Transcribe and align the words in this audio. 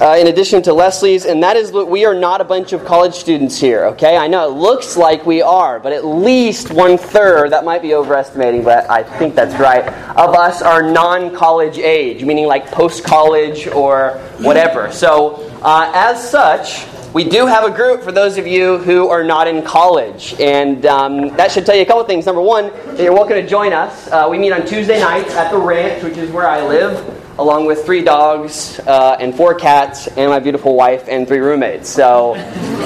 uh, 0.00 0.16
in 0.18 0.26
addition 0.26 0.62
to 0.62 0.74
Leslie's, 0.74 1.24
and 1.24 1.42
that 1.42 1.56
is 1.56 1.72
we 1.72 2.04
are 2.04 2.14
not 2.14 2.40
a 2.40 2.44
bunch 2.44 2.72
of 2.72 2.84
college 2.84 3.14
students 3.14 3.58
here, 3.58 3.86
okay? 3.86 4.16
I 4.16 4.26
know 4.26 4.46
it 4.46 4.52
looks 4.52 4.96
like 4.96 5.24
we 5.24 5.40
are, 5.40 5.80
but 5.80 5.92
at 5.92 6.04
least 6.04 6.70
one 6.70 6.98
third, 6.98 7.50
that 7.52 7.64
might 7.64 7.80
be 7.80 7.94
overestimating, 7.94 8.62
but 8.62 8.88
I 8.90 9.02
think 9.02 9.34
that's 9.34 9.58
right, 9.58 9.84
of 10.16 10.34
us 10.34 10.60
are 10.60 10.82
non 10.82 11.34
college 11.34 11.78
age, 11.78 12.24
meaning 12.24 12.46
like 12.46 12.70
post 12.70 13.04
college 13.04 13.66
or 13.68 14.18
whatever. 14.38 14.92
So, 14.92 15.36
uh, 15.62 15.90
as 15.94 16.30
such, 16.30 16.86
we 17.14 17.24
do 17.24 17.46
have 17.46 17.64
a 17.64 17.74
group 17.74 18.02
for 18.02 18.12
those 18.12 18.36
of 18.36 18.46
you 18.46 18.76
who 18.78 19.08
are 19.08 19.24
not 19.24 19.48
in 19.48 19.62
college, 19.62 20.34
and 20.38 20.84
um, 20.84 21.34
that 21.36 21.50
should 21.50 21.64
tell 21.64 21.74
you 21.74 21.82
a 21.82 21.86
couple 21.86 22.04
things. 22.04 22.26
Number 22.26 22.42
one, 22.42 22.68
that 22.68 23.00
you're 23.00 23.14
welcome 23.14 23.36
to 23.36 23.46
join 23.46 23.72
us. 23.72 24.08
Uh, 24.08 24.28
we 24.30 24.38
meet 24.38 24.52
on 24.52 24.66
Tuesday 24.66 25.00
nights 25.00 25.34
at 25.34 25.50
the 25.50 25.58
ranch, 25.58 26.02
which 26.02 26.18
is 26.18 26.30
where 26.30 26.46
I 26.46 26.66
live 26.66 27.25
along 27.38 27.66
with 27.66 27.84
three 27.84 28.02
dogs 28.02 28.80
uh, 28.80 29.16
and 29.20 29.34
four 29.34 29.54
cats 29.54 30.06
and 30.08 30.30
my 30.30 30.38
beautiful 30.38 30.74
wife 30.74 31.04
and 31.08 31.28
three 31.28 31.38
roommates. 31.38 31.88
So 31.88 32.34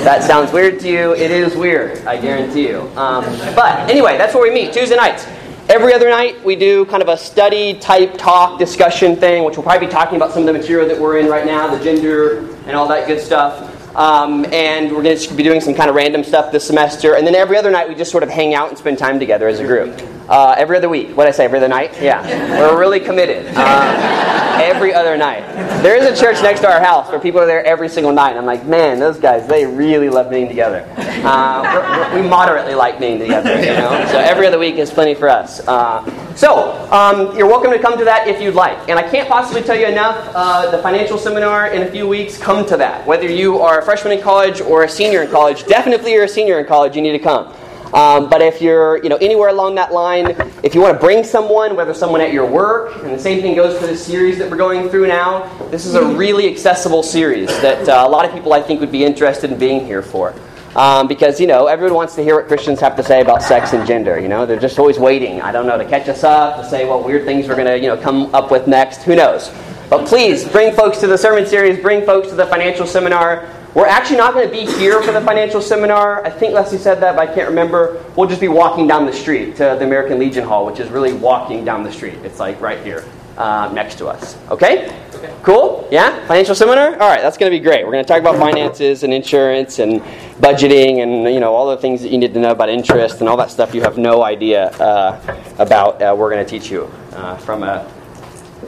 that 0.04 0.22
sounds 0.22 0.52
weird 0.52 0.80
to 0.80 0.88
you. 0.88 1.14
It 1.14 1.30
is 1.30 1.54
weird, 1.56 2.04
I 2.06 2.20
guarantee 2.20 2.68
you. 2.68 2.80
Um, 2.96 3.24
but 3.55 3.88
anyway, 3.88 4.18
that's 4.18 4.34
where 4.34 4.42
we 4.42 4.50
meet 4.50 4.72
Tuesday 4.72 4.96
nights. 4.96 5.27
Every 5.68 5.94
other 5.94 6.10
night, 6.10 6.44
we 6.44 6.56
do 6.56 6.84
kind 6.86 7.00
of 7.00 7.08
a 7.08 7.16
study 7.16 7.78
type 7.78 8.18
talk 8.18 8.58
discussion 8.58 9.14
thing, 9.14 9.44
which 9.44 9.56
we'll 9.56 9.62
probably 9.62 9.86
be 9.86 9.92
talking 9.92 10.16
about 10.16 10.32
some 10.32 10.42
of 10.42 10.46
the 10.46 10.52
material 10.52 10.88
that 10.88 11.00
we're 11.00 11.19
in 11.19 11.28
right 11.28 11.46
now, 11.46 11.72
the 11.72 11.82
gender 11.84 12.38
and 12.66 12.72
all 12.72 12.88
that 12.88 13.06
good 13.06 13.20
stuff. 13.20 13.77
Um, 13.94 14.44
and 14.52 14.91
we're 14.91 15.02
going 15.02 15.16
to 15.16 15.34
be 15.34 15.42
doing 15.44 15.60
some 15.60 15.74
kind 15.74 15.88
of 15.88 15.94
random 15.94 16.24
stuff 16.24 16.50
this 16.50 16.66
semester. 16.66 17.14
And 17.14 17.24
then 17.24 17.36
every 17.36 17.56
other 17.56 17.70
night, 17.70 17.88
we 17.88 17.94
just 17.94 18.10
sort 18.10 18.22
of 18.22 18.30
hang 18.30 18.55
out 18.55 18.69
and 18.69 18.78
spend 18.78 18.98
time 18.98 19.20
together 19.20 19.46
as 19.46 19.60
a 19.60 19.64
group. 19.64 20.00
Uh, 20.30 20.55
every 20.57 20.77
other 20.77 20.89
week. 20.89 21.16
What 21.16 21.27
I 21.27 21.33
say? 21.33 21.45
Every 21.45 21.59
other 21.59 21.66
night? 21.66 22.01
Yeah. 22.01 22.23
We're 22.61 22.79
really 22.79 23.01
committed. 23.01 23.52
Uh, 23.55 24.61
every 24.62 24.95
other 24.95 25.16
night. 25.16 25.41
There 25.83 25.97
is 25.97 26.06
a 26.06 26.23
church 26.23 26.41
next 26.43 26.61
to 26.61 26.70
our 26.70 26.80
house 26.80 27.11
where 27.11 27.19
people 27.19 27.41
are 27.41 27.47
there 27.47 27.65
every 27.65 27.89
single 27.89 28.12
night. 28.12 28.37
I'm 28.37 28.45
like, 28.47 28.65
man, 28.65 29.01
those 29.01 29.19
guys, 29.19 29.48
they 29.48 29.66
really 29.66 30.09
love 30.09 30.30
being 30.30 30.47
together. 30.47 30.87
Uh, 30.97 32.12
we 32.14 32.22
moderately 32.22 32.75
like 32.75 33.00
being 33.00 33.19
together, 33.19 33.59
you 33.59 33.72
know? 33.72 34.06
So 34.11 34.19
every 34.19 34.47
other 34.47 34.59
week 34.59 34.77
is 34.77 34.91
plenty 34.91 35.14
for 35.14 35.28
us. 35.28 35.67
Uh, 35.67 36.05
so, 36.37 36.72
um, 36.92 37.37
you're 37.37 37.48
welcome 37.48 37.72
to 37.72 37.78
come 37.78 37.98
to 37.98 38.05
that 38.05 38.28
if 38.28 38.41
you'd 38.41 38.55
like. 38.55 38.89
And 38.89 38.98
I 38.98 39.11
can't 39.11 39.28
possibly 39.28 39.62
tell 39.62 39.77
you 39.77 39.87
enough. 39.87 40.31
Uh, 40.34 40.70
the 40.70 40.78
financial 40.78 41.19
seminar 41.19 41.69
in 41.69 41.83
a 41.83 41.91
few 41.91 42.06
weeks, 42.06 42.39
come 42.39 42.65
to 42.67 42.77
that. 42.77 43.06
Whether 43.06 43.27
you 43.27 43.59
are 43.61 43.81
a 43.81 43.84
freshman 43.84 44.12
in 44.12 44.22
college 44.22 44.61
or 44.61 44.84
a 44.84 44.89
senior 44.89 45.22
in 45.22 45.31
college, 45.31 45.67
definitely 45.67 46.12
you're 46.12 46.25
a 46.25 46.28
senior 46.28 46.61
in 46.61 46.67
college, 46.67 46.94
you 46.94 47.03
need 47.03 47.12
to 47.12 47.19
come. 47.19 47.53
Um, 47.92 48.30
but 48.30 48.41
if 48.41 48.62
you're 48.62 49.02
you 49.02 49.08
know, 49.08 49.16
anywhere 49.16 49.48
along 49.48 49.74
that 49.74 49.92
line, 49.92 50.36
if 50.62 50.74
you 50.74 50.80
want 50.80 50.94
to 50.94 51.00
bring 51.00 51.24
someone, 51.24 51.74
whether 51.74 51.92
someone 51.92 52.20
at 52.20 52.32
your 52.32 52.47
work, 52.47 52.94
and 53.02 53.12
the 53.12 53.19
same 53.19 53.42
thing 53.42 53.56
goes 53.56 53.78
for 53.78 53.86
this 53.86 54.05
series 54.05 54.38
that 54.38 54.50
we're 54.50 54.56
going 54.56 54.88
through 54.88 55.08
now, 55.08 55.48
this 55.70 55.86
is 55.86 55.94
a 55.94 56.05
really 56.14 56.48
accessible 56.50 57.02
series 57.02 57.48
that 57.62 57.88
uh, 57.88 58.05
a 58.06 58.08
lot 58.08 58.24
of 58.24 58.32
people 58.32 58.52
I 58.52 58.62
think 58.62 58.80
would 58.80 58.92
be 58.92 59.05
interested 59.05 59.50
in 59.50 59.58
being 59.58 59.84
here 59.84 60.02
for. 60.02 60.34
Um, 60.77 61.08
because, 61.08 61.41
you 61.41 61.48
know, 61.48 61.66
everyone 61.66 61.97
wants 61.97 62.14
to 62.14 62.22
hear 62.22 62.36
what 62.36 62.47
Christians 62.47 62.78
have 62.78 62.94
to 62.94 63.02
say 63.02 63.20
about 63.20 63.42
sex 63.42 63.72
and 63.72 63.84
gender. 63.84 64.20
You 64.20 64.28
know, 64.28 64.47
they're 64.47 64.60
just 64.60 64.78
always 64.78 65.00
waiting, 65.00 65.42
I 65.42 65.50
don't 65.50 65.66
know, 65.66 65.77
to 65.77 65.84
catch 65.84 66.08
us 66.08 66.22
up, 66.22 66.62
to 66.62 66.69
say 66.69 66.86
what 66.86 67.04
weird 67.04 67.25
things 67.25 67.48
we're 67.48 67.56
going 67.56 67.66
to, 67.66 67.77
you 67.77 67.88
know, 67.88 67.97
come 67.97 68.32
up 68.32 68.52
with 68.52 68.69
next. 68.69 69.02
Who 69.02 69.16
knows? 69.16 69.50
But 69.88 70.06
please, 70.06 70.48
bring 70.48 70.72
folks 70.72 70.98
to 70.98 71.08
the 71.08 71.19
sermon 71.19 71.44
series, 71.44 71.80
bring 71.80 72.06
folks 72.06 72.28
to 72.28 72.36
the 72.36 72.47
financial 72.47 72.86
seminar. 72.86 73.48
We're 73.72 73.86
actually 73.86 74.16
not 74.16 74.34
going 74.34 74.48
to 74.48 74.52
be 74.52 74.66
here 74.66 75.00
for 75.00 75.12
the 75.12 75.20
financial 75.20 75.60
seminar. 75.60 76.24
I 76.24 76.30
think 76.30 76.54
Leslie 76.54 76.78
said 76.78 77.00
that, 77.02 77.14
but 77.14 77.28
I 77.28 77.32
can't 77.32 77.48
remember. 77.48 78.04
We'll 78.16 78.28
just 78.28 78.40
be 78.40 78.48
walking 78.48 78.88
down 78.88 79.06
the 79.06 79.12
street 79.12 79.54
to 79.56 79.76
the 79.78 79.84
American 79.84 80.18
Legion 80.18 80.44
Hall, 80.44 80.66
which 80.66 80.80
is 80.80 80.90
really 80.90 81.12
walking 81.12 81.64
down 81.64 81.84
the 81.84 81.92
street. 81.92 82.18
It's 82.24 82.41
like 82.41 82.60
right 82.60 82.82
here 82.84 83.04
uh, 83.38 83.70
next 83.72 83.96
to 83.98 84.08
us. 84.08 84.36
Okay? 84.50 84.92
okay? 85.14 85.34
Cool? 85.44 85.86
Yeah? 85.92 86.26
Financial 86.26 86.56
seminar? 86.56 86.94
All 86.94 87.08
right, 87.08 87.22
that's 87.22 87.38
going 87.38 87.52
to 87.52 87.56
be 87.56 87.62
great. 87.62 87.84
We're 87.84 87.92
going 87.92 88.04
to 88.04 88.08
talk 88.08 88.20
about 88.20 88.36
finances 88.38 89.04
and 89.04 89.14
insurance 89.14 89.78
and 89.78 90.00
budgeting 90.41 91.02
and 91.02 91.32
you 91.32 91.38
know 91.38 91.54
all 91.54 91.70
the 91.70 91.76
things 91.76 92.02
that 92.02 92.10
you 92.10 92.18
need 92.18 92.34
to 92.34 92.41
know 92.41 92.50
about 92.50 92.70
interest 92.70 93.20
and 93.20 93.28
all 93.28 93.36
that 93.36 93.50
stuff 93.50 93.74
you 93.74 93.82
have 93.82 93.98
no 93.98 94.24
idea 94.24 94.70
uh, 94.78 95.38
about. 95.59 96.03
Uh, 96.03 96.14
we're 96.19 96.30
going 96.30 96.44
to 96.44 96.50
teach 96.50 96.70
you 96.70 96.91
uh, 97.12 97.36
from 97.36 97.62
a 97.62 97.88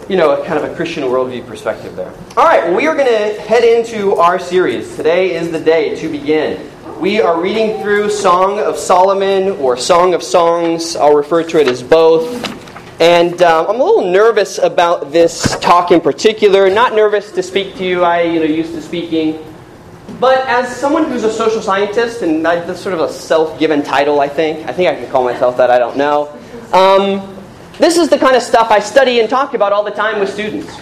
you 0.08 0.16
know, 0.16 0.40
a 0.40 0.46
kind 0.46 0.62
of 0.62 0.70
a 0.70 0.74
Christian 0.74 1.04
worldview 1.04 1.46
perspective 1.46 1.96
there. 1.96 2.12
All 2.36 2.44
right, 2.44 2.74
we 2.74 2.86
are 2.86 2.94
going 2.94 3.08
to 3.08 3.40
head 3.40 3.64
into 3.64 4.14
our 4.16 4.38
series. 4.38 4.96
Today 4.96 5.34
is 5.34 5.50
the 5.50 5.60
day 5.60 5.94
to 5.96 6.08
begin. 6.08 6.70
We 7.00 7.20
are 7.20 7.40
reading 7.40 7.82
through 7.82 8.10
Song 8.10 8.58
of 8.58 8.76
Solomon 8.76 9.50
or 9.58 9.76
Song 9.76 10.14
of 10.14 10.22
Songs. 10.22 10.96
I'll 10.96 11.14
refer 11.14 11.42
to 11.42 11.60
it 11.60 11.68
as 11.68 11.82
both. 11.82 12.30
And 13.00 13.42
um, 13.42 13.66
I'm 13.66 13.80
a 13.80 13.84
little 13.84 14.10
nervous 14.12 14.58
about 14.58 15.10
this 15.10 15.58
talk 15.58 15.90
in 15.90 16.00
particular. 16.00 16.70
Not 16.70 16.94
nervous 16.94 17.32
to 17.32 17.42
speak 17.42 17.74
to 17.76 17.84
you. 17.84 18.04
I, 18.04 18.22
you 18.22 18.38
know, 18.38 18.46
used 18.46 18.74
to 18.74 18.82
speaking. 18.82 19.44
But 20.20 20.46
as 20.46 20.76
someone 20.76 21.06
who's 21.06 21.24
a 21.24 21.32
social 21.32 21.60
scientist, 21.60 22.22
and 22.22 22.44
that's 22.44 22.80
sort 22.80 22.94
of 22.94 23.00
a 23.00 23.12
self-given 23.12 23.82
title, 23.82 24.20
I 24.20 24.28
think. 24.28 24.68
I 24.68 24.72
think 24.72 24.88
I 24.88 24.94
can 24.94 25.10
call 25.10 25.24
myself 25.24 25.56
that. 25.56 25.70
I 25.70 25.80
don't 25.80 25.96
know. 25.96 26.28
Um, 26.72 27.41
this 27.78 27.96
is 27.96 28.08
the 28.08 28.18
kind 28.18 28.36
of 28.36 28.42
stuff 28.42 28.70
I 28.70 28.80
study 28.80 29.20
and 29.20 29.28
talk 29.28 29.54
about 29.54 29.72
all 29.72 29.82
the 29.82 29.90
time 29.90 30.20
with 30.20 30.32
students. 30.32 30.76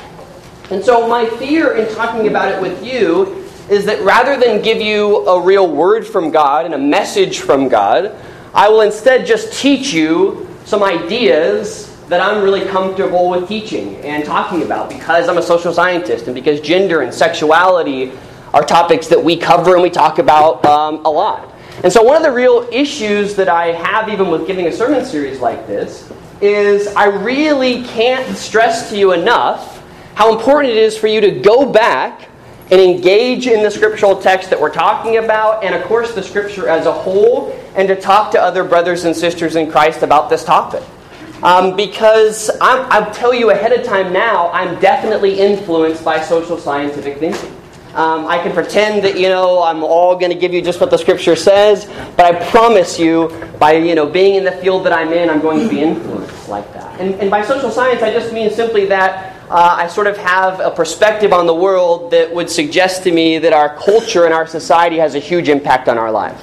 And 0.70 0.84
so, 0.84 1.08
my 1.08 1.26
fear 1.26 1.76
in 1.76 1.92
talking 1.94 2.28
about 2.28 2.52
it 2.52 2.60
with 2.60 2.84
you 2.84 3.44
is 3.68 3.84
that 3.86 4.02
rather 4.02 4.38
than 4.38 4.62
give 4.62 4.80
you 4.80 5.26
a 5.28 5.40
real 5.40 5.70
word 5.70 6.06
from 6.06 6.30
God 6.30 6.64
and 6.64 6.74
a 6.74 6.78
message 6.78 7.40
from 7.40 7.68
God, 7.68 8.16
I 8.52 8.68
will 8.68 8.80
instead 8.80 9.26
just 9.26 9.52
teach 9.60 9.92
you 9.92 10.48
some 10.64 10.82
ideas 10.82 11.96
that 12.08 12.20
I'm 12.20 12.42
really 12.42 12.66
comfortable 12.66 13.30
with 13.30 13.46
teaching 13.46 13.96
and 13.98 14.24
talking 14.24 14.62
about 14.62 14.88
because 14.88 15.28
I'm 15.28 15.38
a 15.38 15.42
social 15.42 15.72
scientist 15.72 16.26
and 16.26 16.34
because 16.34 16.60
gender 16.60 17.02
and 17.02 17.14
sexuality 17.14 18.12
are 18.52 18.64
topics 18.64 19.06
that 19.06 19.22
we 19.22 19.36
cover 19.36 19.74
and 19.74 19.82
we 19.82 19.90
talk 19.90 20.18
about 20.18 20.64
um, 20.66 21.04
a 21.04 21.10
lot. 21.10 21.52
And 21.84 21.92
so, 21.92 22.02
one 22.02 22.16
of 22.16 22.22
the 22.22 22.32
real 22.32 22.68
issues 22.72 23.36
that 23.36 23.48
I 23.48 23.68
have, 23.68 24.08
even 24.08 24.28
with 24.28 24.46
giving 24.46 24.66
a 24.66 24.72
sermon 24.72 25.04
series 25.04 25.40
like 25.40 25.66
this, 25.66 26.12
is 26.40 26.88
I 26.88 27.06
really 27.06 27.84
can't 27.84 28.36
stress 28.36 28.90
to 28.90 28.96
you 28.96 29.12
enough 29.12 29.78
how 30.14 30.36
important 30.36 30.72
it 30.72 30.78
is 30.78 30.98
for 30.98 31.06
you 31.06 31.20
to 31.20 31.30
go 31.30 31.64
back 31.64 32.28
and 32.70 32.80
engage 32.80 33.46
in 33.46 33.62
the 33.62 33.70
scriptural 33.70 34.20
text 34.20 34.50
that 34.50 34.60
we're 34.60 34.72
talking 34.72 35.16
about, 35.16 35.64
and 35.64 35.74
of 35.74 35.82
course, 35.84 36.14
the 36.14 36.22
scripture 36.22 36.68
as 36.68 36.86
a 36.86 36.92
whole, 36.92 37.58
and 37.74 37.88
to 37.88 37.96
talk 37.96 38.30
to 38.30 38.40
other 38.40 38.62
brothers 38.62 39.04
and 39.04 39.16
sisters 39.16 39.56
in 39.56 39.70
Christ 39.70 40.02
about 40.02 40.30
this 40.30 40.44
topic. 40.44 40.82
Um, 41.42 41.74
because 41.74 42.50
I'm, 42.60 42.84
I'll 42.92 43.12
tell 43.14 43.32
you 43.32 43.50
ahead 43.50 43.72
of 43.72 43.84
time 43.84 44.12
now, 44.12 44.50
I'm 44.52 44.78
definitely 44.78 45.40
influenced 45.40 46.04
by 46.04 46.20
social 46.20 46.58
scientific 46.58 47.18
thinking. 47.18 47.56
Um, 47.94 48.26
I 48.26 48.40
can 48.40 48.52
pretend 48.52 49.02
that, 49.04 49.18
you 49.18 49.28
know, 49.30 49.62
I'm 49.62 49.82
all 49.82 50.16
going 50.16 50.30
to 50.30 50.38
give 50.38 50.52
you 50.52 50.62
just 50.62 50.80
what 50.80 50.90
the 50.90 50.98
scripture 50.98 51.34
says, 51.34 51.86
but 52.14 52.26
I 52.26 52.50
promise 52.50 53.00
you, 53.00 53.30
by, 53.58 53.72
you 53.72 53.94
know, 53.94 54.06
being 54.06 54.34
in 54.34 54.44
the 54.44 54.52
field 54.52 54.84
that 54.84 54.92
I'm 54.92 55.12
in, 55.12 55.28
I'm 55.28 55.40
going 55.40 55.60
to 55.60 55.68
be 55.68 55.80
influenced 55.80 56.19
like 56.50 56.70
that. 56.74 57.00
And, 57.00 57.14
and 57.14 57.30
by 57.30 57.42
social 57.42 57.70
science, 57.70 58.02
I 58.02 58.12
just 58.12 58.32
mean 58.32 58.50
simply 58.50 58.86
that 58.86 59.36
uh, 59.48 59.76
I 59.80 59.88
sort 59.88 60.06
of 60.06 60.16
have 60.18 60.60
a 60.60 60.70
perspective 60.70 61.32
on 61.32 61.46
the 61.46 61.54
world 61.54 62.10
that 62.12 62.32
would 62.32 62.50
suggest 62.50 63.02
to 63.04 63.12
me 63.12 63.38
that 63.38 63.52
our 63.52 63.76
culture 63.76 64.24
and 64.24 64.34
our 64.34 64.46
society 64.46 64.98
has 64.98 65.14
a 65.14 65.18
huge 65.18 65.48
impact 65.48 65.88
on 65.88 65.98
our 65.98 66.12
lives. 66.12 66.40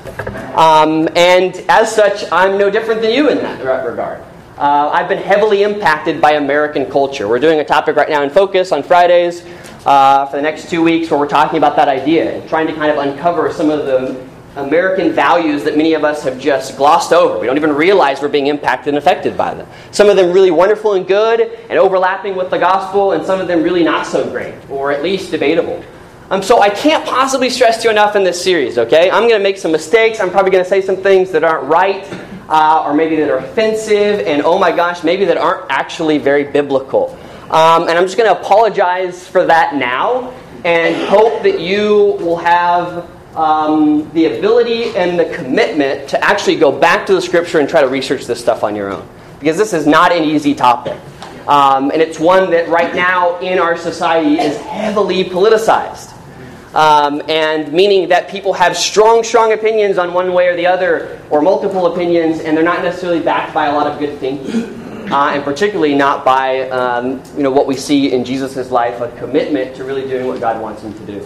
Um, 0.57 1.07
and 1.15 1.55
as 1.69 1.93
such, 1.93 2.29
I'm 2.31 2.57
no 2.57 2.69
different 2.69 3.01
than 3.01 3.11
you 3.11 3.29
in 3.29 3.37
that 3.37 3.61
regard. 3.85 4.23
Uh, 4.57 4.89
I've 4.91 5.07
been 5.07 5.21
heavily 5.21 5.61
impacted 5.61 6.19
by 6.19 6.31
American 6.31 6.89
culture. 6.89 7.27
We're 7.27 7.39
doing 7.39 7.59
a 7.59 7.63
topic 7.63 7.95
right 7.95 8.09
now 8.09 8.23
in 8.23 8.29
Focus 8.31 8.71
on 8.71 8.81
Fridays 8.81 9.45
uh, 9.85 10.25
for 10.25 10.35
the 10.35 10.41
next 10.41 10.69
two 10.69 10.81
weeks 10.81 11.11
where 11.11 11.19
we're 11.19 11.27
talking 11.27 11.59
about 11.59 11.75
that 11.75 11.87
idea 11.87 12.35
and 12.35 12.49
trying 12.49 12.65
to 12.65 12.73
kind 12.73 12.91
of 12.91 12.97
uncover 12.97 13.53
some 13.53 13.69
of 13.69 13.85
the 13.85 14.27
American 14.57 15.11
values 15.11 15.63
that 15.63 15.77
many 15.77 15.93
of 15.93 16.03
us 16.03 16.23
have 16.23 16.39
just 16.39 16.77
glossed 16.77 17.13
over. 17.13 17.39
We 17.39 17.47
don't 17.47 17.57
even 17.57 17.73
realize 17.73 18.21
we're 18.21 18.27
being 18.27 18.47
impacted 18.47 18.89
and 18.89 18.97
affected 18.97 19.37
by 19.37 19.53
them. 19.53 19.67
Some 19.91 20.09
of 20.09 20.15
them 20.15 20.31
really 20.31 20.51
wonderful 20.51 20.93
and 20.93 21.07
good 21.07 21.41
and 21.69 21.79
overlapping 21.79 22.35
with 22.35 22.49
the 22.49 22.57
gospel, 22.57 23.11
and 23.13 23.25
some 23.25 23.39
of 23.39 23.47
them 23.47 23.63
really 23.63 23.83
not 23.83 24.05
so 24.05 24.29
great, 24.29 24.55
or 24.69 24.91
at 24.91 25.03
least 25.03 25.31
debatable. 25.31 25.83
Um, 26.29 26.43
so 26.43 26.59
I 26.59 26.69
can't 26.69 27.05
possibly 27.05 27.49
stress 27.49 27.77
to 27.77 27.83
you 27.85 27.89
enough 27.89 28.17
in 28.17 28.23
this 28.23 28.43
series, 28.43 28.77
okay? 28.77 29.09
I'm 29.09 29.29
going 29.29 29.39
to 29.39 29.43
make 29.43 29.57
some 29.57 29.71
mistakes. 29.71 30.19
I'm 30.19 30.29
probably 30.29 30.51
going 30.51 30.63
to 30.63 30.69
say 30.69 30.81
some 30.81 30.97
things 30.97 31.31
that 31.31 31.43
aren't 31.43 31.69
right, 31.69 32.05
uh, 32.49 32.83
or 32.85 32.93
maybe 32.93 33.15
that 33.15 33.29
are 33.29 33.37
offensive, 33.37 34.19
and 34.27 34.41
oh 34.41 34.59
my 34.59 34.75
gosh, 34.75 35.03
maybe 35.03 35.23
that 35.25 35.37
aren't 35.37 35.71
actually 35.71 36.17
very 36.17 36.43
biblical. 36.43 37.17
Um, 37.49 37.83
and 37.87 37.91
I'm 37.91 38.03
just 38.03 38.17
going 38.17 38.29
to 38.29 38.37
apologize 38.37 39.25
for 39.25 39.45
that 39.45 39.75
now 39.75 40.33
and 40.65 41.07
hope 41.07 41.43
that 41.43 41.61
you 41.61 42.17
will 42.19 42.35
have 42.35 43.09
um, 43.37 44.09
the 44.13 44.37
ability 44.37 44.95
and 44.95 45.19
the 45.19 45.25
commitment 45.35 46.09
to 46.09 46.23
actually 46.23 46.55
go 46.55 46.71
back 46.71 47.05
to 47.05 47.13
the 47.13 47.21
scripture 47.21 47.59
and 47.59 47.69
try 47.69 47.81
to 47.81 47.87
research 47.87 48.25
this 48.25 48.39
stuff 48.39 48.63
on 48.63 48.75
your 48.75 48.91
own. 48.91 49.07
Because 49.39 49.57
this 49.57 49.73
is 49.73 49.85
not 49.85 50.11
an 50.11 50.23
easy 50.23 50.55
topic. 50.55 50.99
Um, 51.47 51.91
and 51.91 52.01
it's 52.01 52.19
one 52.19 52.49
that 52.51 52.67
right 52.67 52.93
now 52.93 53.39
in 53.39 53.59
our 53.59 53.77
society 53.77 54.39
is 54.39 54.57
heavily 54.57 55.23
politicized. 55.23 56.13
Um, 56.75 57.21
and 57.29 57.71
meaning 57.71 58.09
that 58.09 58.29
people 58.29 58.53
have 58.53 58.75
strong, 58.75 59.23
strong 59.23 59.53
opinions 59.53 59.97
on 59.97 60.13
one 60.13 60.33
way 60.33 60.47
or 60.47 60.55
the 60.55 60.65
other, 60.65 61.21
or 61.29 61.41
multiple 61.41 61.93
opinions, 61.93 62.41
and 62.41 62.57
they're 62.57 62.63
not 62.63 62.83
necessarily 62.83 63.21
backed 63.21 63.53
by 63.53 63.67
a 63.67 63.73
lot 63.73 63.87
of 63.87 63.99
good 63.99 64.19
thinking. 64.19 64.77
uh, 65.11 65.31
and 65.33 65.43
particularly 65.43 65.95
not 65.95 66.25
by 66.25 66.69
um, 66.69 67.21
you 67.35 67.43
know, 67.43 67.51
what 67.51 67.65
we 67.65 67.75
see 67.75 68.11
in 68.11 68.25
Jesus' 68.25 68.69
life, 68.71 68.99
a 68.99 69.09
commitment 69.17 69.75
to 69.77 69.83
really 69.83 70.07
doing 70.07 70.27
what 70.27 70.39
God 70.39 70.61
wants 70.61 70.81
him 70.81 70.93
to 70.93 71.05
do. 71.05 71.25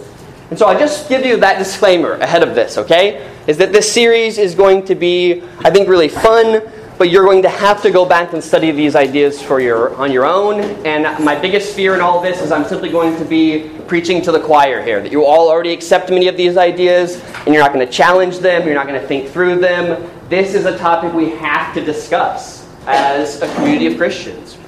And 0.52 0.58
so 0.58 0.66
I 0.66 0.78
just 0.78 1.08
give 1.08 1.24
you 1.24 1.38
that 1.38 1.58
disclaimer 1.58 2.12
ahead 2.12 2.42
of 2.42 2.54
this, 2.54 2.76
okay? 2.76 3.26
Is 3.46 3.56
that 3.56 3.72
this 3.72 3.90
series 3.90 4.36
is 4.36 4.54
going 4.54 4.84
to 4.84 4.94
be, 4.94 5.42
I 5.60 5.70
think, 5.70 5.88
really 5.88 6.10
fun, 6.10 6.60
but 6.98 7.08
you're 7.08 7.24
going 7.24 7.40
to 7.40 7.48
have 7.48 7.80
to 7.80 7.90
go 7.90 8.04
back 8.04 8.34
and 8.34 8.44
study 8.44 8.70
these 8.70 8.94
ideas 8.94 9.40
for 9.40 9.60
your 9.60 9.94
on 9.94 10.12
your 10.12 10.26
own. 10.26 10.60
And 10.84 11.24
my 11.24 11.40
biggest 11.40 11.74
fear 11.74 11.94
in 11.94 12.02
all 12.02 12.20
this 12.20 12.42
is 12.42 12.52
I'm 12.52 12.66
simply 12.66 12.90
going 12.90 13.16
to 13.16 13.24
be 13.24 13.70
preaching 13.88 14.20
to 14.24 14.30
the 14.30 14.40
choir 14.40 14.82
here. 14.82 15.00
That 15.00 15.10
you 15.10 15.24
all 15.24 15.48
already 15.48 15.72
accept 15.72 16.10
many 16.10 16.28
of 16.28 16.36
these 16.36 16.58
ideas, 16.58 17.18
and 17.46 17.54
you're 17.54 17.62
not 17.62 17.72
going 17.72 17.86
to 17.86 17.90
challenge 17.90 18.40
them. 18.40 18.66
You're 18.66 18.74
not 18.74 18.86
going 18.86 19.00
to 19.00 19.08
think 19.08 19.30
through 19.30 19.58
them. 19.58 20.06
This 20.28 20.52
is 20.52 20.66
a 20.66 20.76
topic 20.76 21.14
we 21.14 21.30
have 21.30 21.72
to 21.72 21.82
discuss 21.82 22.68
as 22.86 23.40
a 23.40 23.54
community 23.54 23.86
of 23.86 23.96
Christians. 23.96 24.58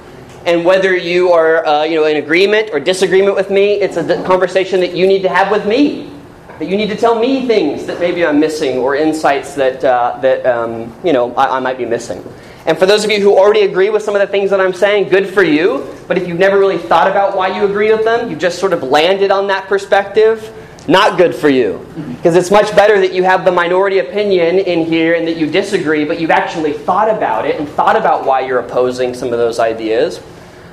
And 0.45 0.63
whether 0.63 0.95
you 0.95 1.31
are, 1.31 1.65
uh, 1.65 1.83
you 1.83 1.95
know, 1.95 2.05
in 2.05 2.17
agreement 2.17 2.69
or 2.71 2.79
disagreement 2.79 3.35
with 3.35 3.49
me, 3.49 3.81
it's 3.81 3.97
a 3.97 4.23
conversation 4.23 4.79
that 4.81 4.95
you 4.95 5.07
need 5.07 5.23
to 5.23 5.29
have 5.29 5.51
with 5.51 5.65
me 5.65 6.11
that 6.59 6.69
you 6.69 6.77
need 6.77 6.87
to 6.89 6.95
tell 6.95 7.19
me 7.19 7.45
things 7.47 7.85
that 7.85 7.99
maybe 7.99 8.25
I'm 8.25 8.39
missing 8.39 8.77
or 8.77 8.95
insights 8.95 9.55
that, 9.55 9.83
uh, 9.83 10.17
that 10.21 10.45
um, 10.45 10.93
you 11.03 11.11
know, 11.11 11.33
I, 11.35 11.57
I 11.57 11.59
might 11.59 11.77
be 11.77 11.85
missing. 11.85 12.23
And 12.65 12.77
for 12.77 12.85
those 12.85 13.03
of 13.03 13.11
you 13.11 13.19
who 13.19 13.37
already 13.37 13.61
agree 13.61 13.89
with 13.89 14.01
some 14.03 14.15
of 14.15 14.21
the 14.21 14.27
things 14.27 14.49
that 14.49 14.59
I'm 14.59 14.73
saying, 14.73 15.09
good 15.09 15.27
for 15.27 15.43
you. 15.43 15.87
But 16.07 16.17
if 16.17 16.27
you've 16.27 16.39
never 16.39 16.57
really 16.57 16.77
thought 16.77 17.09
about 17.09 17.35
why 17.35 17.55
you 17.55 17.65
agree 17.65 17.91
with 17.91 18.03
them, 18.05 18.29
you've 18.29 18.39
just 18.39 18.57
sort 18.57 18.73
of 18.73 18.83
landed 18.83 19.31
on 19.31 19.47
that 19.47 19.67
perspective, 19.67 20.51
not 20.87 21.17
good 21.17 21.35
for 21.35 21.49
you. 21.49 21.85
Because 22.15 22.35
it's 22.35 22.49
much 22.49 22.75
better 22.75 22.99
that 23.01 23.13
you 23.13 23.23
have 23.23 23.45
the 23.45 23.51
minority 23.51 23.99
opinion 23.99 24.57
in 24.59 24.85
here 24.85 25.13
and 25.15 25.27
that 25.27 25.37
you 25.37 25.45
disagree, 25.45 26.05
but 26.05 26.19
you've 26.19 26.31
actually 26.31 26.73
thought 26.73 27.09
about 27.09 27.45
it 27.45 27.59
and 27.59 27.67
thought 27.69 27.97
about 27.97 28.25
why 28.25 28.39
you're 28.39 28.59
opposing 28.59 29.13
some 29.13 29.31
of 29.31 29.37
those 29.37 29.59
ideas. 29.59 30.21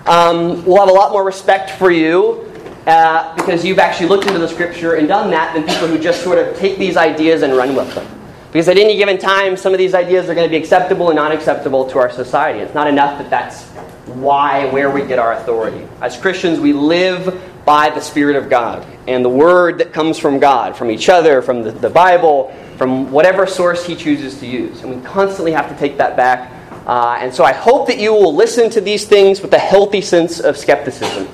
Um, 0.06 0.64
we'll 0.64 0.78
have 0.78 0.88
a 0.88 0.92
lot 0.92 1.12
more 1.12 1.24
respect 1.24 1.70
for 1.70 1.90
you 1.90 2.50
uh, 2.86 3.34
because 3.36 3.64
you've 3.64 3.78
actually 3.78 4.08
looked 4.08 4.26
into 4.26 4.38
the 4.38 4.48
scripture 4.48 4.94
and 4.94 5.06
done 5.06 5.30
that 5.30 5.54
than 5.54 5.64
people 5.64 5.86
who 5.86 5.98
just 5.98 6.22
sort 6.22 6.38
of 6.38 6.56
take 6.56 6.78
these 6.78 6.96
ideas 6.96 7.42
and 7.42 7.56
run 7.56 7.76
with 7.76 7.94
them. 7.94 8.06
Because 8.52 8.68
at 8.68 8.76
any 8.76 8.96
given 8.96 9.16
time, 9.16 9.56
some 9.56 9.72
of 9.72 9.78
these 9.78 9.94
ideas 9.94 10.28
are 10.28 10.34
going 10.34 10.46
to 10.46 10.50
be 10.50 10.58
acceptable 10.58 11.08
and 11.08 11.16
not 11.16 11.32
acceptable 11.32 11.88
to 11.90 11.98
our 11.98 12.10
society. 12.10 12.58
It's 12.58 12.74
not 12.74 12.86
enough 12.86 13.18
that 13.18 13.30
that's 13.30 13.64
why, 14.06 14.66
where 14.66 14.90
we 14.90 15.06
get 15.06 15.18
our 15.18 15.32
authority. 15.32 15.86
As 16.02 16.18
Christians, 16.18 16.60
we 16.60 16.72
live 16.72 17.40
by 17.64 17.88
the 17.88 18.00
Spirit 18.00 18.36
of 18.36 18.50
God 18.50 18.86
and 19.08 19.24
the 19.24 19.30
Word 19.30 19.78
that 19.78 19.92
comes 19.92 20.18
from 20.18 20.38
God, 20.38 20.76
from 20.76 20.90
each 20.90 21.08
other, 21.08 21.40
from 21.40 21.62
the, 21.62 21.70
the 21.70 21.88
Bible, 21.88 22.54
from 22.76 23.10
whatever 23.10 23.46
source 23.46 23.86
He 23.86 23.94
chooses 23.94 24.38
to 24.40 24.46
use. 24.46 24.82
And 24.82 24.96
we 24.96 25.02
constantly 25.02 25.52
have 25.52 25.68
to 25.68 25.76
take 25.76 25.96
that 25.96 26.16
back. 26.16 26.52
Uh, 26.86 27.18
and 27.20 27.32
so 27.32 27.44
I 27.44 27.52
hope 27.52 27.86
that 27.86 27.98
you 27.98 28.12
will 28.12 28.34
listen 28.34 28.70
to 28.70 28.80
these 28.80 29.04
things 29.06 29.40
with 29.40 29.52
a 29.52 29.58
healthy 29.58 30.00
sense 30.00 30.40
of 30.40 30.56
skepticism. 30.56 31.28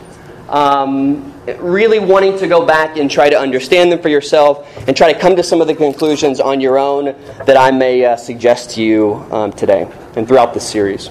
Um, 0.49 1.35
really 1.59 1.99
wanting 1.99 2.39
to 2.39 2.49
go 2.49 2.65
back 2.65 2.97
and 2.97 3.11
try 3.11 3.29
to 3.29 3.39
understand 3.39 3.93
them 3.93 4.01
for 4.01 4.09
yourself 4.09 4.67
and 4.87 4.97
try 4.97 5.13
to 5.13 5.19
come 5.19 5.37
to 5.37 5.43
some 5.43 5.61
of 5.61 5.67
the 5.67 5.75
conclusions 5.75 6.41
on 6.41 6.61
your 6.61 6.79
own 6.79 7.15
that 7.47 7.57
I 7.57 7.71
may 7.71 8.05
uh, 8.05 8.17
suggest 8.17 8.71
to 8.71 8.83
you 8.83 9.15
um, 9.31 9.53
today 9.53 9.91
and 10.17 10.27
throughout 10.27 10.55
this 10.55 10.69
series. 10.69 11.11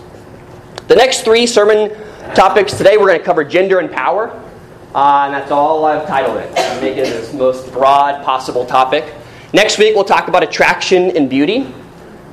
The 0.87 0.95
next 0.95 1.21
three 1.21 1.45
sermon 1.45 1.89
topics 2.33 2.77
today, 2.77 2.97
we're 2.97 3.07
going 3.07 3.19
to 3.19 3.25
cover 3.25 3.43
gender 3.43 3.79
and 3.79 3.91
power. 3.91 4.29
Uh, 4.95 5.25
and 5.25 5.33
that's 5.33 5.51
all 5.51 5.85
I've 5.85 6.07
titled 6.07 6.37
it. 6.37 6.51
I'm 6.55 6.81
making 6.81 7.03
this 7.03 7.33
most 7.33 7.71
broad 7.71 8.23
possible 8.23 8.65
topic. 8.65 9.13
Next 9.53 9.77
week, 9.77 9.95
we'll 9.95 10.03
talk 10.03 10.27
about 10.27 10.43
attraction 10.43 11.15
and 11.15 11.29
beauty. 11.29 11.71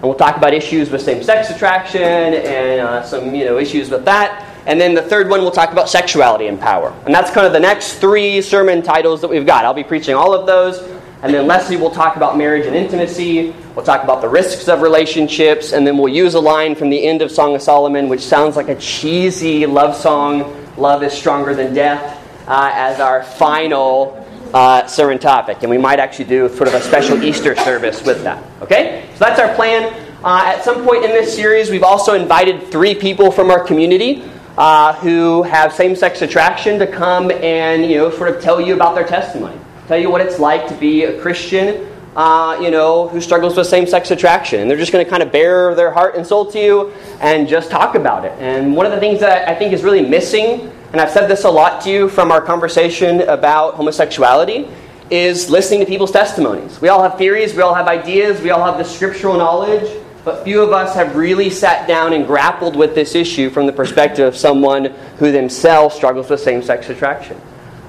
And 0.04 0.10
we'll 0.10 0.18
talk 0.18 0.36
about 0.36 0.52
issues 0.52 0.90
with 0.90 1.00
same 1.00 1.22
sex 1.22 1.48
attraction 1.48 2.02
and 2.02 2.80
uh, 2.82 3.02
some 3.04 3.34
you 3.34 3.46
know, 3.46 3.56
issues 3.56 3.88
with 3.88 4.04
that. 4.04 4.54
And 4.66 4.78
then 4.78 4.92
the 4.92 5.00
third 5.00 5.30
one, 5.30 5.40
we'll 5.40 5.50
talk 5.50 5.72
about 5.72 5.88
sexuality 5.88 6.46
and 6.46 6.60
power. 6.60 6.94
And 7.06 7.14
that's 7.14 7.30
kind 7.30 7.46
of 7.46 7.54
the 7.54 7.60
next 7.60 7.94
three 8.00 8.42
sermon 8.42 8.82
titles 8.82 9.22
that 9.22 9.28
we've 9.28 9.46
got. 9.46 9.64
I'll 9.64 9.72
be 9.72 9.82
preaching 9.82 10.14
all 10.14 10.34
of 10.34 10.46
those. 10.46 10.78
And 11.22 11.32
then 11.32 11.46
Leslie 11.46 11.78
will 11.78 11.90
talk 11.90 12.16
about 12.16 12.36
marriage 12.36 12.66
and 12.66 12.76
intimacy. 12.76 13.54
We'll 13.74 13.86
talk 13.86 14.04
about 14.04 14.20
the 14.20 14.28
risks 14.28 14.68
of 14.68 14.82
relationships. 14.82 15.72
And 15.72 15.86
then 15.86 15.96
we'll 15.96 16.12
use 16.12 16.34
a 16.34 16.40
line 16.40 16.74
from 16.74 16.90
the 16.90 17.02
end 17.02 17.22
of 17.22 17.30
Song 17.30 17.54
of 17.54 17.62
Solomon, 17.62 18.10
which 18.10 18.20
sounds 18.20 18.56
like 18.56 18.68
a 18.68 18.76
cheesy 18.76 19.64
love 19.64 19.96
song 19.96 20.54
Love 20.76 21.02
is 21.02 21.14
Stronger 21.14 21.54
Than 21.54 21.72
Death, 21.72 22.22
uh, 22.46 22.70
as 22.74 23.00
our 23.00 23.22
final 23.22 24.23
uh, 24.54 24.86
sermon 24.86 25.18
topic. 25.18 25.58
And 25.60 25.70
we 25.70 25.76
might 25.76 25.98
actually 25.98 26.26
do 26.26 26.48
sort 26.48 26.68
of 26.68 26.74
a 26.74 26.80
special 26.80 27.22
Easter 27.22 27.54
service 27.56 28.02
with 28.02 28.22
that. 28.22 28.42
Okay? 28.62 29.06
So 29.14 29.18
that's 29.18 29.40
our 29.40 29.54
plan. 29.54 29.92
Uh, 30.24 30.42
at 30.46 30.64
some 30.64 30.84
point 30.84 31.04
in 31.04 31.10
this 31.10 31.34
series, 31.34 31.68
we've 31.68 31.82
also 31.82 32.14
invited 32.14 32.68
three 32.68 32.94
people 32.94 33.30
from 33.30 33.50
our 33.50 33.62
community 33.62 34.24
uh, 34.56 34.94
who 34.94 35.42
have 35.42 35.72
same-sex 35.72 36.22
attraction 36.22 36.78
to 36.78 36.86
come 36.86 37.30
and 37.30 37.84
you 37.84 37.98
know 37.98 38.10
sort 38.10 38.34
of 38.34 38.40
tell 38.40 38.60
you 38.60 38.74
about 38.74 38.94
their 38.94 39.06
testimony, 39.06 39.58
tell 39.88 39.98
you 39.98 40.08
what 40.08 40.20
it's 40.20 40.38
like 40.38 40.68
to 40.68 40.74
be 40.76 41.04
a 41.04 41.20
Christian, 41.20 41.86
uh, 42.16 42.58
you 42.62 42.70
know, 42.70 43.08
who 43.08 43.20
struggles 43.20 43.56
with 43.56 43.66
same-sex 43.66 44.12
attraction, 44.12 44.60
and 44.60 44.70
they're 44.70 44.78
just 44.78 44.92
going 44.92 45.04
to 45.04 45.10
kind 45.10 45.22
of 45.22 45.32
bare 45.32 45.74
their 45.74 45.90
heart 45.90 46.14
and 46.14 46.26
soul 46.26 46.46
to 46.52 46.58
you 46.58 46.92
and 47.20 47.48
just 47.48 47.70
talk 47.70 47.96
about 47.96 48.24
it. 48.24 48.32
And 48.38 48.74
one 48.74 48.86
of 48.86 48.92
the 48.92 49.00
things 49.00 49.20
that 49.20 49.48
I 49.48 49.54
think 49.54 49.72
is 49.72 49.82
really 49.82 50.08
missing, 50.08 50.70
and 50.94 51.00
I've 51.00 51.10
said 51.10 51.28
this 51.28 51.44
a 51.44 51.50
lot 51.50 51.82
to 51.82 51.90
you 51.90 52.08
from 52.08 52.32
our 52.32 52.40
conversation 52.40 53.20
about 53.22 53.74
homosexuality, 53.74 54.68
is 55.10 55.50
listening 55.50 55.80
to 55.80 55.86
people's 55.86 56.12
testimonies. 56.12 56.80
We 56.80 56.88
all 56.88 57.02
have 57.02 57.18
theories, 57.18 57.54
we 57.54 57.60
all 57.60 57.74
have 57.74 57.88
ideas, 57.88 58.40
we 58.40 58.50
all 58.50 58.64
have 58.64 58.78
the 58.78 58.84
scriptural 58.84 59.36
knowledge 59.36 59.90
but 60.24 60.42
few 60.42 60.62
of 60.62 60.72
us 60.72 60.94
have 60.94 61.16
really 61.16 61.50
sat 61.50 61.86
down 61.86 62.14
and 62.14 62.26
grappled 62.26 62.76
with 62.76 62.94
this 62.94 63.14
issue 63.14 63.50
from 63.50 63.66
the 63.66 63.72
perspective 63.72 64.26
of 64.26 64.34
someone 64.34 64.86
who 65.18 65.30
themselves 65.30 65.94
struggles 65.94 66.30
with 66.30 66.40
same 66.40 66.62
sex 66.62 66.88
attraction. 66.88 67.38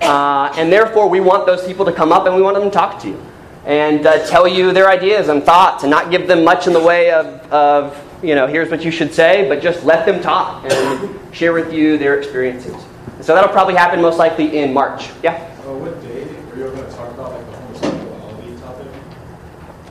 Uh, 0.01 0.53
and 0.57 0.71
therefore, 0.71 1.07
we 1.07 1.21
want 1.21 1.45
those 1.45 1.65
people 1.65 1.85
to 1.85 1.93
come 1.93 2.11
up 2.11 2.25
and 2.25 2.35
we 2.35 2.41
want 2.41 2.57
them 2.57 2.65
to 2.65 2.69
talk 2.69 3.01
to 3.01 3.07
you 3.07 3.25
and 3.65 4.05
uh, 4.05 4.23
tell 4.27 4.47
you 4.47 4.73
their 4.73 4.89
ideas 4.89 5.29
and 5.29 5.43
thoughts 5.43 5.83
and 5.83 5.89
not 5.89 6.11
give 6.11 6.27
them 6.27 6.43
much 6.43 6.67
in 6.67 6.73
the 6.73 6.81
way 6.81 7.11
of, 7.11 7.25
of, 7.53 8.21
you 8.21 8.35
know, 8.35 8.45
here's 8.47 8.69
what 8.69 8.83
you 8.83 8.91
should 8.91 9.13
say, 9.13 9.47
but 9.47 9.61
just 9.61 9.85
let 9.85 10.05
them 10.05 10.21
talk 10.21 10.65
and 10.69 11.17
share 11.33 11.53
with 11.53 11.73
you 11.73 11.97
their 11.97 12.19
experiences. 12.19 12.75
So 13.25 13.33
that'll 13.33 13.49
probably 13.49 13.73
happen 13.73 14.03
most 14.03 14.19
likely 14.19 14.59
in 14.59 14.71
March. 14.71 15.09
Yeah? 15.23 15.33
Uh, 15.33 15.73
what 15.73 15.99
day 16.03 16.21
are 16.21 16.69
you 16.69 16.75
going 16.75 16.85
to 16.85 16.95
talk 16.95 17.11
about 17.11 17.31
like 17.31 17.45
the 17.47 17.57
homosexuality 17.57 18.61
topic? 18.61 18.87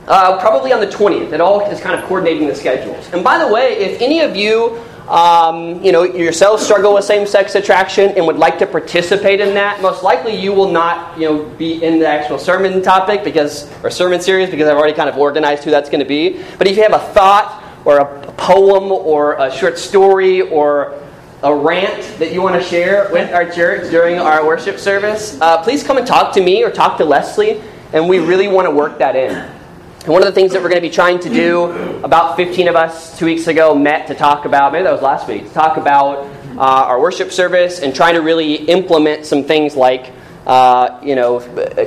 Uh, 0.07 0.39
probably 0.39 0.71
on 0.71 0.79
the 0.79 0.87
20th. 0.87 1.33
It 1.33 1.41
all 1.41 1.59
is 1.69 1.81
kind 1.81 1.99
of 1.99 2.05
coordinating 2.07 2.47
the 2.47 2.55
schedules. 2.55 3.09
And 3.11 3.25
by 3.25 3.37
the 3.37 3.53
way, 3.53 3.73
if 3.73 4.01
any 4.01 4.21
of 4.21 4.37
you, 4.37 4.81
um, 5.09 5.83
you 5.83 5.91
know, 5.91 6.03
yourselves 6.03 6.63
struggle 6.63 6.93
with 6.93 7.03
same-sex 7.03 7.55
attraction 7.55 8.11
and 8.11 8.25
would 8.25 8.37
like 8.37 8.57
to 8.59 8.65
participate 8.65 9.41
in 9.41 9.53
that, 9.55 9.81
most 9.81 10.01
likely 10.01 10.33
you 10.33 10.53
will 10.53 10.71
not, 10.71 11.19
you 11.19 11.25
know, 11.25 11.43
be 11.43 11.83
in 11.83 11.99
the 11.99 12.07
actual 12.07 12.39
sermon 12.39 12.81
topic 12.81 13.25
because 13.25 13.69
or 13.83 13.89
sermon 13.89 14.21
series 14.21 14.49
because 14.49 14.69
I've 14.69 14.77
already 14.77 14.95
kind 14.95 15.09
of 15.09 15.17
organized 15.17 15.65
who 15.65 15.71
that's 15.71 15.89
going 15.89 15.99
to 15.99 16.07
be. 16.07 16.41
But 16.57 16.67
if 16.67 16.77
you 16.77 16.83
have 16.83 16.93
a 16.93 17.05
thought 17.13 17.61
or 17.83 17.97
a 17.97 18.31
poem 18.37 18.93
or 18.93 19.33
a 19.33 19.51
short 19.51 19.77
story 19.77 20.39
or 20.39 21.01
a 21.45 21.55
rant 21.55 22.01
that 22.17 22.33
you 22.33 22.41
want 22.41 22.59
to 22.59 22.67
share 22.67 23.07
with 23.11 23.31
our 23.31 23.47
church 23.47 23.91
during 23.91 24.17
our 24.17 24.43
worship 24.43 24.79
service, 24.79 25.39
uh, 25.39 25.61
please 25.61 25.83
come 25.83 25.95
and 25.99 26.07
talk 26.07 26.33
to 26.33 26.41
me 26.41 26.63
or 26.63 26.71
talk 26.71 26.97
to 26.97 27.05
Leslie, 27.05 27.61
and 27.93 28.09
we 28.09 28.17
really 28.17 28.47
want 28.47 28.65
to 28.65 28.71
work 28.71 28.97
that 28.97 29.15
in. 29.15 29.29
And 29.29 30.07
one 30.07 30.23
of 30.23 30.25
the 30.25 30.31
things 30.31 30.53
that 30.53 30.63
we're 30.63 30.69
going 30.69 30.81
to 30.81 30.87
be 30.87 30.93
trying 30.93 31.19
to 31.19 31.29
do, 31.29 31.65
about 32.03 32.35
15 32.35 32.67
of 32.67 32.75
us 32.75 33.15
two 33.19 33.27
weeks 33.27 33.45
ago 33.45 33.75
met 33.75 34.07
to 34.07 34.15
talk 34.15 34.45
about, 34.45 34.73
maybe 34.73 34.85
that 34.85 34.91
was 34.91 35.03
last 35.03 35.27
week, 35.27 35.47
to 35.47 35.53
talk 35.53 35.77
about 35.77 36.25
uh, 36.57 36.61
our 36.61 36.99
worship 36.99 37.31
service 37.31 37.79
and 37.79 37.93
trying 37.93 38.15
to 38.15 38.21
really 38.21 38.55
implement 38.55 39.27
some 39.27 39.43
things 39.43 39.75
like, 39.75 40.13
uh, 40.47 40.99
you 41.03 41.13
know, 41.13 41.41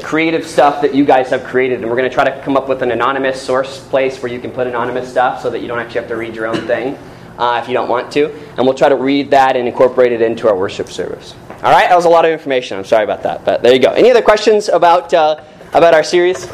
creative 0.05 0.47
stuff 0.47 0.83
that 0.83 0.95
you 0.95 1.05
guys 1.05 1.31
have 1.31 1.43
created. 1.43 1.81
And 1.81 1.91
we're 1.91 1.97
going 1.97 2.09
to 2.09 2.15
try 2.15 2.31
to 2.31 2.43
come 2.43 2.57
up 2.57 2.69
with 2.69 2.83
an 2.83 2.93
anonymous 2.93 3.43
source 3.43 3.85
place 3.89 4.23
where 4.23 4.31
you 4.31 4.39
can 4.39 4.53
put 4.53 4.69
anonymous 4.69 5.11
stuff 5.11 5.43
so 5.43 5.51
that 5.51 5.63
you 5.63 5.67
don't 5.67 5.81
actually 5.81 6.03
have 6.03 6.09
to 6.11 6.17
read 6.17 6.37
your 6.37 6.47
own 6.47 6.65
thing 6.69 6.97
uh, 7.39 7.61
if 7.63 7.69
you 7.69 7.75
don't 7.75 7.89
want 7.89 8.13
to. 8.13 8.31
And 8.57 8.67
we'll 8.67 8.75
try 8.75 8.89
to 8.89 8.97
read 8.97 9.31
that 9.31 9.57
and 9.57 9.67
incorporate 9.67 10.13
it 10.13 10.21
into 10.21 10.49
our 10.49 10.57
worship 10.57 10.89
service. 10.89 11.35
All 11.49 11.73
right, 11.73 11.89
that 11.89 11.97
was 11.97 12.05
a 12.05 12.11
lot 12.11 12.25
of 12.25 12.31
information. 12.31 12.79
I'm 12.79 12.85
sorry 12.85 13.05
about 13.05 13.23
that, 13.23 13.45
but 13.45 13.63
there 13.63 13.73
you 13.73 13.81
go. 13.81 13.93
Any 13.93 14.11
other 14.11 14.23
questions 14.23 14.69
about 14.69 15.15
uh, 15.15 15.43
about 15.73 15.95
our 15.95 16.05
series? 16.05 16.49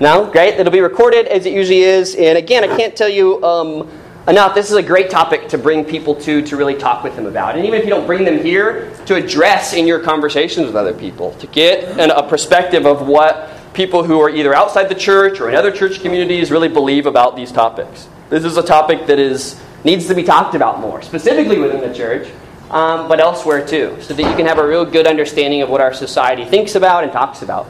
No? 0.00 0.30
Great. 0.30 0.54
It'll 0.54 0.72
be 0.72 0.80
recorded 0.80 1.26
as 1.26 1.44
it 1.46 1.52
usually 1.52 1.80
is. 1.80 2.14
And 2.14 2.38
again, 2.38 2.62
I 2.62 2.76
can't 2.76 2.94
tell 2.94 3.08
you 3.08 3.42
um, 3.44 3.90
enough. 4.28 4.54
This 4.54 4.70
is 4.70 4.76
a 4.76 4.82
great 4.82 5.10
topic 5.10 5.48
to 5.48 5.58
bring 5.58 5.84
people 5.84 6.14
to, 6.16 6.42
to 6.42 6.56
really 6.56 6.76
talk 6.76 7.02
with 7.02 7.16
them 7.16 7.26
about. 7.26 7.56
And 7.56 7.66
even 7.66 7.80
if 7.80 7.84
you 7.84 7.90
don't 7.90 8.06
bring 8.06 8.24
them 8.24 8.42
here, 8.42 8.92
to 9.06 9.16
address 9.16 9.72
in 9.72 9.86
your 9.86 9.98
conversations 9.98 10.66
with 10.66 10.76
other 10.76 10.94
people, 10.94 11.32
to 11.34 11.46
get 11.48 11.98
an, 11.98 12.10
a 12.10 12.22
perspective 12.22 12.86
of 12.86 13.08
what 13.08 13.50
people 13.74 14.04
who 14.04 14.20
are 14.20 14.30
either 14.30 14.54
outside 14.54 14.88
the 14.88 14.94
church 14.94 15.40
or 15.40 15.48
in 15.48 15.54
other 15.54 15.72
church 15.72 16.00
communities 16.00 16.50
really 16.50 16.68
believe 16.68 17.06
about 17.06 17.34
these 17.34 17.50
topics. 17.50 18.08
This 18.30 18.44
is 18.44 18.56
a 18.56 18.62
topic 18.62 19.06
that 19.06 19.18
is 19.18 19.60
needs 19.84 20.06
to 20.08 20.14
be 20.14 20.22
talked 20.22 20.54
about 20.54 20.80
more, 20.80 21.02
specifically 21.02 21.58
within 21.58 21.80
the 21.80 21.94
church, 21.94 22.28
um, 22.70 23.08
but 23.08 23.20
elsewhere 23.20 23.66
too, 23.66 23.96
so 24.00 24.14
that 24.14 24.22
you 24.22 24.36
can 24.36 24.46
have 24.46 24.58
a 24.58 24.66
real 24.66 24.84
good 24.84 25.06
understanding 25.06 25.62
of 25.62 25.70
what 25.70 25.80
our 25.80 25.94
society 25.94 26.44
thinks 26.44 26.74
about 26.74 27.04
and 27.04 27.12
talks 27.12 27.42
about. 27.42 27.66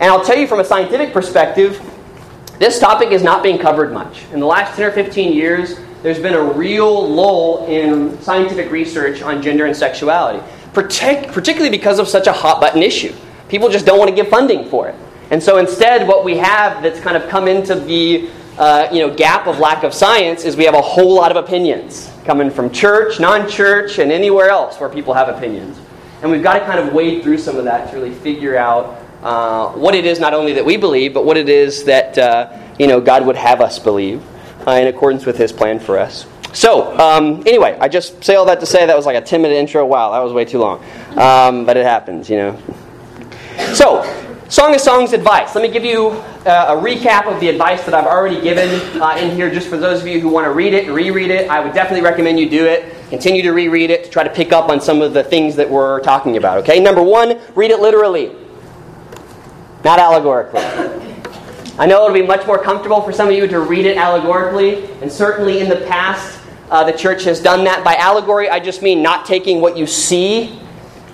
And 0.00 0.10
I'll 0.10 0.24
tell 0.24 0.36
you 0.36 0.46
from 0.46 0.60
a 0.60 0.64
scientific 0.64 1.12
perspective, 1.12 1.80
this 2.58 2.78
topic 2.78 3.10
is 3.10 3.22
not 3.22 3.42
being 3.42 3.58
covered 3.58 3.92
much. 3.92 4.24
In 4.32 4.40
the 4.40 4.46
last 4.46 4.76
10 4.76 4.84
or 4.84 4.92
15 4.92 5.32
years, 5.32 5.78
there's 6.02 6.18
been 6.18 6.34
a 6.34 6.42
real 6.42 7.08
lull 7.08 7.66
in 7.66 8.20
scientific 8.20 8.70
research 8.70 9.22
on 9.22 9.40
gender 9.40 9.66
and 9.66 9.76
sexuality, 9.76 10.44
Partic- 10.72 11.32
particularly 11.32 11.76
because 11.76 11.98
of 11.98 12.08
such 12.08 12.26
a 12.26 12.32
hot 12.32 12.60
button 12.60 12.82
issue. 12.82 13.14
People 13.48 13.68
just 13.68 13.86
don't 13.86 13.98
want 13.98 14.10
to 14.10 14.14
give 14.14 14.28
funding 14.28 14.68
for 14.68 14.88
it. 14.88 14.96
And 15.30 15.42
so 15.42 15.58
instead, 15.58 16.06
what 16.06 16.24
we 16.24 16.36
have 16.36 16.82
that's 16.82 17.00
kind 17.00 17.16
of 17.16 17.28
come 17.28 17.48
into 17.48 17.74
the 17.74 18.28
uh, 18.58 18.88
you 18.92 19.00
know, 19.00 19.14
gap 19.14 19.46
of 19.46 19.58
lack 19.58 19.82
of 19.82 19.94
science 19.94 20.44
is 20.44 20.56
we 20.56 20.64
have 20.64 20.74
a 20.74 20.82
whole 20.82 21.14
lot 21.14 21.30
of 21.30 21.42
opinions 21.42 22.12
coming 22.24 22.50
from 22.50 22.70
church, 22.70 23.18
non 23.18 23.48
church, 23.48 23.98
and 23.98 24.12
anywhere 24.12 24.50
else 24.50 24.78
where 24.78 24.88
people 24.88 25.14
have 25.14 25.28
opinions. 25.28 25.78
And 26.22 26.30
we've 26.30 26.42
got 26.42 26.58
to 26.58 26.64
kind 26.64 26.78
of 26.78 26.92
wade 26.92 27.22
through 27.22 27.38
some 27.38 27.56
of 27.56 27.64
that 27.64 27.90
to 27.90 27.96
really 27.96 28.14
figure 28.14 28.56
out 28.56 28.98
uh, 29.22 29.72
what 29.72 29.94
it 29.94 30.04
is 30.04 30.20
not 30.20 30.34
only 30.34 30.52
that 30.52 30.64
we 30.64 30.76
believe, 30.76 31.14
but 31.14 31.24
what 31.24 31.36
it 31.36 31.48
is 31.48 31.84
that 31.84 32.16
uh, 32.18 32.58
you 32.78 32.86
know, 32.86 33.00
God 33.00 33.26
would 33.26 33.36
have 33.36 33.60
us 33.60 33.78
believe 33.78 34.22
uh, 34.66 34.72
in 34.72 34.86
accordance 34.88 35.26
with 35.26 35.36
His 35.36 35.52
plan 35.52 35.78
for 35.78 35.98
us. 35.98 36.26
So, 36.52 36.96
um, 36.98 37.42
anyway, 37.46 37.78
I 37.80 37.88
just 37.88 38.22
say 38.22 38.34
all 38.34 38.44
that 38.44 38.60
to 38.60 38.66
say 38.66 38.84
that 38.84 38.96
was 38.96 39.06
like 39.06 39.16
a 39.16 39.20
10 39.20 39.40
minute 39.40 39.54
intro. 39.54 39.86
Wow, 39.86 40.12
that 40.12 40.18
was 40.18 40.32
way 40.32 40.44
too 40.44 40.58
long. 40.58 40.84
Um, 41.16 41.64
but 41.64 41.76
it 41.76 41.84
happens, 41.84 42.28
you 42.28 42.36
know. 42.36 42.58
So, 43.72 44.02
Song 44.48 44.74
of 44.74 44.80
Songs 44.80 45.14
advice. 45.14 45.54
Let 45.54 45.62
me 45.62 45.70
give 45.70 45.84
you 45.84 46.22
uh, 46.46 46.76
a 46.76 46.82
recap 46.82 47.32
of 47.32 47.38
the 47.40 47.48
advice 47.48 47.84
that 47.84 47.94
I've 47.94 48.06
already 48.06 48.40
given 48.40 48.68
uh, 49.00 49.16
in 49.16 49.34
here, 49.36 49.50
just 49.50 49.68
for 49.68 49.76
those 49.76 50.00
of 50.00 50.08
you 50.08 50.20
who 50.20 50.28
want 50.28 50.44
to 50.44 50.50
read 50.50 50.74
it 50.74 50.86
and 50.86 50.94
reread 50.94 51.30
it. 51.30 51.48
I 51.48 51.60
would 51.60 51.72
definitely 51.72 52.02
recommend 52.02 52.40
you 52.40 52.48
do 52.48 52.66
it. 52.66 52.94
Continue 53.10 53.42
to 53.42 53.52
reread 53.52 53.90
it 53.90 54.04
to 54.04 54.10
try 54.10 54.24
to 54.24 54.30
pick 54.30 54.52
up 54.52 54.68
on 54.68 54.80
some 54.80 55.02
of 55.02 55.14
the 55.14 55.22
things 55.22 55.54
that 55.56 55.68
we're 55.68 56.00
talking 56.00 56.36
about. 56.36 56.58
Okay, 56.58 56.80
number 56.80 57.02
one, 57.02 57.38
read 57.54 57.70
it 57.70 57.80
literally, 57.80 58.34
not 59.84 59.98
allegorically. 59.98 60.62
I 61.78 61.86
know 61.86 62.04
it'll 62.04 62.14
be 62.14 62.26
much 62.26 62.46
more 62.46 62.58
comfortable 62.58 63.00
for 63.00 63.12
some 63.12 63.28
of 63.28 63.34
you 63.34 63.46
to 63.46 63.60
read 63.60 63.86
it 63.86 63.96
allegorically, 63.96 64.84
and 65.00 65.10
certainly 65.10 65.60
in 65.60 65.68
the 65.68 65.84
past, 65.86 66.40
uh, 66.70 66.84
the 66.84 66.92
church 66.92 67.24
has 67.24 67.40
done 67.40 67.64
that. 67.64 67.84
By 67.84 67.94
allegory, 67.96 68.48
I 68.48 68.58
just 68.58 68.82
mean 68.82 69.02
not 69.02 69.26
taking 69.26 69.60
what 69.60 69.76
you 69.76 69.86
see 69.86 70.58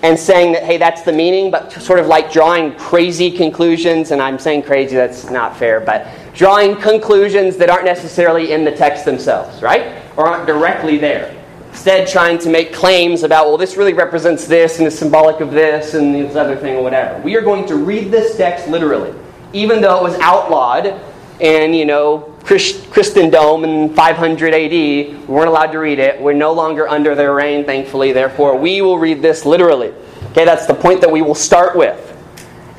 and 0.03 0.19
saying 0.19 0.53
that, 0.53 0.63
hey, 0.63 0.77
that's 0.77 1.03
the 1.03 1.13
meaning, 1.13 1.51
but 1.51 1.73
sort 1.73 1.99
of 1.99 2.07
like 2.07 2.31
drawing 2.33 2.75
crazy 2.77 3.31
conclusions. 3.31 4.11
And 4.13 4.23
I'm 4.23 4.39
saying 4.39 4.63
crazy, 4.63 4.95
that's 4.95 5.31
not 5.31 5.57
fair, 5.57 5.81
but 5.81 6.07
drawing 6.35 6.77
conclusions 6.77 7.57
that 7.57 7.69
aren't 7.69 7.85
necessarily 7.85 8.53
in 8.53 8.65
the 8.65 8.71
text 8.71 9.05
themselves, 9.05 9.61
right? 9.61 10.01
Or 10.17 10.27
aren't 10.27 10.47
directly 10.47 10.99
there. 10.99 11.35
Instead, 11.71 12.09
trying 12.09 12.39
to 12.39 12.49
make 12.49 12.73
claims 12.73 13.23
about, 13.25 13.47
well, 13.47 13.57
this 13.57 13.77
really 13.77 13.93
represents 13.93 14.47
this 14.47 14.79
and 14.79 14.87
is 14.87 14.99
symbolic 14.99 15.41
of 15.41 15.51
this 15.51 15.95
and 15.95 16.15
this 16.15 16.35
other 16.35 16.57
thing 16.57 16.77
or 16.77 16.83
whatever. 16.83 17.21
We 17.23 17.37
are 17.37 17.43
going 17.43 17.67
to 17.67 17.77
read 17.77 18.11
this 18.11 18.37
text 18.37 18.69
literally, 18.69 19.15
even 19.53 19.81
though 19.81 19.99
it 19.99 20.03
was 20.03 20.19
outlawed 20.21 21.01
in, 21.41 21.75
you 21.75 21.85
know, 21.85 22.35
Christendom 22.49 23.65
in 23.65 23.95
500 23.95 24.55
AD. 24.55 24.71
We 24.71 25.15
weren't 25.27 25.49
allowed 25.49 25.73
to 25.73 25.79
read 25.79 25.99
it. 25.99 26.19
We're 26.19 26.33
no 26.33 26.55
longer 26.55 26.89
under 26.89 27.15
their 27.15 27.35
reign, 27.35 27.67
thankfully. 27.67 28.13
Therefore, 28.13 28.57
we 28.57 28.81
will 28.81 28.99
read 28.99 29.21
this 29.21 29.45
literally. 29.45 29.93
Okay, 30.31 30.47
that's 30.47 30.67
the 30.67 30.75
point 30.75 31.03
that 31.03 31.11
we 31.11 31.21
will 31.21 31.35
start 31.35 31.77
with. 31.77 32.07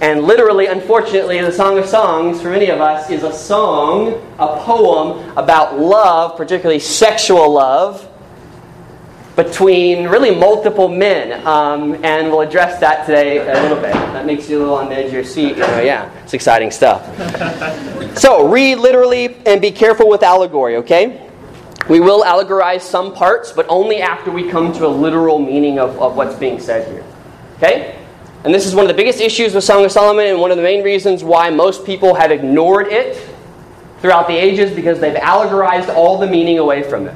And 0.02 0.24
literally, 0.24 0.66
unfortunately, 0.66 1.40
the 1.42 1.52
Song 1.52 1.78
of 1.78 1.86
Songs, 1.86 2.42
for 2.42 2.50
many 2.50 2.70
of 2.70 2.82
us, 2.82 3.12
is 3.12 3.22
a 3.22 3.32
song, 3.32 4.14
a 4.40 4.58
poem 4.64 5.38
about 5.38 5.78
love, 5.78 6.36
particularly 6.36 6.80
sexual 6.80 7.52
love, 7.52 8.09
between 9.44 10.06
really 10.08 10.36
multiple 10.36 10.90
men. 10.90 11.46
Um, 11.48 12.04
and 12.04 12.30
we'll 12.30 12.42
address 12.42 12.80
that 12.82 13.06
today 13.06 13.38
a 13.38 13.62
little 13.62 13.80
bit. 13.80 13.94
That 13.94 14.26
makes 14.26 14.50
you 14.50 14.58
a 14.58 14.60
little 14.60 14.76
on 14.76 14.90
the 14.90 14.96
edge 14.96 15.08
of 15.08 15.14
your 15.14 15.24
seat. 15.24 15.52
You 15.52 15.62
know, 15.62 15.80
yeah, 15.80 16.12
it's 16.24 16.34
exciting 16.34 16.72
stuff. 16.72 17.06
so, 18.18 18.50
read 18.50 18.80
literally 18.80 19.38
and 19.46 19.62
be 19.62 19.72
careful 19.72 20.10
with 20.10 20.24
allegory, 20.24 20.76
okay? 20.78 21.30
We 21.90 22.02
will 22.02 22.24
allegorize 22.24 22.82
some 22.82 23.14
parts, 23.14 23.52
but 23.52 23.66
only 23.70 24.02
after 24.02 24.30
we 24.30 24.50
come 24.50 24.74
to 24.74 24.86
a 24.86 24.90
literal 24.90 25.40
meaning 25.40 25.80
of, 25.80 25.98
of 26.00 26.16
what's 26.18 26.36
being 26.36 26.60
said 26.60 26.92
here. 26.92 27.06
Okay? 27.58 27.98
And 28.44 28.54
this 28.54 28.66
is 28.66 28.76
one 28.76 28.84
of 28.84 28.90
the 28.90 28.94
biggest 28.94 29.22
issues 29.22 29.56
with 29.56 29.64
Song 29.64 29.86
of 29.86 29.92
Solomon, 29.92 30.28
and 30.28 30.40
one 30.40 30.52
of 30.52 30.58
the 30.58 30.64
main 30.64 30.84
reasons 30.84 31.24
why 31.24 31.50
most 31.50 31.86
people 31.86 32.14
have 32.14 32.32
ignored 32.32 32.88
it 32.88 33.28
throughout 34.02 34.28
the 34.28 34.36
ages 34.36 34.72
because 34.72 35.00
they've 35.00 35.16
allegorized 35.16 35.90
all 35.90 36.18
the 36.18 36.28
meaning 36.28 36.60
away 36.60 36.84
from 36.84 37.08
it 37.08 37.16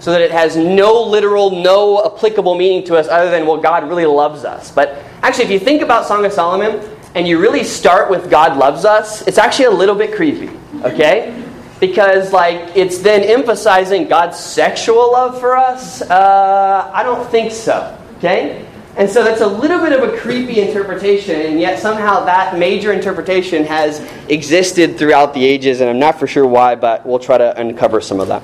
so 0.00 0.12
that 0.12 0.22
it 0.22 0.30
has 0.30 0.56
no 0.56 1.02
literal, 1.02 1.50
no 1.50 2.04
applicable 2.04 2.54
meaning 2.54 2.84
to 2.86 2.96
us 2.96 3.06
other 3.06 3.30
than, 3.30 3.46
well, 3.46 3.58
God 3.58 3.88
really 3.88 4.06
loves 4.06 4.44
us. 4.44 4.72
But 4.72 5.02
actually, 5.22 5.44
if 5.44 5.50
you 5.50 5.58
think 5.58 5.82
about 5.82 6.06
Song 6.06 6.24
of 6.24 6.32
Solomon 6.32 6.80
and 7.14 7.28
you 7.28 7.38
really 7.38 7.62
start 7.62 8.10
with 8.10 8.30
God 8.30 8.56
loves 8.56 8.84
us, 8.84 9.26
it's 9.28 9.38
actually 9.38 9.66
a 9.66 9.70
little 9.70 9.94
bit 9.94 10.14
creepy, 10.14 10.50
okay? 10.82 11.44
Because, 11.80 12.32
like, 12.32 12.76
it's 12.76 12.98
then 12.98 13.22
emphasizing 13.22 14.08
God's 14.08 14.38
sexual 14.38 15.12
love 15.12 15.38
for 15.38 15.56
us. 15.56 16.02
Uh, 16.02 16.90
I 16.92 17.02
don't 17.02 17.28
think 17.30 17.52
so, 17.52 17.96
okay? 18.18 18.66
And 18.96 19.08
so 19.08 19.22
that's 19.22 19.40
a 19.40 19.46
little 19.46 19.80
bit 19.80 19.92
of 19.92 20.12
a 20.12 20.18
creepy 20.18 20.60
interpretation, 20.60 21.40
and 21.40 21.60
yet 21.60 21.78
somehow 21.78 22.24
that 22.24 22.58
major 22.58 22.92
interpretation 22.92 23.64
has 23.64 24.00
existed 24.28 24.98
throughout 24.98 25.32
the 25.32 25.44
ages, 25.44 25.80
and 25.80 25.88
I'm 25.88 25.98
not 25.98 26.18
for 26.18 26.26
sure 26.26 26.46
why, 26.46 26.74
but 26.74 27.06
we'll 27.06 27.18
try 27.18 27.38
to 27.38 27.58
uncover 27.58 28.00
some 28.00 28.18
of 28.18 28.28
that. 28.28 28.42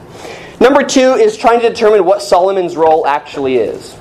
Number 0.58 0.82
two 0.82 1.12
is 1.14 1.36
trying 1.36 1.60
to 1.60 1.68
determine 1.68 2.04
what 2.04 2.22
Solomon's 2.22 2.76
role 2.76 3.06
actually 3.06 3.56
is. 3.56 3.94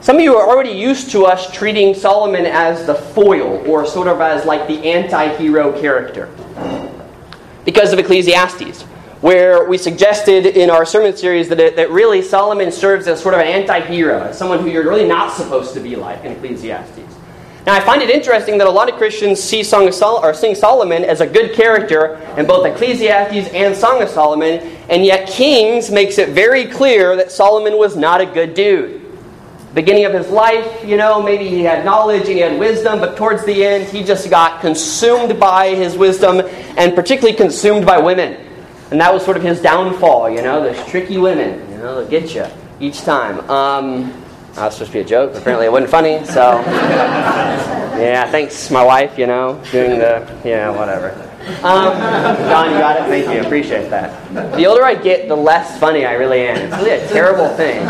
Some 0.00 0.16
of 0.16 0.22
you 0.22 0.36
are 0.36 0.46
already 0.46 0.72
used 0.72 1.10
to 1.12 1.24
us 1.24 1.50
treating 1.50 1.94
Solomon 1.94 2.44
as 2.46 2.84
the 2.84 2.94
foil, 2.94 3.64
or 3.66 3.86
sort 3.86 4.08
of 4.08 4.20
as 4.20 4.44
like 4.44 4.66
the 4.66 4.90
anti 4.90 5.34
hero 5.36 5.72
character, 5.80 6.28
because 7.64 7.92
of 7.92 7.98
Ecclesiastes, 7.98 8.82
where 9.22 9.68
we 9.68 9.78
suggested 9.78 10.46
in 10.46 10.68
our 10.68 10.84
sermon 10.84 11.16
series 11.16 11.48
that, 11.48 11.60
it, 11.60 11.76
that 11.76 11.90
really 11.90 12.20
Solomon 12.20 12.72
serves 12.72 13.06
as 13.06 13.22
sort 13.22 13.34
of 13.34 13.40
an 13.40 13.46
anti 13.46 13.80
hero, 13.80 14.24
as 14.24 14.36
someone 14.36 14.58
who 14.58 14.68
you're 14.68 14.84
really 14.84 15.08
not 15.08 15.32
supposed 15.32 15.72
to 15.74 15.80
be 15.80 15.96
like 15.96 16.22
in 16.24 16.32
Ecclesiastes. 16.32 17.03
Now, 17.66 17.74
I 17.74 17.80
find 17.80 18.02
it 18.02 18.10
interesting 18.10 18.58
that 18.58 18.66
a 18.66 18.70
lot 18.70 18.90
of 18.90 18.96
Christians 18.96 19.42
see 19.42 19.62
Song 19.62 19.88
of 19.88 19.94
Sol- 19.94 20.22
or 20.22 20.34
sing 20.34 20.54
Solomon 20.54 21.02
as 21.02 21.22
a 21.22 21.26
good 21.26 21.54
character 21.54 22.16
in 22.36 22.46
both 22.46 22.66
Ecclesiastes 22.66 23.48
and 23.54 23.74
Song 23.74 24.02
of 24.02 24.10
Solomon, 24.10 24.60
and 24.90 25.02
yet 25.02 25.28
Kings 25.28 25.90
makes 25.90 26.18
it 26.18 26.30
very 26.30 26.66
clear 26.66 27.16
that 27.16 27.32
Solomon 27.32 27.78
was 27.78 27.96
not 27.96 28.20
a 28.20 28.26
good 28.26 28.52
dude. 28.52 29.00
Beginning 29.72 30.04
of 30.04 30.12
his 30.12 30.28
life, 30.28 30.84
you 30.84 30.98
know, 30.98 31.22
maybe 31.22 31.48
he 31.48 31.62
had 31.62 31.86
knowledge 31.86 32.26
and 32.26 32.32
he 32.32 32.40
had 32.40 32.60
wisdom, 32.60 33.00
but 33.00 33.16
towards 33.16 33.44
the 33.46 33.64
end, 33.64 33.88
he 33.88 34.04
just 34.04 34.28
got 34.28 34.60
consumed 34.60 35.40
by 35.40 35.74
his 35.74 35.96
wisdom 35.96 36.42
and 36.76 36.94
particularly 36.94 37.36
consumed 37.36 37.86
by 37.86 37.98
women. 37.98 38.38
And 38.90 39.00
that 39.00 39.12
was 39.12 39.24
sort 39.24 39.38
of 39.38 39.42
his 39.42 39.60
downfall, 39.62 40.30
you 40.30 40.42
know, 40.42 40.62
those 40.62 40.86
tricky 40.90 41.16
women, 41.16 41.58
you 41.70 41.78
know, 41.78 42.04
they'll 42.04 42.08
get 42.08 42.34
you 42.34 42.46
each 42.78 43.00
time. 43.00 43.40
Um, 43.50 44.23
that 44.54 44.66
was 44.66 44.74
supposed 44.74 44.92
to 44.92 44.98
be 44.98 45.00
a 45.00 45.04
joke. 45.04 45.34
Apparently, 45.34 45.66
it 45.66 45.72
wasn't 45.72 45.90
funny. 45.90 46.24
So, 46.26 46.60
yeah, 47.98 48.30
thanks, 48.30 48.70
my 48.70 48.84
wife. 48.84 49.18
You 49.18 49.26
know, 49.26 49.60
doing 49.70 49.98
the 49.98 50.40
yeah, 50.44 50.70
whatever. 50.70 51.10
Um, 51.62 51.92
Don, 52.48 52.70
you 52.72 52.78
got 52.78 52.96
it. 52.96 53.08
Thank 53.08 53.34
you. 53.34 53.44
Appreciate 53.44 53.90
that. 53.90 54.56
The 54.56 54.66
older 54.66 54.84
I 54.84 54.94
get, 54.94 55.28
the 55.28 55.36
less 55.36 55.78
funny 55.78 56.06
I 56.06 56.14
really 56.14 56.40
am. 56.40 56.56
It's 56.56 56.76
really 56.76 56.90
a 56.92 57.08
terrible 57.08 57.48
thing. 57.56 57.86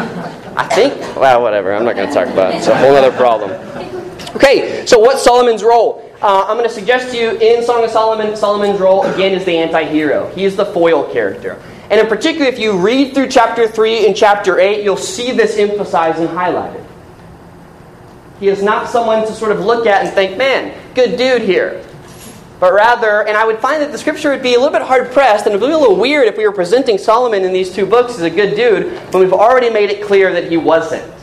I 0.56 0.66
think. 0.68 0.94
Well, 1.16 1.42
whatever. 1.42 1.72
I'm 1.72 1.84
not 1.84 1.96
going 1.96 2.08
to 2.08 2.14
talk 2.14 2.28
about 2.28 2.54
it. 2.54 2.58
It's 2.58 2.66
a 2.66 2.76
whole 2.76 2.94
other 2.94 3.12
problem. 3.12 3.50
Okay, 4.34 4.84
so 4.86 4.98
what's 4.98 5.22
Solomon's 5.22 5.62
role? 5.62 6.10
Uh, 6.20 6.46
I'm 6.48 6.56
going 6.56 6.68
to 6.68 6.74
suggest 6.74 7.12
to 7.12 7.18
you 7.18 7.30
in 7.38 7.62
Song 7.62 7.84
of 7.84 7.90
Solomon, 7.90 8.36
Solomon's 8.36 8.80
role 8.80 9.04
again 9.04 9.32
is 9.32 9.44
the 9.44 9.56
anti-hero. 9.56 10.30
He 10.34 10.44
is 10.44 10.56
the 10.56 10.64
foil 10.64 11.12
character. 11.12 11.62
And 11.90 12.00
in 12.00 12.06
particular, 12.06 12.46
if 12.46 12.58
you 12.58 12.78
read 12.78 13.14
through 13.14 13.28
chapter 13.28 13.68
3 13.68 14.06
and 14.06 14.16
chapter 14.16 14.58
8, 14.58 14.82
you'll 14.82 14.96
see 14.96 15.32
this 15.32 15.58
emphasized 15.58 16.18
and 16.18 16.28
highlighted. 16.28 16.84
He 18.40 18.48
is 18.48 18.62
not 18.62 18.88
someone 18.88 19.26
to 19.26 19.32
sort 19.32 19.52
of 19.52 19.60
look 19.60 19.86
at 19.86 20.04
and 20.04 20.14
think, 20.14 20.36
man, 20.36 20.74
good 20.94 21.16
dude 21.16 21.42
here. 21.42 21.84
But 22.60 22.72
rather, 22.72 23.26
and 23.26 23.36
I 23.36 23.44
would 23.44 23.58
find 23.58 23.82
that 23.82 23.92
the 23.92 23.98
scripture 23.98 24.30
would 24.30 24.42
be 24.42 24.54
a 24.54 24.58
little 24.58 24.72
bit 24.72 24.82
hard 24.82 25.12
pressed 25.12 25.46
and 25.46 25.54
it 25.54 25.60
would 25.60 25.66
be 25.66 25.72
a 25.72 25.78
little 25.78 25.96
weird 25.96 26.26
if 26.28 26.36
we 26.36 26.46
were 26.46 26.52
presenting 26.52 26.98
Solomon 26.98 27.44
in 27.44 27.52
these 27.52 27.72
two 27.72 27.84
books 27.84 28.14
as 28.14 28.22
a 28.22 28.30
good 28.30 28.56
dude 28.56 28.92
when 29.12 29.22
we've 29.22 29.32
already 29.32 29.70
made 29.70 29.90
it 29.90 30.02
clear 30.02 30.32
that 30.32 30.50
he 30.50 30.56
wasn't. 30.56 31.13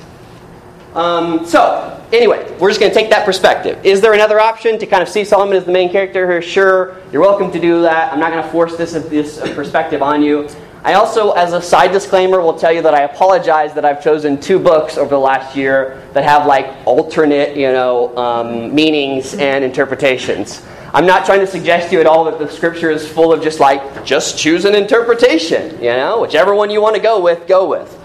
Um, 0.93 1.45
so, 1.45 2.05
anyway, 2.11 2.55
we're 2.59 2.69
just 2.69 2.79
going 2.79 2.91
to 2.91 2.97
take 2.97 3.09
that 3.11 3.25
perspective. 3.25 3.79
Is 3.85 4.01
there 4.01 4.13
another 4.13 4.39
option 4.39 4.77
to 4.79 4.85
kind 4.85 5.01
of 5.01 5.07
see 5.07 5.23
Solomon 5.23 5.55
as 5.55 5.63
the 5.63 5.71
main 5.71 5.89
character 5.89 6.29
here? 6.29 6.41
Sure, 6.41 6.97
you're 7.11 7.21
welcome 7.21 7.51
to 7.51 7.59
do 7.59 7.81
that. 7.83 8.11
I'm 8.11 8.19
not 8.19 8.31
going 8.31 8.43
to 8.43 8.49
force 8.49 8.75
this, 8.75 8.91
this 8.91 9.39
perspective 9.53 10.01
on 10.01 10.21
you. 10.21 10.49
I 10.83 10.95
also, 10.95 11.31
as 11.31 11.53
a 11.53 11.61
side 11.61 11.91
disclaimer, 11.91 12.41
will 12.41 12.57
tell 12.57 12.71
you 12.71 12.81
that 12.81 12.95
I 12.95 13.03
apologize 13.03 13.73
that 13.75 13.85
I've 13.85 14.03
chosen 14.03 14.41
two 14.41 14.57
books 14.57 14.97
over 14.97 15.11
the 15.11 15.19
last 15.19 15.55
year 15.55 16.01
that 16.13 16.23
have 16.23 16.47
like 16.47 16.75
alternate, 16.85 17.55
you 17.55 17.71
know, 17.71 18.17
um, 18.17 18.73
meanings 18.73 19.35
and 19.35 19.63
interpretations. 19.63 20.63
I'm 20.93 21.05
not 21.05 21.25
trying 21.25 21.39
to 21.39 21.47
suggest 21.47 21.89
to 21.89 21.95
you 21.95 22.01
at 22.01 22.07
all 22.07 22.25
that 22.25 22.39
the 22.39 22.49
scripture 22.49 22.89
is 22.89 23.07
full 23.07 23.31
of 23.31 23.41
just 23.41 23.59
like, 23.59 24.03
just 24.03 24.37
choose 24.37 24.65
an 24.65 24.75
interpretation, 24.75 25.75
you 25.75 25.91
know, 25.91 26.19
whichever 26.19 26.53
one 26.53 26.69
you 26.69 26.81
want 26.81 26.95
to 26.95 27.01
go 27.01 27.21
with, 27.21 27.47
go 27.47 27.69
with. 27.69 27.97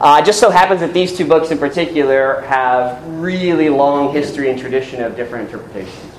Uh, 0.00 0.20
it 0.22 0.26
just 0.26 0.40
so 0.40 0.50
happens 0.50 0.80
that 0.80 0.92
these 0.92 1.16
two 1.16 1.26
books 1.26 1.50
in 1.50 1.58
particular 1.58 2.40
have 2.42 3.04
really 3.06 3.68
long 3.68 4.12
history 4.12 4.50
and 4.50 4.58
tradition 4.58 5.02
of 5.02 5.14
different 5.16 5.46
interpretations. 5.46 6.12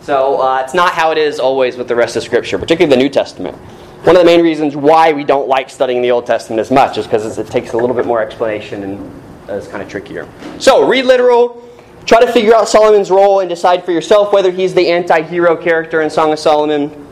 So 0.00 0.40
uh, 0.40 0.62
it's 0.64 0.72
not 0.72 0.92
how 0.94 1.10
it 1.10 1.18
is 1.18 1.38
always 1.38 1.76
with 1.76 1.88
the 1.88 1.94
rest 1.94 2.16
of 2.16 2.22
Scripture, 2.22 2.58
particularly 2.58 2.96
the 2.96 3.02
New 3.02 3.10
Testament. 3.10 3.56
one 4.04 4.16
of 4.16 4.20
the 4.20 4.24
main 4.24 4.40
reasons 4.40 4.74
why 4.74 5.12
we 5.12 5.24
don't 5.24 5.48
like 5.48 5.68
studying 5.68 6.00
the 6.00 6.10
Old 6.10 6.24
Testament 6.24 6.60
as 6.60 6.70
much 6.70 6.96
is 6.96 7.06
because 7.06 7.36
it 7.36 7.46
takes 7.48 7.74
a 7.74 7.76
little 7.76 7.94
bit 7.94 8.06
more 8.06 8.22
explanation 8.22 8.82
and 8.82 9.22
it's 9.48 9.68
kind 9.68 9.82
of 9.82 9.88
trickier. 9.88 10.26
So, 10.58 10.88
read 10.88 11.04
literal, 11.04 11.62
try 12.06 12.24
to 12.24 12.32
figure 12.32 12.54
out 12.54 12.68
Solomon's 12.68 13.10
role 13.10 13.40
and 13.40 13.48
decide 13.48 13.84
for 13.84 13.92
yourself 13.92 14.32
whether 14.32 14.50
he's 14.50 14.72
the 14.72 14.88
anti 14.88 15.22
hero 15.22 15.56
character 15.56 16.00
in 16.00 16.08
Song 16.08 16.32
of 16.32 16.38
Solomon. 16.38 17.07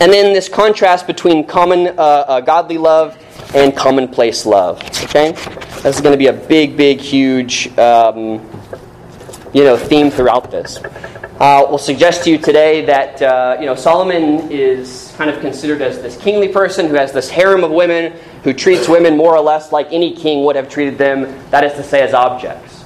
And 0.00 0.12
then 0.12 0.32
this 0.32 0.48
contrast 0.48 1.06
between 1.06 1.46
common 1.46 1.88
uh, 1.88 1.92
uh, 1.92 2.40
godly 2.40 2.78
love 2.78 3.16
and 3.54 3.76
commonplace 3.76 4.44
love. 4.44 4.82
Okay? 5.04 5.32
This 5.82 5.96
is 5.96 6.00
going 6.00 6.12
to 6.12 6.18
be 6.18 6.26
a 6.26 6.32
big, 6.32 6.76
big, 6.76 7.00
huge 7.00 7.76
um, 7.78 8.40
you 9.52 9.62
know, 9.62 9.76
theme 9.76 10.10
throughout 10.10 10.50
this. 10.50 10.78
Uh, 11.40 11.66
we'll 11.68 11.78
suggest 11.78 12.24
to 12.24 12.30
you 12.30 12.38
today 12.38 12.84
that 12.84 13.20
uh, 13.20 13.56
you 13.58 13.66
know 13.66 13.74
Solomon 13.74 14.50
is 14.52 15.12
kind 15.16 15.28
of 15.28 15.40
considered 15.40 15.82
as 15.82 16.00
this 16.00 16.16
kingly 16.16 16.46
person 16.46 16.86
who 16.86 16.94
has 16.94 17.10
this 17.10 17.28
harem 17.28 17.64
of 17.64 17.72
women 17.72 18.12
who 18.44 18.52
treats 18.52 18.88
women 18.88 19.16
more 19.16 19.34
or 19.36 19.40
less 19.40 19.72
like 19.72 19.88
any 19.90 20.14
king 20.14 20.44
would 20.44 20.54
have 20.54 20.68
treated 20.68 20.96
them. 20.96 21.22
That 21.50 21.64
is 21.64 21.72
to 21.72 21.82
say, 21.82 22.02
as 22.02 22.14
objects. 22.14 22.83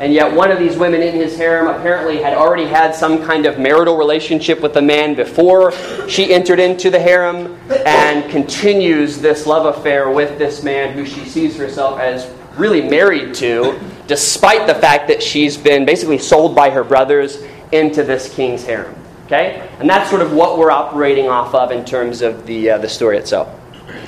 And 0.00 0.12
yet, 0.12 0.32
one 0.32 0.52
of 0.52 0.58
these 0.58 0.76
women 0.76 1.02
in 1.02 1.14
his 1.14 1.36
harem 1.36 1.66
apparently 1.66 2.22
had 2.22 2.34
already 2.34 2.66
had 2.66 2.94
some 2.94 3.24
kind 3.24 3.46
of 3.46 3.58
marital 3.58 3.96
relationship 3.96 4.60
with 4.60 4.74
the 4.74 4.82
man 4.82 5.14
before 5.14 5.72
she 6.08 6.32
entered 6.32 6.60
into 6.60 6.88
the 6.90 7.00
harem, 7.00 7.58
and 7.84 8.30
continues 8.30 9.18
this 9.18 9.46
love 9.46 9.76
affair 9.76 10.08
with 10.10 10.38
this 10.38 10.62
man 10.62 10.92
who 10.92 11.04
she 11.04 11.24
sees 11.24 11.56
herself 11.56 11.98
as 11.98 12.30
really 12.56 12.80
married 12.80 13.34
to, 13.34 13.78
despite 14.06 14.66
the 14.66 14.74
fact 14.74 15.08
that 15.08 15.22
she's 15.22 15.56
been 15.56 15.84
basically 15.84 16.18
sold 16.18 16.54
by 16.54 16.70
her 16.70 16.84
brothers 16.84 17.42
into 17.72 18.02
this 18.02 18.32
king's 18.34 18.64
harem. 18.64 18.94
Okay? 19.26 19.68
And 19.78 19.88
that's 19.88 20.08
sort 20.08 20.22
of 20.22 20.32
what 20.32 20.58
we're 20.58 20.70
operating 20.70 21.28
off 21.28 21.54
of 21.54 21.70
in 21.70 21.84
terms 21.84 22.22
of 22.22 22.46
the, 22.46 22.70
uh, 22.70 22.78
the 22.78 22.88
story 22.88 23.18
itself. 23.18 23.48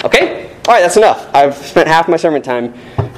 Okay? 0.04 0.56
All 0.66 0.74
right, 0.74 0.80
that's 0.80 0.96
enough. 0.96 1.28
I've 1.34 1.56
spent 1.56 1.88
half 1.88 2.08
my 2.08 2.16
sermon 2.16 2.42
time 2.42 2.74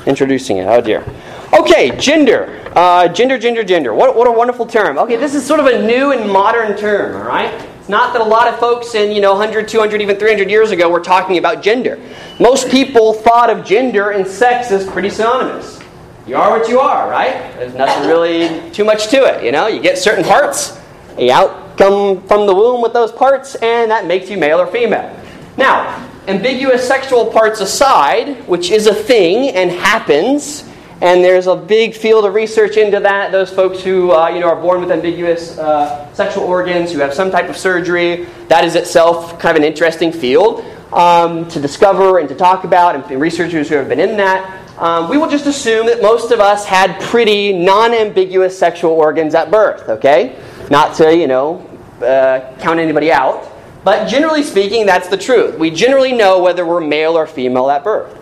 introducing 0.06 0.58
it. 0.58 0.66
Oh, 0.66 0.80
dear. 0.80 1.04
Okay, 1.52 1.94
gender. 1.98 2.62
Uh, 2.74 3.08
gender, 3.08 3.36
gender, 3.36 3.62
gender. 3.62 3.92
What, 3.92 4.16
what 4.16 4.26
a 4.26 4.32
wonderful 4.32 4.64
term. 4.64 4.96
Okay, 4.96 5.16
this 5.16 5.34
is 5.34 5.44
sort 5.44 5.60
of 5.60 5.66
a 5.66 5.86
new 5.86 6.12
and 6.12 6.30
modern 6.30 6.78
term, 6.78 7.14
all 7.14 7.24
right? 7.28 7.52
It's 7.78 7.90
not 7.90 8.14
that 8.14 8.22
a 8.22 8.24
lot 8.24 8.48
of 8.48 8.58
folks 8.58 8.94
in, 8.94 9.12
you 9.12 9.20
know, 9.20 9.32
100, 9.32 9.68
200, 9.68 10.00
even 10.00 10.16
300 10.16 10.48
years 10.48 10.70
ago 10.70 10.88
were 10.88 11.00
talking 11.00 11.36
about 11.36 11.62
gender. 11.62 12.00
Most 12.40 12.70
people 12.70 13.12
thought 13.12 13.50
of 13.50 13.66
gender 13.66 14.12
and 14.12 14.26
sex 14.26 14.70
as 14.70 14.86
pretty 14.86 15.10
synonymous. 15.10 15.78
You 16.26 16.36
are 16.36 16.58
what 16.58 16.68
you 16.68 16.80
are, 16.80 17.10
right? 17.10 17.32
There's 17.56 17.74
nothing 17.74 18.08
really 18.08 18.70
too 18.70 18.84
much 18.84 19.08
to 19.08 19.16
it, 19.16 19.44
you 19.44 19.52
know? 19.52 19.66
You 19.66 19.82
get 19.82 19.98
certain 19.98 20.24
parts, 20.24 20.80
you 21.18 21.32
out 21.32 21.76
come 21.76 22.22
from 22.28 22.46
the 22.46 22.54
womb 22.54 22.80
with 22.80 22.92
those 22.92 23.12
parts, 23.12 23.56
and 23.56 23.90
that 23.90 24.06
makes 24.06 24.30
you 24.30 24.38
male 24.38 24.58
or 24.58 24.66
female. 24.68 25.14
Now, 25.58 26.08
ambiguous 26.28 26.86
sexual 26.86 27.26
parts 27.26 27.60
aside, 27.60 28.46
which 28.48 28.70
is 28.70 28.86
a 28.86 28.94
thing 28.94 29.50
and 29.50 29.70
happens, 29.70 30.64
and 31.02 31.24
there's 31.24 31.48
a 31.48 31.56
big 31.56 31.96
field 31.96 32.24
of 32.24 32.32
research 32.32 32.76
into 32.76 33.00
that. 33.00 33.32
Those 33.32 33.50
folks 33.50 33.82
who 33.82 34.12
uh, 34.12 34.28
you 34.28 34.38
know 34.38 34.48
are 34.48 34.60
born 34.60 34.80
with 34.80 34.92
ambiguous 34.92 35.58
uh, 35.58 36.10
sexual 36.14 36.44
organs, 36.44 36.92
who 36.92 37.00
have 37.00 37.12
some 37.12 37.28
type 37.32 37.50
of 37.50 37.56
surgery, 37.56 38.26
that 38.46 38.64
is 38.64 38.76
itself 38.76 39.36
kind 39.40 39.56
of 39.56 39.64
an 39.64 39.68
interesting 39.68 40.12
field 40.12 40.64
um, 40.92 41.48
to 41.48 41.60
discover 41.60 42.20
and 42.20 42.28
to 42.28 42.36
talk 42.36 42.62
about, 42.62 42.94
and 42.94 43.20
researchers 43.20 43.68
who 43.68 43.74
have 43.74 43.88
been 43.88 43.98
in 43.98 44.16
that. 44.16 44.60
Um, 44.78 45.10
we 45.10 45.18
will 45.18 45.28
just 45.28 45.46
assume 45.46 45.86
that 45.86 46.00
most 46.00 46.30
of 46.30 46.38
us 46.38 46.64
had 46.64 46.98
pretty 47.02 47.52
non-ambiguous 47.52 48.56
sexual 48.56 48.92
organs 48.92 49.34
at 49.34 49.50
birth. 49.50 49.88
Okay, 49.88 50.40
not 50.70 50.94
to 50.98 51.16
you 51.16 51.26
know 51.26 51.68
uh, 52.00 52.54
count 52.60 52.78
anybody 52.78 53.10
out. 53.10 53.48
But 53.82 54.06
generally 54.06 54.44
speaking, 54.44 54.86
that's 54.86 55.08
the 55.08 55.16
truth. 55.16 55.58
We 55.58 55.70
generally 55.70 56.12
know 56.12 56.40
whether 56.40 56.64
we're 56.64 56.80
male 56.80 57.18
or 57.18 57.26
female 57.26 57.68
at 57.70 57.82
birth. 57.82 58.16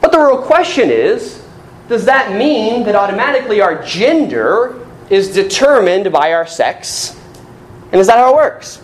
But 0.00 0.12
the 0.12 0.20
real 0.20 0.40
question 0.40 0.90
is 0.90 1.40
does 1.90 2.04
that 2.04 2.36
mean 2.36 2.84
that 2.84 2.94
automatically 2.94 3.60
our 3.60 3.82
gender 3.82 4.86
is 5.10 5.34
determined 5.34 6.12
by 6.12 6.32
our 6.32 6.46
sex? 6.46 7.18
And 7.90 8.00
is 8.00 8.06
that 8.06 8.16
how 8.16 8.32
it 8.32 8.36
works? 8.36 8.80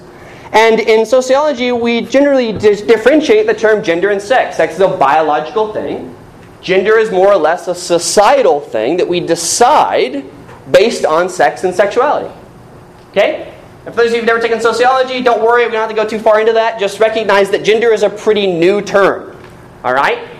And 0.52 0.80
in 0.80 1.06
sociology, 1.06 1.70
we 1.70 2.00
generally 2.00 2.52
di- 2.52 2.75
differentiate 2.84 3.46
the 3.46 3.54
term 3.54 3.85
gender 3.85 4.11
and 4.11 4.20
sex. 4.20 4.57
Sex 4.57 4.74
is 4.74 4.81
a 4.81 4.88
biological 4.88 5.72
thing, 5.72 6.16
gender 6.61 6.98
is 6.98 7.12
more 7.12 7.33
or 7.33 7.37
less 7.37 7.68
a 7.68 7.76
societal 7.76 8.61
thing 8.61 8.96
that 8.96 9.07
we 9.07 9.20
decide 9.20 10.24
based 10.72 11.04
on 11.04 11.28
sex 11.28 11.62
and 11.62 11.72
sexuality. 11.72 12.35
Okay? 13.11 13.54
And 13.85 13.94
for 13.94 14.00
those 14.00 14.09
of 14.09 14.14
you 14.14 14.18
who've 14.18 14.26
never 14.26 14.40
taken 14.40 14.61
sociology, 14.61 15.22
don't 15.22 15.44
worry, 15.44 15.64
we 15.64 15.70
don't 15.70 15.81
have 15.81 15.90
to 15.90 15.94
go 15.94 16.09
too 16.09 16.18
far 16.18 16.40
into 16.40 16.54
that. 16.54 16.81
Just 16.81 16.98
recognize 16.98 17.50
that 17.50 17.62
gender 17.62 17.92
is 17.92 18.02
a 18.02 18.11
pretty 18.11 18.48
new 18.48 18.83
term. 18.83 19.40
All 19.85 19.94
right? 19.94 20.36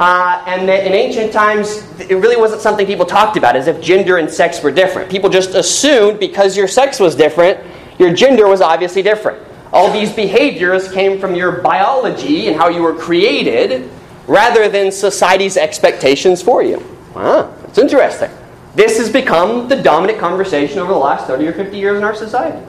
Uh, 0.00 0.42
and 0.46 0.68
that 0.68 0.86
in 0.86 0.92
ancient 0.92 1.32
times, 1.32 1.88
it 2.00 2.14
really 2.14 2.36
wasn't 2.36 2.60
something 2.60 2.86
people 2.86 3.06
talked 3.06 3.36
about 3.36 3.54
as 3.54 3.68
if 3.68 3.80
gender 3.80 4.18
and 4.18 4.30
sex 4.30 4.62
were 4.62 4.72
different. 4.72 5.10
People 5.10 5.30
just 5.30 5.50
assumed 5.50 6.18
because 6.18 6.56
your 6.56 6.66
sex 6.66 6.98
was 6.98 7.14
different, 7.14 7.60
your 7.98 8.12
gender 8.12 8.48
was 8.48 8.60
obviously 8.60 9.02
different. 9.02 9.38
All 9.72 9.92
these 9.92 10.12
behaviors 10.12 10.90
came 10.92 11.20
from 11.20 11.34
your 11.34 11.60
biology 11.60 12.48
and 12.48 12.56
how 12.56 12.68
you 12.68 12.82
were 12.82 12.94
created 12.94 13.90
rather 14.26 14.68
than 14.68 14.90
society's 14.90 15.56
expectations 15.56 16.42
for 16.42 16.62
you. 16.62 16.82
Wow, 17.14 17.54
that's 17.62 17.78
interesting. 17.78 18.30
This 18.74 18.98
has 18.98 19.10
become 19.10 19.68
the 19.68 19.80
dominant 19.80 20.18
conversation 20.18 20.78
over 20.80 20.92
the 20.92 20.98
last 20.98 21.26
30 21.26 21.46
or 21.46 21.52
50 21.52 21.76
years 21.76 21.96
in 21.98 22.04
our 22.04 22.14
society. 22.14 22.64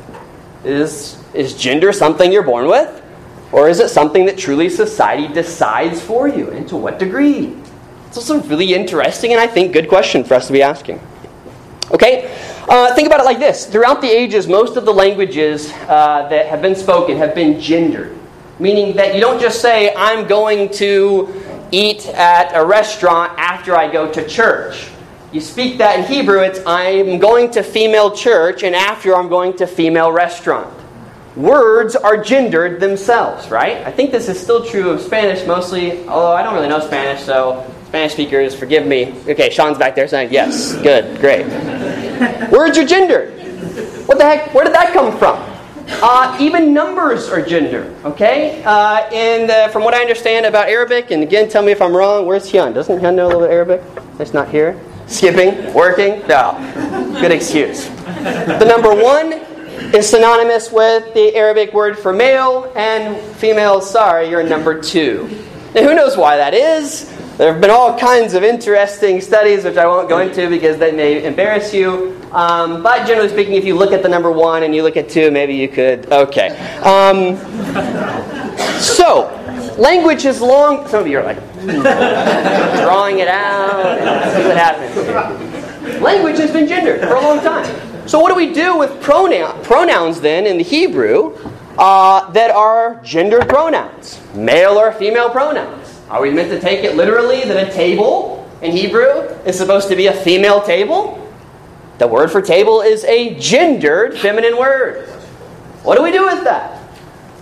Is, 0.64 1.18
is 1.34 1.56
gender 1.56 1.92
something 1.92 2.32
you're 2.32 2.44
born 2.44 2.68
with? 2.68 3.02
Or 3.52 3.70
is 3.70 3.80
it 3.80 3.90
something 3.90 4.26
that 4.26 4.38
truly 4.38 4.70
society 4.70 5.32
decides 5.34 6.02
for 6.02 6.28
you? 6.28 6.50
And 6.50 6.68
to 6.70 6.76
what 6.76 7.00
degree? 7.00 7.56
It's 8.08 8.18
also 8.18 8.42
really 8.44 8.74
interesting 8.74 9.32
and 9.32 9.40
I 9.40 9.48
think 9.48 9.74
good 9.74 9.90
question 9.90 10.24
for 10.24 10.34
us 10.34 10.48
to 10.48 10.54
be 10.54 10.62
asking. 10.62 11.00
Okay? 11.92 12.34
Uh, 12.68 12.94
think 12.96 13.08
about 13.08 13.20
it 13.20 13.26
like 13.26 13.40
this. 13.40 13.66
Throughout 13.66 14.02
the 14.02 14.10
ages, 14.10 14.48
most 14.48 14.76
of 14.76 14.86
the 14.86 14.94
languages 14.94 15.72
uh, 15.88 16.28
that 16.30 16.48
have 16.48 16.62
been 16.62 16.76
spoken 16.76 17.18
have 17.18 17.36
been 17.36 17.60
gendered. 17.60 18.18
Meaning 18.58 18.96
that 18.96 19.14
you 19.14 19.22
don't 19.22 19.40
just 19.40 19.62
say, 19.62 19.94
I'm 19.96 20.28
going 20.28 20.70
to 20.74 21.44
eat 21.72 22.08
at 22.08 22.56
a 22.56 22.66
restaurant 22.66 23.38
after 23.38 23.76
I 23.76 23.92
go 23.92 24.12
to 24.12 24.28
church. 24.28 24.90
You 25.32 25.42
speak 25.42 25.78
that 25.80 26.00
in 26.00 26.06
Hebrew, 26.06 26.40
it's 26.40 26.60
I'm 26.66 27.20
going 27.20 27.52
to 27.52 27.64
female 27.64 28.16
church, 28.16 28.64
and 28.64 28.74
after 28.74 29.16
I'm 29.16 29.28
going 29.28 29.58
to 29.58 29.68
female 29.68 30.12
restaurant. 30.12 30.74
Words 31.36 31.98
are 31.98 32.16
gendered 32.16 32.80
themselves, 32.80 33.50
right? 33.50 33.86
I 33.86 33.92
think 33.92 34.12
this 34.12 34.30
is 34.30 34.40
still 34.40 34.66
true 34.66 34.90
of 34.92 35.02
Spanish 35.02 35.46
mostly, 35.46 36.08
although 36.08 36.34
I 36.34 36.42
don't 36.42 36.54
really 36.54 36.70
know 36.70 36.80
Spanish, 36.80 37.24
so 37.24 37.70
Spanish 37.88 38.14
speakers, 38.14 38.56
forgive 38.56 38.88
me. 38.88 39.14
Okay, 39.28 39.50
Sean's 39.50 39.78
back 39.78 39.96
there 39.96 40.08
saying, 40.08 40.32
yes, 40.32 40.74
good, 40.82 41.20
great. 41.20 41.46
Words 42.52 42.78
are 42.78 42.86
gendered. 42.86 43.34
What 44.08 44.18
the 44.18 44.24
heck? 44.24 44.54
Where 44.54 44.64
did 44.64 44.74
that 44.74 44.94
come 44.94 45.18
from? 45.18 45.38
Uh, 46.02 46.38
even 46.40 46.74
numbers 46.74 47.28
are 47.28 47.42
gendered, 47.42 47.94
okay? 48.06 48.64
Uh, 48.64 49.02
and 49.12 49.52
uh, 49.52 49.68
from 49.68 49.84
what 49.84 49.94
I 49.94 50.02
understand 50.02 50.46
about 50.46 50.70
Arabic, 50.70 51.12
and 51.12 51.22
again, 51.22 51.50
tell 51.50 51.64
me 51.64 51.72
if 51.74 51.82
I'm 51.82 51.96
wrong, 51.96 52.26
where's 52.26 52.50
Hyun? 52.50 52.74
Doesn't 52.74 53.00
Hyun 53.00 53.16
know 53.16 53.28
a 53.28 53.28
little 53.28 53.42
bit 53.42 53.52
Arabic? 53.52 53.82
It's 54.20 54.34
not 54.34 54.50
here. 54.50 54.80
Skipping? 55.08 55.74
Working? 55.74 56.26
No. 56.28 56.54
Good 57.20 57.32
excuse. 57.32 57.88
The 57.88 58.66
number 58.66 58.96
one 58.96 59.46
is 59.94 60.10
synonymous 60.10 60.72
with 60.72 61.14
the 61.14 61.36
Arabic 61.36 61.74
word 61.74 61.98
for 61.98 62.14
male, 62.14 62.72
and 62.76 63.18
female, 63.36 63.82
sorry, 63.82 64.30
you're 64.30 64.44
number 64.44 64.82
two. 64.82 65.30
Now, 65.74 65.84
who 65.84 65.94
knows 65.94 66.16
why 66.16 66.38
that 66.38 66.54
is? 66.54 67.12
There 67.38 67.52
have 67.52 67.62
been 67.62 67.70
all 67.70 68.00
kinds 68.00 68.34
of 68.34 68.44
interesting 68.44 69.20
studies, 69.20 69.66
which 69.66 69.76
I 69.76 69.86
won't 69.86 70.08
go 70.08 70.20
into 70.20 70.50
because 70.50 70.78
they 70.78 70.94
may 70.94 71.26
embarrass 71.26 71.74
you. 71.74 72.18
Um, 72.32 72.82
but 72.82 73.06
generally 73.06 73.28
speaking, 73.28 73.56
if 73.56 73.66
you 73.66 73.76
look 73.76 73.92
at 73.92 74.02
the 74.04 74.08
number 74.08 74.32
one 74.32 74.64
and 74.64 74.74
you 74.74 74.84
look 74.84 74.96
at 74.96 75.10
two, 75.10 75.32
maybe 75.32 75.54
you 75.54 75.68
could. 75.68 76.10
Okay. 76.12 76.50
Um, 76.80 77.36
so, 78.80 79.30
language 79.78 80.24
is 80.24 80.40
long. 80.40 80.88
Some 80.88 81.02
of 81.02 81.08
you 81.08 81.20
are 81.20 81.24
like, 81.24 81.40
drawing 81.66 83.20
it 83.20 83.28
out. 83.28 83.98
See 84.34 84.44
what 84.48 84.56
happens. 84.56 86.02
Language 86.02 86.38
has 86.38 86.52
been 86.52 86.68
gendered 86.68 87.02
for 87.02 87.16
a 87.16 87.22
long 87.22 87.42
time. 87.42 87.95
So 88.08 88.20
what 88.20 88.30
do 88.30 88.36
we 88.36 88.54
do 88.54 88.78
with 88.78 89.02
pronoun, 89.02 89.64
pronouns 89.64 90.22
then 90.22 90.46
in 90.46 90.58
the 90.58 90.64
Hebrew 90.64 91.36
uh, 91.78 92.30
that 92.32 92.52
are 92.52 93.02
gendered 93.04 93.50
pronouns, 93.50 94.22
male 94.36 94.78
or 94.78 94.92
female 94.92 95.32
pronouns? 95.32 96.00
Are 96.10 96.22
we 96.22 96.30
meant 96.30 96.50
to 96.52 96.60
take 96.60 96.84
it 96.84 96.96
literally 96.96 97.44
that 97.46 97.68
a 97.68 97.72
table 97.74 98.48
in 98.62 98.72
Hebrew 98.72 99.22
is 99.46 99.58
supposed 99.58 99.90
to 99.90 99.96
be 99.96 100.06
a 100.06 100.14
female 100.14 100.62
table? 100.62 101.20
The 101.98 102.08
word 102.08 102.32
for 102.32 102.44
table 102.44 102.82
is 102.82 103.04
a 103.06 103.40
gendered 103.40 104.20
feminine 104.20 104.58
word. 104.58 105.08
What 105.82 105.98
do 105.98 106.04
we 106.04 106.12
do 106.12 106.26
with 106.26 106.44
that? 106.44 106.88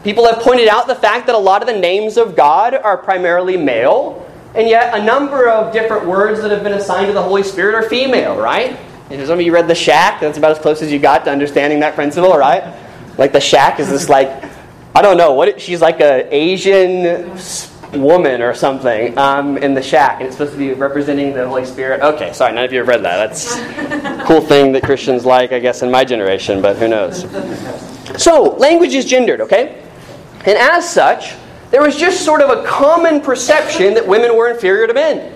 People 0.05 0.25
have 0.25 0.41
pointed 0.41 0.69
out 0.69 0.87
the 0.87 0.95
fact 0.95 1.25
that 1.25 1.35
a 1.35 1.39
lot 1.39 1.61
of 1.61 1.67
the 1.67 1.77
names 1.77 2.15
of 2.15 2.37
God 2.37 2.73
are 2.73 2.97
primarily 2.97 3.57
male, 3.57 4.25
and 4.55 4.69
yet 4.69 4.97
a 4.97 5.03
number 5.03 5.49
of 5.49 5.73
different 5.73 6.05
words 6.05 6.41
that 6.41 6.51
have 6.51 6.63
been 6.63 6.73
assigned 6.73 7.07
to 7.07 7.13
the 7.13 7.21
Holy 7.21 7.43
Spirit 7.43 7.75
are 7.75 7.89
female, 7.89 8.37
right? 8.37 8.79
And 9.13 9.27
some 9.27 9.39
of 9.39 9.45
you 9.45 9.53
read 9.53 9.67
the 9.67 9.75
shack, 9.75 10.19
that's 10.19 10.37
about 10.37 10.51
as 10.51 10.59
close 10.59 10.81
as 10.81 10.91
you 10.91 10.99
got 10.99 11.23
to 11.25 11.31
understanding 11.31 11.79
that 11.81 11.95
principle, 11.95 12.35
right? 12.35 12.75
Like 13.17 13.31
the 13.31 13.39
shack 13.39 13.79
is 13.79 13.89
this 13.89 14.09
like 14.09 14.43
I 14.95 15.01
don't 15.01 15.17
know 15.17 15.33
what. 15.33 15.47
It, 15.47 15.61
she's 15.61 15.81
like 15.81 16.01
a 16.01 16.27
Asian 16.33 17.31
woman 17.93 18.41
or 18.41 18.53
something 18.53 19.17
um, 19.17 19.57
in 19.57 19.73
the 19.73 19.81
shack, 19.81 20.19
and 20.19 20.27
it's 20.27 20.35
supposed 20.35 20.53
to 20.53 20.57
be 20.57 20.73
representing 20.73 21.33
the 21.33 21.47
Holy 21.47 21.65
Spirit. 21.65 22.01
Okay, 22.01 22.31
sorry, 22.33 22.53
none 22.53 22.63
of 22.63 22.71
you 22.71 22.79
have 22.79 22.87
read 22.87 23.03
that. 23.03 23.27
That's 23.27 23.55
a 23.55 24.23
cool 24.27 24.41
thing 24.41 24.71
that 24.73 24.83
Christians 24.83 25.25
like, 25.25 25.51
I 25.51 25.59
guess, 25.59 25.81
in 25.81 25.89
my 25.89 26.05
generation, 26.05 26.61
but 26.61 26.77
who 26.77 26.87
knows. 26.87 27.21
So, 28.21 28.55
language 28.57 28.93
is 28.93 29.05
gendered, 29.05 29.41
okay? 29.41 29.83
And 30.45 30.57
as 30.57 30.87
such, 30.87 31.33
there 31.71 31.81
was 31.81 31.95
just 31.95 32.23
sort 32.23 32.41
of 32.41 32.51
a 32.55 32.63
common 32.67 33.19
perception 33.19 33.95
that 33.95 34.07
women 34.07 34.35
were 34.35 34.51
inferior 34.51 34.85
to 34.85 34.93
men. 34.93 35.32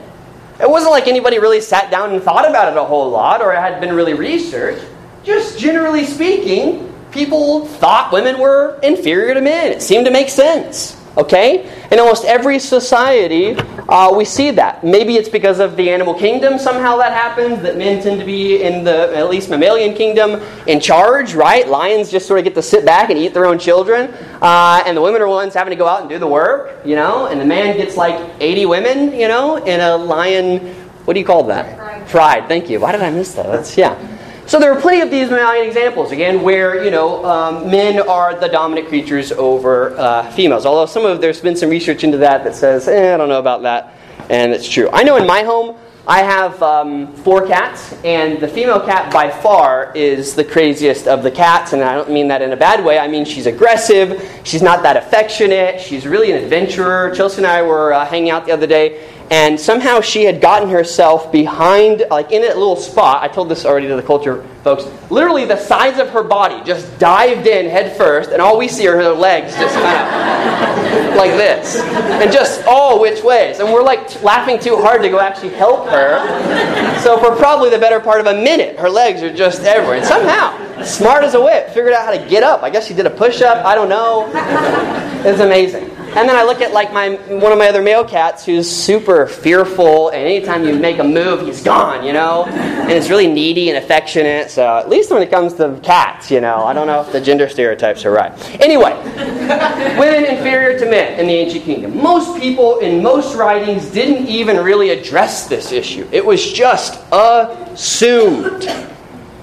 It 0.60 0.70
wasn't 0.70 0.92
like 0.92 1.08
anybody 1.08 1.38
really 1.38 1.62
sat 1.62 1.92
down 1.92 2.14
and 2.14 2.22
thought 2.22 2.50
about 2.50 2.72
it 2.72 2.78
a 2.78 2.84
whole 2.84 3.10
lot 3.10 3.42
or 3.42 3.54
it 3.54 3.60
had 3.60 3.80
been 3.80 3.94
really 3.94 4.16
researched. 4.16 4.84
Just 5.24 5.60
generally 5.60 6.04
speaking, 6.04 6.92
people 7.12 7.68
thought 7.68 8.12
women 8.12 8.40
were 8.40 8.80
inferior 8.82 9.36
to 9.36 9.42
men. 9.42 9.72
It 9.72 9.84
seemed 9.84 10.06
to 10.06 10.12
make 10.12 10.30
sense. 10.30 10.97
Okay? 11.18 11.68
In 11.92 12.00
almost 12.00 12.26
every 12.26 12.60
society, 12.60 13.56
uh, 13.90 14.14
we 14.16 14.24
see 14.24 14.52
that. 14.52 14.84
Maybe 14.84 15.16
it's 15.16 15.30
because 15.30 15.60
of 15.60 15.76
the 15.76 15.90
animal 15.90 16.14
kingdom, 16.14 16.60
somehow 16.60 16.98
that 16.98 17.12
happens, 17.12 17.62
that 17.64 17.76
men 17.78 18.04
tend 18.04 18.20
to 18.20 18.26
be 18.26 18.62
in 18.62 18.84
the, 18.84 19.16
at 19.18 19.30
least 19.30 19.50
mammalian 19.50 19.96
kingdom, 19.96 20.42
in 20.68 20.80
charge, 20.80 21.34
right? 21.34 21.68
Lions 21.68 22.12
just 22.12 22.28
sort 22.28 22.40
of 22.40 22.44
get 22.44 22.54
to 22.56 22.62
sit 22.62 22.86
back 22.86 23.10
and 23.10 23.18
eat 23.18 23.34
their 23.34 23.48
own 23.48 23.58
children. 23.58 24.14
Uh, 24.42 24.84
and 24.86 24.96
the 24.96 25.02
women 25.02 25.22
are 25.22 25.28
ones 25.28 25.56
having 25.56 25.72
to 25.72 25.78
go 25.78 25.88
out 25.88 26.02
and 26.02 26.10
do 26.10 26.20
the 26.20 26.28
work, 26.28 26.86
you 26.86 26.96
know? 26.96 27.26
And 27.26 27.42
the 27.42 27.46
man 27.46 27.76
gets 27.78 27.98
like 27.98 28.36
80 28.40 28.66
women, 28.68 29.14
you 29.20 29.28
know, 29.28 29.58
in 29.58 29.80
a 29.80 29.98
lion, 29.98 30.60
what 31.06 31.16
do 31.16 31.20
you 31.20 31.26
call 31.26 31.44
that? 31.44 31.78
Pride. 31.78 32.08
Pride, 32.08 32.48
thank 32.48 32.70
you. 32.70 32.80
Why 32.80 32.92
did 32.92 33.02
I 33.02 33.10
miss 33.10 33.34
that? 33.34 33.48
That's, 33.48 33.76
yeah. 33.78 34.17
So 34.48 34.62
there 34.62 34.72
are 34.72 34.80
plenty 34.80 35.02
of 35.02 35.12
these 35.12 35.30
mammalian 35.30 35.68
examples, 35.68 36.14
again, 36.14 36.42
where 36.42 36.82
you 36.82 36.90
know 36.90 37.26
um, 37.26 37.70
men 37.70 38.00
are 38.00 38.34
the 38.34 38.48
dominant 38.48 38.88
creatures 38.88 39.34
over 39.34 39.94
uh, 39.98 40.32
females. 40.32 40.66
Although 40.66 40.86
some 40.86 41.06
of 41.06 41.20
there's 41.20 41.42
been 41.42 41.58
some 41.58 41.70
research 41.70 42.06
into 42.06 42.16
that 42.20 42.46
that 42.46 42.56
says, 42.56 42.88
eh, 42.88 43.14
I 43.14 43.18
don't 43.18 43.28
know 43.28 43.40
about 43.40 43.64
that, 43.64 43.94
and 44.30 44.54
it's 44.54 44.70
true. 44.70 44.90
I 44.94 45.04
know 45.04 45.18
in 45.18 45.28
my 45.28 45.44
home 45.44 45.76
I 46.08 46.20
have 46.20 46.64
um, 46.64 47.14
four 47.14 47.46
cats, 47.46 47.92
and 48.06 48.40
the 48.40 48.48
female 48.48 48.80
cat 48.80 49.12
by 49.12 49.30
far 49.30 49.92
is 49.94 50.34
the 50.34 50.46
craziest 50.46 51.10
of 51.10 51.24
the 51.24 51.32
cats, 51.32 51.74
and 51.74 51.84
I 51.84 51.96
don't 51.96 52.10
mean 52.10 52.30
that 52.30 52.42
in 52.42 52.54
a 52.54 52.56
bad 52.56 52.86
way. 52.86 52.98
I 53.00 53.10
mean 53.10 53.26
she's 53.26 53.48
aggressive, 53.48 54.42
she's 54.46 54.62
not 54.62 54.82
that 54.84 54.96
affectionate, 54.96 55.82
she's 55.82 56.08
really 56.08 56.32
an 56.32 56.42
adventurer. 56.42 57.14
Chelsea 57.14 57.40
and 57.40 57.48
I 57.48 57.64
were 57.64 57.92
uh, 57.92 58.06
hanging 58.06 58.30
out 58.30 58.46
the 58.46 58.54
other 58.54 58.68
day, 58.68 59.10
and 59.30 59.60
somehow 59.60 60.00
she 60.00 60.24
had 60.24 60.40
gotten 60.40 60.70
herself 60.70 61.32
behind, 61.32 62.06
like 62.10 62.32
in 62.32 62.44
a 62.44 62.48
little 62.48 62.78
spot. 62.78 63.24
I 63.24 63.28
told 63.28 63.50
this 63.50 63.66
already 63.66 63.88
to 63.88 63.96
the 63.96 64.04
culture 64.04 64.46
folks. 64.64 64.86
Literally, 65.12 65.46
the 65.46 65.58
sides 65.58 66.00
of 66.00 66.10
her 66.10 66.24
body 66.24 66.64
just 66.64 66.98
dived 67.00 67.48
in 67.48 67.70
head 67.70 67.96
first, 67.98 68.32
and 68.32 68.42
all 68.42 68.58
we 68.58 68.68
see 68.68 68.88
are 68.88 68.96
her 68.96 69.14
legs 69.14 69.54
just 69.56 69.76
kind 69.76 71.10
of 71.10 71.16
like 71.18 71.32
this, 71.32 71.78
and 71.78 72.32
just 72.32 72.66
all 72.66 73.02
which 73.02 73.24
ways. 73.24 73.60
And 73.60 73.72
we're 73.72 73.84
like 73.84 74.08
t- 74.08 74.20
laughing 74.20 74.60
too 74.60 74.78
hard 74.78 75.02
to 75.02 75.10
go 75.10 75.20
actually 75.20 75.50
help 75.50 75.88
her. 75.90 77.00
So 77.02 77.18
for 77.18 77.36
probably 77.36 77.70
the 77.70 77.80
better 77.80 78.00
part 78.00 78.22
of 78.22 78.28
a 78.28 78.34
minute, 78.34 78.78
her 78.78 78.90
legs 78.90 79.22
are 79.24 79.34
just 79.34 79.64
everywhere. 79.64 79.98
And 79.98 80.06
somehow, 80.06 80.67
smart 80.86 81.24
as 81.24 81.34
a 81.34 81.42
whip, 81.42 81.70
figured 81.70 81.94
out 81.94 82.06
how 82.06 82.12
to 82.12 82.30
get 82.30 82.44
up. 82.44 82.64
I 82.64 82.70
guess 82.70 82.88
she 82.88 82.94
did 82.94 83.06
a 83.06 83.10
push-up. 83.10 83.66
I 83.66 83.76
don't 83.76 83.90
know. 83.90 84.30
It's 85.24 85.40
amazing. 85.40 85.92
And 86.18 86.28
then 86.28 86.36
I 86.36 86.44
look 86.44 86.62
at 86.62 86.72
like 86.74 86.92
my 86.92 87.10
one 87.10 87.52
of 87.52 87.60
my 87.60 87.68
other 87.68 87.82
male 87.82 88.04
cats 88.04 88.44
who's 88.44 88.68
super 88.68 89.28
fearful, 89.28 90.10
and 90.10 90.24
anytime 90.24 90.64
you 90.64 90.74
make 90.74 90.98
a 90.98 91.04
move, 91.04 91.46
he's 91.46 91.62
gone, 91.62 92.04
you 92.04 92.12
know. 92.14 92.46
And 92.46 92.92
it's 92.92 93.10
really 93.10 93.28
needy 93.28 93.70
and 93.70 93.78
affectionate. 93.78 94.50
So 94.50 94.66
at 94.78 94.90
least 94.90 95.12
when 95.12 95.22
it 95.22 95.30
comes 95.30 95.54
to 95.56 95.80
cats, 95.84 96.32
you 96.32 96.42
know, 96.42 96.64
I 96.64 96.74
don't 96.74 96.88
know 96.88 97.02
if 97.02 97.12
the 97.12 97.22
gender 97.22 97.48
stereotypes 97.50 98.04
are 98.06 98.12
right. 98.12 98.32
Anyway, 98.60 98.94
women 100.00 100.26
inferior 100.26 100.80
to 100.80 100.90
men 100.90 101.20
in 101.20 101.28
the 101.28 101.34
ancient 101.34 101.66
kingdom. 101.66 102.02
Most 102.02 102.40
people 102.42 102.80
in 102.80 103.04
most 103.04 103.36
writings 103.36 103.86
didn't 103.92 104.28
even 104.28 104.58
really 104.64 104.90
address 104.90 105.48
this 105.48 105.72
issue. 105.72 106.08
It 106.12 106.26
was 106.26 106.52
just 106.52 107.00
assumed. 107.12 108.68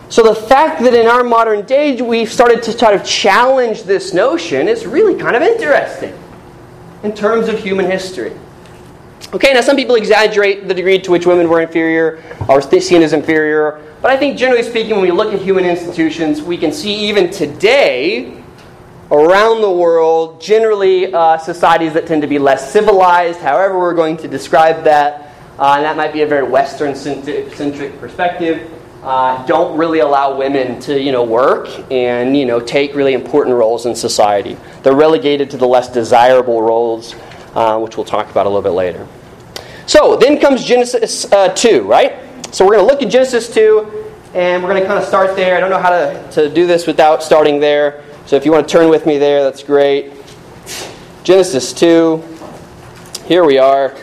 So 0.09 0.23
the 0.23 0.35
fact 0.35 0.83
that 0.83 0.95
in 0.95 1.07
our 1.07 1.25
modern 1.25 1.65
day 1.65 2.01
we've 2.01 2.33
started 2.33 2.63
to 2.65 2.77
try 2.77 2.97
to 2.97 3.05
challenge 3.05 3.85
this 3.85 4.13
notion 4.13 4.69
is 4.69 4.87
really 4.87 5.19
kind 5.19 5.35
of 5.35 5.43
interesting 5.43 6.17
in 7.03 7.15
terms 7.15 7.49
of 7.49 7.59
human 7.59 7.87
history. 7.87 8.33
Okay, 9.33 9.53
now 9.53 9.61
some 9.63 9.77
people 9.77 9.97
exaggerate 9.97 10.69
the 10.69 10.75
degree 10.75 10.99
to 11.01 11.11
which 11.11 11.27
women 11.27 11.49
were 11.49 11.61
inferior 11.61 12.23
or 12.49 12.63
seen 12.63 13.03
as 13.03 13.13
inferior, 13.13 13.81
but 14.01 14.11
I 14.11 14.17
think 14.17 14.39
generally 14.39 14.63
speaking, 14.63 14.93
when 14.93 15.03
we 15.03 15.11
look 15.11 15.33
at 15.33 15.41
human 15.41 15.65
institutions, 15.65 16.43
we 16.43 16.57
can 16.57 16.73
see 16.73 16.95
even 17.09 17.31
today 17.31 18.41
around 19.11 19.63
the 19.63 19.71
world, 19.71 20.41
generally 20.41 21.13
uh, 21.13 21.39
societies 21.39 21.95
that 21.95 22.07
tend 22.07 22.23
to 22.23 22.29
be 22.29 22.39
less 22.39 22.71
civilized, 22.71 23.41
however, 23.41 23.79
we're 23.79 23.95
going 23.95 24.17
to 24.19 24.29
describe 24.29 24.85
that, 24.85 25.33
uh, 25.59 25.75
and 25.77 25.85
that 25.85 25.97
might 25.97 26.13
be 26.13 26.23
a 26.23 26.27
very 26.27 26.47
Western 26.47 26.95
centric 26.95 27.99
perspective. 27.99 28.71
Uh, 29.05 29.45
don't 29.45 29.77
really 29.77 29.99
allow 29.99 30.35
women 30.35 30.81
to 30.81 30.99
you 30.99 31.13
know 31.13 31.23
work 31.23 31.69
and 31.93 32.35
you 32.35 32.47
know 32.47 32.59
take 32.59 32.95
really 32.95 33.13
important 33.13 33.55
roles 33.55 33.85
in 33.85 33.95
society. 33.95 34.57
They're 34.83 34.97
relegated 34.97 35.51
to 35.51 35.59
the 35.59 35.67
less 35.67 35.93
desirable 35.93 36.63
roles, 36.63 37.15
uh, 37.55 37.79
which 37.81 37.99
we'll 37.99 38.07
talk 38.07 38.31
about 38.31 38.47
a 38.47 38.49
little 38.49 38.63
bit 38.63 38.71
later. 38.71 39.07
So 39.85 40.17
then 40.17 40.41
comes 40.41 40.65
Genesis 40.65 41.31
uh, 41.31 41.49
two, 41.49 41.83
right? 41.83 42.15
So 42.51 42.65
we're 42.65 42.77
going 42.77 42.89
to 42.89 42.91
look 42.95 43.03
at 43.03 43.11
Genesis 43.11 43.53
two, 43.53 44.09
and 44.33 44.63
we're 44.63 44.71
going 44.71 44.81
to 44.81 44.89
kind 44.89 44.99
of 44.99 45.07
start 45.07 45.37
there. 45.37 45.55
I 45.55 45.61
don't 45.61 45.69
know 45.69 45.79
how 45.79 45.91
to, 45.91 46.31
to 46.33 46.49
do 46.49 46.67
this 46.67 46.87
without 46.87 47.23
starting 47.23 47.61
there. 47.61 48.03
So 48.25 48.37
if 48.37 48.47
you 48.47 48.53
want 48.53 48.67
to 48.67 48.73
turn 48.73 48.89
with 48.89 49.05
me 49.05 49.19
there, 49.19 49.45
that's 49.45 49.63
great. 49.63 50.13
Genesis 51.25 51.75
two. 51.75 52.25
Here 53.27 53.45
we 53.45 53.59
are. 53.59 53.95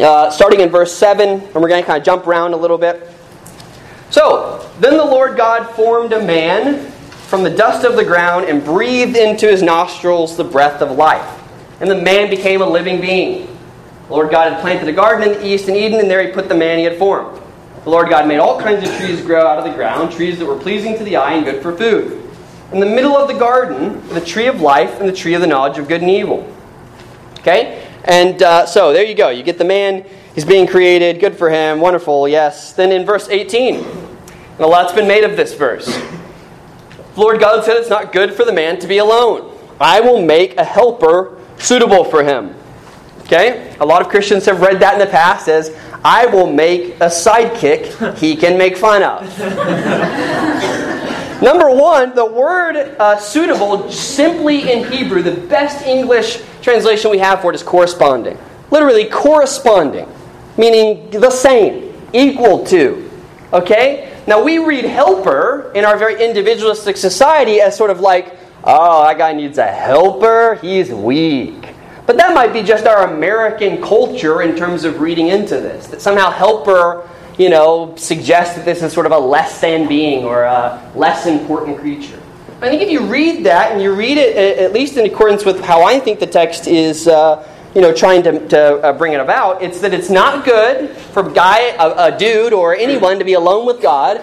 Uh, 0.00 0.30
starting 0.30 0.60
in 0.60 0.70
verse 0.70 0.96
7, 0.96 1.28
and 1.28 1.54
we're 1.54 1.68
going 1.68 1.82
to 1.82 1.86
kind 1.86 1.98
of 1.98 2.04
jump 2.06 2.26
around 2.26 2.54
a 2.54 2.56
little 2.56 2.78
bit. 2.78 3.06
So, 4.08 4.66
then 4.80 4.96
the 4.96 5.04
Lord 5.04 5.36
God 5.36 5.76
formed 5.76 6.14
a 6.14 6.24
man 6.24 6.90
from 7.28 7.42
the 7.42 7.50
dust 7.50 7.84
of 7.84 7.96
the 7.96 8.04
ground 8.04 8.46
and 8.46 8.64
breathed 8.64 9.14
into 9.14 9.46
his 9.46 9.62
nostrils 9.62 10.38
the 10.38 10.44
breath 10.44 10.80
of 10.80 10.92
life. 10.92 11.38
And 11.82 11.90
the 11.90 12.00
man 12.00 12.30
became 12.30 12.62
a 12.62 12.66
living 12.66 13.02
being. 13.02 13.46
The 14.08 14.14
Lord 14.14 14.30
God 14.30 14.54
had 14.54 14.62
planted 14.62 14.88
a 14.88 14.92
garden 14.92 15.30
in 15.30 15.38
the 15.38 15.46
east 15.46 15.68
in 15.68 15.76
Eden, 15.76 16.00
and 16.00 16.10
there 16.10 16.26
he 16.26 16.32
put 16.32 16.48
the 16.48 16.54
man 16.54 16.78
he 16.78 16.84
had 16.84 16.96
formed. 16.96 17.38
The 17.84 17.90
Lord 17.90 18.08
God 18.08 18.26
made 18.26 18.38
all 18.38 18.58
kinds 18.58 18.88
of 18.88 18.96
trees 18.96 19.20
grow 19.20 19.46
out 19.46 19.58
of 19.58 19.64
the 19.64 19.74
ground, 19.74 20.12
trees 20.12 20.38
that 20.38 20.46
were 20.46 20.58
pleasing 20.58 20.96
to 20.96 21.04
the 21.04 21.16
eye 21.16 21.34
and 21.34 21.44
good 21.44 21.62
for 21.62 21.76
food. 21.76 22.26
In 22.72 22.80
the 22.80 22.86
middle 22.86 23.18
of 23.18 23.28
the 23.28 23.34
garden, 23.34 24.06
the 24.08 24.20
tree 24.20 24.46
of 24.46 24.62
life 24.62 24.98
and 24.98 25.06
the 25.06 25.12
tree 25.12 25.34
of 25.34 25.42
the 25.42 25.46
knowledge 25.46 25.76
of 25.76 25.88
good 25.88 26.00
and 26.00 26.10
evil. 26.10 26.50
Okay? 27.40 27.86
And 28.04 28.42
uh, 28.42 28.66
so 28.66 28.92
there 28.92 29.04
you 29.04 29.14
go. 29.14 29.28
You 29.28 29.42
get 29.42 29.58
the 29.58 29.64
man. 29.64 30.04
He's 30.34 30.44
being 30.44 30.66
created. 30.66 31.20
Good 31.20 31.36
for 31.36 31.50
him. 31.50 31.80
Wonderful. 31.80 32.28
Yes. 32.28 32.72
Then 32.72 32.92
in 32.92 33.04
verse 33.04 33.28
18, 33.28 33.76
and 33.76 34.60
a 34.60 34.66
lot's 34.66 34.92
been 34.92 35.08
made 35.08 35.24
of 35.24 35.36
this 35.36 35.54
verse. 35.54 35.98
Lord 37.16 37.40
God 37.40 37.64
said 37.64 37.76
it's 37.76 37.90
not 37.90 38.12
good 38.12 38.32
for 38.34 38.44
the 38.44 38.52
man 38.52 38.78
to 38.80 38.86
be 38.86 38.98
alone. 38.98 39.56
I 39.80 40.00
will 40.00 40.22
make 40.22 40.56
a 40.56 40.64
helper 40.64 41.38
suitable 41.58 42.04
for 42.04 42.22
him. 42.22 42.54
Okay? 43.22 43.76
A 43.80 43.86
lot 43.86 44.02
of 44.02 44.08
Christians 44.08 44.44
have 44.46 44.60
read 44.60 44.80
that 44.80 44.94
in 44.94 44.98
the 45.00 45.06
past 45.06 45.48
as, 45.48 45.76
I 46.04 46.26
will 46.26 46.50
make 46.50 46.94
a 46.96 47.08
sidekick 47.08 48.16
he 48.18 48.36
can 48.36 48.56
make 48.56 48.76
fun 48.76 49.02
of. 49.02 49.26
Number 51.42 51.70
one, 51.70 52.14
the 52.14 52.26
word 52.26 52.76
uh, 52.76 53.16
suitable, 53.16 53.90
simply 53.90 54.70
in 54.70 54.90
Hebrew, 54.92 55.22
the 55.22 55.40
best 55.48 55.86
English 55.86 56.42
translation 56.60 57.10
we 57.10 57.18
have 57.18 57.40
for 57.40 57.50
it 57.50 57.54
is 57.54 57.62
corresponding. 57.62 58.36
Literally, 58.70 59.06
corresponding, 59.06 60.06
meaning 60.58 61.10
the 61.10 61.30
same, 61.30 61.94
equal 62.12 62.66
to. 62.66 63.10
Okay? 63.54 64.14
Now, 64.26 64.42
we 64.44 64.58
read 64.58 64.84
helper 64.84 65.72
in 65.74 65.86
our 65.86 65.96
very 65.96 66.22
individualistic 66.22 66.98
society 66.98 67.60
as 67.60 67.74
sort 67.74 67.90
of 67.90 68.00
like, 68.00 68.36
oh, 68.64 69.04
that 69.04 69.16
guy 69.16 69.32
needs 69.32 69.56
a 69.56 69.66
helper, 69.66 70.56
he's 70.56 70.90
weak. 70.90 71.74
But 72.06 72.18
that 72.18 72.34
might 72.34 72.52
be 72.52 72.62
just 72.62 72.86
our 72.86 73.10
American 73.12 73.80
culture 73.80 74.42
in 74.42 74.56
terms 74.56 74.84
of 74.84 75.00
reading 75.00 75.28
into 75.28 75.54
this. 75.54 75.86
That 75.86 76.02
somehow 76.02 76.30
helper 76.30 77.08
you 77.40 77.48
know, 77.48 77.94
suggest 77.96 78.56
that 78.56 78.66
this 78.66 78.82
is 78.82 78.92
sort 78.92 79.06
of 79.06 79.12
a 79.12 79.18
less 79.18 79.62
than 79.62 79.88
being 79.88 80.24
or 80.24 80.42
a 80.42 80.92
less 80.94 81.24
important 81.24 81.78
creature. 81.78 82.20
I 82.60 82.68
think 82.68 82.82
if 82.82 82.90
you 82.90 83.00
read 83.06 83.46
that 83.46 83.72
and 83.72 83.80
you 83.80 83.94
read 83.94 84.18
it 84.18 84.36
at 84.58 84.74
least 84.74 84.98
in 84.98 85.06
accordance 85.06 85.46
with 85.46 85.58
how 85.64 85.82
I 85.82 85.98
think 85.98 86.20
the 86.20 86.26
text 86.26 86.66
is, 86.66 87.08
uh, 87.08 87.48
you 87.74 87.80
know, 87.80 87.94
trying 87.94 88.22
to, 88.24 88.46
to 88.48 88.60
uh, 88.82 88.92
bring 88.92 89.14
it 89.14 89.20
about, 89.20 89.62
it's 89.62 89.80
that 89.80 89.94
it's 89.94 90.10
not 90.10 90.44
good 90.44 90.90
for 90.90 91.22
guy, 91.30 91.60
a, 91.78 92.12
a 92.12 92.18
dude, 92.18 92.52
or 92.52 92.76
anyone 92.76 93.18
to 93.18 93.24
be 93.24 93.32
alone 93.32 93.64
with 93.64 93.80
God. 93.80 94.22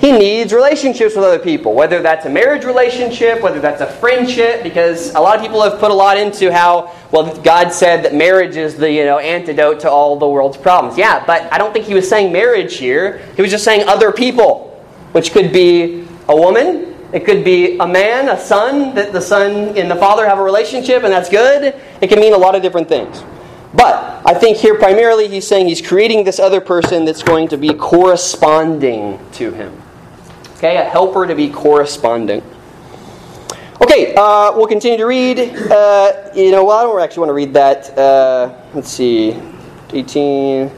He 0.00 0.12
needs 0.12 0.54
relationships 0.54 1.14
with 1.14 1.24
other 1.24 1.38
people, 1.38 1.74
whether 1.74 2.00
that's 2.00 2.24
a 2.24 2.30
marriage 2.30 2.64
relationship, 2.64 3.42
whether 3.42 3.60
that's 3.60 3.82
a 3.82 3.86
friendship, 3.86 4.62
because 4.62 5.14
a 5.14 5.20
lot 5.20 5.36
of 5.36 5.42
people 5.42 5.62
have 5.62 5.78
put 5.78 5.90
a 5.90 5.94
lot 5.94 6.16
into 6.16 6.50
how, 6.50 6.96
well, 7.10 7.36
God 7.42 7.70
said 7.70 8.02
that 8.04 8.14
marriage 8.14 8.56
is 8.56 8.76
the 8.76 8.90
you 8.90 9.04
know 9.04 9.18
antidote 9.18 9.80
to 9.80 9.90
all 9.90 10.18
the 10.18 10.26
world's 10.26 10.56
problems. 10.56 10.96
Yeah, 10.96 11.22
but 11.26 11.52
I 11.52 11.58
don't 11.58 11.74
think 11.74 11.84
he 11.84 11.92
was 11.92 12.08
saying 12.08 12.32
marriage 12.32 12.78
here. 12.78 13.18
He 13.36 13.42
was 13.42 13.50
just 13.50 13.62
saying 13.62 13.86
other 13.86 14.10
people, 14.10 14.82
which 15.12 15.32
could 15.32 15.52
be 15.52 16.08
a 16.28 16.36
woman, 16.36 16.96
It 17.12 17.24
could 17.24 17.44
be 17.44 17.76
a 17.78 17.86
man, 17.86 18.28
a 18.28 18.38
son, 18.38 18.94
that 18.94 19.12
the 19.12 19.20
son 19.20 19.76
and 19.76 19.90
the 19.90 19.96
father 19.96 20.26
have 20.26 20.38
a 20.38 20.42
relationship, 20.42 21.02
and 21.02 21.12
that's 21.12 21.28
good. 21.28 21.74
It 22.00 22.06
can 22.08 22.20
mean 22.20 22.32
a 22.32 22.38
lot 22.38 22.54
of 22.54 22.62
different 22.62 22.88
things. 22.88 23.22
But 23.74 24.22
I 24.24 24.34
think 24.34 24.56
here 24.56 24.76
primarily 24.76 25.26
he's 25.28 25.46
saying 25.46 25.66
he's 25.66 25.82
creating 25.82 26.24
this 26.24 26.38
other 26.38 26.60
person 26.60 27.04
that's 27.04 27.22
going 27.22 27.48
to 27.48 27.56
be 27.56 27.74
corresponding 27.74 29.18
to 29.32 29.50
him. 29.52 29.82
Okay, 30.60 30.76
a 30.76 30.84
helper 30.84 31.26
to 31.26 31.34
be 31.34 31.48
corresponding. 31.48 32.42
Okay, 33.80 34.14
uh, 34.14 34.52
we'll 34.54 34.66
continue 34.66 34.98
to 34.98 35.06
read. 35.06 35.38
Uh, 35.38 36.30
you 36.34 36.50
know, 36.50 36.66
well, 36.66 36.76
I 36.76 36.82
don't 36.82 37.00
actually 37.00 37.20
want 37.20 37.30
to 37.30 37.32
read 37.32 37.54
that. 37.54 37.96
Uh, 37.96 38.54
let's 38.74 38.90
see, 38.90 39.40
18. 39.94 40.70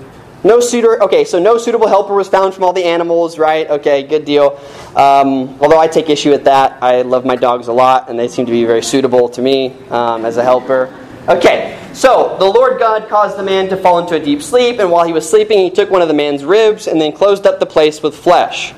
No 0.44 0.60
suitor. 0.60 1.02
Okay, 1.02 1.24
so 1.24 1.40
no 1.40 1.58
suitable 1.58 1.88
helper 1.88 2.14
was 2.14 2.28
found 2.28 2.54
from 2.54 2.62
all 2.62 2.72
the 2.72 2.84
animals, 2.84 3.40
right? 3.40 3.68
Okay, 3.68 4.04
good 4.04 4.24
deal. 4.24 4.56
Um, 4.94 5.58
although 5.60 5.80
I 5.80 5.88
take 5.88 6.08
issue 6.08 6.30
with 6.30 6.44
that, 6.44 6.80
I 6.80 7.02
love 7.02 7.24
my 7.24 7.34
dogs 7.34 7.66
a 7.66 7.72
lot, 7.72 8.08
and 8.08 8.16
they 8.16 8.28
seem 8.28 8.46
to 8.46 8.52
be 8.52 8.64
very 8.64 8.84
suitable 8.84 9.28
to 9.30 9.42
me 9.42 9.72
um, 9.90 10.24
as 10.24 10.36
a 10.36 10.44
helper. 10.44 10.96
Okay, 11.28 11.76
so 11.92 12.36
the 12.38 12.46
Lord 12.46 12.78
God 12.78 13.08
caused 13.08 13.36
the 13.36 13.42
man 13.42 13.68
to 13.70 13.76
fall 13.76 13.98
into 13.98 14.14
a 14.14 14.20
deep 14.20 14.42
sleep, 14.42 14.78
and 14.78 14.92
while 14.92 15.04
he 15.04 15.12
was 15.12 15.28
sleeping, 15.28 15.58
he 15.58 15.70
took 15.70 15.90
one 15.90 16.02
of 16.02 16.06
the 16.06 16.14
man's 16.14 16.44
ribs 16.44 16.86
and 16.86 17.00
then 17.00 17.10
closed 17.10 17.48
up 17.48 17.58
the 17.58 17.66
place 17.66 18.00
with 18.00 18.14
flesh. 18.14 18.74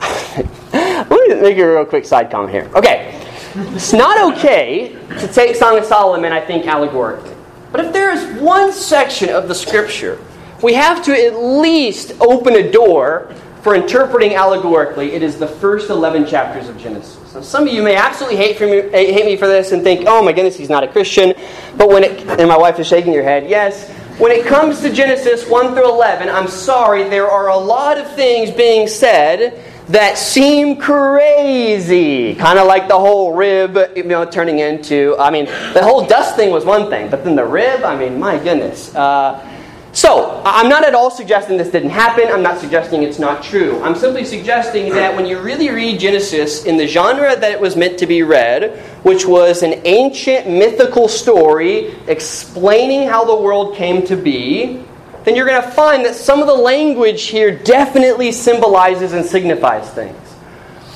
Let 0.72 1.10
me 1.10 1.34
make 1.40 1.58
a 1.58 1.66
real 1.66 1.84
quick 1.84 2.04
side 2.04 2.30
comment 2.30 2.52
here. 2.52 2.70
Okay, 2.74 3.20
it's 3.54 3.92
not 3.92 4.34
okay 4.34 4.96
to 5.18 5.28
take 5.28 5.56
Song 5.56 5.78
of 5.78 5.84
Solomon, 5.84 6.32
I 6.32 6.40
think, 6.40 6.66
allegorically. 6.66 7.34
But 7.72 7.84
if 7.84 7.92
there 7.92 8.10
is 8.10 8.40
one 8.40 8.72
section 8.72 9.28
of 9.28 9.48
the 9.48 9.54
scripture 9.54 10.18
we 10.62 10.74
have 10.74 11.04
to 11.04 11.12
at 11.12 11.38
least 11.38 12.12
open 12.20 12.54
a 12.54 12.70
door 12.70 13.34
for 13.62 13.74
interpreting 13.74 14.34
allegorically. 14.36 15.12
It 15.12 15.22
is 15.22 15.38
the 15.38 15.46
first 15.46 15.90
11 15.90 16.26
chapters 16.26 16.68
of 16.68 16.78
Genesis. 16.78 17.34
Now, 17.34 17.40
some 17.42 17.66
of 17.66 17.74
you 17.74 17.82
may 17.82 17.96
absolutely 17.96 18.38
hate, 18.38 18.60
me, 18.60 18.88
hate 18.90 19.26
me 19.26 19.36
for 19.36 19.46
this 19.46 19.72
and 19.72 19.82
think, 19.82 20.04
oh 20.06 20.22
my 20.22 20.32
goodness, 20.32 20.56
he's 20.56 20.70
not 20.70 20.84
a 20.84 20.88
Christian. 20.88 21.34
But 21.76 21.88
when 21.88 22.04
it, 22.04 22.26
and 22.26 22.48
my 22.48 22.56
wife 22.56 22.78
is 22.78 22.86
shaking 22.86 23.12
her 23.14 23.22
head, 23.22 23.50
yes. 23.50 23.90
When 24.18 24.32
it 24.32 24.46
comes 24.46 24.80
to 24.80 24.92
Genesis 24.92 25.46
1 25.46 25.74
through 25.74 25.90
11, 25.90 26.28
I'm 26.30 26.48
sorry, 26.48 27.04
there 27.04 27.28
are 27.30 27.48
a 27.48 27.56
lot 27.56 27.98
of 27.98 28.10
things 28.14 28.50
being 28.50 28.88
said 28.88 29.62
that 29.88 30.18
seem 30.18 30.76
crazy. 30.76 32.34
Kind 32.34 32.58
of 32.58 32.66
like 32.66 32.88
the 32.88 32.98
whole 32.98 33.34
rib, 33.34 33.78
you 33.96 34.04
know, 34.04 34.24
turning 34.24 34.58
into, 34.58 35.16
I 35.18 35.30
mean, 35.30 35.46
the 35.46 35.82
whole 35.82 36.06
dust 36.06 36.36
thing 36.36 36.50
was 36.50 36.64
one 36.64 36.90
thing, 36.90 37.10
but 37.10 37.24
then 37.24 37.36
the 37.36 37.44
rib, 37.44 37.84
I 37.84 37.96
mean, 37.96 38.18
my 38.18 38.38
goodness. 38.38 38.94
Uh, 38.94 39.52
so, 39.92 40.42
I'm 40.44 40.68
not 40.68 40.84
at 40.84 40.94
all 40.94 41.10
suggesting 41.10 41.56
this 41.56 41.70
didn't 41.70 41.88
happen. 41.88 42.28
I'm 42.28 42.42
not 42.42 42.58
suggesting 42.58 43.02
it's 43.02 43.18
not 43.18 43.42
true. 43.42 43.82
I'm 43.82 43.94
simply 43.94 44.26
suggesting 44.26 44.90
that 44.90 45.16
when 45.16 45.24
you 45.24 45.40
really 45.40 45.70
read 45.70 45.98
Genesis 45.98 46.66
in 46.66 46.76
the 46.76 46.86
genre 46.86 47.34
that 47.34 47.50
it 47.50 47.58
was 47.58 47.76
meant 47.76 47.98
to 48.00 48.06
be 48.06 48.22
read, 48.22 48.78
which 49.04 49.24
was 49.24 49.62
an 49.62 49.80
ancient 49.86 50.50
mythical 50.50 51.08
story 51.08 51.94
explaining 52.08 53.08
how 53.08 53.24
the 53.24 53.34
world 53.34 53.74
came 53.74 54.04
to 54.06 54.16
be, 54.16 54.84
then 55.26 55.34
you're 55.34 55.46
going 55.46 55.60
to 55.60 55.70
find 55.72 56.04
that 56.04 56.14
some 56.14 56.40
of 56.40 56.46
the 56.46 56.54
language 56.54 57.24
here 57.24 57.58
definitely 57.64 58.30
symbolizes 58.30 59.12
and 59.12 59.26
signifies 59.26 59.90
things. 59.90 60.16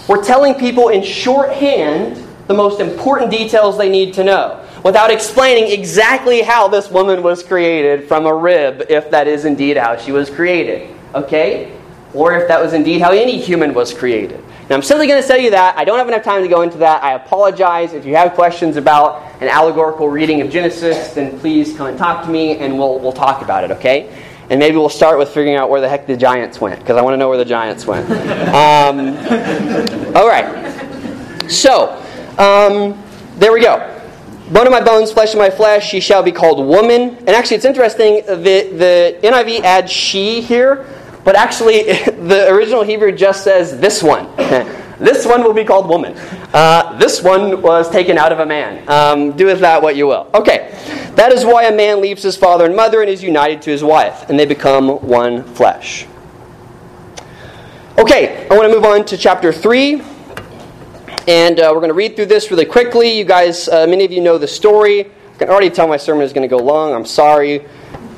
We're 0.08 0.22
telling 0.22 0.54
people 0.54 0.88
in 0.88 1.02
shorthand 1.02 2.24
the 2.46 2.54
most 2.54 2.80
important 2.80 3.32
details 3.32 3.76
they 3.76 3.88
need 3.88 4.14
to 4.14 4.24
know 4.24 4.64
without 4.84 5.10
explaining 5.10 5.72
exactly 5.72 6.42
how 6.42 6.68
this 6.68 6.88
woman 6.92 7.24
was 7.24 7.42
created 7.42 8.06
from 8.06 8.24
a 8.26 8.32
rib, 8.32 8.86
if 8.88 9.10
that 9.10 9.26
is 9.26 9.44
indeed 9.44 9.76
how 9.76 9.96
she 9.96 10.12
was 10.12 10.30
created. 10.30 10.94
Okay? 11.12 11.76
Or 12.14 12.36
if 12.36 12.46
that 12.46 12.62
was 12.62 12.72
indeed 12.72 13.00
how 13.00 13.10
any 13.10 13.40
human 13.40 13.74
was 13.74 13.92
created. 13.92 14.44
Now, 14.70 14.76
I'm 14.76 14.82
simply 14.82 15.08
going 15.08 15.20
to 15.20 15.26
tell 15.26 15.36
you 15.36 15.50
that. 15.50 15.76
I 15.76 15.84
don't 15.84 15.98
have 15.98 16.06
enough 16.06 16.22
time 16.22 16.42
to 16.42 16.48
go 16.48 16.62
into 16.62 16.78
that. 16.78 17.02
I 17.02 17.14
apologize. 17.14 17.92
If 17.92 18.06
you 18.06 18.14
have 18.14 18.34
questions 18.34 18.76
about 18.76 19.20
an 19.42 19.48
allegorical 19.48 20.08
reading 20.08 20.42
of 20.42 20.48
Genesis, 20.48 21.12
then 21.12 21.40
please 21.40 21.76
come 21.76 21.88
and 21.88 21.98
talk 21.98 22.24
to 22.24 22.30
me 22.30 22.56
and 22.58 22.78
we'll, 22.78 23.00
we'll 23.00 23.12
talk 23.12 23.42
about 23.42 23.64
it, 23.64 23.72
okay? 23.72 24.16
And 24.48 24.60
maybe 24.60 24.76
we'll 24.76 24.88
start 24.88 25.18
with 25.18 25.28
figuring 25.30 25.56
out 25.56 25.70
where 25.70 25.80
the 25.80 25.88
heck 25.88 26.06
the 26.06 26.16
giants 26.16 26.60
went, 26.60 26.78
because 26.78 26.96
I 26.96 27.02
want 27.02 27.14
to 27.14 27.16
know 27.16 27.28
where 27.28 27.36
the 27.36 27.44
giants 27.44 27.84
went. 27.84 28.08
Um, 28.50 29.16
all 30.14 30.28
right. 30.28 31.50
So, 31.50 31.90
um, 32.38 33.02
there 33.38 33.52
we 33.52 33.62
go 33.62 33.96
bone 34.50 34.66
of 34.66 34.72
my 34.72 34.80
bones, 34.80 35.12
flesh 35.12 35.32
of 35.32 35.38
my 35.38 35.48
flesh, 35.48 35.88
she 35.88 36.00
shall 36.00 36.22
be 36.22 36.32
called 36.32 36.66
woman. 36.66 37.16
And 37.18 37.30
actually, 37.30 37.56
it's 37.56 37.64
interesting, 37.64 38.16
the, 38.26 38.34
the 38.34 39.18
NIV 39.22 39.60
adds 39.60 39.92
she 39.92 40.40
here, 40.40 40.86
but 41.24 41.36
actually, 41.36 41.82
the 42.28 42.48
original 42.50 42.82
Hebrew 42.82 43.12
just 43.12 43.44
says 43.44 43.78
this 43.78 44.02
one. 44.02 44.26
this 44.98 45.26
one 45.26 45.42
will 45.42 45.54
be 45.54 45.64
called 45.64 45.88
woman. 45.88 46.14
Uh, 46.52 46.98
this 46.98 47.22
one 47.22 47.62
was 47.62 47.90
taken 47.90 48.18
out 48.18 48.32
of 48.32 48.40
a 48.40 48.46
man. 48.46 48.88
Um, 48.88 49.36
do 49.36 49.46
with 49.46 49.60
that 49.60 49.82
what 49.82 49.96
you 49.96 50.06
will. 50.06 50.28
Okay, 50.34 50.70
that 51.16 51.32
is 51.32 51.44
why 51.44 51.64
a 51.64 51.74
man 51.74 52.00
leaves 52.00 52.22
his 52.22 52.36
father 52.36 52.64
and 52.64 52.74
mother 52.74 53.00
and 53.00 53.10
is 53.10 53.22
united 53.22 53.62
to 53.62 53.70
his 53.70 53.84
wife, 53.84 54.28
and 54.28 54.38
they 54.38 54.46
become 54.46 54.88
one 55.06 55.44
flesh. 55.54 56.06
Okay, 57.98 58.48
I 58.48 58.54
want 58.56 58.70
to 58.70 58.74
move 58.74 58.84
on 58.84 59.04
to 59.06 59.16
chapter 59.18 59.52
3. 59.52 60.02
And 61.28 61.60
uh, 61.60 61.70
we're 61.72 61.80
going 61.80 61.88
to 61.88 61.94
read 61.94 62.16
through 62.16 62.26
this 62.26 62.50
really 62.50 62.64
quickly. 62.64 63.18
You 63.18 63.24
guys, 63.24 63.68
uh, 63.68 63.86
many 63.86 64.06
of 64.06 64.10
you 64.10 64.22
know 64.22 64.38
the 64.38 64.48
story. 64.48 65.04
I 65.04 65.38
can 65.38 65.50
already 65.50 65.68
tell 65.68 65.86
my 65.86 65.98
sermon 65.98 66.22
is 66.22 66.32
going 66.32 66.48
to 66.48 66.56
go 66.56 66.62
long. 66.62 66.94
I'm 66.94 67.04
sorry. 67.04 67.66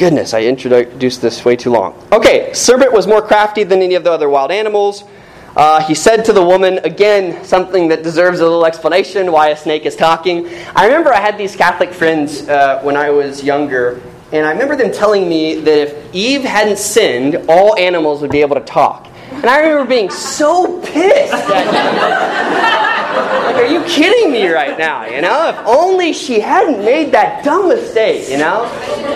Goodness, 0.02 0.34
I 0.34 0.42
introduced 0.42 1.22
this 1.22 1.44
way 1.44 1.54
too 1.54 1.70
long. 1.70 1.94
Okay, 2.10 2.52
serpent 2.54 2.92
was 2.92 3.06
more 3.06 3.22
crafty 3.22 3.62
than 3.62 3.80
any 3.82 3.94
of 3.94 4.02
the 4.02 4.10
other 4.10 4.28
wild 4.28 4.50
animals. 4.50 5.04
Uh, 5.54 5.80
he 5.80 5.94
said 5.94 6.24
to 6.24 6.32
the 6.32 6.42
woman, 6.42 6.78
again, 6.78 7.44
something 7.44 7.86
that 7.86 8.02
deserves 8.02 8.40
a 8.40 8.42
little 8.42 8.66
explanation 8.66 9.30
why 9.30 9.50
a 9.50 9.56
snake 9.56 9.86
is 9.86 9.94
talking. 9.94 10.48
I 10.74 10.86
remember 10.86 11.14
I 11.14 11.20
had 11.20 11.38
these 11.38 11.54
Catholic 11.54 11.92
friends 11.92 12.48
uh, 12.48 12.80
when 12.82 12.96
I 12.96 13.10
was 13.10 13.44
younger, 13.44 14.02
and 14.32 14.44
I 14.44 14.50
remember 14.50 14.74
them 14.74 14.90
telling 14.90 15.28
me 15.28 15.54
that 15.60 15.78
if 15.78 16.12
Eve 16.12 16.42
hadn't 16.42 16.78
sinned, 16.78 17.36
all 17.48 17.78
animals 17.78 18.22
would 18.22 18.32
be 18.32 18.40
able 18.40 18.56
to 18.56 18.64
talk. 18.64 19.06
And 19.30 19.46
I 19.46 19.61
remember 19.61 19.88
being 19.88 20.11
so 20.11 20.80
pissed 20.82 21.32
Like, 23.52 23.56
are 23.56 23.66
you 23.66 23.82
kidding 23.85 24.32
me 24.32 24.48
right 24.48 24.78
now? 24.78 25.04
You 25.04 25.20
know, 25.20 25.48
if 25.48 25.56
only 25.66 26.12
she 26.12 26.40
hadn't 26.40 26.82
made 26.85 27.12
that 27.12 27.44
dumb 27.44 27.68
mistake, 27.68 28.30
you 28.30 28.38
know, 28.38 28.64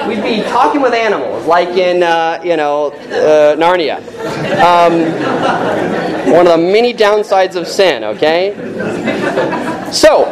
we'd 0.06 0.22
be 0.22 0.42
talking 0.42 0.82
with 0.82 0.92
animals, 0.92 1.46
like 1.46 1.70
in, 1.70 2.02
uh, 2.02 2.40
you 2.44 2.56
know, 2.56 2.92
uh, 2.92 3.56
Narnia. 3.56 3.98
Um, 4.60 6.32
one 6.32 6.46
of 6.46 6.58
the 6.58 6.66
many 6.72 6.92
downsides 6.92 7.56
of 7.56 7.66
sin, 7.66 8.04
okay? 8.04 8.52
So, 9.92 10.26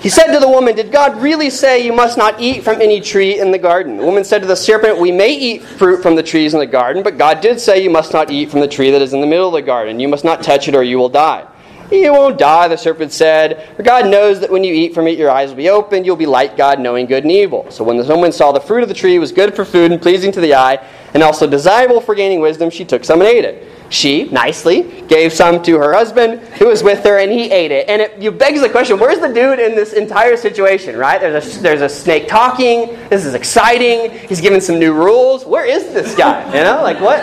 he 0.00 0.08
said 0.08 0.32
to 0.32 0.38
the 0.38 0.48
woman, 0.48 0.76
Did 0.76 0.92
God 0.92 1.20
really 1.20 1.50
say 1.50 1.84
you 1.84 1.92
must 1.92 2.16
not 2.16 2.40
eat 2.40 2.62
from 2.62 2.80
any 2.80 3.00
tree 3.00 3.40
in 3.40 3.50
the 3.50 3.58
garden? 3.58 3.96
The 3.96 4.04
woman 4.04 4.22
said 4.22 4.42
to 4.42 4.46
the 4.46 4.54
serpent, 4.54 4.98
We 4.98 5.10
may 5.10 5.34
eat 5.34 5.62
fruit 5.62 6.02
from 6.02 6.14
the 6.14 6.22
trees 6.22 6.54
in 6.54 6.60
the 6.60 6.66
garden, 6.66 7.02
but 7.02 7.18
God 7.18 7.40
did 7.40 7.60
say 7.60 7.82
you 7.82 7.90
must 7.90 8.12
not 8.12 8.30
eat 8.30 8.50
from 8.50 8.60
the 8.60 8.68
tree 8.68 8.90
that 8.92 9.02
is 9.02 9.12
in 9.12 9.20
the 9.20 9.26
middle 9.26 9.48
of 9.48 9.54
the 9.54 9.62
garden. 9.62 9.98
You 9.98 10.08
must 10.08 10.24
not 10.24 10.42
touch 10.42 10.68
it 10.68 10.76
or 10.76 10.84
you 10.84 10.98
will 10.98 11.08
die. 11.08 11.46
You 11.90 12.12
won't 12.12 12.38
die, 12.38 12.68
the 12.68 12.76
serpent 12.76 13.12
said. 13.12 13.74
For 13.76 13.82
God 13.82 14.06
knows 14.06 14.40
that 14.40 14.50
when 14.50 14.62
you 14.62 14.74
eat 14.74 14.94
from 14.94 15.06
it, 15.06 15.18
your 15.18 15.30
eyes 15.30 15.48
will 15.48 15.56
be 15.56 15.70
opened. 15.70 16.04
You'll 16.04 16.16
be 16.16 16.26
like 16.26 16.56
God, 16.56 16.78
knowing 16.78 17.06
good 17.06 17.24
and 17.24 17.32
evil. 17.32 17.70
So 17.70 17.82
when 17.82 17.96
the 17.96 18.04
woman 18.04 18.30
saw 18.30 18.52
the 18.52 18.60
fruit 18.60 18.82
of 18.82 18.88
the 18.88 18.94
tree 18.94 19.18
was 19.18 19.32
good 19.32 19.56
for 19.56 19.64
food 19.64 19.90
and 19.90 20.00
pleasing 20.00 20.30
to 20.32 20.40
the 20.40 20.54
eye, 20.54 20.86
and 21.14 21.22
also 21.22 21.46
desirable 21.46 22.02
for 22.02 22.14
gaining 22.14 22.40
wisdom, 22.40 22.68
she 22.68 22.84
took 22.84 23.04
some 23.04 23.22
and 23.22 23.28
ate 23.28 23.44
it. 23.44 23.66
She, 23.90 24.24
nicely, 24.24 25.02
gave 25.08 25.32
some 25.32 25.62
to 25.62 25.78
her 25.78 25.94
husband 25.94 26.40
who 26.58 26.66
was 26.66 26.82
with 26.82 27.02
her, 27.04 27.18
and 27.18 27.32
he 27.32 27.50
ate 27.50 27.70
it. 27.70 27.88
And 27.88 28.02
it 28.02 28.18
you 28.18 28.30
begs 28.30 28.60
the 28.60 28.68
question 28.68 28.98
where's 28.98 29.18
the 29.18 29.28
dude 29.28 29.58
in 29.58 29.74
this 29.74 29.94
entire 29.94 30.36
situation, 30.36 30.96
right? 30.96 31.20
There's 31.20 31.56
a, 31.56 31.60
there's 31.60 31.80
a 31.80 31.88
snake 31.88 32.28
talking. 32.28 32.96
This 33.08 33.24
is 33.24 33.34
exciting. 33.34 34.10
He's 34.28 34.40
given 34.40 34.60
some 34.60 34.78
new 34.78 34.92
rules. 34.92 35.46
Where 35.46 35.64
is 35.64 35.92
this 35.94 36.14
guy? 36.14 36.44
You 36.54 36.62
know, 36.64 36.82
like 36.82 37.00
what? 37.00 37.20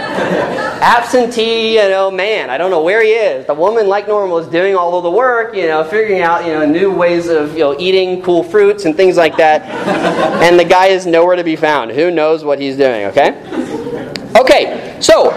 Absentee, 0.81 1.75
you 1.75 1.89
know, 1.89 2.09
man. 2.09 2.49
I 2.49 2.57
don't 2.57 2.71
know 2.71 2.83
where 2.83 3.03
he 3.03 3.11
is. 3.11 3.45
The 3.45 3.53
woman, 3.53 3.87
like 3.87 4.07
normal, 4.07 4.39
is 4.39 4.47
doing 4.47 4.75
all 4.75 4.97
of 4.97 5.03
the 5.03 5.11
work, 5.11 5.55
you 5.55 5.67
know, 5.67 5.83
figuring 5.83 6.21
out, 6.21 6.45
you 6.45 6.53
know, 6.53 6.65
new 6.65 6.91
ways 6.91 7.27
of, 7.27 7.53
you 7.53 7.59
know, 7.59 7.75
eating 7.79 8.21
cool 8.23 8.43
fruits 8.43 8.85
and 8.85 8.95
things 8.95 9.17
like 9.17 9.37
that. 9.37 9.61
and 10.41 10.59
the 10.59 10.65
guy 10.65 10.87
is 10.87 11.05
nowhere 11.05 11.35
to 11.35 11.43
be 11.43 11.55
found. 11.55 11.91
Who 11.91 12.09
knows 12.09 12.43
what 12.43 12.59
he's 12.59 12.75
doing, 12.75 13.05
okay? 13.05 13.35
Okay, 14.35 14.97
so 14.99 15.31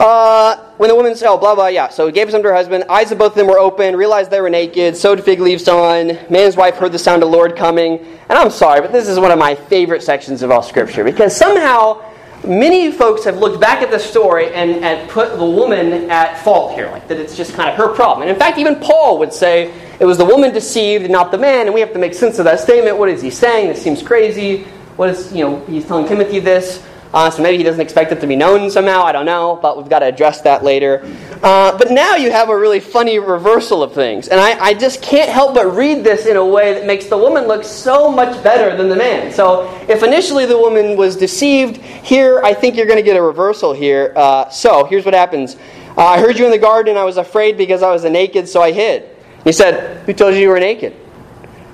uh, 0.00 0.56
when 0.78 0.88
the 0.88 0.94
woman 0.94 1.14
said, 1.14 1.28
oh, 1.28 1.36
blah, 1.36 1.54
blah, 1.54 1.66
yeah. 1.66 1.88
So 1.88 2.06
he 2.06 2.12
gave 2.12 2.30
some 2.30 2.42
to 2.42 2.48
her 2.48 2.54
husband. 2.54 2.84
Eyes 2.88 3.12
of 3.12 3.18
both 3.18 3.32
of 3.32 3.36
them 3.36 3.46
were 3.46 3.58
open, 3.58 3.94
realized 3.94 4.30
they 4.30 4.40
were 4.40 4.48
naked, 4.50 4.96
sewed 4.96 5.22
fig 5.22 5.40
leaves 5.40 5.68
on. 5.68 6.18
Man's 6.30 6.56
wife 6.56 6.76
heard 6.76 6.92
the 6.92 6.98
sound 6.98 7.22
of 7.22 7.30
the 7.30 7.36
Lord 7.36 7.54
coming. 7.54 7.98
And 7.98 8.38
I'm 8.38 8.50
sorry, 8.50 8.80
but 8.80 8.92
this 8.92 9.08
is 9.08 9.20
one 9.20 9.30
of 9.30 9.38
my 9.38 9.54
favorite 9.54 10.02
sections 10.02 10.42
of 10.42 10.50
all 10.50 10.62
Scripture 10.62 11.04
because 11.04 11.36
somehow 11.36 12.02
many 12.44 12.90
folks 12.90 13.24
have 13.24 13.36
looked 13.36 13.60
back 13.60 13.82
at 13.82 13.90
this 13.90 14.08
story 14.08 14.52
and, 14.54 14.82
and 14.82 15.10
put 15.10 15.36
the 15.36 15.44
woman 15.44 16.10
at 16.10 16.42
fault 16.42 16.72
here, 16.72 16.90
like 16.90 17.06
that 17.08 17.18
it's 17.18 17.36
just 17.36 17.52
kind 17.52 17.68
of 17.68 17.76
her 17.76 17.94
problem. 17.94 18.22
And 18.22 18.30
in 18.30 18.38
fact, 18.38 18.58
even 18.58 18.76
Paul 18.76 19.18
would 19.18 19.34
say 19.34 19.70
it 20.00 20.06
was 20.06 20.16
the 20.16 20.24
woman 20.24 20.52
deceived, 20.52 21.04
and 21.04 21.12
not 21.12 21.30
the 21.30 21.38
man, 21.38 21.66
and 21.66 21.74
we 21.74 21.80
have 21.80 21.92
to 21.92 21.98
make 21.98 22.14
sense 22.14 22.38
of 22.38 22.46
that 22.46 22.60
statement. 22.60 22.96
What 22.96 23.10
is 23.10 23.20
he 23.20 23.30
saying? 23.30 23.68
This 23.68 23.82
seems 23.82 24.02
crazy. 24.02 24.62
What 24.96 25.10
is, 25.10 25.30
you 25.32 25.44
know, 25.44 25.60
he's 25.66 25.84
telling 25.84 26.08
Timothy 26.08 26.40
this. 26.40 26.86
Uh, 27.12 27.28
so 27.28 27.42
maybe 27.42 27.56
he 27.56 27.64
doesn't 27.64 27.80
expect 27.80 28.12
it 28.12 28.20
to 28.20 28.26
be 28.26 28.36
known 28.36 28.70
somehow. 28.70 29.02
I 29.02 29.12
don't 29.12 29.26
know, 29.26 29.58
but 29.60 29.76
we've 29.76 29.88
got 29.88 30.00
to 30.00 30.06
address 30.06 30.42
that 30.42 30.62
later. 30.62 31.02
Uh, 31.42 31.76
but 31.76 31.90
now 31.90 32.16
you 32.16 32.30
have 32.30 32.50
a 32.50 32.56
really 32.56 32.80
funny 32.80 33.18
reversal 33.18 33.82
of 33.82 33.92
things. 33.92 34.28
And 34.28 34.38
I, 34.38 34.58
I, 34.58 34.74
just 34.74 35.02
can't 35.02 35.30
help 35.30 35.54
but 35.54 35.74
read 35.74 36.04
this 36.04 36.26
in 36.26 36.36
a 36.36 36.44
way 36.44 36.74
that 36.74 36.86
makes 36.86 37.06
the 37.06 37.16
woman 37.16 37.48
look 37.48 37.64
so 37.64 38.10
much 38.10 38.42
better 38.44 38.76
than 38.76 38.88
the 38.88 38.96
man. 38.96 39.32
So 39.32 39.68
if 39.88 40.02
initially 40.02 40.46
the 40.46 40.58
woman 40.58 40.96
was 40.96 41.16
deceived, 41.16 41.78
here 41.78 42.40
I 42.44 42.54
think 42.54 42.76
you're 42.76 42.86
going 42.86 42.98
to 42.98 43.02
get 43.02 43.16
a 43.16 43.22
reversal 43.22 43.72
here. 43.72 44.12
Uh, 44.14 44.48
so 44.50 44.84
here's 44.84 45.04
what 45.04 45.14
happens 45.14 45.56
uh, 45.96 46.04
I 46.04 46.20
heard 46.20 46.38
you 46.38 46.44
in 46.44 46.50
the 46.50 46.58
garden. 46.58 46.96
I 46.96 47.04
was 47.04 47.16
afraid 47.16 47.56
because 47.56 47.82
I 47.82 47.90
was 47.90 48.04
naked, 48.04 48.48
so 48.48 48.62
I 48.62 48.70
hid. 48.70 49.08
He 49.44 49.52
said, 49.52 50.04
Who 50.06 50.12
told 50.12 50.34
you 50.34 50.40
you 50.40 50.48
were 50.48 50.60
naked? 50.60 50.94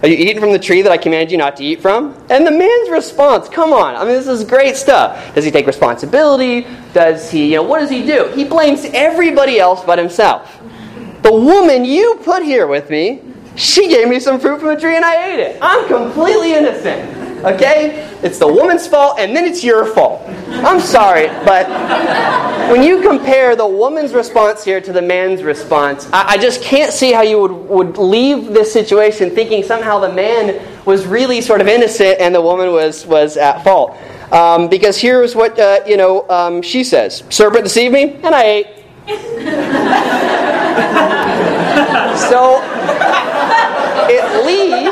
Are 0.02 0.08
you 0.08 0.16
eating 0.16 0.40
from 0.40 0.52
the 0.52 0.58
tree 0.58 0.82
that 0.82 0.92
I 0.92 0.98
commanded 0.98 1.32
you 1.32 1.38
not 1.38 1.56
to 1.56 1.64
eat 1.64 1.80
from? 1.80 2.14
And 2.28 2.46
the 2.46 2.50
man's 2.50 2.90
response, 2.90 3.48
come 3.48 3.72
on. 3.72 3.96
I 3.96 4.00
mean, 4.00 4.12
this 4.12 4.26
is 4.26 4.44
great 4.44 4.76
stuff. 4.76 5.34
Does 5.34 5.44
he 5.44 5.50
take 5.50 5.66
responsibility? 5.66 6.66
Does 6.92 7.30
he, 7.30 7.52
you 7.52 7.56
know, 7.56 7.62
what 7.62 7.80
does 7.80 7.88
he 7.88 8.04
do? 8.04 8.30
He 8.34 8.44
blames 8.44 8.84
everybody 8.92 9.58
else 9.58 9.82
but 9.84 9.98
himself. 9.98 10.60
The 11.22 11.32
woman 11.32 11.84
you 11.84 12.20
put 12.24 12.42
here 12.42 12.66
with 12.66 12.90
me, 12.90 13.22
she 13.56 13.88
gave 13.88 14.06
me 14.06 14.20
some 14.20 14.38
fruit 14.38 14.60
from 14.60 14.68
the 14.68 14.80
tree 14.80 14.96
and 14.96 15.04
I 15.04 15.32
ate 15.32 15.40
it. 15.40 15.58
I'm 15.62 15.88
completely 15.88 16.52
innocent. 16.52 17.25
Okay? 17.44 18.08
It's 18.22 18.38
the 18.38 18.48
woman's 18.48 18.86
fault 18.86 19.18
and 19.18 19.36
then 19.36 19.44
it's 19.44 19.62
your 19.62 19.86
fault. 19.86 20.22
I'm 20.48 20.80
sorry, 20.80 21.28
but 21.44 21.68
when 22.70 22.82
you 22.82 23.02
compare 23.02 23.54
the 23.56 23.66
woman's 23.66 24.12
response 24.12 24.64
here 24.64 24.80
to 24.80 24.92
the 24.92 25.02
man's 25.02 25.42
response, 25.42 26.08
I, 26.12 26.30
I 26.30 26.38
just 26.38 26.62
can't 26.62 26.92
see 26.92 27.12
how 27.12 27.22
you 27.22 27.40
would, 27.40 27.52
would 27.52 27.98
leave 27.98 28.48
this 28.48 28.72
situation 28.72 29.30
thinking 29.30 29.62
somehow 29.62 29.98
the 29.98 30.12
man 30.12 30.60
was 30.84 31.06
really 31.06 31.40
sort 31.40 31.60
of 31.60 31.68
innocent 31.68 32.20
and 32.20 32.34
the 32.34 32.40
woman 32.40 32.72
was, 32.72 33.06
was 33.06 33.36
at 33.36 33.62
fault. 33.62 33.96
Um, 34.32 34.68
because 34.68 34.98
here's 34.98 35.34
what 35.36 35.58
uh, 35.58 35.80
you 35.86 35.96
know 35.96 36.28
um, 36.28 36.60
she 36.60 36.82
says: 36.82 37.22
"Serpent 37.30 37.62
deceived 37.62 37.94
me, 37.94 38.14
and 38.24 38.34
I 38.34 38.42
ate." 38.44 38.66
so, 42.28 42.60
at 44.10 44.44
least 44.44 44.85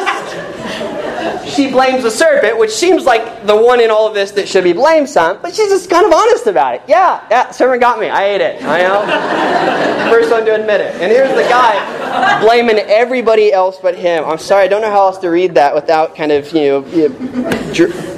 she 1.54 1.70
blames 1.70 2.02
the 2.02 2.10
serpent, 2.10 2.58
which 2.58 2.70
seems 2.70 3.04
like 3.04 3.46
the 3.46 3.56
one 3.56 3.80
in 3.80 3.90
all 3.90 4.06
of 4.06 4.14
this 4.14 4.32
that 4.32 4.48
should 4.48 4.64
be 4.64 4.72
blamed 4.72 5.08
some, 5.08 5.40
but 5.40 5.54
she's 5.54 5.68
just 5.68 5.88
kind 5.88 6.06
of 6.06 6.12
honest 6.12 6.46
about 6.46 6.74
it. 6.74 6.82
Yeah, 6.86 7.24
yeah, 7.30 7.50
serpent 7.50 7.80
got 7.80 8.00
me. 8.00 8.08
I 8.08 8.24
ate 8.24 8.40
it. 8.40 8.62
I 8.62 8.82
know. 8.82 10.10
First 10.10 10.30
one 10.30 10.44
to 10.44 10.54
admit 10.54 10.80
it. 10.80 10.94
And 11.00 11.10
here's 11.10 11.34
the 11.34 11.42
guy 11.48 12.40
blaming 12.40 12.78
everybody 12.78 13.52
else 13.52 13.78
but 13.80 13.96
him. 13.96 14.24
I'm 14.24 14.38
sorry, 14.38 14.64
I 14.64 14.68
don't 14.68 14.82
know 14.82 14.90
how 14.90 15.06
else 15.06 15.18
to 15.18 15.28
read 15.28 15.54
that 15.54 15.74
without 15.74 16.14
kind 16.14 16.32
of, 16.32 16.52
you 16.52 16.60
know, 16.68 16.86
you 16.86 17.08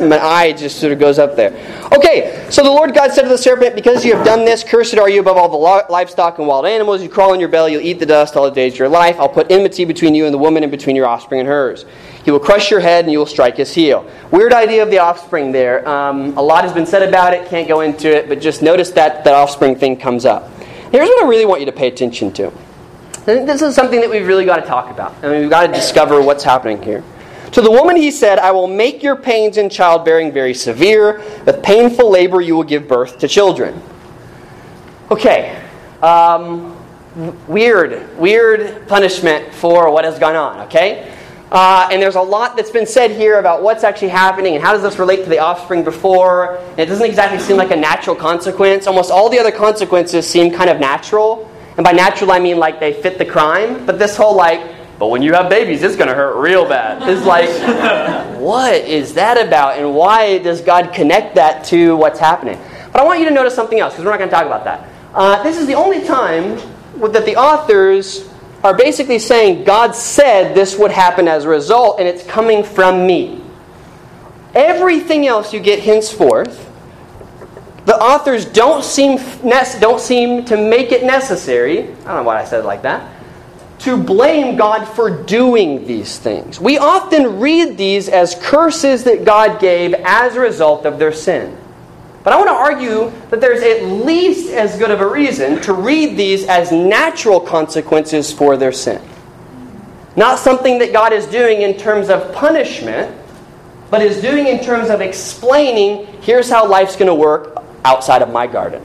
my 0.01 0.18
eye 0.18 0.53
just 0.53 0.81
sort 0.81 0.92
of 0.92 0.99
goes 0.99 1.18
up 1.18 1.37
there. 1.37 1.53
Okay, 1.92 2.46
so 2.51 2.62
the 2.62 2.70
Lord 2.70 2.94
God 2.94 3.12
said 3.12 3.22
to 3.22 3.29
the 3.29 3.38
serpent, 3.38 3.75
Because 3.75 4.05
you 4.05 4.14
have 4.14 4.25
done 4.25 4.44
this, 4.44 4.62
cursed 4.62 4.99
are 4.99 5.09
you 5.09 5.20
above 5.20 5.37
all 5.37 5.49
the 5.49 5.92
livestock 5.92 6.38
and 6.38 6.46
wild 6.46 6.66
animals. 6.66 7.03
You 7.03 7.09
crawl 7.09 7.33
on 7.33 7.40
your 7.40 7.49
belly, 7.49 7.72
you'll 7.72 7.83
eat 7.83 7.99
the 7.99 8.07
dust 8.07 8.37
all 8.37 8.44
the 8.44 8.51
days 8.51 8.75
of 8.75 8.79
your 8.79 8.88
life. 8.88 9.16
I'll 9.18 9.29
put 9.29 9.51
enmity 9.51 9.85
between 9.85 10.14
you 10.14 10.27
and 10.27 10.35
the 10.35 10.38
woman 10.38 10.62
and 10.62 10.70
between 10.70 10.96
your 10.96 11.07
offspring 11.07 11.40
and 11.40 11.49
hers. 11.49 11.85
He 12.27 12.33
will 12.33 12.41
crush 12.41 12.73
your 12.73 12.81
head 12.81 13.05
and 13.05 13.12
you 13.12 13.21
will 13.21 13.25
strike 13.25 13.57
his 13.57 13.73
heel. 13.73 14.05
Weird 14.33 14.53
idea 14.53 14.83
of 14.83 14.91
the 14.91 14.99
offspring 14.99 15.53
there. 15.53 15.89
Um, 15.89 16.37
a 16.37 16.43
lot 16.43 16.65
has 16.65 16.73
been 16.73 16.85
said 16.85 17.09
about 17.09 17.33
it, 17.33 17.49
can't 17.49 17.69
go 17.69 17.83
into 17.83 18.12
it, 18.12 18.29
but 18.29 18.41
just 18.41 18.62
notice 18.62 18.91
that 18.91 19.23
that 19.23 19.33
offspring 19.33 19.77
thing 19.77 19.97
comes 19.97 20.25
up. 20.25 20.51
Here's 20.91 21.09
what 21.09 21.25
I 21.25 21.29
really 21.29 21.47
want 21.47 21.61
you 21.61 21.67
to 21.67 21.73
pay 21.73 21.87
attention 21.87 22.33
to. 22.33 22.53
This 23.27 23.62
is 23.62 23.77
something 23.77 24.01
that 24.01 24.11
we've 24.11 24.27
really 24.27 24.45
got 24.45 24.57
to 24.57 24.67
talk 24.67 24.91
about. 24.91 25.15
I 25.23 25.29
mean, 25.29 25.43
we've 25.43 25.51
got 25.51 25.69
to 25.69 25.73
discover 25.73 26.21
what's 26.21 26.43
happening 26.43 26.83
here. 26.83 27.05
To 27.53 27.61
the 27.61 27.71
woman 27.71 27.95
he 27.95 28.11
said, 28.11 28.41
I 28.41 28.51
will 28.51 28.67
make 28.67 29.05
your 29.05 29.15
pains 29.15 29.57
in 29.57 29.71
childbearing 29.71 30.33
very 30.33 30.53
severe. 30.53 31.23
With 31.45 31.62
painful 31.62 32.11
labor 32.11 32.41
you 32.41 32.57
will 32.57 32.65
give 32.65 32.89
birth 32.89 33.21
to 33.21 33.29
children. 33.29 33.81
Okay. 35.12 35.62
Um, 36.03 36.77
weird, 37.47 38.19
weird 38.19 38.89
punishment 38.89 39.55
for 39.55 39.93
what 39.93 40.05
has 40.05 40.19
gone 40.19 40.35
on, 40.35 40.67
okay? 40.67 41.12
Uh, 41.51 41.89
and 41.93 42.03
there's 42.03 42.17
a 42.17 42.21
lot 42.21 42.57
that's 42.57 42.71
been 42.71 42.87
said 42.87 43.13
here 43.13 43.39
about 43.39 43.63
what's 43.63 43.85
actually 43.85 44.09
happening 44.09 44.57
and 44.57 44.65
how 44.65 44.73
does 44.73 44.83
this 44.83 44.99
relate 44.99 45.23
to 45.23 45.31
the 45.31 45.39
offspring 45.39 45.85
before. 45.85 46.57
And 46.71 46.81
it 46.81 46.87
doesn't 46.87 47.07
exactly 47.07 47.39
seem 47.39 47.57
like 47.57 47.71
a 47.71 47.77
natural 47.77 48.17
consequence. 48.17 48.87
Almost 48.87 49.11
all 49.11 49.29
the 49.29 49.39
other 49.39 49.53
consequences 49.53 50.29
seem 50.29 50.53
kind 50.53 50.69
of 50.69 50.81
natural. 50.81 51.49
And 51.77 51.85
by 51.85 51.93
natural, 51.93 52.33
I 52.33 52.41
mean 52.41 52.59
like 52.59 52.81
they 52.81 52.95
fit 52.95 53.19
the 53.19 53.25
crime. 53.25 53.87
But 53.87 53.99
this 53.99 54.17
whole 54.17 54.35
like, 54.35 54.75
but 54.99 55.09
when 55.09 55.23
you 55.23 55.35
have 55.35 55.49
babies, 55.49 55.83
it's 55.83 55.95
going 55.95 56.09
to 56.09 56.15
hurt 56.15 56.37
real 56.37 56.67
bad. 56.69 57.09
Is 57.09 57.25
like, 57.25 57.49
what 58.41 58.75
is 58.75 59.15
that 59.15 59.47
about? 59.47 59.79
And 59.79 59.95
why 59.95 60.39
does 60.39 60.61
God 60.61 60.93
connect 60.93 61.37
that 61.37 61.65
to 61.67 61.95
what's 61.97 62.19
happening? 62.19 62.59
But 62.91 63.03
I 63.03 63.05
want 63.05 63.21
you 63.21 63.27
to 63.27 63.31
notice 63.31 63.55
something 63.55 63.79
else 63.79 63.93
because 63.93 64.05
we're 64.05 64.11
not 64.11 64.19
going 64.19 64.31
to 64.31 64.35
talk 64.35 64.47
about 64.47 64.65
that. 64.65 64.89
Uh, 65.15 65.43
this 65.43 65.59
is 65.59 65.67
the 65.67 65.75
only 65.75 66.03
time 66.05 66.59
that 67.13 67.25
the 67.25 67.37
authors 67.37 68.29
are 68.62 68.77
basically 68.77 69.19
saying 69.19 69.64
God 69.64 69.95
said 69.95 70.55
this 70.55 70.79
would 70.79 70.90
happen 70.90 71.29
as 71.29 71.45
a 71.45 71.49
result, 71.49 71.99
and 72.01 72.09
it's 72.09 72.25
coming 72.25 72.64
from 72.64 73.07
me. 73.07 73.42
Everything 74.55 75.27
else 75.27 75.53
you 75.53 75.61
get 75.61 75.81
henceforth, 75.81 76.62
the 77.85 77.97
authors 77.97 78.45
don't 78.45 78.83
seem, 78.83 79.19
don't 79.81 80.01
seem 80.01 80.45
to 80.47 80.57
make 80.57 80.90
it 80.92 81.05
necessary. 81.05 81.83
I 81.83 81.85
don't 81.85 82.07
know 82.07 82.23
why 82.25 82.40
I 82.40 82.45
said 82.45 82.61
it 82.61 82.66
like 82.66 82.83
that. 82.83 83.12
To 83.81 83.97
blame 83.97 84.57
God 84.57 84.87
for 84.87 85.11
doing 85.25 85.87
these 85.87 86.19
things. 86.19 86.59
We 86.59 86.79
often 86.79 87.38
read 87.38 87.77
these 87.77 88.09
as 88.09 88.35
curses 88.35 89.05
that 89.05 89.25
God 89.25 89.61
gave 89.61 89.95
as 89.95 90.35
a 90.35 90.40
result 90.40 90.87
of 90.87 90.99
their 90.99 91.12
sin. 91.12 91.57
But 92.27 92.33
I 92.33 92.39
want 92.39 92.49
to 92.49 92.55
argue 92.55 93.12
that 93.31 93.41
there's 93.41 93.62
at 93.62 93.85
least 94.05 94.51
as 94.51 94.77
good 94.77 94.91
of 94.91 95.01
a 95.01 95.07
reason 95.07 95.62
to 95.62 95.73
read 95.73 96.17
these 96.17 96.45
as 96.49 96.73
natural 96.73 97.39
consequences 97.39 98.33
for 98.33 98.57
their 98.57 98.73
sin. 98.73 99.01
Not 100.17 100.41
something 100.41 100.81
that 100.81 100.93
God 100.93 101.12
is 101.12 101.25
doing 101.27 101.62
in 101.62 101.79
terms 101.79 102.11
of 102.11 102.35
punishment, 102.35 103.17
but 103.93 104.03
is 104.03 104.21
doing 104.21 104.49
in 104.49 104.59
terms 104.59 104.91
of 104.91 105.01
explaining 105.01 106.21
here's 106.21 106.51
how 106.51 106.69
life's 106.69 106.97
going 106.97 107.07
to 107.07 107.15
work 107.15 107.62
outside 107.85 108.23
of 108.23 108.33
my 108.33 108.49
garden. 108.49 108.85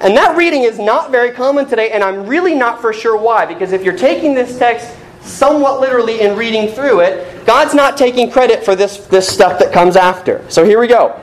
And 0.00 0.16
that 0.16 0.34
reading 0.34 0.62
is 0.62 0.78
not 0.78 1.10
very 1.10 1.32
common 1.32 1.66
today, 1.66 1.90
and 1.90 2.02
I'm 2.02 2.26
really 2.26 2.54
not 2.54 2.80
for 2.80 2.94
sure 2.94 3.18
why. 3.18 3.44
Because 3.44 3.72
if 3.72 3.84
you're 3.84 3.98
taking 3.98 4.34
this 4.34 4.58
text 4.58 4.96
somewhat 5.20 5.78
literally 5.78 6.22
and 6.22 6.38
reading 6.38 6.68
through 6.68 7.00
it, 7.00 7.44
God's 7.44 7.74
not 7.74 7.98
taking 7.98 8.30
credit 8.30 8.64
for 8.64 8.74
this, 8.74 8.96
this 9.08 9.28
stuff 9.28 9.58
that 9.58 9.74
comes 9.74 9.94
after. 9.94 10.42
So 10.48 10.64
here 10.64 10.80
we 10.80 10.86
go. 10.86 11.20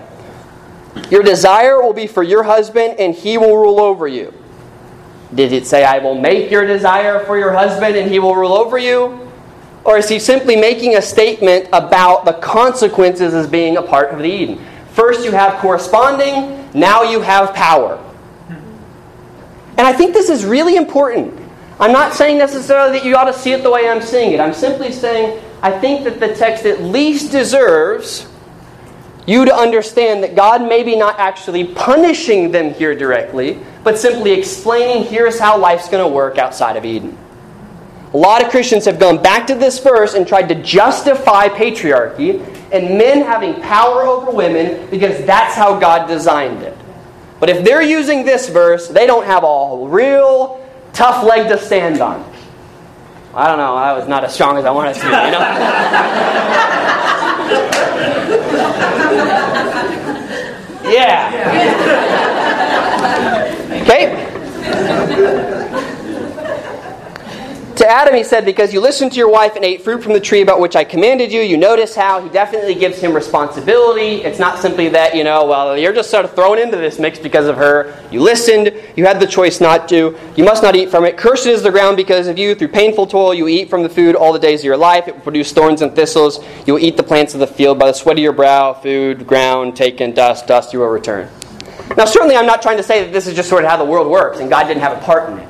Your 1.10 1.24
desire 1.24 1.82
will 1.82 1.94
be 1.94 2.08
for 2.08 2.24
your 2.24 2.44
husband, 2.44 3.00
and 3.00 3.14
he 3.14 3.38
will 3.38 3.56
rule 3.56 3.80
over 3.80 4.08
you. 4.08 4.34
Did 5.34 5.54
it 5.54 5.68
say, 5.68 5.84
I 5.84 6.00
will 6.00 6.16
make 6.16 6.50
your 6.50 6.66
desire 6.66 7.24
for 7.26 7.38
your 7.38 7.54
husband, 7.54 7.96
and 7.96 8.10
he 8.10 8.20
will 8.20 8.36
rule 8.36 8.54
over 8.54 8.78
you? 8.78 9.28
Or 9.84 9.98
is 9.98 10.10
he 10.10 10.20
simply 10.20 10.56
making 10.56 10.96
a 10.96 11.02
statement 11.02 11.70
about 11.72 12.26
the 12.26 12.34
consequences 12.34 13.34
as 13.34 13.48
being 13.48 13.78
a 13.78 13.82
part 13.82 14.10
of 14.10 14.20
the 14.20 14.26
Eden? 14.26 14.66
First, 14.92 15.24
you 15.24 15.32
have 15.32 15.60
corresponding, 15.60 16.70
now 16.74 17.04
you 17.04 17.22
have 17.22 17.54
power. 17.54 18.04
And 18.50 19.88
I 19.88 19.94
think 19.94 20.14
this 20.14 20.30
is 20.30 20.46
really 20.46 20.76
important. 20.76 21.40
I'm 21.80 21.94
not 21.94 22.14
saying 22.14 22.38
necessarily 22.38 23.00
that 23.00 23.06
you 23.06 23.16
ought 23.16 23.32
to 23.32 23.34
see 23.34 23.54
it 23.54 23.64
the 23.64 23.72
way 23.72 23.88
I'm 23.88 24.02
seeing 24.02 24.34
it. 24.34 24.42
I'm 24.42 24.54
simply 24.54 24.92
saying 24.92 25.42
I 25.62 25.72
think 25.72 26.04
that 26.04 26.20
the 26.20 26.36
text 26.36 26.66
at 26.66 26.82
least 26.82 27.32
deserves 27.32 28.28
you 29.30 29.46
to 29.46 29.56
understand 29.56 30.24
that 30.24 30.36
God 30.36 30.68
may 30.68 30.82
be 30.82 30.96
not 30.96 31.20
actually 31.20 31.64
punishing 31.64 32.52
them 32.52 32.74
here 32.74 32.96
directly, 32.96 33.60
but 33.84 34.00
simply 34.00 34.32
explaining 34.32 35.04
here's 35.04 35.40
how 35.40 35.56
life's 35.58 35.88
going 35.88 36.04
to 36.04 36.12
work 36.12 36.40
outside 36.40 36.78
of 36.78 36.84
Eden. 36.84 37.16
A 38.12 38.18
lot 38.18 38.44
of 38.44 38.50
Christians 38.50 38.86
have 38.86 39.00
gone 39.00 39.22
back 39.22 39.46
to 39.48 39.56
this 39.56 39.78
verse 39.78 40.16
and 40.16 40.28
tried 40.28 40.50
to 40.50 40.56
justify 40.56 41.48
patriarchy 41.48 42.44
and 42.72 42.98
men 42.98 43.22
having 43.22 43.62
power 43.62 44.02
over 44.02 44.32
women 44.32 44.90
because 44.90 45.24
that's 45.28 45.54
how 45.54 45.80
God 45.80 46.08
designed 46.08 46.64
it. 46.64 46.76
But 47.40 47.50
if 47.50 47.64
they're 47.64 47.84
using 47.84 48.26
this 48.26 48.50
verse, 48.50 48.88
they 48.88 49.06
don't 49.06 49.26
have 49.26 49.44
a 49.44 49.86
real 49.88 50.68
tough 50.92 51.24
leg 51.24 51.50
to 51.50 51.60
stand 51.64 52.02
on. 52.02 52.26
I 53.36 53.46
don't 53.46 53.58
know, 53.58 53.76
I 53.76 53.94
was 53.94 54.08
not 54.08 54.24
as 54.24 54.34
strong 54.34 54.58
as 54.58 54.66
I 54.66 54.72
wanted 54.72 54.96
to, 54.96 55.06
you 55.06 55.12
know? 55.12 55.40
Yeah. 60.90 61.30
Okay? 63.82 65.56
To 67.80 67.90
Adam, 67.90 68.14
he 68.14 68.26
said, 68.26 68.44
Because 68.44 68.74
you 68.74 68.82
listened 68.82 69.14
to 69.14 69.18
your 69.18 69.32
wife 69.32 69.56
and 69.56 69.64
ate 69.64 69.82
fruit 69.82 70.04
from 70.04 70.12
the 70.12 70.20
tree 70.20 70.42
about 70.42 70.60
which 70.60 70.76
I 70.76 70.84
commanded 70.84 71.32
you, 71.32 71.40
you 71.40 71.56
notice 71.56 71.96
how 71.96 72.22
he 72.22 72.30
definitely 72.30 72.76
gives 72.76 73.00
him 73.00 73.14
responsibility. 73.14 74.22
It's 74.22 74.38
not 74.38 74.60
simply 74.60 74.90
that, 74.90 75.16
you 75.16 75.24
know, 75.24 75.46
well, 75.46 75.78
you're 75.78 75.94
just 75.94 76.10
sort 76.10 76.26
of 76.26 76.36
thrown 76.36 76.60
into 76.60 76.76
this 76.76 77.00
mix 77.00 77.18
because 77.20 77.48
of 77.48 77.56
her. 77.56 77.98
You 78.12 78.22
listened, 78.22 78.74
you 78.98 79.06
had 79.06 79.22
the 79.22 79.26
choice 79.26 79.62
not 79.62 79.88
to. 79.90 80.18
You 80.36 80.44
must 80.44 80.62
not 80.62 80.76
eat 80.76 80.90
from 80.90 81.06
it. 81.06 81.18
Cursed 81.18 81.48
is 81.48 81.64
the 81.64 81.72
ground 81.72 81.96
because 81.96 82.28
of 82.28 82.38
you. 82.38 82.54
Through 82.54 82.68
painful 82.68 83.08
toil, 83.08 83.34
you 83.34 83.48
eat 83.48 83.70
from 83.70 83.84
the 83.84 83.90
food 83.90 84.14
all 84.14 84.34
the 84.34 84.40
days 84.40 84.60
of 84.60 84.66
your 84.66 84.78
life. 84.78 85.08
It 85.08 85.16
will 85.16 85.22
produce 85.22 85.54
thorns 85.54 85.82
and 85.82 85.96
thistles. 85.96 86.44
You 86.68 86.74
will 86.74 86.84
eat 86.84 86.98
the 86.98 87.04
plants 87.04 87.34
of 87.34 87.40
the 87.40 87.48
field. 87.48 87.80
By 87.80 87.88
the 87.88 87.94
sweat 87.94 88.18
of 88.18 88.24
your 88.24 88.34
brow, 88.34 88.74
food, 88.74 89.26
ground, 89.26 89.78
taken, 89.78 90.12
dust, 90.14 90.48
dust 90.48 90.74
you 90.74 90.80
will 90.80 90.88
return. 90.88 91.30
Now, 91.96 92.04
certainly, 92.04 92.36
I'm 92.36 92.46
not 92.46 92.62
trying 92.62 92.78
to 92.78 92.84
say 92.84 93.06
that 93.06 93.14
this 93.14 93.26
is 93.26 93.36
just 93.36 93.48
sort 93.48 93.64
of 93.64 93.70
how 93.70 93.78
the 93.78 93.86
world 93.86 94.12
works 94.12 94.40
and 94.40 94.50
God 94.50 94.66
didn't 94.68 94.82
have 94.82 94.98
a 94.98 95.02
part 95.06 95.30
in 95.30 95.40
it. 95.40 95.50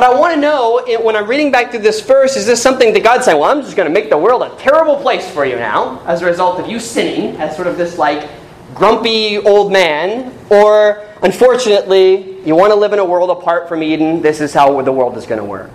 But 0.00 0.14
I 0.14 0.18
want 0.18 0.32
to 0.32 0.40
know 0.40 0.82
when 1.02 1.14
I'm 1.14 1.26
reading 1.26 1.50
back 1.52 1.72
through 1.72 1.80
this 1.80 2.00
verse, 2.00 2.34
is 2.34 2.46
this 2.46 2.62
something 2.62 2.94
that 2.94 3.04
God's 3.04 3.26
saying, 3.26 3.38
well, 3.38 3.50
I'm 3.50 3.60
just 3.60 3.76
going 3.76 3.86
to 3.86 3.92
make 3.92 4.08
the 4.08 4.16
world 4.16 4.42
a 4.42 4.48
terrible 4.56 4.96
place 4.96 5.30
for 5.30 5.44
you 5.44 5.56
now 5.56 6.02
as 6.06 6.22
a 6.22 6.24
result 6.24 6.58
of 6.58 6.66
you 6.70 6.80
sinning 6.80 7.36
as 7.36 7.54
sort 7.54 7.68
of 7.68 7.76
this 7.76 7.98
like 7.98 8.26
grumpy 8.74 9.36
old 9.36 9.70
man? 9.70 10.34
Or 10.48 11.06
unfortunately, 11.22 12.40
you 12.46 12.56
want 12.56 12.72
to 12.72 12.76
live 12.76 12.94
in 12.94 12.98
a 12.98 13.04
world 13.04 13.28
apart 13.28 13.68
from 13.68 13.82
Eden, 13.82 14.22
this 14.22 14.40
is 14.40 14.54
how 14.54 14.80
the 14.80 14.90
world 14.90 15.18
is 15.18 15.26
going 15.26 15.38
to 15.38 15.44
work. 15.44 15.70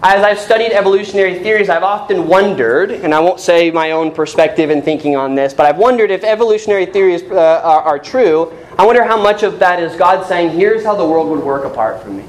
As 0.00 0.22
I've 0.22 0.38
studied 0.38 0.70
evolutionary 0.70 1.40
theories, 1.40 1.68
I've 1.68 1.82
often 1.82 2.28
wondered, 2.28 2.92
and 2.92 3.12
I 3.12 3.18
won't 3.18 3.40
say 3.40 3.72
my 3.72 3.90
own 3.90 4.12
perspective 4.12 4.70
in 4.70 4.80
thinking 4.80 5.16
on 5.16 5.34
this, 5.34 5.52
but 5.52 5.66
I've 5.66 5.78
wondered 5.78 6.12
if 6.12 6.22
evolutionary 6.22 6.86
theories 6.86 7.24
uh, 7.24 7.62
are, 7.64 7.82
are 7.82 7.98
true, 7.98 8.56
I 8.78 8.86
wonder 8.86 9.02
how 9.02 9.20
much 9.20 9.42
of 9.42 9.58
that 9.58 9.82
is 9.82 9.96
God 9.96 10.24
saying, 10.28 10.50
here's 10.50 10.84
how 10.84 10.94
the 10.94 11.04
world 11.04 11.28
would 11.30 11.42
work 11.42 11.64
apart 11.64 12.00
from 12.00 12.18
me. 12.18 12.24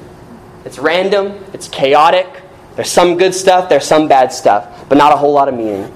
It's 0.66 0.80
random, 0.80 1.44
it's 1.54 1.68
chaotic. 1.68 2.28
There's 2.76 2.92
some 2.92 3.18
good 3.18 3.34
stuff, 3.34 3.70
there's 3.70 3.86
some 3.86 4.08
bad 4.08 4.32
stuff, 4.32 4.88
but 4.88 4.98
not 4.98 5.12
a 5.12 5.16
whole 5.16 5.34
lot 5.34 5.48
of 5.48 5.54
meaning. 5.54 5.92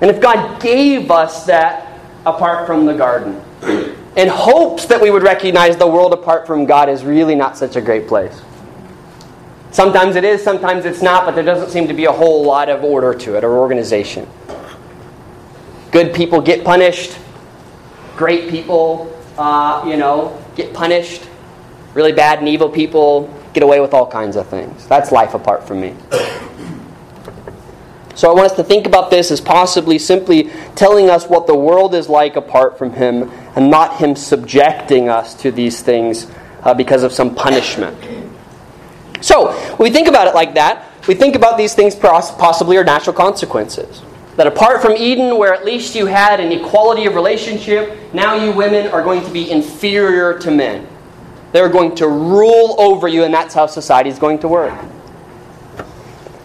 And 0.00 0.10
if 0.10 0.20
God 0.20 0.60
gave 0.60 1.10
us 1.10 1.46
that 1.46 2.00
apart 2.26 2.66
from 2.66 2.84
the 2.84 2.94
garden, 2.94 3.40
in 4.16 4.28
hopes 4.28 4.86
that 4.86 5.00
we 5.00 5.10
would 5.10 5.22
recognize 5.22 5.76
the 5.76 5.86
world 5.86 6.12
apart 6.12 6.46
from 6.46 6.64
God 6.64 6.88
is 6.88 7.04
really 7.04 7.34
not 7.34 7.56
such 7.56 7.76
a 7.76 7.80
great 7.80 8.06
place. 8.06 8.42
Sometimes 9.70 10.16
it 10.16 10.24
is, 10.24 10.42
sometimes 10.42 10.84
it's 10.86 11.02
not, 11.02 11.26
but 11.26 11.34
there 11.34 11.44
doesn't 11.44 11.70
seem 11.70 11.86
to 11.88 11.94
be 11.94 12.06
a 12.06 12.12
whole 12.12 12.44
lot 12.44 12.68
of 12.68 12.82
order 12.82 13.12
to 13.12 13.36
it 13.36 13.44
or 13.44 13.58
organization. 13.58 14.26
Good 15.90 16.14
people 16.14 16.40
get 16.40 16.64
punished, 16.64 17.18
great 18.16 18.48
people, 18.50 19.14
uh, 19.36 19.84
you 19.86 19.96
know, 19.96 20.42
get 20.54 20.72
punished. 20.72 21.28
Really 21.96 22.12
bad 22.12 22.40
and 22.40 22.46
evil 22.46 22.68
people 22.68 23.34
get 23.54 23.62
away 23.62 23.80
with 23.80 23.94
all 23.94 24.06
kinds 24.06 24.36
of 24.36 24.46
things. 24.48 24.86
That's 24.86 25.10
life 25.10 25.32
apart 25.32 25.66
from 25.66 25.80
me. 25.80 25.96
So 28.14 28.30
I 28.30 28.34
want 28.34 28.50
us 28.50 28.56
to 28.56 28.64
think 28.64 28.86
about 28.86 29.10
this 29.10 29.30
as 29.30 29.40
possibly 29.40 29.98
simply 29.98 30.50
telling 30.74 31.08
us 31.08 31.24
what 31.24 31.46
the 31.46 31.54
world 31.54 31.94
is 31.94 32.10
like 32.10 32.36
apart 32.36 32.76
from 32.76 32.92
Him 32.92 33.30
and 33.56 33.70
not 33.70 33.96
Him 33.96 34.14
subjecting 34.14 35.08
us 35.08 35.32
to 35.36 35.50
these 35.50 35.80
things 35.80 36.30
uh, 36.64 36.74
because 36.74 37.02
of 37.02 37.12
some 37.12 37.34
punishment. 37.34 37.96
So, 39.22 39.52
when 39.76 39.88
we 39.88 39.90
think 39.90 40.06
about 40.06 40.28
it 40.28 40.34
like 40.34 40.52
that, 40.52 40.84
we 41.08 41.14
think 41.14 41.34
about 41.34 41.56
these 41.56 41.74
things 41.74 41.94
possibly 41.94 42.76
are 42.76 42.84
natural 42.84 43.16
consequences. 43.16 44.02
That 44.36 44.46
apart 44.46 44.82
from 44.82 44.92
Eden, 44.92 45.38
where 45.38 45.54
at 45.54 45.64
least 45.64 45.94
you 45.94 46.04
had 46.04 46.40
an 46.40 46.52
equality 46.52 47.06
of 47.06 47.14
relationship, 47.14 48.12
now 48.12 48.34
you 48.34 48.52
women 48.52 48.86
are 48.88 49.02
going 49.02 49.24
to 49.24 49.30
be 49.30 49.50
inferior 49.50 50.38
to 50.40 50.50
men. 50.50 50.86
They're 51.56 51.70
going 51.70 51.94
to 51.94 52.06
rule 52.06 52.76
over 52.78 53.08
you, 53.08 53.24
and 53.24 53.32
that's 53.32 53.54
how 53.54 53.64
society 53.64 54.10
is 54.10 54.18
going 54.18 54.40
to 54.40 54.48
work. 54.48 54.78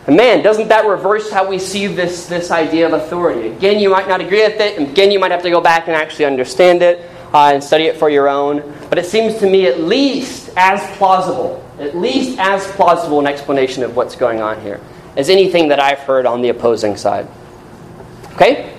And 0.08 0.16
man, 0.16 0.42
doesn't 0.42 0.70
that 0.70 0.86
reverse 0.86 1.30
how 1.30 1.50
we 1.50 1.60
see 1.60 1.86
this, 1.86 2.28
this 2.28 2.50
idea 2.50 2.88
of 2.88 2.94
authority? 2.94 3.50
Again, 3.50 3.82
you 3.82 3.90
might 3.90 4.08
not 4.08 4.22
agree 4.22 4.42
with 4.42 4.62
it, 4.62 4.80
and 4.80 4.88
again, 4.88 5.12
you 5.12 5.20
might 5.20 5.32
have 5.32 5.42
to 5.44 5.50
go 5.50 5.60
back 5.60 5.88
and 5.88 5.98
actually 5.98 6.24
understand 6.24 6.82
it 6.82 7.12
uh, 7.34 7.52
and 7.54 7.62
study 7.62 7.88
it 7.88 7.98
for 7.98 8.10
your 8.10 8.30
own. 8.30 8.74
But 8.88 9.00
it 9.00 9.06
seems 9.06 9.38
to 9.40 9.50
me 9.50 9.66
at 9.66 9.82
least 9.82 10.50
as 10.56 10.80
plausible, 10.96 11.62
at 11.78 11.94
least 11.94 12.40
as 12.40 12.66
plausible 12.68 13.20
an 13.20 13.28
explanation 13.28 13.84
of 13.84 13.98
what's 13.98 14.16
going 14.16 14.40
on 14.40 14.62
here 14.62 14.80
as 15.18 15.30
anything 15.30 15.68
that 15.68 15.80
I've 15.82 16.00
heard 16.00 16.26
on 16.26 16.42
the 16.42 16.48
opposing 16.48 16.96
side. 16.96 17.28
Okay? 18.36 18.74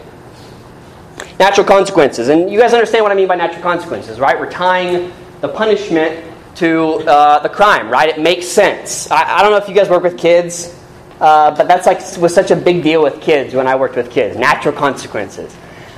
Natural 1.39 1.67
consequences. 1.67 2.31
And 2.31 2.51
you 2.51 2.59
guys 2.59 2.73
understand 2.73 3.03
what 3.03 3.13
I 3.13 3.17
mean 3.17 3.29
by 3.29 3.37
natural 3.37 3.61
consequences, 3.61 4.19
right? 4.19 4.41
We're 4.41 4.51
tying 4.51 5.13
the 5.43 5.49
punishment 5.49 6.25
to 6.55 6.95
uh, 7.09 7.41
the 7.41 7.49
crime, 7.49 7.91
right? 7.91 8.09
It 8.09 8.21
makes 8.21 8.47
sense. 8.47 9.11
I, 9.11 9.39
I, 9.39 9.43
don't 9.43 9.51
know 9.51 9.59
if 9.59 9.69
you 9.69 9.75
guys 9.75 9.89
work 9.89 10.05
with 10.05 10.17
kids, 10.17 10.79
uh, 11.21 11.55
but 11.55 11.67
that's 11.67 11.87
like 11.87 11.99
was 12.19 12.33
such 12.33 12.53
a 12.53 12.57
big 12.57 12.83
deal 12.83 13.03
with 13.03 13.21
kids 13.21 13.53
when 13.53 13.67
I 13.67 13.75
worked 13.75 13.97
with 13.97 14.11
kids. 14.11 14.37
Natural 14.39 14.73
consequences. 14.73 15.55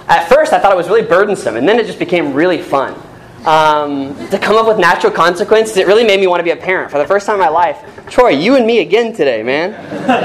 At 0.08 0.28
first, 0.28 0.52
I 0.52 0.58
thought 0.58 0.72
it 0.72 0.76
was 0.76 0.88
really 0.88 1.06
burdensome, 1.06 1.56
and 1.56 1.68
then 1.68 1.78
it 1.78 1.86
just 1.86 1.98
became 1.98 2.32
really 2.32 2.60
fun. 2.60 2.94
Um, 3.44 4.16
to 4.30 4.38
come 4.38 4.56
up 4.56 4.66
with 4.66 4.78
natural 4.78 5.12
consequences, 5.12 5.76
it 5.76 5.86
really 5.86 6.04
made 6.04 6.18
me 6.18 6.26
want 6.26 6.40
to 6.40 6.44
be 6.44 6.50
a 6.50 6.56
parent 6.56 6.90
for 6.90 6.96
the 6.96 7.06
first 7.06 7.26
time 7.26 7.34
in 7.34 7.40
my 7.40 7.48
life. 7.48 7.84
Troy, 8.08 8.30
you 8.30 8.56
and 8.56 8.66
me 8.66 8.78
again 8.78 9.12
today, 9.12 9.42
man. 9.42 9.72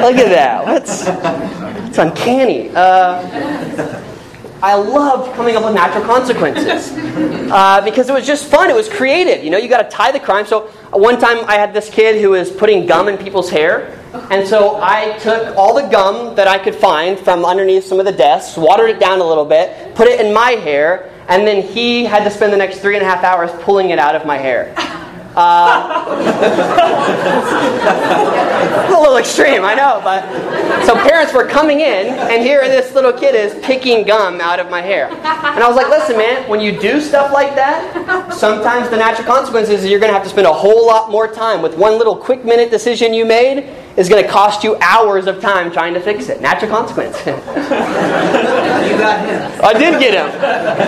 Look 0.02 0.16
at 0.16 0.30
that. 0.30 0.66
What's 0.66 1.04
it's 1.90 1.98
uncanny. 1.98 2.70
Uh, 2.74 3.99
I 4.62 4.76
loved 4.76 5.34
coming 5.36 5.56
up 5.56 5.64
with 5.64 5.74
natural 5.74 6.04
consequences 6.04 6.92
uh, 7.52 7.82
because 7.84 8.10
it 8.10 8.14
was 8.14 8.28
just 8.28 8.50
fun. 8.50 8.70
It 8.70 8.76
was 8.76 8.90
creative. 8.90 9.44
You 9.44 9.52
know, 9.52 9.58
you 9.58 9.70
got 9.70 9.84
to 9.84 9.90
tie 9.90 10.12
the 10.12 10.20
crime. 10.20 10.46
So 10.46 10.68
one 10.92 11.20
time 11.20 11.46
I 11.48 11.56
had 11.56 11.74
this 11.74 11.90
kid 11.90 12.22
who 12.22 12.32
was 12.32 12.52
putting 12.52 12.86
gum 12.86 13.08
in 13.08 13.18
people's 13.18 13.50
hair, 13.50 13.98
and 14.32 14.48
so 14.48 14.80
I 14.82 15.18
took 15.20 15.56
all 15.56 15.76
the 15.76 15.88
gum 15.88 16.36
that 16.36 16.48
I 16.48 16.58
could 16.58 16.76
find 16.76 17.18
from 17.18 17.46
underneath 17.46 17.86
some 17.86 18.00
of 18.00 18.06
the 18.06 18.12
desks, 18.12 18.58
watered 18.58 18.90
it 18.90 19.00
down 19.00 19.20
a 19.20 19.26
little 19.26 19.46
bit, 19.46 19.96
put 19.96 20.08
it 20.08 20.20
in 20.20 20.34
my 20.34 20.52
hair, 20.52 21.14
and 21.30 21.48
then 21.48 21.62
he 21.62 22.04
had 22.06 22.24
to 22.24 22.32
spend 22.32 22.52
the 22.52 22.58
next 22.58 22.80
three 22.80 22.96
and 22.96 23.04
a 23.04 23.08
half 23.08 23.24
hours 23.24 23.52
pulling 23.64 23.92
it 23.92 24.00
out 24.00 24.16
of 24.16 24.26
my 24.26 24.38
hair. 24.38 24.74
Uh, 25.42 26.04
a 28.90 29.00
little 29.00 29.16
extreme, 29.16 29.64
I 29.64 29.74
know, 29.74 30.02
but 30.04 30.26
so 30.86 30.96
parents 30.96 31.34
were 31.34 31.46
coming 31.46 31.80
in, 31.80 32.08
and 32.08 32.44
here 32.44 32.68
this 32.68 32.94
little 32.94 33.14
kid 33.14 33.36
is 33.36 33.56
picking 33.64 34.06
gum 34.06 34.42
out 34.42 34.60
of 34.60 34.70
my 34.70 34.82
hair, 34.82 35.08
and 35.08 35.64
I 35.64 35.66
was 35.66 35.78
like, 35.78 35.88
"Listen, 35.88 36.18
man, 36.18 36.46
when 36.50 36.60
you 36.60 36.78
do 36.78 37.00
stuff 37.00 37.32
like 37.32 37.56
that, 37.56 38.34
sometimes 38.34 38.90
the 38.90 38.98
natural 38.98 39.26
consequences 39.26 39.86
is 39.86 39.90
you're 39.90 40.02
going 40.02 40.10
to 40.12 40.14
have 40.14 40.24
to 40.24 40.30
spend 40.30 40.46
a 40.46 40.52
whole 40.52 40.86
lot 40.86 41.10
more 41.10 41.26
time 41.26 41.62
with 41.62 41.78
one 41.78 41.98
little 41.98 42.18
quick 42.18 42.44
minute 42.44 42.70
decision 42.70 43.14
you 43.14 43.26
made 43.26 43.70
is 43.98 44.10
going 44.10 44.24
to 44.24 44.30
cost 44.30 44.64
you 44.64 44.78
hours 44.82 45.28
of 45.28 45.42
time 45.42 45.72
trying 45.72 45.94
to 45.94 46.00
fix 46.00 46.30
it. 46.30 46.42
Natural 46.42 46.72
consequence. 46.72 47.18
you 47.26 47.34
got 48.98 49.28
him. 49.28 49.62
I 49.64 49.74
did 49.74 50.00
get 50.00 50.14
him. 50.14 50.28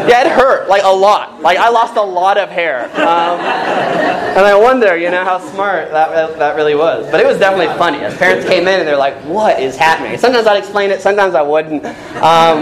Yeah, 0.08 0.26
it 0.26 0.32
hurt 0.32 0.70
like 0.70 0.84
a 0.84 0.88
lot. 0.88 1.41
Like 1.41 1.58
I 1.58 1.70
lost 1.70 1.97
a 1.97 2.02
lot 2.02 2.38
of 2.38 2.49
hair, 2.49 2.86
um, 2.95 3.39
and 3.39 4.45
I 4.45 4.56
wonder, 4.58 4.95
you 4.95 5.10
know, 5.12 5.24
how 5.24 5.39
smart 5.39 5.91
that 5.91 6.38
that 6.38 6.56
really 6.56 6.76
was. 6.76 7.10
But 7.12 7.20
it 7.20 7.26
was 7.26 7.38
definitely 7.38 7.76
funny. 7.78 7.99
As 7.99 8.16
parents 8.18 8.47
came 8.47 8.68
in 8.68 8.80
and 8.80 8.88
they're 8.88 8.97
like, 8.97 9.16
"What 9.26 9.60
is 9.60 9.76
happening?" 9.76 10.18
Sometimes 10.18 10.47
I'd 10.47 10.58
explain 10.58 10.91
it. 10.91 11.02
Sometimes 11.02 11.36
I 11.36 11.41
wouldn't. 11.41 11.86
Um, 11.86 12.60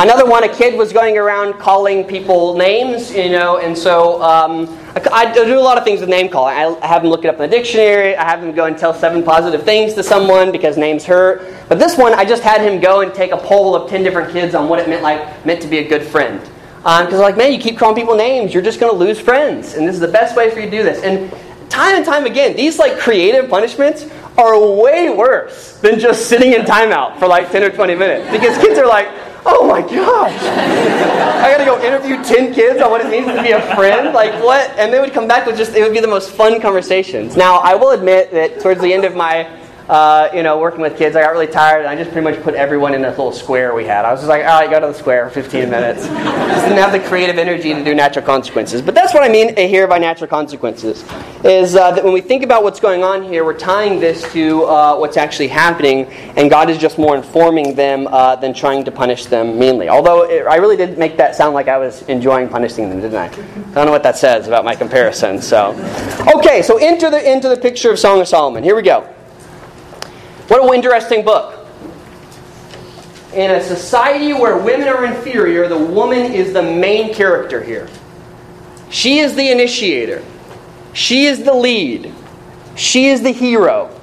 another 0.00 0.26
one, 0.26 0.44
a 0.44 0.54
kid 0.54 0.78
was 0.78 0.92
going 0.92 1.16
around 1.16 1.54
calling 1.54 2.04
people 2.04 2.56
names, 2.56 3.12
you 3.12 3.30
know, 3.30 3.58
and 3.58 3.76
so. 3.76 4.22
Um, 4.22 4.78
I, 4.96 5.32
do 5.32 5.58
a 5.58 5.60
lot 5.60 5.78
of 5.78 5.84
things 5.84 6.00
with 6.00 6.08
name 6.08 6.28
calling. 6.28 6.54
I 6.54 6.86
have 6.86 7.02
them 7.02 7.10
look 7.10 7.24
it 7.24 7.28
up 7.28 7.36
in 7.36 7.42
the 7.42 7.56
dictionary. 7.56 8.16
I 8.16 8.24
have 8.24 8.40
them 8.40 8.52
go 8.52 8.64
and 8.64 8.76
tell 8.76 8.94
seven 8.94 9.22
positive 9.22 9.62
things 9.62 9.94
to 9.94 10.02
someone 10.02 10.50
because 10.52 10.76
names 10.76 11.04
hurt. 11.04 11.42
But 11.68 11.78
this 11.78 11.96
one, 11.96 12.14
I 12.14 12.24
just 12.24 12.42
had 12.42 12.60
him 12.60 12.80
go 12.80 13.00
and 13.00 13.12
take 13.12 13.32
a 13.32 13.36
poll 13.36 13.74
of 13.74 13.90
ten 13.90 14.02
different 14.02 14.32
kids 14.32 14.54
on 14.54 14.68
what 14.68 14.78
it 14.78 14.88
meant 14.88 15.02
like 15.02 15.44
meant 15.44 15.62
to 15.62 15.68
be 15.68 15.78
a 15.78 15.88
good 15.88 16.02
friend. 16.02 16.40
Because 16.78 17.14
um, 17.14 17.20
like, 17.20 17.36
man, 17.36 17.52
you 17.52 17.58
keep 17.58 17.76
calling 17.76 17.96
people 17.96 18.14
names, 18.14 18.54
you're 18.54 18.62
just 18.62 18.80
going 18.80 18.92
to 18.92 18.98
lose 18.98 19.20
friends, 19.20 19.74
and 19.74 19.86
this 19.86 19.94
is 19.94 20.00
the 20.00 20.08
best 20.08 20.36
way 20.36 20.50
for 20.50 20.60
you 20.60 20.66
to 20.66 20.70
do 20.70 20.82
this. 20.82 21.02
And 21.02 21.30
time 21.68 21.96
and 21.96 22.04
time 22.04 22.24
again, 22.24 22.56
these 22.56 22.78
like 22.78 22.98
creative 22.98 23.50
punishments 23.50 24.06
are 24.38 24.58
way 24.58 25.10
worse 25.10 25.76
than 25.78 25.98
just 25.98 26.28
sitting 26.28 26.52
in 26.52 26.62
timeout 26.62 27.18
for 27.18 27.26
like 27.26 27.50
ten 27.50 27.62
or 27.62 27.70
twenty 27.70 27.94
minutes 27.94 28.30
because 28.30 28.56
kids 28.58 28.78
are 28.78 28.86
like 28.86 29.08
oh 29.46 29.66
my 29.66 29.80
gosh, 29.80 30.42
I 30.42 31.50
gotta 31.50 31.64
go 31.64 31.80
interview 31.84 32.22
10 32.22 32.54
kids 32.54 32.80
on 32.80 32.90
what 32.90 33.00
it 33.00 33.10
means 33.10 33.26
to 33.26 33.42
be 33.42 33.52
a 33.52 33.60
friend? 33.74 34.14
Like, 34.14 34.32
what? 34.42 34.70
And 34.78 34.92
they 34.92 35.00
would 35.00 35.12
come 35.12 35.28
back 35.28 35.46
with 35.46 35.56
just, 35.56 35.74
it 35.74 35.82
would 35.82 35.92
be 35.92 36.00
the 36.00 36.08
most 36.08 36.30
fun 36.30 36.60
conversations. 36.60 37.36
Now, 37.36 37.58
I 37.58 37.74
will 37.74 37.90
admit 37.90 38.30
that 38.32 38.60
towards 38.60 38.80
the 38.80 38.92
end 38.92 39.04
of 39.04 39.14
my 39.14 39.44
uh, 39.88 40.28
you 40.34 40.42
know, 40.42 40.58
working 40.58 40.80
with 40.80 40.98
kids, 40.98 41.16
I 41.16 41.22
got 41.22 41.32
really 41.32 41.46
tired, 41.46 41.80
and 41.80 41.88
I 41.88 41.96
just 41.96 42.10
pretty 42.12 42.30
much 42.30 42.42
put 42.42 42.54
everyone 42.54 42.92
in 42.92 43.00
this 43.00 43.16
little 43.16 43.32
square 43.32 43.74
we 43.74 43.86
had. 43.86 44.04
I 44.04 44.12
was 44.12 44.20
just 44.20 44.28
like, 44.28 44.42
all 44.42 44.60
right, 44.60 44.68
go 44.68 44.80
to 44.80 44.88
the 44.88 44.92
square 44.92 45.30
for 45.30 45.42
15 45.42 45.70
minutes. 45.70 46.06
just 46.06 46.66
didn't 46.66 46.76
have 46.76 46.92
the 46.92 47.00
creative 47.00 47.38
energy 47.38 47.72
to 47.72 47.82
do 47.82 47.94
natural 47.94 48.24
consequences. 48.24 48.82
But 48.82 48.94
that's 48.94 49.14
what 49.14 49.22
I 49.22 49.30
mean 49.30 49.56
here 49.56 49.86
by 49.86 49.98
natural 49.98 50.28
consequences. 50.28 51.02
is 51.42 51.74
uh, 51.74 51.92
that 51.92 52.04
when 52.04 52.12
we 52.12 52.20
think 52.20 52.42
about 52.42 52.64
what's 52.64 52.80
going 52.80 53.02
on 53.02 53.22
here, 53.22 53.46
we're 53.46 53.58
tying 53.58 53.98
this 53.98 54.30
to 54.34 54.64
uh, 54.64 54.96
what's 54.96 55.16
actually 55.16 55.48
happening, 55.48 56.04
and 56.36 56.50
God 56.50 56.68
is 56.68 56.76
just 56.76 56.98
more 56.98 57.16
informing 57.16 57.74
them 57.74 58.08
uh, 58.08 58.36
than 58.36 58.52
trying 58.52 58.84
to 58.84 58.90
punish 58.90 59.24
them 59.24 59.58
meanly. 59.58 59.88
Although 59.88 60.24
it, 60.24 60.46
I 60.46 60.56
really 60.56 60.76
did 60.76 60.98
make 60.98 61.16
that 61.16 61.34
sound 61.34 61.54
like 61.54 61.68
I 61.68 61.78
was 61.78 62.02
enjoying 62.02 62.50
punishing 62.50 62.90
them, 62.90 63.00
didn't 63.00 63.16
I? 63.16 63.26
I 63.26 63.72
don't 63.72 63.86
know 63.86 63.92
what 63.92 64.02
that 64.02 64.18
says 64.18 64.48
about 64.48 64.66
my 64.66 64.74
comparison. 64.74 65.40
So, 65.40 65.70
okay, 66.36 66.60
so 66.60 66.76
into 66.76 67.08
the 67.08 67.32
into 67.32 67.48
the 67.48 67.56
picture 67.56 67.90
of 67.90 67.98
Song 67.98 68.20
of 68.20 68.28
Solomon. 68.28 68.62
Here 68.62 68.76
we 68.76 68.82
go. 68.82 69.14
What 70.48 70.62
an 70.62 70.74
interesting 70.74 71.24
book. 71.24 71.66
In 73.34 73.50
a 73.50 73.62
society 73.62 74.32
where 74.32 74.56
women 74.56 74.88
are 74.88 75.04
inferior, 75.04 75.68
the 75.68 75.78
woman 75.78 76.32
is 76.32 76.54
the 76.54 76.62
main 76.62 77.14
character 77.14 77.62
here. 77.62 77.86
She 78.88 79.18
is 79.18 79.34
the 79.34 79.50
initiator. 79.50 80.24
She 80.94 81.26
is 81.26 81.42
the 81.42 81.52
lead. 81.52 82.14
She 82.76 83.08
is 83.08 83.22
the 83.22 83.30
hero. 83.30 83.94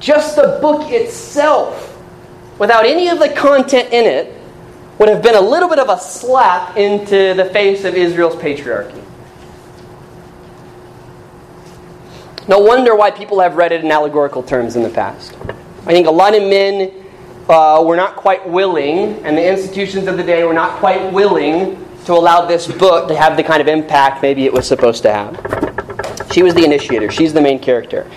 Just 0.00 0.36
the 0.36 0.58
book 0.62 0.90
itself, 0.90 1.98
without 2.58 2.86
any 2.86 3.08
of 3.08 3.18
the 3.18 3.28
content 3.28 3.92
in 3.92 4.06
it, 4.06 4.34
would 4.98 5.10
have 5.10 5.22
been 5.22 5.34
a 5.34 5.40
little 5.40 5.68
bit 5.68 5.78
of 5.78 5.90
a 5.90 6.00
slap 6.00 6.78
into 6.78 7.34
the 7.34 7.44
face 7.52 7.84
of 7.84 7.94
Israel's 7.94 8.36
patriarchy. 8.36 9.05
No 12.48 12.58
wonder 12.60 12.94
why 12.94 13.10
people 13.10 13.40
have 13.40 13.56
read 13.56 13.72
it 13.72 13.84
in 13.84 13.90
allegorical 13.90 14.42
terms 14.42 14.76
in 14.76 14.82
the 14.82 14.90
past. 14.90 15.36
I 15.86 15.92
think 15.92 16.06
a 16.06 16.10
lot 16.10 16.34
of 16.34 16.42
men 16.42 16.92
uh, 17.48 17.82
were 17.84 17.96
not 17.96 18.16
quite 18.16 18.48
willing, 18.48 19.24
and 19.24 19.36
the 19.36 19.48
institutions 19.48 20.06
of 20.06 20.16
the 20.16 20.22
day 20.22 20.44
were 20.44 20.54
not 20.54 20.78
quite 20.78 21.12
willing 21.12 21.84
to 22.04 22.12
allow 22.12 22.46
this 22.46 22.66
book 22.66 23.08
to 23.08 23.16
have 23.16 23.36
the 23.36 23.42
kind 23.42 23.60
of 23.60 23.66
impact 23.66 24.22
maybe 24.22 24.44
it 24.44 24.52
was 24.52 24.66
supposed 24.66 25.02
to 25.02 25.12
have. 25.12 25.34
She 26.32 26.44
was 26.44 26.54
the 26.54 26.64
initiator, 26.64 27.10
she's 27.10 27.32
the 27.32 27.40
main 27.40 27.58
character. 27.58 28.08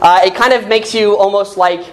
Uh, 0.00 0.20
it 0.24 0.34
kind 0.34 0.52
of 0.52 0.68
makes 0.68 0.94
you 0.94 1.16
almost 1.16 1.56
like 1.56 1.84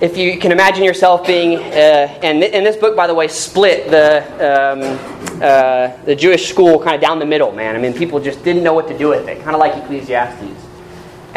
if 0.00 0.16
you 0.16 0.38
can 0.38 0.52
imagine 0.52 0.84
yourself 0.84 1.26
being, 1.26 1.58
uh, 1.58 2.18
and, 2.22 2.42
in 2.44 2.64
this 2.64 2.76
book, 2.76 2.94
by 2.94 3.06
the 3.06 3.14
way, 3.14 3.28
split 3.28 3.90
the 3.90 4.22
um, 4.38 5.42
uh, 5.42 6.04
the 6.04 6.14
Jewish 6.14 6.48
school 6.48 6.78
kind 6.82 6.94
of 6.94 7.00
down 7.00 7.18
the 7.18 7.26
middle. 7.26 7.50
Man, 7.52 7.74
I 7.74 7.78
mean, 7.78 7.92
people 7.92 8.20
just 8.20 8.44
didn't 8.44 8.62
know 8.62 8.74
what 8.74 8.88
to 8.88 8.96
do 8.96 9.08
with 9.08 9.26
it, 9.28 9.42
kind 9.42 9.56
of 9.56 9.60
like 9.60 9.74
Ecclesiastes. 9.76 10.57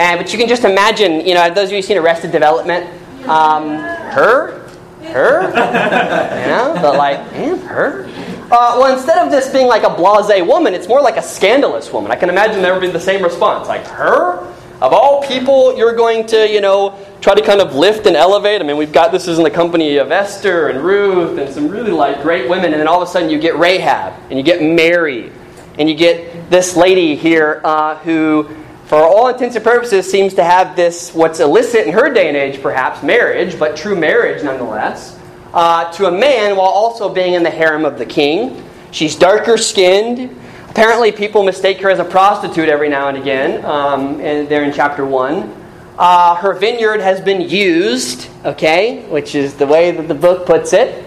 And 0.02 0.20
but 0.20 0.34
you 0.34 0.39
can 0.39 0.49
just 0.49 0.64
imagine, 0.64 1.28
you 1.28 1.36
know, 1.36 1.54
those 1.54 1.66
of 1.66 1.74
you 1.74 1.78
who've 1.78 1.86
seen 1.86 1.99
Arrested 1.99 2.32
Development, 2.32 2.88
um, 3.30 3.78
her, 3.78 4.68
her, 5.04 5.41
you 6.41 6.47
know, 6.47 6.74
but 6.82 6.97
like, 6.97 7.20
man, 7.34 7.60
her. 7.60 8.06
Uh, 8.45 8.78
well, 8.80 8.97
instead 8.97 9.24
of 9.24 9.30
this 9.32 9.54
being 9.54 9.68
like 9.68 9.84
a 9.84 9.91
blase 9.91 10.43
woman, 10.43 10.74
it's 10.74 10.88
more 10.88 11.02
like 11.02 11.18
a 11.18 11.22
scandalous 11.22 11.93
woman. 11.93 12.12
I 12.12 12.16
can 12.16 12.30
imagine 12.30 12.64
there 12.64 12.74
would 12.74 12.82
be 12.82 12.89
the 12.89 12.99
same 12.99 13.22
response. 13.22 13.68
Like, 13.68 13.86
her? 13.86 14.39
Of 14.82 14.91
all 14.91 15.22
people, 15.22 15.78
you're 15.78 15.95
going 15.95 16.26
to, 16.28 16.49
you 16.49 16.62
know, 16.62 16.97
try 17.22 17.36
to 17.36 17.41
kind 17.43 17.62
of 17.62 17.76
lift 17.76 18.08
and 18.08 18.16
elevate. 18.16 18.60
I 18.60 18.64
mean, 18.64 18.78
we've 18.78 18.91
got 18.91 19.12
this 19.12 19.28
is 19.28 19.38
in 19.38 19.43
the 19.43 19.52
company 19.52 19.97
of 19.97 20.12
Esther 20.12 20.70
and 20.70 20.84
Ruth 20.84 21.38
and 21.38 21.54
some 21.54 21.68
really 21.68 21.91
like 21.91 22.24
great 22.24 22.49
women, 22.49 22.72
and 22.72 22.80
then 22.80 22.88
all 22.88 23.04
of 23.04 23.08
a 23.08 23.12
sudden 23.12 23.30
you 23.30 23.38
get 23.38 23.56
Rahab 23.60 24.20
and 24.32 24.39
you 24.39 24.43
get 24.43 24.64
Mary 24.64 25.32
and 25.78 25.88
you 25.88 25.93
get 25.93 26.49
this 26.49 26.76
lady 26.76 27.16
here 27.16 27.62
uh, 27.64 27.97
who, 27.97 28.49
for 28.92 29.02
all 29.02 29.30
intents 29.30 29.56
and 29.56 29.64
purposes, 29.64 30.12
seems 30.12 30.34
to 30.34 30.44
have 30.44 30.76
this 30.76 31.14
what's 31.14 31.39
illicit 31.39 31.88
in 31.88 31.94
her 31.94 32.14
day 32.14 32.28
and 32.28 32.36
age, 32.36 32.62
perhaps 32.62 33.02
marriage, 33.02 33.58
but 33.58 33.78
true 33.78 33.96
marriage 33.96 34.44
nonetheless 34.44 35.18
uh, 35.54 35.89
to 35.94 36.08
a 36.08 36.12
man 36.12 36.58
while 36.58 36.68
also 36.68 37.08
being 37.08 37.34
in 37.36 37.42
the 37.42 37.50
harem 37.50 37.86
of 37.86 37.98
the 37.98 38.06
king. 38.06 38.62
She's 38.92 39.16
darker 39.16 39.56
skinned. 39.56 40.38
Apparently, 40.68 41.14
people 41.14 41.42
mistake 41.44 41.80
her 41.80 41.89
as 41.89 42.00
a 42.00 42.04
prostitute 42.04 42.68
every 42.68 42.89
now 42.89 43.08
and 43.08 43.18
again, 43.18 43.64
um, 43.64 44.20
and 44.20 44.50
they're 44.50 44.66
in 44.66 44.74
chapter 44.74 45.06
1. 45.06 45.56
Uh, 45.98 46.36
her 46.36 46.52
vineyard 46.54 47.00
has 47.00 47.22
been 47.22 47.39
used, 47.39 48.28
okay, 48.44 49.06
which 49.06 49.36
is 49.36 49.54
the 49.54 49.68
way 49.68 49.92
that 49.92 50.10
the 50.10 50.14
book 50.14 50.46
puts 50.46 50.74
it. 50.74 51.02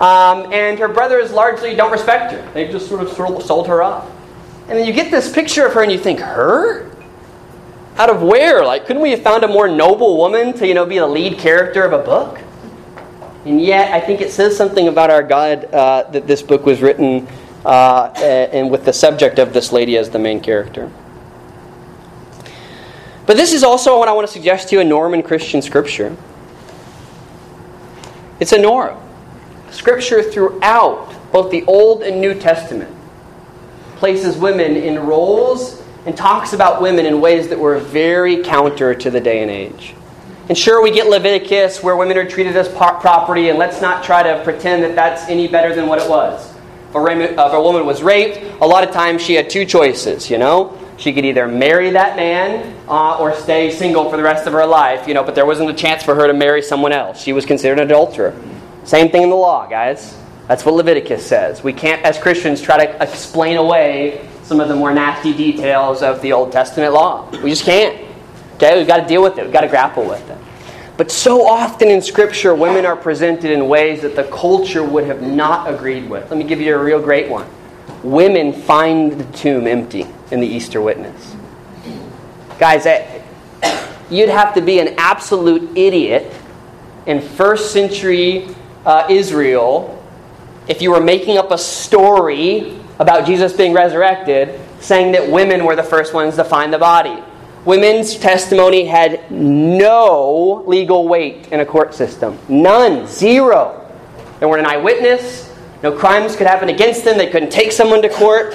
Um, 0.00 0.52
and 0.52 0.76
her 0.80 0.88
brothers 0.88 1.30
largely 1.30 1.76
don't 1.76 1.92
respect 1.92 2.32
her. 2.32 2.50
They've 2.52 2.72
just 2.72 2.88
sort 2.88 3.00
of 3.00 3.12
sold 3.44 3.68
her 3.68 3.80
off. 3.80 4.10
And 4.62 4.76
then 4.76 4.84
you 4.84 4.92
get 4.92 5.12
this 5.12 5.32
picture 5.32 5.66
of 5.66 5.74
her 5.74 5.84
and 5.84 5.92
you 5.92 5.98
think, 6.00 6.18
her? 6.18 6.97
Out 7.98 8.10
of 8.10 8.22
where? 8.22 8.64
Like, 8.64 8.86
couldn't 8.86 9.02
we 9.02 9.10
have 9.10 9.22
found 9.22 9.42
a 9.42 9.48
more 9.48 9.66
noble 9.66 10.16
woman 10.16 10.52
to, 10.54 10.66
you 10.66 10.74
know, 10.74 10.86
be 10.86 10.98
the 10.98 11.06
lead 11.06 11.38
character 11.38 11.82
of 11.82 11.92
a 11.92 11.98
book? 11.98 12.38
And 13.44 13.60
yet, 13.60 13.92
I 13.92 14.00
think 14.00 14.20
it 14.20 14.30
says 14.30 14.56
something 14.56 14.86
about 14.86 15.10
our 15.10 15.22
God 15.22 15.64
uh, 15.74 16.04
that 16.10 16.26
this 16.26 16.40
book 16.40 16.64
was 16.64 16.80
written 16.80 17.26
uh, 17.64 18.12
and 18.16 18.70
with 18.70 18.84
the 18.84 18.92
subject 18.92 19.38
of 19.38 19.52
this 19.52 19.72
lady 19.72 19.96
as 19.96 20.10
the 20.10 20.18
main 20.18 20.40
character. 20.40 20.92
But 23.26 23.36
this 23.36 23.52
is 23.52 23.62
also 23.62 23.98
what 23.98 24.08
I 24.08 24.12
want 24.12 24.26
to 24.26 24.32
suggest 24.32 24.68
to 24.68 24.76
you 24.76 24.80
a 24.80 24.84
norm 24.84 25.12
in 25.12 25.22
Christian 25.22 25.60
scripture. 25.60 26.16
It's 28.40 28.52
a 28.52 28.58
norm. 28.58 28.96
Scripture 29.70 30.22
throughout 30.22 31.14
both 31.32 31.50
the 31.50 31.64
Old 31.64 32.02
and 32.02 32.20
New 32.20 32.34
Testament 32.34 32.94
places 33.96 34.36
women 34.36 34.76
in 34.76 35.00
roles 35.00 35.82
and 36.06 36.16
talks 36.16 36.52
about 36.52 36.80
women 36.80 37.06
in 37.06 37.20
ways 37.20 37.48
that 37.48 37.58
were 37.58 37.78
very 37.78 38.42
counter 38.42 38.94
to 38.94 39.10
the 39.10 39.20
day 39.20 39.42
and 39.42 39.50
age. 39.50 39.94
And 40.48 40.56
sure, 40.56 40.82
we 40.82 40.90
get 40.90 41.08
Leviticus 41.08 41.82
where 41.82 41.94
women 41.96 42.16
are 42.16 42.28
treated 42.28 42.56
as 42.56 42.68
property, 42.68 43.50
and 43.50 43.58
let's 43.58 43.82
not 43.82 44.02
try 44.02 44.22
to 44.22 44.42
pretend 44.44 44.82
that 44.82 44.94
that's 44.94 45.28
any 45.28 45.46
better 45.46 45.74
than 45.74 45.86
what 45.86 46.00
it 46.00 46.08
was. 46.08 46.54
If 46.88 46.94
a, 46.94 47.60
woman 47.60 47.84
was 47.84 48.02
raped, 48.02 48.38
a 48.62 48.66
lot 48.66 48.82
of 48.82 48.94
times 48.94 49.20
she 49.20 49.34
had 49.34 49.50
two 49.50 49.66
choices, 49.66 50.30
you 50.30 50.38
know? 50.38 50.78
She 50.96 51.12
could 51.12 51.26
either 51.26 51.46
marry 51.46 51.90
that 51.90 52.16
man 52.16 52.74
uh, 52.88 53.18
or 53.18 53.34
stay 53.34 53.70
single 53.70 54.10
for 54.10 54.16
the 54.16 54.22
rest 54.22 54.46
of 54.46 54.54
her 54.54 54.64
life, 54.64 55.06
you 55.06 55.12
know, 55.12 55.22
but 55.22 55.34
there 55.34 55.44
wasn't 55.44 55.68
a 55.68 55.74
chance 55.74 56.02
for 56.02 56.14
her 56.14 56.26
to 56.26 56.32
marry 56.32 56.62
someone 56.62 56.92
else. 56.92 57.22
She 57.22 57.34
was 57.34 57.44
considered 57.44 57.78
an 57.78 57.86
adulterer. 57.86 58.34
Same 58.84 59.10
thing 59.10 59.24
in 59.24 59.30
the 59.30 59.36
law, 59.36 59.66
guys. 59.68 60.16
That's 60.48 60.64
what 60.64 60.74
Leviticus 60.74 61.24
says. 61.24 61.62
We 61.62 61.74
can't, 61.74 62.02
as 62.04 62.18
Christians, 62.18 62.62
try 62.62 62.86
to 62.86 63.02
explain 63.02 63.58
away 63.58 64.26
some 64.48 64.60
of 64.60 64.68
the 64.68 64.74
more 64.74 64.94
nasty 64.94 65.34
details 65.34 66.02
of 66.02 66.22
the 66.22 66.32
Old 66.32 66.52
Testament 66.52 66.94
law. 66.94 67.28
We 67.42 67.50
just 67.50 67.66
can't. 67.66 67.94
Okay, 68.54 68.78
we've 68.78 68.86
got 68.86 68.96
to 69.02 69.06
deal 69.06 69.22
with 69.22 69.36
it. 69.36 69.44
We've 69.44 69.52
got 69.52 69.60
to 69.60 69.68
grapple 69.68 70.08
with 70.08 70.26
it. 70.30 70.38
But 70.96 71.10
so 71.10 71.46
often 71.46 71.88
in 71.88 72.00
Scripture, 72.00 72.54
women 72.54 72.86
are 72.86 72.96
presented 72.96 73.50
in 73.50 73.68
ways 73.68 74.00
that 74.00 74.16
the 74.16 74.24
culture 74.24 74.82
would 74.82 75.04
have 75.04 75.20
not 75.20 75.72
agreed 75.72 76.08
with. 76.08 76.30
Let 76.30 76.38
me 76.38 76.44
give 76.44 76.62
you 76.62 76.74
a 76.74 76.82
real 76.82 77.00
great 77.00 77.28
one. 77.28 77.46
Women 78.02 78.54
find 78.54 79.12
the 79.12 79.36
tomb 79.36 79.66
empty 79.66 80.06
in 80.30 80.40
the 80.40 80.46
Easter 80.46 80.80
witness. 80.80 81.36
Guys, 82.58 82.86
you'd 84.10 84.30
have 84.30 84.54
to 84.54 84.62
be 84.62 84.80
an 84.80 84.94
absolute 84.96 85.76
idiot 85.76 86.32
in 87.04 87.20
first 87.20 87.70
century 87.70 88.48
uh, 88.86 89.06
Israel 89.10 90.02
if 90.68 90.80
you 90.80 90.90
were 90.90 91.02
making 91.02 91.36
up 91.36 91.50
a 91.50 91.58
story 91.58 92.77
about 92.98 93.26
Jesus 93.26 93.52
being 93.52 93.72
resurrected 93.72 94.60
saying 94.80 95.12
that 95.12 95.30
women 95.30 95.64
were 95.64 95.76
the 95.76 95.82
first 95.82 96.14
ones 96.14 96.36
to 96.36 96.44
find 96.44 96.72
the 96.72 96.78
body 96.78 97.22
women's 97.68 98.16
testimony 98.16 98.86
had 98.86 99.30
no 99.30 100.64
legal 100.66 101.06
weight 101.06 101.48
in 101.48 101.60
a 101.60 101.66
court 101.66 101.94
system. 101.94 102.38
None. 102.48 103.06
Zero. 103.06 103.86
They 104.40 104.46
weren't 104.46 104.60
an 104.60 104.66
eyewitness. 104.66 105.54
No 105.82 105.92
crimes 105.92 106.34
could 106.34 106.46
happen 106.46 106.70
against 106.70 107.04
them. 107.04 107.18
They 107.18 107.28
couldn't 107.28 107.50
take 107.50 107.72
someone 107.72 108.00
to 108.00 108.08
court. 108.08 108.54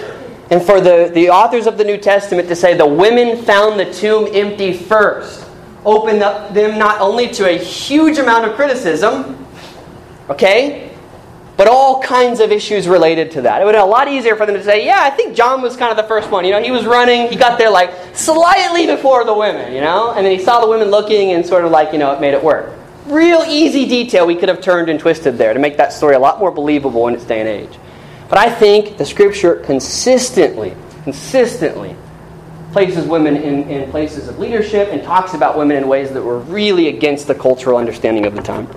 And 0.50 0.62
for 0.64 0.82
the, 0.82 1.12
the 1.14 1.30
authors 1.30 1.68
of 1.68 1.78
the 1.78 1.84
New 1.84 1.98
Testament 1.98 2.48
to 2.50 2.56
say 2.56 2.76
the 2.76 2.88
women 2.88 3.44
found 3.44 3.80
the 3.80 3.92
tomb 3.94 4.28
empty 4.34 4.74
first 4.74 5.48
opened 5.86 6.24
up 6.24 6.54
them 6.56 6.80
not 6.80 7.00
only 7.00 7.28
to 7.30 7.48
a 7.48 7.58
huge 7.58 8.18
amount 8.18 8.46
of 8.46 8.56
criticism, 8.56 9.46
okay, 10.30 10.93
but 11.56 11.68
all 11.68 12.02
kinds 12.02 12.40
of 12.40 12.52
issues 12.52 12.88
related 12.88 13.32
to 13.32 13.42
that. 13.42 13.62
It 13.62 13.66
would 13.66 13.76
have 13.76 13.84
been 13.84 13.90
a 13.90 13.92
lot 13.92 14.08
easier 14.08 14.36
for 14.36 14.46
them 14.46 14.56
to 14.56 14.64
say, 14.64 14.86
yeah, 14.86 15.00
I 15.02 15.12
think 15.12 15.36
John 15.36 15.62
was 15.62 15.78
kind 15.78 15.92
of 15.92 15.98
the 15.98 16.08
first 16.08 16.32
one. 16.32 16.46
You 16.46 16.52
know, 16.52 16.62
he 16.62 16.72
was 16.72 16.86
running, 16.86 17.28
he 17.28 17.36
got 17.36 17.60
there 17.60 17.70
like 17.70 17.92
slightly 18.16 18.88
before 18.88 19.24
the 19.24 19.34
women, 19.34 19.74
you 19.74 19.82
know, 19.82 20.14
and 20.14 20.26
then 20.26 20.38
he 20.38 20.44
saw 20.44 20.62
the 20.62 20.68
women 20.68 20.90
looking 20.90 21.32
and 21.32 21.46
sort 21.46 21.64
of 21.64 21.72
like, 21.72 21.94
you 21.94 22.00
know, 22.00 22.12
it 22.12 22.20
made 22.20 22.34
it 22.34 22.44
work. 22.44 22.74
Real 23.06 23.44
easy 23.48 23.86
detail 23.86 24.26
we 24.26 24.36
could 24.36 24.50
have 24.50 24.62
turned 24.62 24.90
and 24.90 25.00
twisted 25.00 25.38
there 25.38 25.54
to 25.54 25.60
make 25.60 25.78
that 25.78 25.94
story 25.94 26.16
a 26.16 26.20
lot 26.20 26.40
more 26.40 26.52
believable 26.52 27.08
in 27.08 27.14
its 27.14 27.26
day 27.26 27.40
and 27.40 27.50
age. 27.50 27.78
But 28.30 28.40
I 28.40 28.50
think 28.50 28.98
the 28.98 29.06
scripture 29.06 29.56
consistently, 29.58 30.76
consistently 31.04 31.96
places 32.72 33.06
women 33.06 33.38
in, 33.38 33.70
in 33.70 33.92
places 33.92 34.28
of 34.28 34.40
leadership 34.40 34.90
and 34.92 35.04
talks 35.04 35.36
about 35.36 35.56
women 35.58 35.78
in 35.78 35.88
ways 35.88 36.12
that 36.12 36.24
were 36.24 36.40
really 36.40 36.88
against 36.88 37.28
the 37.28 37.36
cultural 37.36 37.78
understanding 37.78 38.26
of 38.26 38.36
the 38.36 38.42
time. 38.42 38.68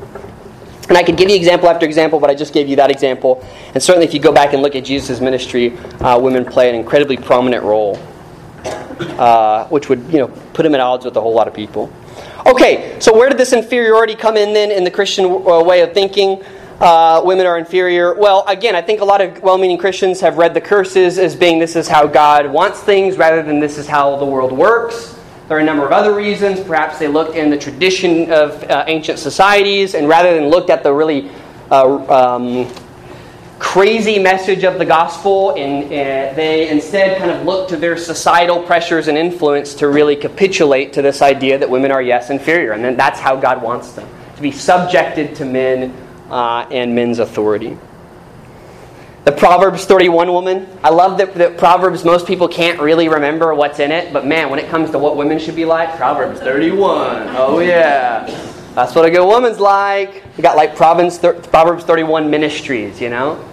And 0.88 0.96
I 0.96 1.02
could 1.02 1.16
give 1.16 1.28
you 1.28 1.36
example 1.36 1.68
after 1.68 1.84
example, 1.84 2.20
but 2.20 2.30
I 2.30 2.34
just 2.34 2.54
gave 2.54 2.68
you 2.68 2.76
that 2.76 2.90
example. 2.90 3.44
And 3.74 3.82
certainly, 3.82 4.06
if 4.06 4.14
you 4.14 4.20
go 4.20 4.32
back 4.32 4.52
and 4.52 4.62
look 4.62 4.76
at 4.76 4.84
Jesus' 4.84 5.20
ministry, 5.20 5.76
uh, 6.00 6.18
women 6.18 6.44
play 6.44 6.68
an 6.68 6.74
incredibly 6.74 7.16
prominent 7.16 7.64
role, 7.64 7.98
uh, 9.18 9.66
which 9.68 9.88
would 9.88 10.00
you 10.12 10.18
know 10.18 10.28
put 10.52 10.64
him 10.64 10.74
at 10.74 10.80
odds 10.80 11.04
with 11.04 11.16
a 11.16 11.20
whole 11.20 11.34
lot 11.34 11.48
of 11.48 11.54
people. 11.54 11.92
Okay, 12.46 12.96
so 13.00 13.12
where 13.12 13.28
did 13.28 13.38
this 13.38 13.52
inferiority 13.52 14.14
come 14.14 14.36
in 14.36 14.52
then 14.52 14.70
in 14.70 14.84
the 14.84 14.90
Christian 14.90 15.24
uh, 15.24 15.62
way 15.62 15.80
of 15.82 15.92
thinking? 15.92 16.42
uh, 16.80 17.22
women 17.24 17.46
are 17.46 17.58
inferior. 17.58 18.14
Well, 18.14 18.44
again, 18.46 18.76
I 18.76 18.82
think 18.82 19.00
a 19.00 19.04
lot 19.04 19.20
of 19.20 19.42
well 19.42 19.58
meaning 19.58 19.78
Christians 19.78 20.20
have 20.20 20.38
read 20.38 20.54
the 20.54 20.60
curses 20.60 21.18
as 21.18 21.34
being 21.34 21.58
this 21.58 21.76
is 21.76 21.88
how 21.88 22.06
God 22.06 22.46
wants 22.46 22.80
things 22.80 23.16
rather 23.16 23.42
than 23.42 23.60
this 23.60 23.78
is 23.78 23.86
how 23.86 24.16
the 24.16 24.26
world 24.26 24.52
works. 24.52 25.15
There 25.48 25.56
are 25.56 25.60
a 25.60 25.64
number 25.64 25.86
of 25.86 25.92
other 25.92 26.12
reasons. 26.12 26.58
Perhaps 26.60 26.98
they 26.98 27.06
looked 27.06 27.36
in 27.36 27.50
the 27.50 27.56
tradition 27.56 28.32
of 28.32 28.64
uh, 28.64 28.84
ancient 28.88 29.20
societies 29.20 29.94
and 29.94 30.08
rather 30.08 30.34
than 30.34 30.48
looked 30.48 30.70
at 30.70 30.82
the 30.82 30.92
really 30.92 31.30
uh, 31.70 32.34
um, 32.36 32.68
crazy 33.58 34.18
message 34.18 34.64
of 34.64 34.78
the 34.78 34.84
gospel, 34.84 35.54
and 35.54 35.84
uh, 35.84 36.34
they 36.34 36.68
instead 36.68 37.18
kind 37.18 37.30
of 37.30 37.44
looked 37.44 37.70
to 37.70 37.76
their 37.76 37.96
societal 37.96 38.62
pressures 38.62 39.08
and 39.08 39.16
influence 39.16 39.74
to 39.74 39.88
really 39.88 40.16
capitulate 40.16 40.92
to 40.92 41.02
this 41.02 41.22
idea 41.22 41.58
that 41.58 41.70
women 41.70 41.90
are, 41.90 42.02
yes, 42.02 42.30
inferior. 42.30 42.72
And 42.72 42.84
then 42.84 42.96
that's 42.96 43.20
how 43.20 43.36
God 43.36 43.62
wants 43.62 43.92
them 43.92 44.08
to 44.34 44.42
be 44.42 44.50
subjected 44.50 45.36
to 45.36 45.44
men 45.44 45.94
uh, 46.28 46.66
and 46.70 46.94
men's 46.94 47.18
authority. 47.18 47.78
The 49.26 49.32
Proverbs 49.32 49.84
31 49.86 50.32
woman. 50.32 50.68
I 50.84 50.90
love 50.90 51.18
that, 51.18 51.34
that 51.34 51.58
Proverbs, 51.58 52.04
most 52.04 52.28
people 52.28 52.46
can't 52.46 52.78
really 52.78 53.08
remember 53.08 53.52
what's 53.56 53.80
in 53.80 53.90
it, 53.90 54.12
but 54.12 54.24
man, 54.24 54.50
when 54.50 54.60
it 54.60 54.70
comes 54.70 54.92
to 54.92 55.00
what 55.00 55.16
women 55.16 55.40
should 55.40 55.56
be 55.56 55.64
like, 55.64 55.96
Proverbs 55.96 56.38
31. 56.38 57.34
Oh, 57.34 57.58
yeah. 57.58 58.24
That's 58.76 58.94
what 58.94 59.04
a 59.04 59.10
good 59.10 59.26
woman's 59.26 59.58
like. 59.58 60.22
You 60.36 60.44
got 60.44 60.54
like 60.54 60.76
Proverbs, 60.76 61.18
Proverbs 61.18 61.82
31 61.82 62.30
ministries, 62.30 63.00
you 63.00 63.10
know? 63.10 63.44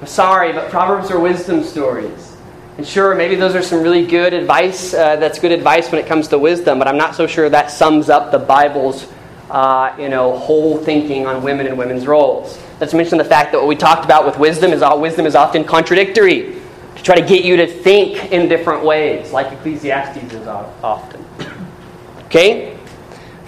I'm 0.00 0.08
sorry, 0.08 0.52
but 0.52 0.68
Proverbs 0.68 1.12
are 1.12 1.20
wisdom 1.20 1.62
stories. 1.62 2.36
And 2.76 2.84
sure, 2.84 3.14
maybe 3.14 3.36
those 3.36 3.54
are 3.54 3.62
some 3.62 3.84
really 3.84 4.04
good 4.04 4.32
advice. 4.32 4.94
Uh, 4.94 5.14
that's 5.14 5.38
good 5.38 5.52
advice 5.52 5.92
when 5.92 6.00
it 6.00 6.08
comes 6.08 6.26
to 6.26 6.38
wisdom, 6.40 6.80
but 6.80 6.88
I'm 6.88 6.98
not 6.98 7.14
so 7.14 7.28
sure 7.28 7.48
that 7.48 7.70
sums 7.70 8.08
up 8.08 8.32
the 8.32 8.40
Bible's 8.40 9.06
uh, 9.48 9.94
you 9.96 10.08
know, 10.08 10.36
whole 10.36 10.78
thinking 10.78 11.28
on 11.28 11.44
women 11.44 11.68
and 11.68 11.78
women's 11.78 12.04
roles. 12.04 12.58
Let's 12.80 12.94
mention 12.94 13.18
the 13.18 13.24
fact 13.24 13.52
that 13.52 13.58
what 13.58 13.68
we 13.68 13.76
talked 13.76 14.06
about 14.06 14.24
with 14.24 14.38
wisdom 14.38 14.72
is 14.72 14.80
all 14.80 14.98
wisdom 14.98 15.26
is 15.26 15.34
often 15.34 15.64
contradictory 15.64 16.56
to 16.96 17.02
try 17.02 17.14
to 17.14 17.26
get 17.26 17.44
you 17.44 17.56
to 17.56 17.66
think 17.66 18.32
in 18.32 18.48
different 18.48 18.82
ways, 18.82 19.32
like 19.32 19.52
Ecclesiastes 19.52 20.32
is 20.32 20.46
often. 20.46 21.24
Okay? 22.30 22.76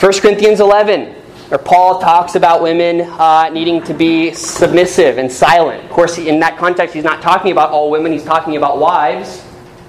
1 0.01 0.12
Corinthians 0.14 0.59
11, 0.59 1.14
where 1.49 1.59
Paul 1.59 2.01
talks 2.01 2.35
about 2.35 2.61
women 2.61 3.03
uh, 3.03 3.49
needing 3.51 3.80
to 3.85 3.95
be 3.95 4.35
submissive 4.35 5.18
and 5.18 5.30
silent. 5.30 5.85
Of 5.85 5.91
course, 5.91 6.18
in 6.18 6.41
that 6.41 6.59
context, 6.59 6.93
he's 6.93 7.05
not 7.05 7.22
talking 7.22 7.53
about 7.53 7.70
all 7.70 7.93
women, 7.93 8.11
he's 8.11 8.24
talking 8.24 8.57
about 8.57 8.80
wives, 8.80 9.45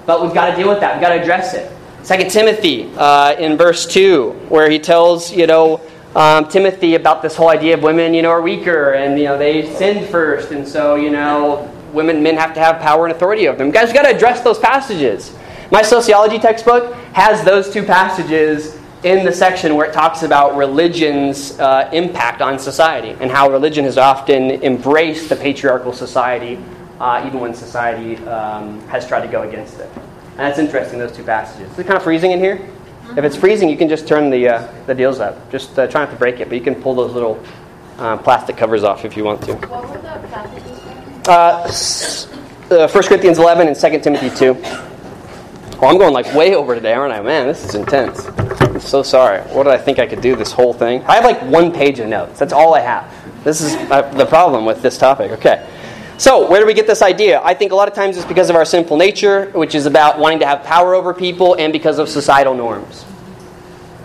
but 0.06 0.22
we've 0.22 0.34
got 0.36 0.52
to 0.52 0.56
deal 0.56 0.70
with 0.70 0.80
that. 0.82 0.94
We've 0.94 1.02
got 1.02 1.16
to 1.16 1.20
address 1.20 1.56
it. 1.56 1.72
2 2.06 2.30
Timothy 2.30 2.92
uh, 2.96 3.34
in 3.40 3.58
verse 3.58 3.88
2, 3.88 4.30
where 4.50 4.70
he 4.70 4.78
tells, 4.78 5.34
you 5.34 5.48
know, 5.48 5.82
um, 6.16 6.48
Timothy 6.48 6.96
about 6.96 7.22
this 7.22 7.36
whole 7.36 7.50
idea 7.50 7.74
of 7.74 7.84
women, 7.84 8.14
you 8.14 8.22
know, 8.22 8.30
are 8.30 8.42
weaker 8.42 8.94
and 8.94 9.18
you 9.18 9.26
know 9.26 9.38
they 9.38 9.74
sinned 9.76 10.08
first, 10.10 10.52
and 10.52 10.68
so 10.68 10.96
you 10.96 11.10
know 11.10 11.70
women, 11.94 12.22
men 12.22 12.36
have 12.36 12.54
to 12.56 12.60
have 12.60 12.82
power 12.82 13.06
and 13.06 13.16
authority 13.16 13.48
over 13.48 13.58
them. 13.58 13.68
You 13.68 13.74
guys 13.74 13.94
got 13.94 14.04
to 14.04 14.16
address 14.16 14.42
those 14.42 14.60
passages. 14.60 15.36
My 15.72 15.82
sociology 15.82 16.40
textbook 16.40 16.94
has 17.14 17.44
those 17.44 17.72
two 17.72 17.84
passages 17.84 18.80
in 19.04 19.26
the 19.26 19.32
section 19.32 19.76
where 19.76 19.88
it 19.88 19.94
talks 19.94 20.24
about 20.24 20.56
religion's 20.56 21.60
uh, 21.60 21.90
impact 21.92 22.42
on 22.42 22.58
society 22.58 23.10
and 23.20 23.30
how 23.30 23.50
religion 23.52 23.84
has 23.84 23.98
often 23.98 24.52
embraced 24.64 25.30
the 25.30 25.36
patriarchal 25.36 25.92
society, 25.92 26.58
uh, 27.00 27.24
even 27.26 27.40
when 27.40 27.54
society 27.54 28.18
um, 28.28 28.80
has 28.88 29.08
tried 29.08 29.22
to 29.26 29.28
go 29.28 29.48
against 29.48 29.80
it. 29.80 29.90
And 30.32 30.40
that's 30.40 30.60
interesting, 30.60 31.00
those 31.00 31.16
two 31.16 31.24
passages. 31.24 31.72
Is 31.72 31.80
it 31.80 31.86
kind 31.86 31.98
of 31.98 32.04
freezing 32.04 32.32
in 32.32 32.40
here? 32.40 32.70
If 33.12 33.24
it's 33.24 33.36
freezing, 33.36 33.70
you 33.70 33.78
can 33.78 33.90
just 33.90 34.08
turn 34.08 34.30
the, 34.30 34.48
uh, 34.48 34.86
the 34.88 34.96
deals 34.96 35.20
up. 35.20 35.52
Just 35.52 35.78
uh, 35.78 35.88
try 35.88 36.04
not 36.04 36.12
to 36.12 36.18
break 36.18 36.40
it, 36.40 36.50
but 36.50 36.58
you 36.58 36.64
can 36.64 36.76
pull 36.76 36.96
those 36.96 37.14
little 37.14 37.44
uh, 37.98 38.18
plastic 38.18 38.58
covers 38.58 38.84
off 38.84 39.06
if 39.06 39.16
you 39.16 39.24
want 39.24 39.42
to. 39.44 39.54
What 39.54 39.90
were 39.90 39.98
the 39.98 40.28
passages? 40.28 40.80
Uh, 41.28 42.88
1 42.88 43.04
Corinthians 43.04 43.38
11 43.38 43.68
and 43.68 43.80
2 43.80 44.00
Timothy 44.00 44.30
2. 44.36 44.54
Well, 44.54 45.92
I'm 45.92 45.98
going 45.98 46.14
like 46.14 46.34
way 46.34 46.56
over 46.56 46.76
today, 46.76 46.94
aren't 46.94 47.14
I? 47.14 47.22
Man, 47.22 47.46
this 47.46 47.64
is 47.66 47.76
intense. 47.76 48.26
I'm 48.62 48.80
so 48.80 49.04
sorry. 49.04 49.42
What 49.54 49.64
did 49.64 49.74
I 49.74 49.78
think 49.78 50.00
I 50.00 50.08
could 50.08 50.22
do 50.22 50.36
this 50.36 50.52
whole 50.52 50.74
thing? 50.74 51.04
I 51.04 51.16
have 51.16 51.26
like 51.26 51.42
one 51.44 51.72
page 51.72 52.00
of 52.00 52.08
notes. 52.08 52.40
That's 52.40 52.54
all 52.54 52.74
I 52.74 52.80
have. 52.80 53.44
This 53.44 53.62
is 53.62 53.76
uh, 53.92 54.02
the 54.14 54.26
problem 54.26 54.66
with 54.66 54.82
this 54.82 54.98
topic. 54.98 55.32
Okay. 55.32 55.68
So, 56.18 56.48
where 56.48 56.60
do 56.60 56.68
we 56.68 56.76
get 56.76 56.86
this 56.86 57.02
idea? 57.02 57.42
I 57.44 57.56
think 57.56 57.72
a 57.72 57.76
lot 57.76 57.88
of 57.88 57.96
times 57.96 58.18
it's 58.18 58.26
because 58.26 58.50
of 58.52 58.56
our 58.56 58.66
sinful 58.66 58.98
nature, 58.98 59.50
which 59.52 59.74
is 59.74 59.88
about 59.88 60.20
wanting 60.20 60.40
to 60.40 60.46
have 60.46 60.64
power 60.64 60.94
over 60.94 61.14
people, 61.14 61.56
and 61.56 61.74
because 61.74 61.98
of 61.98 62.08
societal 62.08 62.54
norms. 62.54 63.04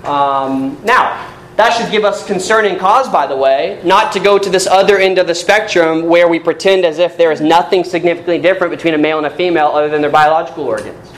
Um, 0.04 0.78
now, 0.84 1.34
that 1.56 1.76
should 1.76 1.90
give 1.90 2.04
us 2.04 2.26
concern 2.26 2.64
and 2.64 2.78
cause, 2.78 3.08
by 3.10 3.26
the 3.26 3.36
way, 3.36 3.80
not 3.84 4.12
to 4.12 4.20
go 4.20 4.38
to 4.38 4.48
this 4.48 4.66
other 4.66 4.96
end 4.96 5.18
of 5.18 5.26
the 5.26 5.34
spectrum 5.34 6.06
where 6.06 6.28
we 6.28 6.38
pretend 6.38 6.86
as 6.86 6.98
if 6.98 7.18
there 7.18 7.30
is 7.30 7.42
nothing 7.42 7.84
significantly 7.84 8.38
different 8.38 8.70
between 8.70 8.94
a 8.94 8.98
male 8.98 9.18
and 9.18 9.26
a 9.26 9.30
female 9.30 9.66
other 9.66 9.90
than 9.90 10.00
their 10.00 10.10
biological 10.10 10.64
organs. 10.64 11.12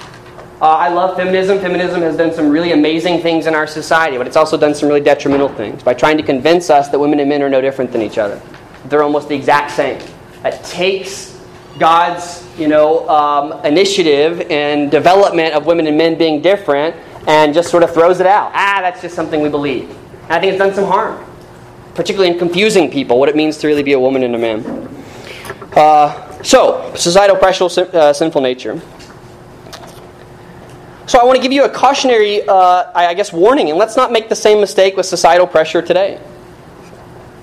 Uh, 0.61 0.65
I 0.65 0.89
love 0.89 1.17
feminism. 1.17 1.61
Feminism 1.61 2.03
has 2.03 2.17
done 2.17 2.35
some 2.35 2.51
really 2.51 2.73
amazing 2.73 3.23
things 3.23 3.47
in 3.47 3.55
our 3.55 3.67
society, 3.67 4.19
but 4.19 4.27
it's 4.27 4.37
also 4.37 4.57
done 4.57 4.75
some 4.75 4.89
really 4.89 5.01
detrimental 5.01 5.49
things 5.49 5.83
by 5.83 5.95
trying 5.95 6.17
to 6.17 6.23
convince 6.23 6.69
us 6.69 6.89
that 6.89 6.99
women 6.99 7.21
and 7.21 7.29
men 7.29 7.43
are 7.43 7.49
no 7.49 7.61
different 7.61 7.93
than 7.93 8.03
each 8.03 8.19
other. 8.19 8.43
They're 8.87 9.03
almost 9.03 9.29
the 9.29 9.37
exact 9.37 9.71
same 9.71 10.01
that 10.43 10.65
takes 10.65 11.39
God's 11.79 12.47
you 12.59 12.69
know, 12.69 13.09
um, 13.09 13.65
initiative 13.65 14.47
and 14.51 14.91
development 14.91 15.55
of 15.55 15.67
women 15.67 15.87
and 15.87 15.97
men 15.97 16.17
being 16.17 16.43
different 16.43 16.95
and 17.27 17.55
just 17.55 17.71
sort 17.71 17.83
of 17.83 17.93
throws 17.93 18.21
it 18.21 18.27
out. 18.27 18.53
Ah, 18.55 18.81
that's 18.83 19.01
just 19.01 19.15
something 19.15 19.41
we 19.41 19.49
believe. 19.49 19.89
And 20.25 20.33
I 20.33 20.41
think 20.41 20.53
it's 20.53 20.59
done 20.59 20.75
some 20.75 20.85
harm, 20.85 21.25
particularly 21.95 22.33
in 22.33 22.39
confusing 22.39 22.91
people 22.91 23.19
what 23.19 23.29
it 23.29 23.37
means 23.37 23.57
to 23.59 23.67
really 23.67 23.83
be 23.83 23.95
a 23.95 24.01
woman 24.01 24.23
and 24.23 24.35
a 24.35 24.39
man. 24.39 25.05
Uh, 25.73 26.43
so, 26.43 26.93
societal 26.95 27.37
pressure, 27.37 27.65
uh, 27.65 28.13
sinful 28.13 28.41
nature. 28.41 28.81
So, 31.07 31.19
I 31.19 31.25
want 31.25 31.37
to 31.37 31.43
give 31.43 31.53
you 31.53 31.65
a 31.65 31.69
cautionary, 31.69 32.47
uh, 32.47 32.91
I 32.95 33.15
guess, 33.15 33.33
warning, 33.33 33.71
and 33.71 33.79
let's 33.79 33.97
not 33.97 34.13
make 34.13 34.29
the 34.29 34.37
same 34.37 34.61
mistake 34.61 34.97
with 34.97 35.07
societal 35.07 35.47
pressure 35.47 35.83
today. 35.83 36.21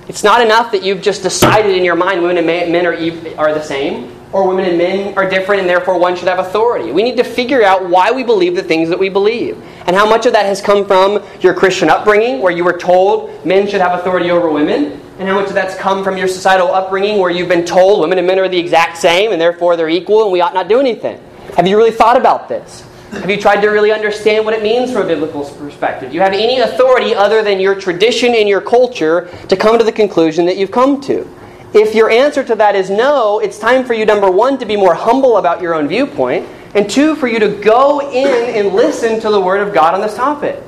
It's 0.08 0.24
not 0.24 0.42
enough 0.42 0.72
that 0.72 0.84
you've 0.84 1.02
just 1.02 1.22
decided 1.22 1.76
in 1.76 1.84
your 1.84 1.96
mind 1.96 2.22
women 2.22 2.38
and 2.38 2.48
men 2.48 2.86
are, 2.86 2.94
are 3.38 3.54
the 3.54 3.62
same, 3.62 4.16
or 4.32 4.48
women 4.48 4.66
and 4.66 4.78
men 4.78 5.18
are 5.18 5.30
different 5.30 5.62
and 5.62 5.70
therefore 5.70 6.00
one 6.00 6.16
should 6.16 6.28
have 6.28 6.40
authority. 6.40 6.92
We 6.92 7.04
need 7.04 7.18
to 7.18 7.24
figure 7.24 7.64
out 7.64 7.90
why 7.90 8.12
we 8.12 8.24
believe 8.24 8.56
the 8.56 8.64
things 8.64 8.88
that 8.90 9.00
we 9.00 9.10
believe. 9.10 9.62
And 9.86 9.96
how 9.96 10.08
much 10.08 10.26
of 10.26 10.34
that 10.34 10.46
has 10.46 10.62
come 10.62 10.86
from 10.86 11.24
your 11.42 11.54
Christian 11.54 11.90
upbringing, 11.90 12.42
where 12.42 12.52
you 12.54 12.64
were 12.64 12.78
told 12.78 13.46
men 13.46 13.68
should 13.68 13.82
have 13.82 14.00
authority 14.00 14.32
over 14.32 14.50
women, 14.50 15.02
and 15.20 15.28
how 15.28 15.36
much 15.36 15.50
of 15.50 15.56
that's 15.56 15.76
come 15.76 16.04
from 16.04 16.16
your 16.16 16.28
societal 16.28 16.68
upbringing, 16.74 17.20
where 17.20 17.32
you've 17.32 17.50
been 17.50 17.66
told 17.66 18.00
women 18.00 18.18
and 18.18 18.28
men 18.28 18.40
are 18.40 18.48
the 18.48 18.58
exact 18.58 18.98
same 18.98 19.32
and 19.32 19.42
therefore 19.42 19.76
they're 19.76 19.90
equal 19.90 20.24
and 20.24 20.32
we 20.32 20.40
ought 20.40 20.54
not 20.54 20.70
do 20.70 20.80
anything. 20.80 21.22
Have 21.56 21.68
you 21.68 21.76
really 21.76 21.92
thought 21.92 22.16
about 22.16 22.48
this? 22.48 22.87
Have 23.12 23.30
you 23.30 23.38
tried 23.38 23.62
to 23.62 23.70
really 23.70 23.92
understand 23.92 24.46
what 24.46 24.54
it 24.54 24.62
means 24.62 24.92
from 24.92 25.04
a 25.04 25.08
biblical 25.08 25.44
perspective? 25.44 26.10
Do 26.10 26.16
you 26.16 26.22
have 26.22 26.34
any 26.34 26.60
authority 26.60 27.16
other 27.16 27.42
than 27.42 27.60
your 27.60 27.74
tradition 27.74 28.36
and 28.36 28.50
your 28.50 28.62
culture 28.62 29.30
to 29.48 29.56
come 29.56 29.78
to 29.78 29.84
the 29.84 29.92
conclusion 29.92 30.46
that 30.46 30.58
you've 30.58 30.72
come 30.72 31.00
to? 31.02 31.28
If 31.74 31.96
your 31.96 32.10
answer 32.10 32.44
to 32.44 32.56
that 32.56 32.76
is 32.76 32.90
no, 32.90 33.40
it's 33.40 33.60
time 33.60 33.86
for 33.86 33.94
you, 33.94 34.06
number 34.06 34.30
one, 34.30 34.58
to 34.60 34.66
be 34.66 34.76
more 34.76 34.94
humble 34.94 35.38
about 35.38 35.62
your 35.62 35.74
own 35.74 35.88
viewpoint, 35.88 36.48
and 36.76 36.90
two, 36.90 37.16
for 37.16 37.28
you 37.28 37.40
to 37.40 37.50
go 37.50 38.12
in 38.12 38.56
and 38.56 38.76
listen 38.76 39.20
to 39.22 39.30
the 39.30 39.40
Word 39.40 39.66
of 39.66 39.74
God 39.74 39.94
on 39.94 40.02
this 40.02 40.16
topic. 40.16 40.62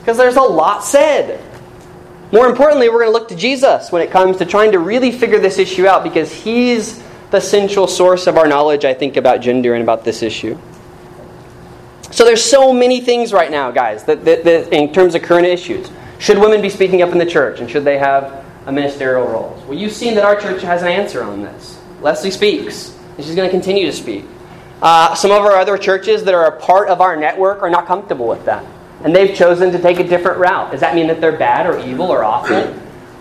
Because 0.00 0.16
there's 0.16 0.36
a 0.36 0.42
lot 0.42 0.84
said. 0.84 1.44
More 2.32 2.46
importantly, 2.46 2.88
we're 2.88 3.00
going 3.00 3.12
to 3.12 3.18
look 3.18 3.28
to 3.28 3.36
Jesus 3.36 3.90
when 3.90 4.02
it 4.02 4.10
comes 4.10 4.36
to 4.38 4.46
trying 4.46 4.72
to 4.72 4.78
really 4.78 5.10
figure 5.10 5.40
this 5.40 5.58
issue 5.58 5.86
out 5.86 6.04
because 6.04 6.32
He's 6.32 7.02
the 7.30 7.40
central 7.40 7.86
source 7.86 8.26
of 8.26 8.36
our 8.36 8.46
knowledge, 8.46 8.84
I 8.84 8.94
think, 8.94 9.16
about 9.16 9.40
gender 9.40 9.74
and 9.74 9.82
about 9.82 10.04
this 10.04 10.22
issue. 10.22 10.58
So 12.10 12.24
there's 12.24 12.42
so 12.42 12.72
many 12.72 13.00
things 13.00 13.32
right 13.32 13.50
now, 13.50 13.70
guys, 13.70 14.04
that, 14.04 14.24
that, 14.24 14.44
that, 14.44 14.72
in 14.72 14.92
terms 14.92 15.14
of 15.14 15.22
current 15.22 15.46
issues. 15.46 15.90
Should 16.18 16.38
women 16.38 16.60
be 16.60 16.68
speaking 16.68 17.02
up 17.02 17.12
in 17.12 17.18
the 17.18 17.26
church, 17.26 17.60
and 17.60 17.70
should 17.70 17.84
they 17.84 17.98
have 17.98 18.44
a 18.66 18.72
ministerial 18.72 19.26
roles? 19.26 19.64
Well, 19.64 19.78
you've 19.78 19.92
seen 19.92 20.14
that 20.16 20.24
our 20.24 20.38
church 20.38 20.62
has 20.62 20.82
an 20.82 20.88
answer 20.88 21.22
on 21.22 21.42
this. 21.42 21.78
Leslie 22.02 22.30
speaks, 22.30 22.96
and 23.16 23.24
she's 23.24 23.34
going 23.34 23.48
to 23.48 23.50
continue 23.50 23.86
to 23.86 23.92
speak. 23.92 24.24
Uh, 24.82 25.14
some 25.14 25.30
of 25.30 25.42
our 25.42 25.52
other 25.52 25.78
churches 25.78 26.24
that 26.24 26.34
are 26.34 26.46
a 26.46 26.60
part 26.60 26.88
of 26.88 27.00
our 27.00 27.16
network 27.16 27.62
are 27.62 27.70
not 27.70 27.86
comfortable 27.86 28.26
with 28.26 28.44
that, 28.44 28.64
and 29.04 29.14
they've 29.14 29.34
chosen 29.34 29.70
to 29.72 29.78
take 29.78 29.98
a 29.98 30.04
different 30.04 30.38
route. 30.38 30.72
Does 30.72 30.80
that 30.80 30.94
mean 30.94 31.06
that 31.06 31.20
they're 31.20 31.38
bad 31.38 31.66
or 31.66 31.78
evil 31.78 32.06
or 32.06 32.24
awful? 32.24 32.76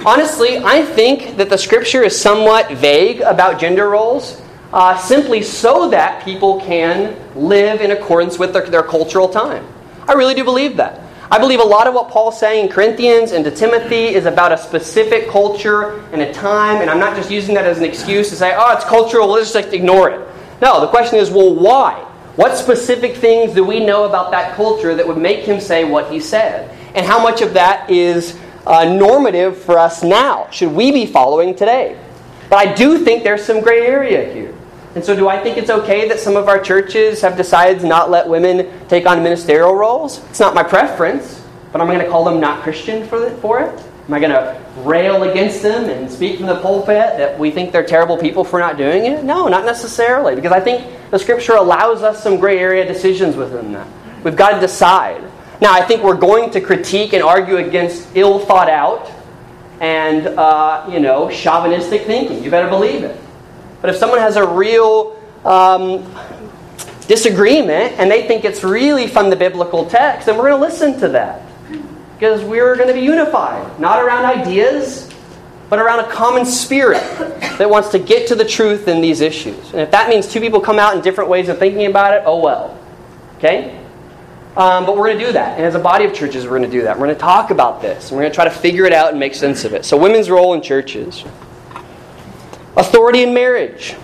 Honestly, 0.06 0.58
I 0.58 0.84
think 0.84 1.38
that 1.38 1.50
the 1.50 1.58
scripture 1.58 2.04
is 2.04 2.20
somewhat 2.20 2.72
vague 2.72 3.22
about 3.22 3.60
gender 3.60 3.90
roles 3.90 4.42
uh, 4.74 4.98
simply 4.98 5.42
so 5.42 5.90
that 5.90 6.24
people 6.24 6.60
can 6.62 7.16
live 7.36 7.82
in 7.82 7.92
accordance 7.92 8.38
with 8.38 8.54
their, 8.54 8.66
their 8.68 8.84
cultural 8.84 9.28
time. 9.30 9.66
I 10.08 10.14
really 10.14 10.34
do 10.34 10.44
believe 10.44 10.78
that. 10.78 11.02
I 11.32 11.38
believe 11.38 11.60
a 11.60 11.64
lot 11.64 11.86
of 11.86 11.94
what 11.94 12.10
Paul's 12.10 12.40
saying 12.40 12.66
in 12.66 12.72
Corinthians 12.72 13.34
and 13.34 13.46
to 13.46 13.52
Timothy 13.52 14.08
is 14.08 14.26
about 14.26 14.52
a 14.52 14.58
specific 14.58 15.30
culture 15.30 16.00
and 16.12 16.24
a 16.24 16.34
time, 16.34 16.82
and 16.82 16.90
I'm 16.90 17.00
not 17.00 17.16
just 17.16 17.30
using 17.30 17.54
that 17.54 17.66
as 17.66 17.78
an 17.78 17.84
excuse 17.84 18.30
to 18.30 18.36
say, 18.36 18.56
oh, 18.56 18.76
it's 18.76 18.86
cultural, 18.86 19.28
let's 19.28 19.54
just 19.54 19.74
ignore 19.74 20.10
it. 20.10 20.28
No, 20.60 20.82
the 20.82 20.88
question 20.88 21.20
is, 21.20 21.30
well, 21.30 21.54
why? 21.54 22.06
What 22.36 22.58
specific 22.58 23.16
things 23.16 23.54
do 23.54 23.64
we 23.64 23.86
know 23.86 24.06
about 24.06 24.32
that 24.32 24.56
culture 24.56 24.96
that 24.96 25.08
would 25.08 25.18
make 25.18 25.42
him 25.42 25.60
say 25.60 25.84
what 25.84 26.12
he 26.12 26.20
said? 26.20 26.76
And 26.96 27.06
how 27.06 27.22
much 27.22 27.42
of 27.42 27.54
that 27.54 27.90
is 27.92 28.40
uh, 28.66 28.86
normative 28.86 29.58
for 29.58 29.78
us 29.78 30.02
now? 30.02 30.50
Should 30.50 30.72
we 30.72 30.92
be 30.92 31.06
following 31.06 31.56
today? 31.56 32.00
But 32.50 32.68
I 32.68 32.74
do 32.74 32.98
think 32.98 33.24
there's 33.24 33.44
some 33.44 33.62
gray 33.62 33.86
area 33.86 34.34
here. 34.34 34.56
And 34.96 35.06
so, 35.06 35.16
do 35.16 35.30
I 35.30 35.42
think 35.42 35.58
it's 35.58 35.70
okay 35.70 36.08
that 36.08 36.20
some 36.20 36.36
of 36.36 36.48
our 36.48 36.60
churches 36.60 37.22
have 37.22 37.38
decided 37.38 37.80
to 37.82 37.88
not 37.88 38.10
let 38.10 38.28
women 38.28 38.88
take 38.88 39.06
on 39.06 39.22
ministerial 39.22 39.76
roles? 39.76 40.18
It's 40.30 40.40
not 40.40 40.56
my 40.56 40.64
preference, 40.64 41.46
but 41.72 41.80
am 41.80 41.90
I 41.90 41.94
going 41.94 42.06
to 42.06 42.12
call 42.12 42.26
them 42.26 42.40
not 42.40 42.64
Christian 42.64 43.08
for 43.08 43.24
it? 43.24 43.40
For 43.40 43.60
it? 43.62 43.84
Am 44.08 44.14
I 44.16 44.20
going 44.20 44.32
to 44.32 44.60
rail 44.78 45.30
against 45.30 45.62
them 45.62 45.88
and 45.88 46.12
speak 46.12 46.38
from 46.38 46.48
the 46.48 46.60
pulpit 46.62 47.18
that 47.18 47.38
we 47.38 47.52
think 47.52 47.72
they're 47.72 47.86
terrible 47.86 48.18
people 48.18 48.44
for 48.44 48.60
not 48.60 48.76
doing 48.76 49.06
it? 49.06 49.24
No, 49.24 49.48
not 49.48 49.66
necessarily, 49.66 50.34
because 50.34 50.52
I 50.52 50.60
think 50.60 51.12
the 51.12 51.20
Scripture 51.20 51.54
allows 51.54 52.02
us 52.02 52.24
some 52.24 52.40
gray 52.40 52.58
area 52.58 52.88
decisions 52.88 53.36
within 53.36 53.72
that. 53.74 53.88
We've 54.24 54.36
got 54.36 54.56
to 54.56 54.60
decide. 54.60 55.22
Now, 55.62 55.74
I 55.74 55.82
think 55.82 56.02
we're 56.02 56.18
going 56.18 56.50
to 56.52 56.62
critique 56.62 57.14
and 57.14 57.22
argue 57.22 57.58
against 57.58 58.08
ill 58.16 58.40
thought 58.40 58.70
out 58.70 59.12
and, 59.80 60.26
uh, 60.26 60.88
you 60.90 61.00
know, 61.00 61.30
chauvinistic 61.30 62.08
thinking. 62.08 62.44
You 62.44 62.50
better 62.50 62.70
believe 62.70 63.04
it. 63.04 63.20
But 63.82 63.90
if 63.90 63.96
someone 63.96 64.20
has 64.20 64.36
a 64.36 64.48
real 64.48 65.20
um, 65.46 66.04
disagreement 67.08 67.94
and 67.98 68.10
they 68.10 68.28
think 68.28 68.46
it's 68.46 68.64
really 68.64 69.08
from 69.08 69.30
the 69.30 69.36
biblical 69.36 69.86
text, 69.86 70.26
then 70.26 70.38
we're 70.38 70.50
going 70.50 70.62
to 70.62 70.68
listen 70.68 71.00
to 71.00 71.10
that. 71.10 71.42
Because 72.16 72.44
we're 72.44 72.76
going 72.76 72.90
to 72.90 72.94
be 72.94 73.02
unified, 73.02 73.80
not 73.80 74.04
around 74.04 74.26
ideas, 74.26 75.10
but 75.70 75.80
around 75.80 76.00
a 76.00 76.12
common 76.12 76.46
spirit 76.46 77.04
that 77.58 77.70
wants 77.70 77.90
to 77.90 78.00
get 78.00 78.28
to 78.28 78.36
the 78.36 78.44
truth 78.44 78.88
in 78.88 79.02
these 79.02 79.22
issues. 79.22 79.72
And 79.72 79.80
if 79.80 79.92
that 79.92 80.10
means 80.10 80.28
two 80.28 80.42
people 80.42 80.60
come 80.60 80.80
out 80.80 80.96
in 80.96 81.02
different 81.02 81.30
ways 81.30 81.48
of 81.48 81.60
thinking 81.60 81.86
about 81.86 82.14
it, 82.14 82.24
oh 82.26 82.40
well. 82.40 82.78
Okay? 83.38 83.76
Um, 84.58 84.86
but 84.86 84.98
we're 84.98 85.08
going 85.08 85.20
to 85.20 85.26
do 85.26 85.32
that. 85.34 85.58
And 85.58 85.66
as 85.66 85.76
a 85.76 85.80
body 85.80 86.06
of 86.06 86.14
churches, 86.14 86.44
we're 86.44 86.58
going 86.58 86.70
to 86.70 86.70
do 86.70 86.82
that. 86.82 87.00
We're 87.00 87.06
going 87.06 87.16
to 87.16 87.22
talk 87.22 87.52
about 87.52 87.82
this. 87.82 88.10
And 88.10 88.18
we're 88.18 88.24
going 88.24 88.32
to 88.32 88.36
try 88.36 88.46
to 88.46 88.52
figure 88.52 88.86
it 88.86 88.92
out 88.92 89.12
and 89.12 89.20
make 89.20 89.36
sense 89.36 89.64
of 89.64 89.74
it. 89.74 89.86
So, 89.86 89.96
women's 89.96 90.30
role 90.30 90.54
in 90.54 90.62
churches. 90.62 91.24
Authority 92.80 93.24
in 93.24 93.34
marriage. 93.34 93.98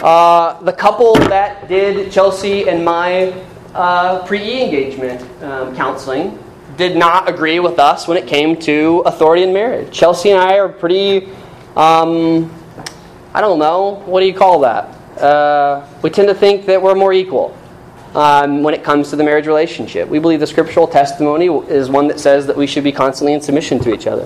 Uh, 0.00 0.58
the 0.62 0.72
couple 0.72 1.12
that 1.12 1.68
did 1.68 2.10
Chelsea 2.10 2.66
and 2.66 2.82
my 2.82 3.34
uh, 3.74 4.26
pre 4.26 4.40
E 4.40 4.62
engagement 4.62 5.20
um, 5.42 5.76
counseling 5.76 6.42
did 6.78 6.96
not 6.96 7.28
agree 7.28 7.60
with 7.60 7.78
us 7.78 8.08
when 8.08 8.16
it 8.16 8.26
came 8.26 8.56
to 8.60 9.02
authority 9.04 9.42
in 9.42 9.52
marriage. 9.52 9.92
Chelsea 9.92 10.30
and 10.30 10.40
I 10.40 10.58
are 10.58 10.70
pretty, 10.70 11.28
um, 11.76 12.50
I 13.34 13.42
don't 13.42 13.58
know, 13.58 14.02
what 14.06 14.20
do 14.20 14.26
you 14.26 14.32
call 14.32 14.60
that? 14.60 14.84
Uh, 15.20 15.86
we 16.00 16.08
tend 16.08 16.28
to 16.28 16.34
think 16.34 16.64
that 16.64 16.80
we're 16.80 16.94
more 16.94 17.12
equal 17.12 17.54
um, 18.14 18.62
when 18.62 18.72
it 18.72 18.82
comes 18.82 19.10
to 19.10 19.16
the 19.16 19.24
marriage 19.24 19.46
relationship. 19.46 20.08
We 20.08 20.18
believe 20.18 20.40
the 20.40 20.46
scriptural 20.46 20.88
testimony 20.88 21.48
is 21.68 21.90
one 21.90 22.08
that 22.08 22.18
says 22.18 22.46
that 22.46 22.56
we 22.56 22.66
should 22.66 22.84
be 22.84 22.92
constantly 22.92 23.34
in 23.34 23.42
submission 23.42 23.80
to 23.80 23.92
each 23.92 24.06
other, 24.06 24.24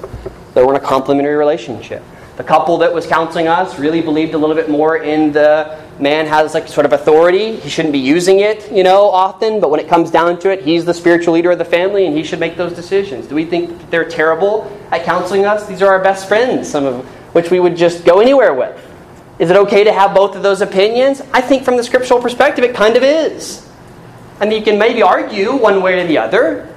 that 0.55 0.65
we're 0.65 0.77
in 0.77 0.81
a 0.81 0.87
complementary 0.87 1.35
relationship. 1.35 2.05
The 2.39 2.45
couple 2.45 2.79
that 2.79 2.95
was 2.95 3.05
counseling 3.05 3.49
us 3.49 3.81
really 3.81 4.01
believed 4.01 4.33
a 4.33 4.39
little 4.39 4.55
bit 4.55 4.71
more 4.71 4.99
in 4.99 5.33
the 5.33 5.77
man 5.99 6.25
has 6.27 6.55
like 6.55 6.69
sort 6.69 6.87
of 6.87 6.93
authority. 6.93 7.57
He 7.57 7.69
shouldn't 7.69 7.93
be 7.93 7.99
using 7.99 8.39
it, 8.39 8.71
you 8.71 8.85
know, 8.85 9.11
often, 9.11 9.59
but 9.59 9.71
when 9.71 9.81
it 9.81 9.89
comes 9.89 10.09
down 10.13 10.39
to 10.39 10.53
it, 10.53 10.63
he's 10.63 10.85
the 10.85 10.95
spiritual 10.95 11.35
leader 11.35 11.51
of 11.51 11.59
the 11.59 11.65
family 11.65 12.07
and 12.07 12.17
he 12.17 12.23
should 12.23 12.39
make 12.39 12.57
those 12.57 12.73
decisions. 12.73 13.27
Do 13.27 13.35
we 13.35 13.45
think 13.45 13.91
they're 13.91 14.09
terrible 14.09 14.71
at 14.93 15.05
counseling 15.05 15.47
us? 15.47 15.67
These 15.67 15.83
are 15.83 15.89
our 15.89 16.01
best 16.01 16.29
friends, 16.29 16.71
some 16.71 16.85
of 16.85 17.05
which 17.35 17.51
we 17.51 17.59
would 17.59 17.77
just 17.77 18.05
go 18.05 18.21
anywhere 18.21 18.55
with. 18.55 18.81
Is 19.41 19.51
it 19.51 19.57
okay 19.57 19.83
to 19.83 19.93
have 19.93 20.15
both 20.15 20.37
of 20.37 20.45
those 20.45 20.61
opinions? 20.61 21.21
I 21.33 21.41
think 21.41 21.65
from 21.65 21.77
the 21.77 21.83
scriptural 21.83 22.23
perspective, 22.23 22.63
it 22.63 22.73
kind 22.73 22.97
of 22.97 23.03
is. 23.03 23.69
I 24.39 24.47
mean, 24.47 24.61
you 24.61 24.65
can 24.65 24.79
maybe 24.79 25.03
argue 25.03 25.57
one 25.57 25.83
way 25.83 25.99
or 25.99 26.07
the 26.07 26.19
other, 26.19 26.73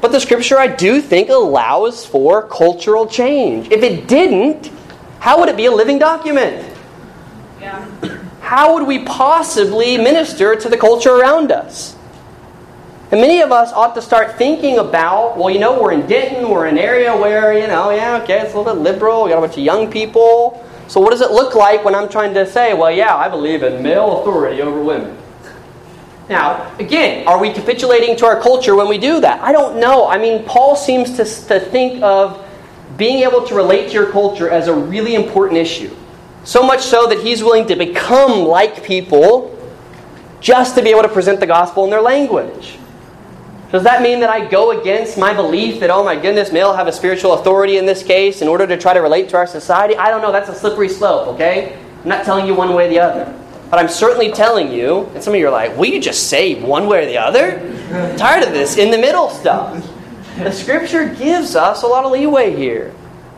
but 0.00 0.12
the 0.12 0.20
scripture, 0.20 0.58
I 0.58 0.68
do 0.68 1.00
think, 1.00 1.28
allows 1.28 2.06
for 2.06 2.46
cultural 2.46 3.06
change. 3.06 3.70
If 3.70 3.82
it 3.82 4.06
didn't, 4.06 4.70
how 5.18 5.40
would 5.40 5.48
it 5.48 5.56
be 5.56 5.66
a 5.66 5.72
living 5.72 5.98
document? 5.98 6.76
Yeah. 7.60 7.84
How 8.40 8.74
would 8.74 8.86
we 8.86 9.04
possibly 9.04 9.98
minister 9.98 10.54
to 10.54 10.68
the 10.68 10.76
culture 10.76 11.10
around 11.10 11.52
us? 11.52 11.96
And 13.10 13.20
many 13.20 13.40
of 13.40 13.52
us 13.52 13.72
ought 13.72 13.94
to 13.94 14.02
start 14.02 14.36
thinking 14.36 14.78
about, 14.78 15.36
well, 15.38 15.50
you 15.50 15.58
know, 15.58 15.82
we're 15.82 15.92
in 15.92 16.06
Denton, 16.06 16.48
we're 16.48 16.66
in 16.66 16.76
an 16.76 16.84
area 16.84 17.16
where, 17.16 17.58
you 17.58 17.66
know, 17.66 17.90
yeah, 17.90 18.22
okay, 18.22 18.40
it's 18.40 18.54
a 18.54 18.58
little 18.58 18.74
bit 18.74 18.82
liberal, 18.82 19.24
we 19.24 19.30
got 19.30 19.38
a 19.38 19.40
bunch 19.40 19.54
of 19.54 19.64
young 19.64 19.90
people. 19.90 20.64
So 20.88 21.00
what 21.00 21.10
does 21.10 21.22
it 21.22 21.30
look 21.30 21.54
like 21.54 21.84
when 21.84 21.94
I'm 21.94 22.08
trying 22.08 22.34
to 22.34 22.46
say, 22.46 22.74
well, 22.74 22.90
yeah, 22.90 23.16
I 23.16 23.28
believe 23.28 23.62
in 23.62 23.82
male 23.82 24.20
authority 24.20 24.60
over 24.60 24.82
women? 24.82 25.16
Now, 26.28 26.74
again, 26.78 27.26
are 27.26 27.38
we 27.38 27.52
capitulating 27.52 28.16
to 28.16 28.26
our 28.26 28.40
culture 28.40 28.76
when 28.76 28.88
we 28.88 28.98
do 28.98 29.20
that? 29.20 29.40
I 29.40 29.52
don't 29.52 29.80
know. 29.80 30.06
I 30.06 30.18
mean, 30.18 30.44
Paul 30.44 30.76
seems 30.76 31.16
to, 31.16 31.24
to 31.24 31.58
think 31.58 32.02
of 32.02 32.44
being 32.96 33.22
able 33.22 33.46
to 33.46 33.54
relate 33.54 33.88
to 33.88 33.94
your 33.94 34.10
culture 34.10 34.50
as 34.50 34.68
a 34.68 34.74
really 34.74 35.14
important 35.14 35.58
issue. 35.58 35.94
So 36.44 36.62
much 36.62 36.82
so 36.82 37.06
that 37.06 37.20
he's 37.20 37.42
willing 37.42 37.66
to 37.68 37.76
become 37.76 38.44
like 38.44 38.84
people 38.84 39.54
just 40.40 40.74
to 40.76 40.82
be 40.82 40.90
able 40.90 41.02
to 41.02 41.08
present 41.08 41.40
the 41.40 41.46
gospel 41.46 41.84
in 41.84 41.90
their 41.90 42.02
language. 42.02 42.78
Does 43.70 43.82
that 43.82 44.02
mean 44.02 44.20
that 44.20 44.30
I 44.30 44.46
go 44.46 44.80
against 44.80 45.18
my 45.18 45.34
belief 45.34 45.80
that, 45.80 45.90
oh 45.90 46.02
my 46.02 46.16
goodness, 46.16 46.52
male 46.52 46.74
have 46.74 46.86
a 46.86 46.92
spiritual 46.92 47.34
authority 47.34 47.76
in 47.76 47.84
this 47.84 48.02
case 48.02 48.40
in 48.40 48.48
order 48.48 48.66
to 48.66 48.78
try 48.78 48.94
to 48.94 49.00
relate 49.00 49.28
to 49.30 49.36
our 49.36 49.46
society? 49.46 49.94
I 49.96 50.10
don't 50.10 50.22
know. 50.22 50.32
That's 50.32 50.48
a 50.48 50.54
slippery 50.54 50.88
slope, 50.88 51.28
okay? 51.28 51.78
I'm 52.02 52.08
not 52.08 52.24
telling 52.24 52.46
you 52.46 52.54
one 52.54 52.74
way 52.74 52.86
or 52.86 52.88
the 52.88 53.00
other. 53.00 53.47
But 53.70 53.78
I'm 53.78 53.88
certainly 53.88 54.32
telling 54.32 54.72
you, 54.72 55.10
and 55.14 55.22
some 55.22 55.34
of 55.34 55.40
you 55.40 55.46
are 55.48 55.50
like, 55.50 55.76
will 55.76 55.86
you 55.86 56.00
just 56.00 56.28
say 56.28 56.60
one 56.60 56.86
way 56.86 57.04
or 57.04 57.06
the 57.06 57.18
other? 57.18 57.58
I'm 57.92 58.16
tired 58.16 58.42
of 58.42 58.52
this 58.52 58.78
in 58.78 58.90
the 58.90 58.98
middle 58.98 59.28
stuff. 59.28 59.86
The 60.38 60.52
scripture 60.52 61.14
gives 61.14 61.56
us 61.56 61.82
a 61.82 61.86
lot 61.86 62.04
of 62.04 62.12
leeway 62.12 62.54
here. 62.56 62.94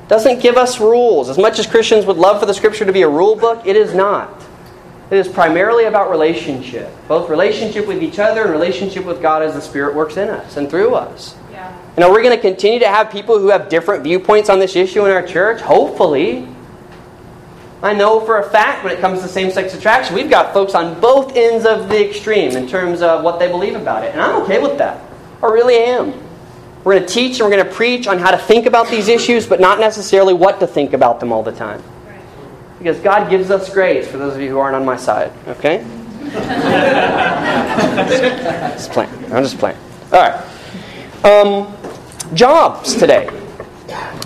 Doesn't 0.09 0.41
give 0.41 0.57
us 0.57 0.81
rules. 0.81 1.29
As 1.29 1.39
much 1.39 1.59
as 1.59 1.67
Christians 1.67 2.05
would 2.05 2.17
love 2.17 2.41
for 2.41 2.47
the 2.47 2.55
scripture 2.55 2.85
to 2.85 2.93
be 2.93 3.03
a 3.03 3.09
rule 3.09 3.37
book, 3.37 3.65
it 3.65 3.77
is 3.77 3.95
not. 3.95 4.41
It 5.11 5.17
is 5.17 5.27
primarily 5.27 5.85
about 5.85 6.11
relationship, 6.11 6.89
both 7.09 7.29
relationship 7.29 7.89
with 7.89 8.03
each 8.03 8.21
other 8.21 8.43
and 8.43 8.51
relationship 8.53 9.05
with 9.05 9.21
God 9.21 9.43
as 9.43 9.55
the 9.55 9.61
Spirit 9.61 9.95
works 9.95 10.17
in 10.17 10.29
us 10.29 10.57
and 10.57 10.71
through 10.71 10.95
us. 10.95 11.37
Yeah. 11.51 11.77
You 11.97 12.01
know, 12.01 12.11
we're 12.11 12.23
going 12.23 12.37
to 12.37 12.41
continue 12.41 12.79
to 12.79 12.89
have 12.89 13.11
people 13.11 13.39
who 13.39 13.49
have 13.49 13.69
different 13.69 14.05
viewpoints 14.05 14.49
on 14.49 14.61
this 14.61 14.77
issue 14.77 15.05
in 15.07 15.11
our 15.11 15.27
church, 15.27 15.61
hopefully. 15.61 16.47
I 17.83 17.95
know 17.95 18.21
for 18.21 18.39
a 18.39 18.51
fact 18.51 18.85
when 18.85 18.93
it 18.93 19.01
comes 19.01 19.23
to 19.23 19.29
same 19.29 19.51
sex 19.51 19.73
attraction, 19.73 20.15
we've 20.15 20.29
got 20.29 20.53
folks 20.53 20.75
on 20.75 21.01
both 21.01 21.35
ends 21.35 21.65
of 21.65 21.89
the 21.89 22.09
extreme 22.09 22.55
in 22.55 22.69
terms 22.69 23.01
of 23.01 23.25
what 23.25 23.39
they 23.39 23.49
believe 23.49 23.75
about 23.75 24.05
it. 24.05 24.13
And 24.13 24.21
I'm 24.21 24.43
okay 24.43 24.61
with 24.61 24.77
that. 24.79 25.03
I 25.43 25.47
really 25.47 25.77
am. 25.77 26.13
We're 26.85 26.97
going 26.97 27.07
to 27.07 27.13
teach 27.13 27.41
and 27.41 27.49
we're 27.49 27.57
going 27.57 27.67
to 27.67 27.73
preach 27.73 28.07
on 28.07 28.19
how 28.19 28.31
to 28.33 28.39
think 28.39 28.67
about 28.67 28.89
these 28.89 29.09
issues, 29.09 29.47
but 29.47 29.61
not 29.61 29.81
necessarily 29.81 30.35
what 30.35 30.61
to 30.61 30.67
think 30.67 30.93
about 30.93 31.21
them 31.21 31.33
all 31.33 31.43
the 31.43 31.53
time. 31.53 31.83
Because 32.79 32.99
God 33.01 33.31
gives 33.31 33.51
us 33.51 33.73
grace, 33.73 34.09
for 34.09 34.19
those 34.19 34.35
of 34.35 34.43
you 34.43 34.51
who 34.51 34.59
aren't 34.59 34.77
on 34.77 34.85
my 34.85 34.97
side, 34.97 35.33
okay? 35.49 35.85
just 38.75 38.93
playing. 38.93 39.11
I'm 39.33 39.43
just 39.43 39.59
playing. 39.59 39.77
All 40.13 40.21
right. 40.21 40.45
Um, 41.25 41.75
jobs 42.35 42.95
today 42.95 43.40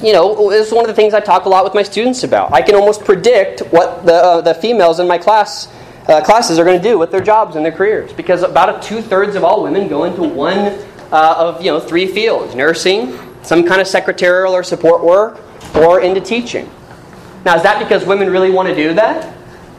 you 0.03 0.13
know, 0.13 0.51
is 0.51 0.73
one 0.73 0.85
of 0.85 0.89
the 0.89 0.95
things 0.95 1.15
I 1.15 1.21
talk 1.21 1.45
a 1.45 1.49
lot 1.49 1.65
with 1.65 1.75
my 1.75 1.83
students 1.83 2.25
about. 2.25 2.53
I 2.53 2.63
can 2.63 2.75
almost 2.75 3.05
predict 3.05 3.61
what 3.73 4.05
the, 4.05 4.15
uh, 4.15 4.41
the 4.41 4.55
females 4.55 5.01
in 5.01 5.09
my 5.09 5.19
class 5.19 5.69
uh, 6.09 6.23
classes 6.23 6.59
are 6.59 6.65
going 6.65 6.81
to 6.81 6.83
do 6.83 6.99
with 6.99 7.11
their 7.11 7.23
jobs 7.23 7.57
and 7.57 7.65
their 7.65 7.73
careers 7.73 8.13
because 8.13 8.43
about 8.43 8.83
two 8.83 9.01
thirds 9.01 9.37
of 9.37 9.45
all 9.45 9.63
women 9.63 9.89
go 9.89 10.05
into 10.05 10.23
one 10.23 10.59
uh, 11.13 11.35
of 11.39 11.63
you 11.63 11.71
know 11.71 11.81
three 11.81 12.07
fields: 12.07 12.55
nursing, 12.55 13.19
some 13.43 13.65
kind 13.65 13.81
of 13.81 13.87
secretarial 13.87 14.53
or 14.53 14.63
support 14.63 15.03
work, 15.03 15.41
or 15.75 16.01
into 16.01 16.21
teaching. 16.21 16.71
Now, 17.45 17.57
is 17.57 17.63
that 17.63 17.79
because 17.79 18.05
women 18.07 18.31
really 18.31 18.51
want 18.51 18.69
to 18.69 18.75
do 18.75 18.95
that? 18.95 19.35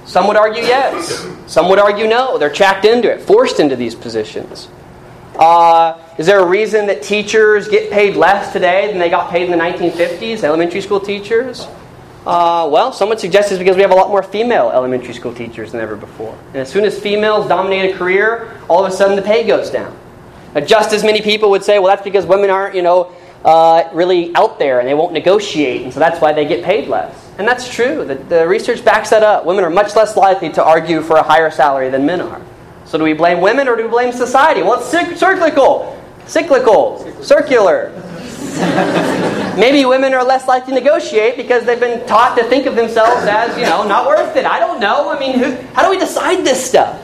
Some 0.06 0.28
would 0.28 0.38
argue 0.38 0.62
yes. 0.62 1.28
Some 1.48 1.68
would 1.70 1.80
argue 1.80 2.08
no. 2.08 2.38
They're 2.38 2.54
tracked 2.54 2.86
into 2.86 3.12
it, 3.12 3.22
forced 3.22 3.60
into 3.60 3.76
these 3.76 3.96
positions. 3.96 4.68
Uh, 5.38 6.00
is 6.18 6.26
there 6.26 6.40
a 6.40 6.46
reason 6.46 6.88
that 6.88 7.02
teachers 7.02 7.68
get 7.68 7.92
paid 7.92 8.16
less 8.16 8.54
today 8.54 8.88
than 8.88 9.00
they 9.00 9.10
got 9.10 9.30
paid 9.30 9.44
in 9.44 9.52
the 9.52 9.58
1950s, 9.58 10.44
elementary 10.44 10.82
school 10.82 11.00
teachers? 11.00 11.68
Uh, 12.26 12.68
well, 12.72 12.92
someone 12.92 13.20
suggests 13.20 13.52
it's 13.52 13.60
because 13.60 13.76
we 13.76 13.84
have 13.84 13.92
a 13.92 13.96
lot 13.96 14.10
more 14.10 14.24
female 14.24 14.72
elementary 14.72 15.14
school 15.14 15.34
teachers 15.34 15.72
than 15.72 15.82
ever 15.82 15.96
before. 15.96 16.36
And 16.48 16.58
as 16.58 16.72
soon 16.72 16.84
as 16.84 17.00
females 17.00 17.48
dominate 17.48 17.94
a 17.94 17.98
career, 17.98 18.60
all 18.68 18.84
of 18.84 18.92
a 18.92 18.96
sudden 18.96 19.16
the 19.16 19.22
pay 19.22 19.46
goes 19.46 19.70
down. 19.70 19.96
Now, 20.56 20.62
just 20.62 20.94
as 20.94 21.04
many 21.04 21.22
people 21.22 21.52
would 21.52 21.64
say, 21.64 21.78
well, 21.78 21.90
that's 21.90 22.02
because 22.02 22.26
women 22.26 22.50
aren't, 22.50 22.76
you 22.76 22.82
know, 22.82 23.14
uh, 23.44 23.88
really 23.94 24.36
out 24.36 24.58
there 24.58 24.80
and 24.80 24.88
they 24.88 24.96
won't 24.96 25.14
negotiate, 25.14 25.84
and 25.84 25.94
so 25.94 26.00
that's 26.00 26.20
why 26.20 26.34
they 26.34 26.46
get 26.46 26.64
paid 26.64 26.88
less. 26.88 27.30
And 27.38 27.48
that's 27.48 27.72
true. 27.72 28.04
The, 28.06 28.16
the 28.16 28.48
research 28.48 28.84
backs 28.84 29.12
that 29.12 29.22
up. 29.22 29.46
Women 29.46 29.64
are 29.64 29.70
much 29.70 29.96
less 29.96 30.18
likely 30.18 30.52
to 30.54 30.64
argue 30.64 31.02
for 31.02 31.18
a 31.18 31.24
higher 31.24 31.52
salary 31.52 31.90
than 31.90 32.06
men 32.06 32.22
are. 32.22 32.42
So 32.86 32.98
do 32.98 33.04
we 33.04 33.14
blame 33.14 33.42
women 33.42 33.68
or 33.68 33.76
do 33.76 33.84
we 33.84 33.90
blame 33.90 34.12
society? 34.12 34.62
Well, 34.62 34.80
it's 34.80 34.90
cyclical, 34.90 36.00
cyclical, 36.28 37.24
circular. 37.24 37.92
Maybe 39.58 39.86
women 39.86 40.14
are 40.14 40.24
less 40.24 40.48
likely 40.48 40.74
to 40.74 40.80
negotiate 40.80 41.36
because 41.36 41.66
they've 41.66 41.80
been 41.80 42.06
taught 42.08 42.38
to 42.38 42.44
think 42.44 42.68
of 42.68 42.76
themselves 42.76 43.26
as, 43.26 43.58
you 43.58 43.64
know, 43.64 43.88
not 43.88 44.06
worth 44.06 44.36
it. 44.36 44.46
I 44.46 44.60
don't 44.60 44.80
know. 44.80 45.10
I 45.10 45.20
mean, 45.20 45.40
who, 45.40 45.56
how 45.74 45.84
do 45.84 45.90
we 45.90 45.98
decide 45.98 46.46
this 46.46 46.64
stuff? 46.64 47.02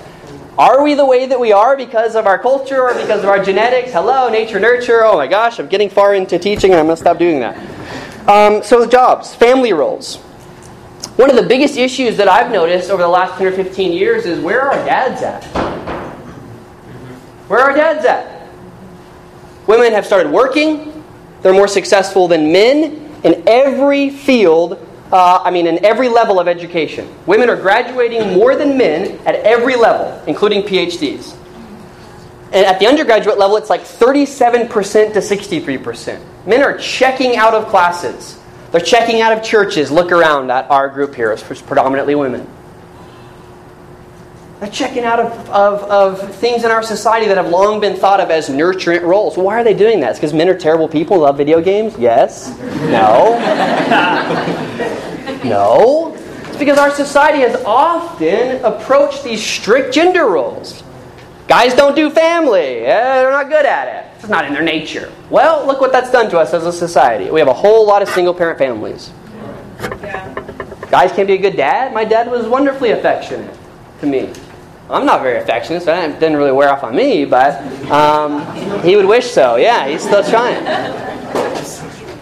Are 0.57 0.83
we 0.83 0.93
the 0.93 1.05
way 1.05 1.25
that 1.25 1.39
we 1.39 1.51
are 1.51 1.75
because 1.75 2.15
of 2.15 2.27
our 2.27 2.37
culture 2.37 2.81
or 2.81 2.93
because 2.93 3.23
of 3.23 3.29
our 3.29 3.43
genetics? 3.43 3.91
Hello, 3.93 4.29
nature, 4.29 4.59
nurture. 4.59 5.03
Oh 5.03 5.15
my 5.15 5.27
gosh, 5.27 5.59
I'm 5.59 5.67
getting 5.67 5.89
far 5.89 6.13
into 6.13 6.37
teaching 6.37 6.71
and 6.71 6.79
I'm 6.79 6.85
going 6.85 6.97
to 6.97 7.01
stop 7.01 7.17
doing 7.17 7.39
that. 7.39 7.57
Um, 8.29 8.61
so, 8.61 8.85
jobs, 8.85 9.33
family 9.33 9.73
roles. 9.73 10.19
One 11.17 11.29
of 11.29 11.35
the 11.35 11.43
biggest 11.43 11.77
issues 11.77 12.17
that 12.17 12.27
I've 12.27 12.51
noticed 12.51 12.89
over 12.89 13.01
the 13.01 13.07
last 13.07 13.37
10 13.37 13.47
or 13.47 13.51
15 13.51 13.91
years 13.91 14.25
is 14.25 14.39
where 14.39 14.61
are 14.61 14.73
our 14.73 14.85
dads 14.85 15.21
at? 15.21 15.43
Where 17.47 17.59
are 17.59 17.71
our 17.71 17.75
dads 17.75 18.05
at? 18.05 18.49
Women 19.67 19.93
have 19.93 20.05
started 20.05 20.31
working, 20.31 21.03
they're 21.41 21.53
more 21.53 21.67
successful 21.67 22.27
than 22.27 22.51
men 22.51 23.09
in 23.23 23.43
every 23.47 24.09
field, 24.09 24.73
uh, 25.11 25.41
I 25.43 25.51
mean, 25.51 25.67
in 25.67 25.83
every 25.85 26.09
level 26.09 26.39
of 26.39 26.47
education. 26.47 27.13
Women 27.25 27.49
are 27.49 27.55
graduating 27.55 28.33
more 28.33 28.55
than 28.55 28.77
men 28.77 29.19
at 29.25 29.35
every 29.35 29.75
level, 29.75 30.21
including 30.27 30.63
PhDs. 30.63 31.35
And 32.53 32.65
at 32.65 32.79
the 32.79 32.87
undergraduate 32.87 33.37
level, 33.37 33.55
it's 33.57 33.69
like 33.69 33.81
37% 33.81 35.13
to 35.13 35.19
63%. 35.19 36.21
Men 36.45 36.63
are 36.63 36.77
checking 36.77 37.37
out 37.37 37.53
of 37.53 37.67
classes. 37.67 38.40
They're 38.71 38.81
checking 38.81 39.21
out 39.21 39.37
of 39.37 39.43
churches. 39.43 39.91
Look 39.91 40.11
around 40.11 40.49
at 40.49 40.69
our 40.71 40.87
group 40.89 41.13
here, 41.13 41.31
it's 41.31 41.61
predominantly 41.61 42.15
women. 42.15 42.47
They're 44.61 44.69
checking 44.69 45.03
out 45.03 45.19
of, 45.19 45.49
of, 45.49 45.83
of 45.89 46.35
things 46.35 46.63
in 46.63 46.69
our 46.69 46.83
society 46.83 47.27
that 47.27 47.35
have 47.35 47.49
long 47.49 47.79
been 47.79 47.97
thought 47.97 48.19
of 48.19 48.29
as 48.29 48.47
nurturant 48.47 49.01
roles. 49.01 49.35
Why 49.35 49.59
are 49.59 49.63
they 49.63 49.73
doing 49.73 49.99
that? 50.01 50.11
It's 50.11 50.19
because 50.19 50.33
men 50.33 50.47
are 50.49 50.57
terrible 50.57 50.87
people, 50.87 51.17
love 51.17 51.35
video 51.35 51.59
games? 51.61 51.97
Yes. 51.97 52.55
No. 52.91 53.39
no. 55.43 56.15
It's 56.47 56.59
because 56.59 56.77
our 56.77 56.91
society 56.91 57.39
has 57.39 57.55
often 57.65 58.63
approached 58.63 59.23
these 59.23 59.43
strict 59.43 59.95
gender 59.95 60.27
roles. 60.27 60.83
Guys 61.47 61.73
don't 61.73 61.95
do 61.95 62.11
family. 62.11 62.85
Eh, 62.85 63.15
they're 63.15 63.31
not 63.31 63.49
good 63.49 63.65
at 63.65 63.87
it. 63.87 64.10
It's 64.21 64.29
not 64.29 64.45
in 64.45 64.53
their 64.53 64.61
nature. 64.61 65.11
Well, 65.31 65.65
look 65.65 65.81
what 65.81 65.91
that's 65.91 66.11
done 66.11 66.29
to 66.29 66.37
us 66.37 66.53
as 66.53 66.63
a 66.67 66.71
society. 66.71 67.31
We 67.31 67.39
have 67.39 67.49
a 67.49 67.53
whole 67.53 67.87
lot 67.87 68.03
of 68.03 68.09
single 68.09 68.35
parent 68.35 68.59
families. 68.59 69.11
Yeah. 69.79 70.31
Guys 70.91 71.11
can't 71.11 71.27
be 71.27 71.33
a 71.33 71.39
good 71.39 71.55
dad. 71.55 71.91
My 71.91 72.05
dad 72.05 72.29
was 72.29 72.45
wonderfully 72.45 72.91
affectionate 72.91 73.57
to 73.99 74.05
me. 74.05 74.31
I'm 74.91 75.07
not 75.07 75.23
very 75.23 75.39
affectionate, 75.39 75.81
so 75.81 75.93
it 75.95 76.19
didn't 76.19 76.37
really 76.37 76.51
wear 76.51 76.69
off 76.69 76.83
on 76.83 76.95
me, 76.95 77.25
but 77.25 77.63
um, 77.89 78.45
he 78.83 78.95
would 78.95 79.07
wish 79.07 79.31
so. 79.31 79.55
Yeah, 79.55 79.87
he's 79.87 80.03
still 80.03 80.23
trying. 80.23 80.63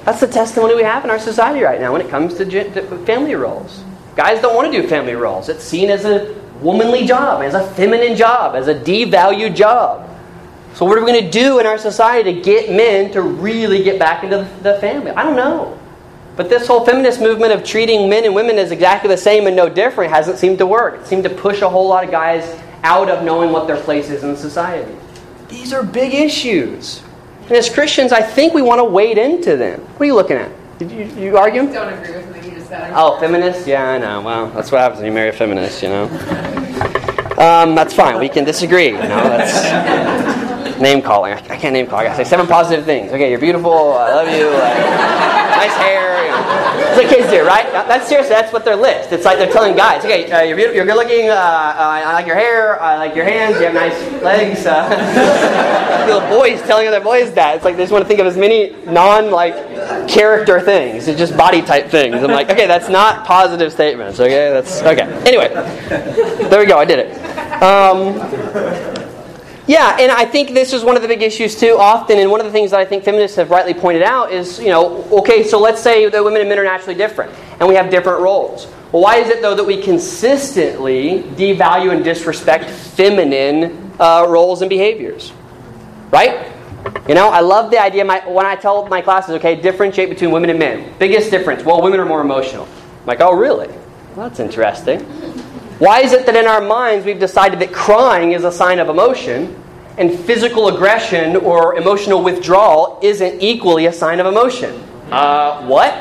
That's 0.06 0.22
the 0.22 0.28
testimony 0.28 0.76
we 0.76 0.84
have 0.84 1.04
in 1.04 1.10
our 1.10 1.20
society 1.20 1.62
right 1.64 1.82
now 1.82 1.92
when 1.92 2.00
it 2.00 2.10
comes 2.10 2.36
to, 2.36 2.46
to 2.46 3.06
family 3.06 3.36
roles. 3.36 3.84
Guys 4.16 4.42
don't 4.42 4.56
want 4.56 4.72
to 4.72 4.82
do 4.82 4.88
family 4.88 5.16
roles. 5.16 5.50
It's 5.50 5.66
seen 5.66 5.90
as 5.90 6.06
a 6.06 6.34
womanly 6.62 7.06
job, 7.06 7.42
as 7.42 7.56
a 7.56 7.68
feminine 7.72 8.16
job, 8.16 8.56
as 8.56 8.70
a 8.70 8.76
devalued 8.76 9.54
job. 9.54 10.09
So, 10.74 10.86
what 10.86 10.98
are 10.98 11.04
we 11.04 11.12
going 11.12 11.26
to 11.26 11.32
do 11.32 11.60
in 11.60 11.66
our 11.66 11.78
society 11.78 12.34
to 12.34 12.42
get 12.42 12.72
men 12.72 13.12
to 13.12 13.22
really 13.22 13.84
get 13.84 14.00
back 14.00 14.24
into 14.24 14.48
the 14.62 14.76
family? 14.80 15.12
I 15.12 15.24
don't 15.24 15.36
know. 15.36 15.78
But 16.36 16.50
this 16.50 16.68
whole 16.68 16.86
feminist 16.86 17.20
movement 17.20 17.52
of 17.52 17.66
treating 17.66 18.10
men 18.10 18.24
and 18.24 18.34
women 18.34 18.58
as 18.58 18.72
exactly 18.72 19.10
the 19.10 19.18
same 19.18 19.46
and 19.48 19.56
no 19.56 19.68
different 19.68 20.14
hasn't 20.14 20.38
seemed 20.38 20.58
to 20.60 20.66
work. 20.66 21.02
It 21.02 21.06
seemed 21.06 21.26
to 21.26 21.30
push 21.30 21.62
a 21.62 21.70
whole 21.70 21.88
lot 21.88 22.06
of 22.06 22.12
guys 22.12 22.58
out 22.84 23.10
of 23.10 23.26
knowing 23.26 23.52
what 23.52 23.68
their 23.68 23.82
place 23.82 24.10
is 24.10 24.24
in 24.24 24.38
society. 24.38 24.96
These 25.50 25.74
are 25.74 25.84
big 25.84 26.14
issues. 26.14 27.04
And 27.44 27.52
as 27.54 27.70
Christians, 27.70 28.14
I 28.14 28.22
think 28.22 28.54
we 28.54 28.62
want 28.62 28.80
to 28.80 28.86
wade 28.86 29.18
into 29.18 29.58
them. 29.58 29.82
What 29.82 30.02
are 30.02 30.06
you 30.06 30.16
looking 30.16 30.38
at? 30.38 30.50
Did 30.80 30.92
you, 30.92 31.06
you 31.22 31.38
argue? 31.38 31.64
I 31.64 31.74
don't 31.74 31.94
agree 31.94 32.16
with 32.16 32.32
me. 32.32 32.50
you 32.50 32.56
just 32.56 32.70
said. 32.70 32.94
Oh, 32.96 33.20
feminist? 33.20 33.68
Yeah, 33.68 33.90
I 33.90 33.98
know. 33.98 34.22
Well, 34.22 34.50
that's 34.52 34.72
what 34.72 34.80
happens 34.80 35.00
when 35.00 35.08
you 35.08 35.14
marry 35.14 35.30
a 35.30 35.34
feminist, 35.34 35.84
you 35.84 35.90
know. 35.90 36.04
Um, 37.38 37.76
that's 37.76 37.94
fine. 37.94 38.20
We 38.20 38.30
can 38.30 38.46
disagree. 38.46 38.88
You 38.88 38.94
know, 38.94 39.24
that's 39.24 40.28
name 40.80 41.02
calling. 41.02 41.34
I 41.34 41.58
can't 41.58 41.74
name 41.74 41.88
call. 41.88 42.00
I 42.00 42.06
gotta 42.06 42.24
say 42.24 42.30
seven 42.30 42.48
positive 42.48 42.86
things. 42.86 43.12
Okay, 43.12 43.30
you're 43.30 43.40
beautiful. 43.40 43.94
I 43.94 44.14
love 44.14 44.28
you. 44.28 44.50
Like, 44.50 44.78
nice 45.60 45.76
hair. 45.78 46.24
You 46.26 46.32
know. 46.32 46.40
That's 46.80 46.98
what 46.98 47.10
kids 47.10 47.30
do, 47.30 47.46
right? 47.46 47.72
That's 47.72 48.08
seriously. 48.08 48.30
That's 48.30 48.54
what 48.54 48.66
their 48.66 48.76
list. 48.76 49.12
It's 49.12 49.26
like 49.26 49.38
they're 49.38 49.52
telling 49.52 49.76
guys, 49.76 50.04
okay, 50.04 50.32
uh, 50.32 50.42
you're 50.44 50.56
beautiful, 50.56 50.76
you're 50.76 50.86
good 50.86 50.96
looking. 50.96 51.30
Uh, 51.30 51.34
uh, 51.34 52.02
I 52.06 52.14
like 52.14 52.26
your 52.26 52.36
hair. 52.36 52.82
I 52.82 52.98
like 52.98 53.16
your 53.16 53.26
hands. 53.26 53.58
You 53.58 53.66
have 53.66 53.74
nice 53.74 54.24
legs. 54.24 54.66
Uh, 54.66 56.06
little 56.08 56.28
boys 56.30 56.62
telling 56.64 56.88
other 56.88 57.02
boys 57.02 57.34
that. 57.34 57.56
It's 57.56 57.66
like 57.66 57.76
they 57.76 57.84
just 57.84 57.92
want 57.92 58.04
to 58.04 58.08
think 58.08 58.20
of 58.20 58.28
as 58.28 58.38
many 58.38 58.76
non 58.86 59.32
like 59.32 59.54
character 60.08 60.60
things. 60.60 61.08
It's 61.08 61.20
just 61.20 61.36
body 61.38 61.62
type 61.62 61.88
things. 61.90 62.16
I'm 62.16 62.32
like, 62.32 62.50
okay, 62.50 62.68
that's 62.68 62.90
not 62.90 63.26
positive 63.26 63.72
statements. 63.72 64.20
Okay, 64.20 64.52
that's 64.52 64.82
okay. 64.82 65.04
Anyway, 65.26 65.50
there 66.50 66.60
we 66.60 66.66
go. 66.66 66.78
I 66.78 66.86
did 66.86 67.00
it. 67.00 67.30
Um, 67.62 68.99
yeah, 69.70 69.98
and 70.00 70.12
I 70.12 70.26
think 70.26 70.56
this 70.56 70.74
is 70.74 70.84
one 70.84 70.96
of 70.96 71.04
the 71.04 71.08
big 71.08 71.22
issues 71.22 71.56
too, 71.56 71.78
often, 71.78 72.18
and 72.18 72.32
one 72.32 72.40
of 72.40 72.48
the 72.48 72.52
things 72.52 72.72
that 72.72 72.80
I 72.80 72.86
think 72.86 73.04
feminists 73.04 73.38
have 73.38 73.52
rightly 73.52 73.76
pointed 73.76 74.02
out 74.02 74.32
is, 74.32 74.58
you 74.58 74.70
know, 74.70 75.04
okay, 75.20 75.44
so 75.44 75.60
let's 75.60 75.80
say 75.80 76.10
that 76.10 76.24
women 76.24 76.42
and 76.42 76.50
men 76.50 76.58
are 76.58 76.64
naturally 76.64 76.96
different, 76.96 77.32
and 77.60 77.70
we 77.70 77.76
have 77.76 77.92
different 77.92 78.20
roles. 78.20 78.66
Well, 78.92 79.04
why 79.04 79.18
is 79.18 79.30
it, 79.30 79.44
though, 79.44 79.54
that 79.54 79.64
we 79.64 79.80
consistently 79.80 81.22
devalue 81.22 81.94
and 81.94 82.04
disrespect 82.04 82.68
feminine 82.68 83.92
uh, 84.00 84.26
roles 84.28 84.64
and 84.64 84.70
behaviors? 84.70 85.32
Right? 86.10 86.52
You 87.08 87.14
know, 87.14 87.30
I 87.30 87.42
love 87.42 87.70
the 87.70 87.80
idea 87.80 88.04
my, 88.04 88.28
when 88.28 88.48
I 88.48 88.56
tell 88.56 88.88
my 88.88 89.02
classes, 89.02 89.36
okay, 89.36 89.54
differentiate 89.54 90.10
between 90.10 90.32
women 90.32 90.50
and 90.50 90.58
men. 90.58 90.96
Biggest 90.98 91.30
difference, 91.30 91.64
well, 91.64 91.84
women 91.84 92.00
are 92.00 92.08
more 92.08 92.22
emotional. 92.22 92.66
I'm 93.02 93.06
like, 93.06 93.22
oh, 93.22 93.36
really? 93.36 93.68
Well, 93.68 94.28
that's 94.28 94.40
interesting. 94.40 95.06
Why 95.80 96.02
is 96.02 96.12
it 96.12 96.26
that 96.26 96.36
in 96.36 96.46
our 96.46 96.60
minds 96.60 97.06
we've 97.06 97.20
decided 97.20 97.60
that 97.60 97.72
crying 97.72 98.34
is 98.34 98.44
a 98.44 98.52
sign 98.52 98.80
of 98.80 98.90
emotion 98.90 99.56
and 99.98 100.14
physical 100.14 100.68
aggression 100.68 101.38
or 101.38 101.76
emotional 101.76 102.22
withdrawal 102.22 103.00
isn't 103.02 103.42
equally 103.42 103.86
a 103.86 103.94
sign 103.94 104.20
of 104.20 104.26
emotion? 104.26 104.84
Uh, 105.10 105.66
what? 105.68 105.94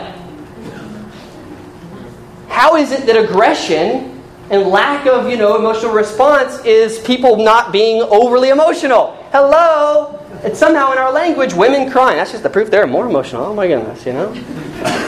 How 2.49 2.75
is 2.75 2.91
it 2.91 3.07
that 3.07 3.17
aggression 3.17 4.21
and 4.51 4.67
lack 4.67 5.07
of, 5.07 5.31
you 5.31 5.37
know, 5.37 5.57
emotional 5.57 5.93
response 5.93 6.59
is 6.65 6.99
people 6.99 7.37
not 7.37 7.71
being 7.71 8.03
overly 8.03 8.49
emotional? 8.49 9.17
Hello? 9.31 10.19
It's 10.45 10.59
somehow 10.59 10.93
in 10.93 10.99
our 10.99 11.13
language, 11.13 11.53
women 11.53 11.91
crying. 11.91 12.17
That's 12.17 12.31
just 12.31 12.43
the 12.43 12.51
proof 12.51 12.71
they're 12.71 12.87
more 12.87 13.07
emotional. 13.07 13.45
Oh 13.45 13.55
my 13.55 13.67
goodness, 13.67 14.07
you 14.07 14.13
know? 14.13 14.33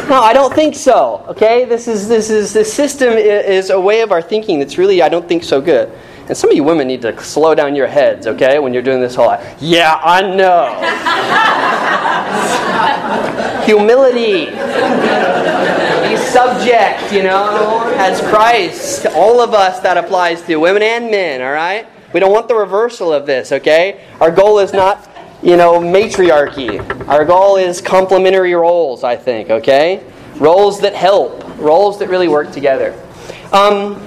No, 0.09 0.21
I 0.21 0.33
don't 0.33 0.53
think 0.53 0.75
so. 0.75 1.25
Okay, 1.29 1.65
this 1.65 1.87
is 1.87 2.09
this 2.09 2.31
is 2.31 2.53
this 2.53 2.73
system 2.73 3.13
is 3.13 3.71
a 3.71 3.81
way 3.81 4.01
of 4.01 4.11
our 4.11 4.21
thinking 4.21 4.59
that's 4.59 4.77
really 4.77 5.03
I 5.03 5.09
don't 5.09 5.29
think 5.29 5.45
so 5.45 5.61
good. 5.61 5.97
And 6.27 6.37
some 6.37 6.51
of 6.51 6.57
you 6.57 6.65
women 6.65 6.89
need 6.89 7.03
to 7.03 7.21
slow 7.23 7.55
down 7.55 7.77
your 7.77 7.87
heads, 7.87 8.27
okay, 8.27 8.59
when 8.59 8.75
you're 8.75 8.83
doing 8.83 9.01
this 9.01 9.15
whole. 9.15 9.37
Yeah, 9.61 10.01
I 10.03 10.23
know. 10.23 10.67
Humility. 13.67 14.47
Be 16.09 16.17
subject, 16.17 17.13
you 17.13 17.23
know, 17.23 17.93
as 17.97 18.21
Christ. 18.31 19.07
All 19.07 19.41
of 19.41 19.55
us 19.55 19.81
that 19.81 19.97
applies 19.97 20.43
to 20.43 20.57
women 20.57 20.83
and 20.83 21.11
men. 21.11 21.41
All 21.41 21.53
right. 21.53 21.87
We 22.13 22.19
don't 22.19 22.33
want 22.33 22.49
the 22.49 22.57
reversal 22.57 23.13
of 23.13 23.27
this, 23.27 23.53
okay? 23.53 24.05
Our 24.21 24.33
goal 24.33 24.59
is 24.59 24.73
not 24.73 25.10
you 25.43 25.57
know, 25.57 25.81
matriarchy. 25.81 26.79
Our 27.09 27.25
goal 27.25 27.57
is 27.57 27.81
complementary 27.81 28.55
roles, 28.55 29.05
I 29.05 29.17
think, 29.17 29.51
okay? 29.51 30.05
Roles 30.37 30.81
that 30.81 30.95
help, 30.95 31.45
roles 31.59 31.99
that 31.99 32.09
really 32.09 32.29
work 32.29 32.53
together. 32.53 32.95
Um, 33.53 34.07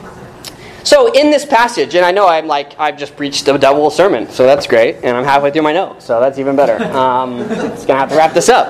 so 0.83 1.11
in 1.13 1.31
this 1.31 1.45
passage, 1.45 1.95
and 1.95 2.05
I 2.05 2.11
know 2.11 2.27
I'm 2.27 2.45
like 2.45 2.77
I've 2.77 2.97
just 2.97 3.15
preached 3.15 3.47
a 3.47 3.57
double 3.57 3.89
sermon, 3.89 4.29
so 4.29 4.45
that's 4.45 4.67
great, 4.67 4.97
and 4.97 5.15
I'm 5.15 5.23
halfway 5.23 5.49
through 5.49 5.61
my 5.61 5.71
notes, 5.71 6.05
so 6.05 6.19
that's 6.19 6.37
even 6.39 6.55
better. 6.55 6.83
Um, 6.93 7.41
it's 7.41 7.85
gonna 7.85 7.99
have 7.99 8.09
to 8.09 8.15
wrap 8.15 8.33
this 8.33 8.49
up. 8.49 8.67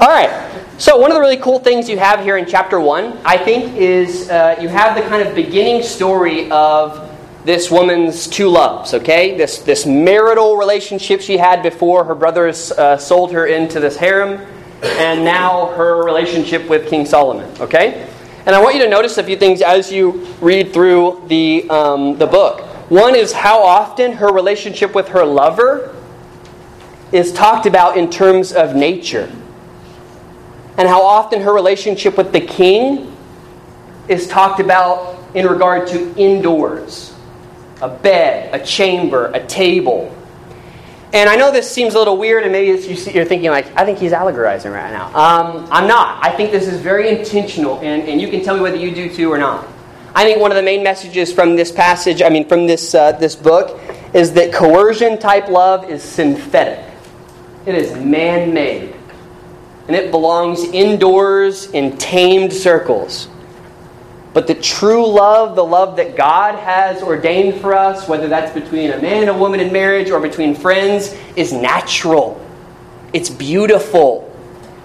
All 0.00 0.08
right. 0.08 0.50
So 0.78 0.96
one 0.96 1.10
of 1.10 1.14
the 1.14 1.20
really 1.20 1.36
cool 1.36 1.58
things 1.58 1.88
you 1.88 1.98
have 1.98 2.20
here 2.20 2.36
in 2.36 2.46
chapter 2.46 2.80
one, 2.80 3.18
I 3.24 3.36
think, 3.36 3.76
is 3.76 4.28
uh, 4.28 4.56
you 4.60 4.68
have 4.68 4.96
the 4.96 5.02
kind 5.02 5.26
of 5.26 5.34
beginning 5.34 5.82
story 5.82 6.50
of 6.50 7.03
this 7.44 7.70
woman's 7.70 8.26
two 8.26 8.48
loves, 8.48 8.94
okay? 8.94 9.36
This, 9.36 9.58
this 9.58 9.84
marital 9.84 10.56
relationship 10.56 11.20
she 11.20 11.36
had 11.36 11.62
before 11.62 12.04
her 12.04 12.14
brothers 12.14 12.72
uh, 12.72 12.96
sold 12.96 13.32
her 13.32 13.46
into 13.46 13.80
this 13.80 13.96
harem, 13.96 14.40
and 14.82 15.24
now 15.24 15.66
her 15.74 16.02
relationship 16.02 16.68
with 16.68 16.88
King 16.88 17.04
Solomon, 17.04 17.50
okay? 17.60 18.08
And 18.46 18.54
I 18.54 18.62
want 18.62 18.76
you 18.76 18.82
to 18.82 18.88
notice 18.88 19.18
a 19.18 19.22
few 19.22 19.36
things 19.36 19.60
as 19.60 19.92
you 19.92 20.26
read 20.40 20.72
through 20.72 21.24
the, 21.28 21.68
um, 21.68 22.16
the 22.16 22.26
book. 22.26 22.62
One 22.90 23.14
is 23.14 23.32
how 23.32 23.62
often 23.62 24.12
her 24.12 24.32
relationship 24.32 24.94
with 24.94 25.08
her 25.08 25.24
lover 25.24 25.94
is 27.12 27.32
talked 27.32 27.66
about 27.66 27.98
in 27.98 28.10
terms 28.10 28.52
of 28.52 28.74
nature, 28.74 29.30
and 30.78 30.88
how 30.88 31.02
often 31.02 31.42
her 31.42 31.52
relationship 31.52 32.16
with 32.16 32.32
the 32.32 32.40
king 32.40 33.14
is 34.08 34.26
talked 34.26 34.60
about 34.60 35.18
in 35.34 35.46
regard 35.46 35.86
to 35.88 36.14
indoors 36.16 37.13
a 37.84 37.88
bed, 37.88 38.54
a 38.54 38.64
chamber, 38.64 39.30
a 39.34 39.46
table. 39.46 40.10
And 41.12 41.28
I 41.28 41.36
know 41.36 41.52
this 41.52 41.70
seems 41.70 41.94
a 41.94 41.98
little 41.98 42.16
weird, 42.16 42.42
and 42.42 42.50
maybe 42.50 42.68
you're 43.12 43.24
thinking, 43.24 43.50
like, 43.50 43.66
I 43.76 43.84
think 43.84 43.98
he's 43.98 44.12
allegorizing 44.12 44.72
right 44.72 44.90
now. 44.90 45.06
Um, 45.08 45.68
I'm 45.70 45.86
not. 45.86 46.24
I 46.24 46.34
think 46.34 46.50
this 46.50 46.66
is 46.66 46.80
very 46.80 47.16
intentional, 47.16 47.78
and, 47.80 48.08
and 48.08 48.20
you 48.20 48.28
can 48.28 48.42
tell 48.42 48.56
me 48.56 48.62
whether 48.62 48.78
you 48.78 48.92
do 48.94 49.14
too 49.14 49.30
or 49.30 49.38
not. 49.38 49.68
I 50.14 50.24
think 50.24 50.40
one 50.40 50.50
of 50.50 50.56
the 50.56 50.62
main 50.62 50.82
messages 50.82 51.32
from 51.32 51.56
this 51.56 51.70
passage, 51.70 52.22
I 52.22 52.30
mean, 52.30 52.48
from 52.48 52.66
this, 52.66 52.94
uh, 52.94 53.12
this 53.12 53.36
book, 53.36 53.78
is 54.14 54.32
that 54.32 54.52
coercion 54.52 55.18
type 55.18 55.48
love 55.48 55.90
is 55.90 56.02
synthetic, 56.02 56.84
it 57.66 57.74
is 57.74 57.94
man 57.96 58.54
made, 58.54 58.94
and 59.86 59.94
it 59.94 60.10
belongs 60.10 60.64
indoors 60.64 61.70
in 61.72 61.96
tamed 61.98 62.52
circles. 62.52 63.28
But 64.34 64.48
the 64.48 64.54
true 64.56 65.06
love, 65.06 65.54
the 65.54 65.64
love 65.64 65.96
that 65.96 66.16
God 66.16 66.56
has 66.56 67.00
ordained 67.02 67.60
for 67.60 67.72
us, 67.72 68.08
whether 68.08 68.26
that's 68.26 68.52
between 68.52 68.90
a 68.90 69.00
man 69.00 69.22
and 69.22 69.30
a 69.30 69.38
woman 69.38 69.60
in 69.60 69.72
marriage 69.72 70.10
or 70.10 70.20
between 70.20 70.56
friends, 70.56 71.16
is 71.36 71.52
natural. 71.52 72.44
It's 73.12 73.30
beautiful. 73.30 74.28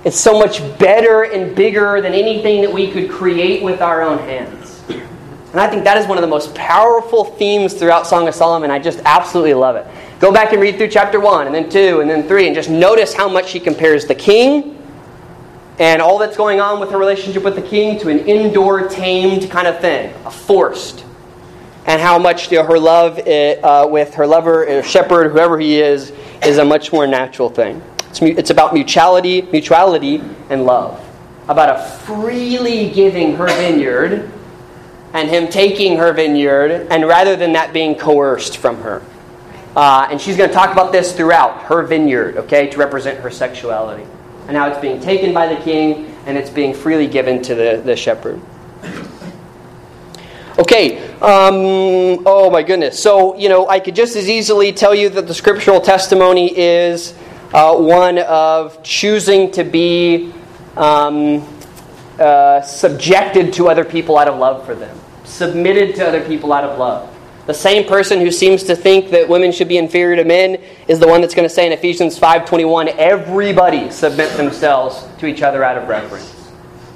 It's 0.05 0.19
so 0.19 0.37
much 0.37 0.59
better 0.77 1.23
and 1.23 1.55
bigger 1.55 1.99
than 1.99 2.13
anything 2.13 2.61
that 2.61 2.71
we 2.71 2.91
could 2.91 3.09
create 3.09 3.63
with 3.63 3.81
our 3.81 4.03
own 4.03 4.19
hands. 4.19 4.83
And 4.87 5.59
I 5.59 5.67
think 5.67 5.83
that 5.83 5.97
is 5.97 6.05
one 6.05 6.19
of 6.19 6.21
the 6.21 6.27
most 6.27 6.53
powerful 6.53 7.25
themes 7.25 7.73
throughout 7.73 8.05
Song 8.05 8.27
of 8.27 8.35
Solomon. 8.35 8.69
I 8.69 8.77
just 8.77 9.01
absolutely 9.03 9.55
love 9.55 9.75
it. 9.75 9.87
Go 10.19 10.31
back 10.31 10.53
and 10.53 10.61
read 10.61 10.77
through 10.77 10.89
chapter 10.89 11.19
1, 11.19 11.47
and 11.47 11.55
then 11.55 11.71
2, 11.71 12.01
and 12.01 12.09
then 12.09 12.27
3, 12.27 12.45
and 12.45 12.55
just 12.55 12.69
notice 12.69 13.15
how 13.15 13.27
much 13.27 13.51
he 13.51 13.59
compares 13.59 14.05
the 14.05 14.13
king 14.13 14.78
and 15.79 16.01
all 16.01 16.17
that's 16.17 16.35
going 16.35 16.59
on 16.59 16.79
with 16.79 16.91
her 16.91 16.97
relationship 16.97 17.43
with 17.43 17.55
the 17.55 17.61
king 17.61 17.97
to 17.99 18.09
an 18.09 18.19
indoor, 18.19 18.89
tamed 18.89 19.49
kind 19.49 19.65
of 19.65 19.79
thing, 19.79 20.13
a 20.25 20.31
forced. 20.31 21.05
And 21.85 22.01
how 22.01 22.19
much 22.19 22.51
you 22.51 22.59
know, 22.59 22.65
her 22.65 22.77
love 22.77 23.17
uh, 23.17 23.87
with 23.89 24.13
her 24.15 24.27
lover, 24.27 24.67
or 24.67 24.83
shepherd, 24.83 25.31
whoever 25.31 25.57
he 25.57 25.79
is, 25.79 26.11
is 26.43 26.57
a 26.57 26.65
much 26.65 26.91
more 26.91 27.07
natural 27.07 27.49
thing. 27.49 27.81
It's, 28.09 28.21
it's 28.21 28.49
about 28.49 28.73
mutuality, 28.73 29.41
mutuality 29.41 30.21
and 30.49 30.65
love. 30.65 31.03
About 31.47 31.79
a 31.79 31.81
freely 32.05 32.91
giving 32.91 33.35
her 33.37 33.47
vineyard 33.47 34.29
and 35.13 35.29
him 35.29 35.47
taking 35.47 35.97
her 35.97 36.13
vineyard, 36.13 36.87
and 36.91 37.07
rather 37.07 37.35
than 37.35 37.53
that 37.53 37.73
being 37.73 37.95
coerced 37.95 38.57
from 38.57 38.81
her. 38.81 39.01
Uh, 39.75 40.07
and 40.11 40.21
she's 40.21 40.37
going 40.37 40.49
to 40.49 40.53
talk 40.53 40.71
about 40.71 40.91
this 40.91 41.13
throughout 41.13 41.63
her 41.63 41.81
vineyard, 41.81 42.37
okay, 42.37 42.67
to 42.69 42.77
represent 42.77 43.19
her 43.19 43.31
sexuality. 43.31 44.05
And 44.49 44.55
now 44.55 44.67
it's 44.67 44.79
being 44.79 44.99
taken 44.99 45.31
by 45.31 45.45
the 45.45 45.61
king 45.61 46.07
and 46.25 46.35
it's 46.35 46.49
being 46.49 46.73
freely 46.73 47.05
given 47.05 47.39
to 47.43 47.53
the, 47.53 47.83
the 47.85 47.95
shepherd. 47.95 48.41
Okay, 50.57 51.07
um, 51.17 52.23
oh 52.25 52.49
my 52.51 52.63
goodness. 52.63 52.99
So, 52.99 53.37
you 53.37 53.47
know, 53.47 53.69
I 53.69 53.79
could 53.79 53.95
just 53.95 54.15
as 54.15 54.27
easily 54.27 54.71
tell 54.71 54.95
you 54.95 55.07
that 55.09 55.27
the 55.27 55.35
scriptural 55.35 55.79
testimony 55.79 56.51
is 56.57 57.13
uh, 57.53 57.77
one 57.77 58.17
of 58.17 58.81
choosing 58.81 59.51
to 59.51 59.63
be 59.63 60.33
um, 60.77 61.47
uh, 62.17 62.63
subjected 62.63 63.53
to 63.53 63.69
other 63.69 63.85
people 63.85 64.17
out 64.17 64.27
of 64.27 64.39
love 64.39 64.65
for 64.65 64.73
them, 64.73 64.99
submitted 65.25 65.95
to 65.97 66.07
other 66.07 66.25
people 66.25 66.53
out 66.53 66.63
of 66.63 66.79
love. 66.79 67.08
The 67.49 67.55
same 67.55 67.87
person 67.87 68.19
who 68.19 68.29
seems 68.29 68.61
to 68.65 68.75
think 68.75 69.09
that 69.09 69.27
women 69.27 69.51
should 69.51 69.67
be 69.67 69.79
inferior 69.79 70.15
to 70.17 70.23
men 70.23 70.61
is 70.87 70.99
the 70.99 71.07
one 71.07 71.19
that's 71.19 71.33
going 71.33 71.49
to 71.49 71.53
say 71.53 71.65
in 71.65 71.73
Ephesians 71.73 72.15
5:21, 72.19 72.89
everybody 72.89 73.89
submit 73.89 74.37
themselves 74.37 75.03
to 75.17 75.25
each 75.25 75.41
other 75.41 75.63
out 75.63 75.75
of 75.75 75.89
reverence. 75.89 76.31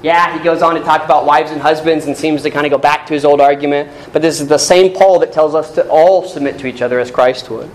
Yeah, 0.00 0.38
he 0.38 0.44
goes 0.44 0.62
on 0.62 0.76
to 0.76 0.80
talk 0.82 1.04
about 1.04 1.26
wives 1.26 1.50
and 1.50 1.60
husbands 1.60 2.06
and 2.06 2.16
seems 2.16 2.42
to 2.42 2.52
kind 2.52 2.66
of 2.66 2.70
go 2.70 2.78
back 2.78 3.04
to 3.08 3.14
his 3.14 3.24
old 3.24 3.40
argument, 3.40 3.90
but 4.12 4.22
this 4.22 4.40
is 4.40 4.46
the 4.46 4.56
same 4.56 4.94
Paul 4.94 5.18
that 5.18 5.32
tells 5.32 5.56
us 5.56 5.72
to 5.72 5.88
all 5.88 6.22
submit 6.22 6.56
to 6.60 6.68
each 6.68 6.82
other 6.82 7.00
as 7.00 7.10
Christ 7.10 7.50
would. 7.50 7.68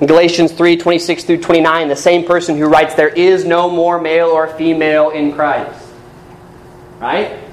In 0.00 0.08
Galatians 0.08 0.50
3 0.50 0.78
26 0.78 1.22
through 1.22 1.40
29, 1.40 1.86
the 1.86 1.94
same 1.94 2.24
person 2.24 2.58
who 2.58 2.66
writes, 2.66 2.96
There 2.96 3.10
is 3.10 3.44
no 3.44 3.70
more 3.70 4.00
male 4.00 4.30
or 4.30 4.48
female 4.48 5.10
in 5.10 5.32
Christ. 5.34 5.86
Right? 6.98 7.45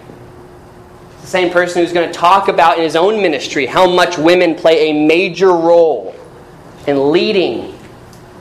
The 1.24 1.30
same 1.30 1.51
person 1.51 1.82
who's 1.82 1.93
going 1.93 2.07
to 2.07 2.13
talk 2.13 2.49
about 2.49 2.78
in 2.78 2.84
his 2.84 2.97
own 2.97 3.21
ministry 3.21 3.65
how 3.65 3.89
much 3.89 4.17
women 4.17 4.55
play 4.55 4.89
a 4.89 5.07
major 5.07 5.53
role 5.53 6.13
in 6.86 7.11
leading 7.11 7.80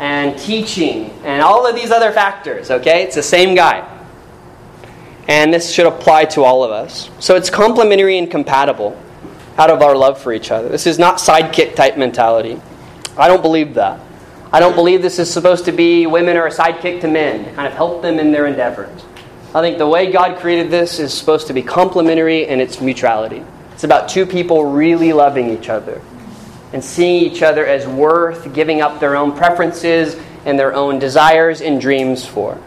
and 0.00 0.36
teaching 0.36 1.10
and 1.22 1.42
all 1.42 1.64
of 1.64 1.76
these 1.76 1.92
other 1.92 2.10
factors, 2.10 2.72
okay? 2.72 3.04
It's 3.04 3.14
the 3.14 3.22
same 3.22 3.54
guy. 3.54 3.88
And 5.28 5.54
this 5.54 5.72
should 5.72 5.86
apply 5.86 6.24
to 6.26 6.42
all 6.42 6.64
of 6.64 6.72
us. 6.72 7.08
So 7.20 7.36
it's 7.36 7.48
complementary 7.48 8.18
and 8.18 8.28
compatible 8.28 9.00
out 9.56 9.70
of 9.70 9.80
our 9.80 9.94
love 9.94 10.20
for 10.20 10.32
each 10.32 10.50
other. 10.50 10.68
This 10.68 10.88
is 10.88 10.98
not 10.98 11.18
sidekick 11.18 11.76
type 11.76 11.96
mentality. 11.96 12.60
I 13.16 13.28
don't 13.28 13.42
believe 13.42 13.74
that. 13.74 14.00
I 14.52 14.58
don't 14.58 14.74
believe 14.74 15.02
this 15.02 15.20
is 15.20 15.32
supposed 15.32 15.64
to 15.66 15.72
be 15.72 16.06
women 16.06 16.36
are 16.36 16.48
a 16.48 16.50
sidekick 16.50 17.00
to 17.02 17.08
men 17.08 17.54
kind 17.54 17.68
of 17.68 17.74
help 17.74 18.02
them 18.02 18.18
in 18.18 18.32
their 18.32 18.46
endeavors. 18.46 19.04
I 19.54 19.60
think 19.60 19.76
the 19.76 19.86
way 19.86 20.10
God 20.10 20.38
created 20.38 20.70
this 20.70 20.98
is 20.98 21.12
supposed 21.12 21.46
to 21.48 21.52
be 21.52 21.62
complementary 21.62 22.46
and 22.46 22.58
it's 22.58 22.80
mutuality. 22.80 23.44
It's 23.72 23.84
about 23.84 24.08
two 24.08 24.24
people 24.24 24.64
really 24.64 25.12
loving 25.12 25.50
each 25.50 25.68
other 25.68 26.00
and 26.72 26.82
seeing 26.82 27.22
each 27.22 27.42
other 27.42 27.66
as 27.66 27.86
worth 27.86 28.54
giving 28.54 28.80
up 28.80 28.98
their 28.98 29.14
own 29.14 29.32
preferences 29.36 30.16
and 30.46 30.58
their 30.58 30.74
own 30.74 30.98
desires 30.98 31.60
and 31.60 31.80
dreams 31.80 32.24
for. 32.24 32.58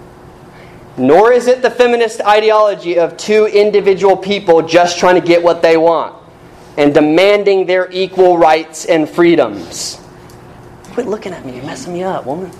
Nor 0.96 1.34
is 1.34 1.48
it 1.48 1.64
the 1.64 1.72
feminist 1.72 2.22
ideology 2.22 3.00
of 3.00 3.18
two 3.18 3.48
individual 3.48 4.16
people 4.16 4.62
just 4.62 5.00
trying 5.00 5.20
to 5.20 5.26
get 5.26 5.42
what 5.42 5.64
they 5.64 5.78
want 5.78 6.16
and 6.78 6.94
demanding 6.94 7.66
their 7.66 7.90
equal 7.92 8.38
rights 8.38 8.86
and 8.86 9.10
freedoms. 9.10 10.00
Quit 10.92 11.08
looking 11.08 11.34
at 11.34 11.44
me, 11.46 11.56
you're 11.56 11.66
messing 11.66 11.94
me 11.94 12.04
up, 12.04 12.26
woman. 12.26 12.52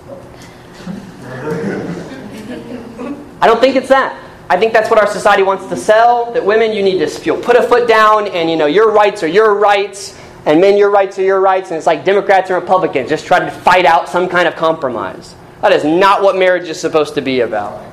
I 3.46 3.48
don't 3.48 3.60
think 3.60 3.76
it's 3.76 3.90
that. 3.90 4.20
I 4.50 4.58
think 4.58 4.74
that's 4.74 4.90
what 4.90 4.98
our 4.98 5.06
society 5.06 5.44
wants 5.44 5.68
to 5.68 5.78
sell. 5.78 6.34
That 6.34 6.44
women, 6.44 6.72
you 6.74 6.82
need 6.82 6.98
to 6.98 7.06
feel 7.06 7.40
put 7.40 7.56
a 7.56 7.62
foot 7.62 7.88
down, 7.88 8.28
and 8.30 8.50
you 8.50 8.58
know 8.58 8.66
your 8.66 8.92
rights 8.92 9.22
are 9.22 9.28
your 9.28 9.54
rights, 9.54 10.20
and 10.48 10.60
men, 10.60 10.80
your 10.80 10.90
rights 10.90 11.20
are 11.20 11.24
your 11.24 11.40
rights. 11.40 11.70
And 11.70 11.78
it's 11.78 11.86
like 11.86 12.04
Democrats 12.04 12.50
and 12.50 12.60
Republicans 12.60 13.08
just 13.08 13.28
trying 13.28 13.46
to 13.46 13.52
fight 13.52 13.86
out 13.86 14.10
some 14.10 14.30
kind 14.30 14.48
of 14.48 14.56
compromise. 14.56 15.36
That 15.62 15.74
is 15.74 15.84
not 15.84 16.24
what 16.24 16.40
marriage 16.40 16.68
is 16.70 16.82
supposed 16.82 17.14
to 17.14 17.22
be 17.22 17.42
about. 17.42 17.86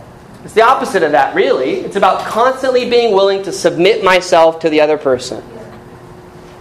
It's 0.42 0.54
the 0.54 0.62
opposite 0.62 1.02
of 1.02 1.12
that, 1.12 1.34
really. 1.34 1.80
It's 1.80 1.96
about 1.96 2.26
constantly 2.26 2.88
being 2.88 3.14
willing 3.14 3.42
to 3.42 3.52
submit 3.52 4.02
myself 4.02 4.58
to 4.60 4.70
the 4.70 4.80
other 4.80 4.96
person. 4.96 5.44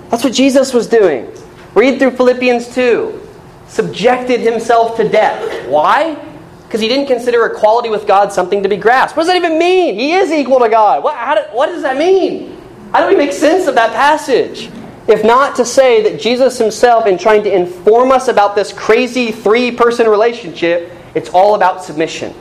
That's 0.10 0.26
what 0.26 0.34
Jesus 0.34 0.74
was 0.74 0.88
doing. 0.88 1.32
Read 1.76 1.98
through 1.98 2.12
Philippians 2.12 2.76
2. 2.76 3.26
Subjected 3.70 4.42
himself 4.42 4.98
to 4.98 5.08
death. 5.08 5.70
Why? 5.70 6.28
Because 6.72 6.80
he 6.80 6.88
didn't 6.88 7.08
consider 7.08 7.46
equality 7.48 7.90
with 7.90 8.08
God 8.08 8.32
something 8.32 8.64
to 8.64 8.70
be 8.70 8.78
grasped. 8.78 9.18
What 9.18 9.24
does 9.24 9.34
that 9.34 9.36
even 9.36 9.60
mean? 9.60 9.94
He 9.94 10.14
is 10.14 10.32
equal 10.32 10.60
to 10.60 10.70
God. 10.70 11.04
What, 11.04 11.36
do, 11.36 11.54
what 11.54 11.66
does 11.66 11.82
that 11.82 11.98
mean? 11.98 12.62
How 12.94 13.02
do 13.02 13.10
we 13.10 13.18
make 13.18 13.34
sense 13.34 13.68
of 13.68 13.76
that 13.76 13.92
passage? 13.92 14.72
If 15.06 15.26
not 15.26 15.58
to 15.58 15.66
say 15.66 16.02
that 16.04 16.18
Jesus 16.18 16.58
himself, 16.58 17.08
in 17.08 17.18
trying 17.18 17.44
to 17.44 17.54
inform 17.54 18.14
us 18.14 18.30
about 18.30 18.56
this 18.56 18.72
crazy 18.72 19.34
three 19.34 19.72
person 19.72 20.08
relationship, 20.08 20.90
it's 21.14 21.28
all 21.32 21.56
about 21.56 21.84
submission. 21.84 22.34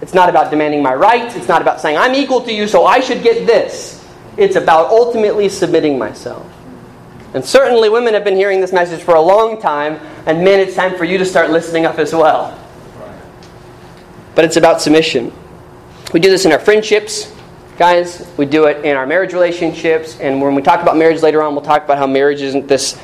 It's 0.00 0.14
not 0.14 0.30
about 0.30 0.50
demanding 0.50 0.82
my 0.82 0.94
rights. 0.94 1.36
It's 1.36 1.48
not 1.48 1.60
about 1.60 1.78
saying, 1.78 1.98
I'm 1.98 2.14
equal 2.14 2.40
to 2.44 2.52
you, 2.54 2.68
so 2.68 2.86
I 2.86 3.00
should 3.00 3.22
get 3.22 3.46
this. 3.46 4.02
It's 4.38 4.56
about 4.56 4.88
ultimately 4.88 5.50
submitting 5.50 5.98
myself. 5.98 6.50
And 7.34 7.44
certainly, 7.44 7.90
women 7.90 8.14
have 8.14 8.24
been 8.24 8.36
hearing 8.36 8.62
this 8.62 8.72
message 8.72 9.02
for 9.02 9.14
a 9.14 9.20
long 9.20 9.60
time, 9.60 10.00
and 10.24 10.42
men, 10.42 10.58
it's 10.58 10.74
time 10.74 10.96
for 10.96 11.04
you 11.04 11.18
to 11.18 11.26
start 11.26 11.50
listening 11.50 11.84
up 11.84 11.98
as 11.98 12.14
well 12.14 12.58
but 14.38 14.44
it's 14.44 14.56
about 14.56 14.80
submission. 14.80 15.32
We 16.12 16.20
do 16.20 16.30
this 16.30 16.44
in 16.44 16.52
our 16.52 16.60
friendships, 16.60 17.34
guys. 17.76 18.24
We 18.36 18.46
do 18.46 18.66
it 18.66 18.84
in 18.84 18.96
our 18.96 19.04
marriage 19.04 19.32
relationships. 19.32 20.16
And 20.20 20.40
when 20.40 20.54
we 20.54 20.62
talk 20.62 20.80
about 20.80 20.96
marriage 20.96 21.22
later 21.22 21.42
on, 21.42 21.56
we'll 21.56 21.64
talk 21.64 21.82
about 21.82 21.98
how 21.98 22.06
marriage 22.06 22.40
isn't 22.40 22.68
this 22.68 22.96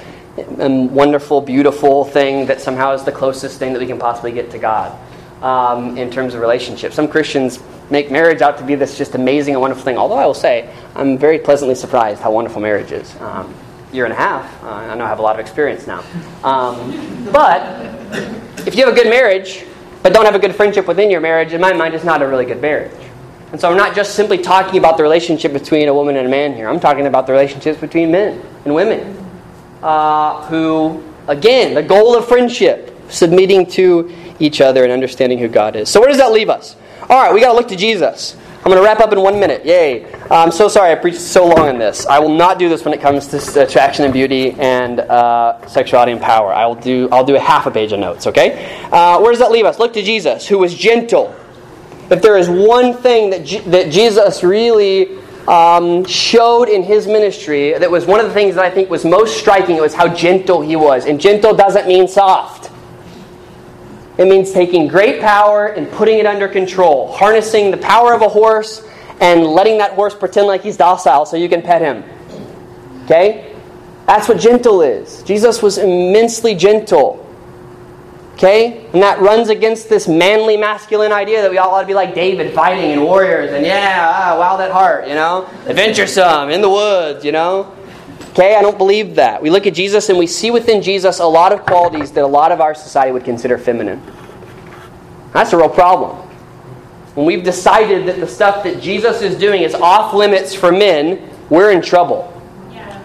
um, 0.60 0.94
wonderful, 0.94 1.40
beautiful 1.40 2.04
thing 2.04 2.46
that 2.46 2.60
somehow 2.60 2.92
is 2.92 3.02
the 3.02 3.10
closest 3.10 3.58
thing 3.58 3.72
that 3.72 3.80
we 3.80 3.86
can 3.88 3.98
possibly 3.98 4.30
get 4.30 4.52
to 4.52 4.60
God 4.60 4.96
um, 5.42 5.98
in 5.98 6.08
terms 6.08 6.34
of 6.34 6.40
relationships. 6.40 6.94
Some 6.94 7.08
Christians 7.08 7.58
make 7.90 8.12
marriage 8.12 8.40
out 8.40 8.56
to 8.58 8.64
be 8.64 8.76
this 8.76 8.96
just 8.96 9.16
amazing 9.16 9.54
and 9.54 9.60
wonderful 9.60 9.82
thing. 9.82 9.98
Although 9.98 10.18
I 10.18 10.26
will 10.26 10.34
say, 10.34 10.72
I'm 10.94 11.18
very 11.18 11.40
pleasantly 11.40 11.74
surprised 11.74 12.22
how 12.22 12.30
wonderful 12.30 12.62
marriage 12.62 12.92
is. 12.92 13.12
Um, 13.20 13.52
year 13.92 14.04
and 14.04 14.12
a 14.12 14.16
half. 14.16 14.62
Uh, 14.62 14.68
I 14.68 14.94
know 14.94 15.04
I 15.04 15.08
have 15.08 15.18
a 15.18 15.22
lot 15.22 15.34
of 15.34 15.40
experience 15.40 15.88
now. 15.88 16.04
Um, 16.44 17.24
but 17.32 17.60
if 18.68 18.76
you 18.76 18.84
have 18.84 18.92
a 18.92 18.96
good 18.96 19.10
marriage, 19.10 19.64
but 20.04 20.12
don't 20.12 20.26
have 20.26 20.34
a 20.34 20.38
good 20.38 20.54
friendship 20.54 20.86
within 20.86 21.10
your 21.10 21.22
marriage, 21.22 21.54
in 21.54 21.62
my 21.62 21.72
mind, 21.72 21.94
it's 21.94 22.04
not 22.04 22.20
a 22.20 22.28
really 22.28 22.44
good 22.44 22.60
marriage. 22.60 22.92
And 23.52 23.60
so 23.60 23.70
I'm 23.70 23.76
not 23.78 23.96
just 23.96 24.14
simply 24.14 24.36
talking 24.36 24.78
about 24.78 24.98
the 24.98 25.02
relationship 25.02 25.54
between 25.54 25.88
a 25.88 25.94
woman 25.94 26.16
and 26.16 26.26
a 26.26 26.30
man 26.30 26.52
here. 26.52 26.68
I'm 26.68 26.78
talking 26.78 27.06
about 27.06 27.26
the 27.26 27.32
relationships 27.32 27.80
between 27.80 28.12
men 28.12 28.44
and 28.66 28.74
women. 28.74 29.16
Uh, 29.82 30.44
who, 30.48 31.02
again, 31.26 31.72
the 31.72 31.82
goal 31.82 32.18
of 32.18 32.28
friendship, 32.28 32.94
submitting 33.08 33.64
to 33.64 34.14
each 34.40 34.60
other 34.60 34.84
and 34.84 34.92
understanding 34.92 35.38
who 35.38 35.48
God 35.48 35.74
is. 35.74 35.88
So 35.88 36.00
where 36.00 36.10
does 36.10 36.18
that 36.18 36.32
leave 36.32 36.50
us? 36.50 36.76
All 37.08 37.22
right, 37.22 37.32
we 37.32 37.40
got 37.40 37.52
to 37.52 37.54
look 37.54 37.68
to 37.68 37.76
Jesus. 37.76 38.36
I'm 38.64 38.70
going 38.70 38.82
to 38.82 38.88
wrap 38.88 39.00
up 39.00 39.12
in 39.12 39.20
one 39.20 39.38
minute. 39.38 39.66
Yay. 39.66 40.10
I'm 40.30 40.50
so 40.50 40.68
sorry 40.68 40.90
I 40.90 40.94
preached 40.94 41.20
so 41.20 41.46
long 41.46 41.68
on 41.68 41.78
this. 41.78 42.06
I 42.06 42.18
will 42.18 42.34
not 42.34 42.58
do 42.58 42.70
this 42.70 42.82
when 42.82 42.94
it 42.94 43.00
comes 43.02 43.26
to 43.26 43.62
attraction 43.62 44.06
and 44.06 44.14
beauty 44.14 44.52
and 44.52 45.00
uh, 45.00 45.66
sexuality 45.66 46.12
and 46.12 46.20
power. 46.20 46.50
I 46.50 46.64
will 46.64 46.74
do, 46.74 47.06
I'll 47.12 47.26
do 47.26 47.36
a 47.36 47.40
half 47.40 47.66
a 47.66 47.70
page 47.70 47.92
of 47.92 48.00
notes, 48.00 48.26
okay? 48.26 48.82
Uh, 48.90 49.20
where 49.20 49.30
does 49.32 49.40
that 49.40 49.50
leave 49.50 49.66
us? 49.66 49.78
Look 49.78 49.92
to 49.92 50.02
Jesus, 50.02 50.48
who 50.48 50.56
was 50.60 50.74
gentle. 50.74 51.36
If 52.10 52.22
there 52.22 52.38
is 52.38 52.48
one 52.48 52.94
thing 52.94 53.28
that, 53.28 53.64
that 53.70 53.92
Jesus 53.92 54.42
really 54.42 55.18
um, 55.46 56.06
showed 56.06 56.70
in 56.70 56.82
his 56.82 57.06
ministry 57.06 57.76
that 57.78 57.90
was 57.90 58.06
one 58.06 58.18
of 58.18 58.26
the 58.26 58.32
things 58.32 58.54
that 58.54 58.64
I 58.64 58.70
think 58.70 58.88
was 58.88 59.04
most 59.04 59.36
striking, 59.36 59.76
it 59.76 59.82
was 59.82 59.92
how 59.92 60.08
gentle 60.08 60.62
he 60.62 60.74
was. 60.74 61.04
And 61.04 61.20
gentle 61.20 61.54
doesn't 61.54 61.86
mean 61.86 62.08
soft. 62.08 62.53
It 64.16 64.26
means 64.26 64.52
taking 64.52 64.86
great 64.86 65.20
power 65.20 65.66
and 65.66 65.90
putting 65.90 66.18
it 66.18 66.26
under 66.26 66.48
control, 66.48 67.12
harnessing 67.12 67.70
the 67.70 67.76
power 67.76 68.14
of 68.14 68.22
a 68.22 68.28
horse 68.28 68.86
and 69.20 69.44
letting 69.44 69.78
that 69.78 69.92
horse 69.92 70.14
pretend 70.14 70.46
like 70.46 70.62
he's 70.62 70.76
docile 70.76 71.26
so 71.26 71.36
you 71.36 71.48
can 71.48 71.62
pet 71.62 71.82
him. 71.82 72.04
Okay? 73.04 73.54
That's 74.06 74.28
what 74.28 74.38
gentle 74.38 74.82
is. 74.82 75.22
Jesus 75.22 75.62
was 75.62 75.78
immensely 75.78 76.54
gentle. 76.54 77.20
Okay? 78.34 78.86
And 78.92 79.02
that 79.02 79.20
runs 79.20 79.48
against 79.48 79.88
this 79.88 80.06
manly, 80.06 80.56
masculine 80.56 81.12
idea 81.12 81.42
that 81.42 81.50
we 81.50 81.58
all 81.58 81.70
ought 81.70 81.82
to 81.82 81.86
be 81.86 81.94
like 81.94 82.14
David, 82.14 82.52
fighting 82.54 82.92
and 82.92 83.02
warriors, 83.02 83.52
and 83.52 83.64
yeah, 83.64 84.06
ah, 84.06 84.38
wild 84.38 84.60
at 84.60 84.70
heart, 84.70 85.08
you 85.08 85.14
know? 85.14 85.48
Adventuresome, 85.66 86.50
in 86.50 86.60
the 86.60 86.70
woods, 86.70 87.24
you 87.24 87.32
know? 87.32 87.72
Okay? 88.34 88.56
I 88.56 88.62
don't 88.62 88.76
believe 88.76 89.14
that. 89.14 89.40
We 89.40 89.48
look 89.48 89.68
at 89.68 89.74
Jesus 89.74 90.08
and 90.08 90.18
we 90.18 90.26
see 90.26 90.50
within 90.50 90.82
Jesus 90.82 91.20
a 91.20 91.24
lot 91.24 91.52
of 91.52 91.64
qualities 91.64 92.10
that 92.12 92.24
a 92.24 92.26
lot 92.26 92.50
of 92.50 92.60
our 92.60 92.74
society 92.74 93.12
would 93.12 93.24
consider 93.24 93.56
feminine. 93.56 94.02
That's 95.32 95.52
a 95.52 95.56
real 95.56 95.68
problem. 95.68 96.16
When 97.14 97.26
we've 97.26 97.44
decided 97.44 98.08
that 98.08 98.18
the 98.18 98.26
stuff 98.26 98.64
that 98.64 98.82
Jesus 98.82 99.22
is 99.22 99.36
doing 99.38 99.62
is 99.62 99.72
off 99.72 100.14
limits 100.14 100.52
for 100.52 100.72
men, 100.72 101.30
we're 101.48 101.70
in 101.70 101.80
trouble. 101.80 102.30
Yeah. 102.72 103.00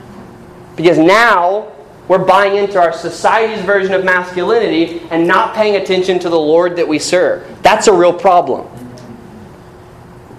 Because 0.75 0.97
now 0.97 1.71
we're 2.07 2.17
buying 2.25 2.55
into 2.55 2.80
our 2.80 2.91
society's 2.91 3.63
version 3.63 3.93
of 3.93 4.03
masculinity 4.03 5.01
and 5.11 5.27
not 5.27 5.53
paying 5.53 5.75
attention 5.75 6.17
to 6.19 6.30
the 6.30 6.39
Lord 6.39 6.75
that 6.77 6.88
we 6.88 6.97
serve. 6.97 7.47
That's 7.61 7.86
a 7.88 7.93
real 7.93 8.13
problem. 8.13 8.67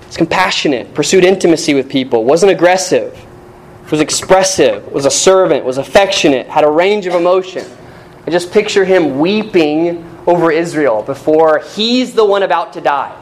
It's 0.03 0.17
compassionate, 0.17 0.95
pursued 0.95 1.23
intimacy 1.23 1.75
with 1.75 1.89
people, 1.89 2.25
wasn't 2.25 2.51
aggressive, 2.51 3.17
was 3.91 4.01
expressive, 4.01 4.91
was 4.93 5.07
a 5.07 5.11
servant, 5.11 5.65
was 5.65 5.79
affectionate, 5.79 6.47
had 6.47 6.65
a 6.65 6.71
range 6.71 7.07
of 7.07 7.15
emotion. 7.15 7.65
I 8.27 8.31
just 8.31 8.53
picture 8.53 8.85
him 8.85 9.19
weeping 9.19 10.05
over 10.27 10.53
Israel 10.53 11.03
before 11.03 11.61
he's 11.75 12.15
the 12.15 12.25
one 12.25 12.43
about 12.43 12.75
to 12.75 12.81
die. 12.81 13.17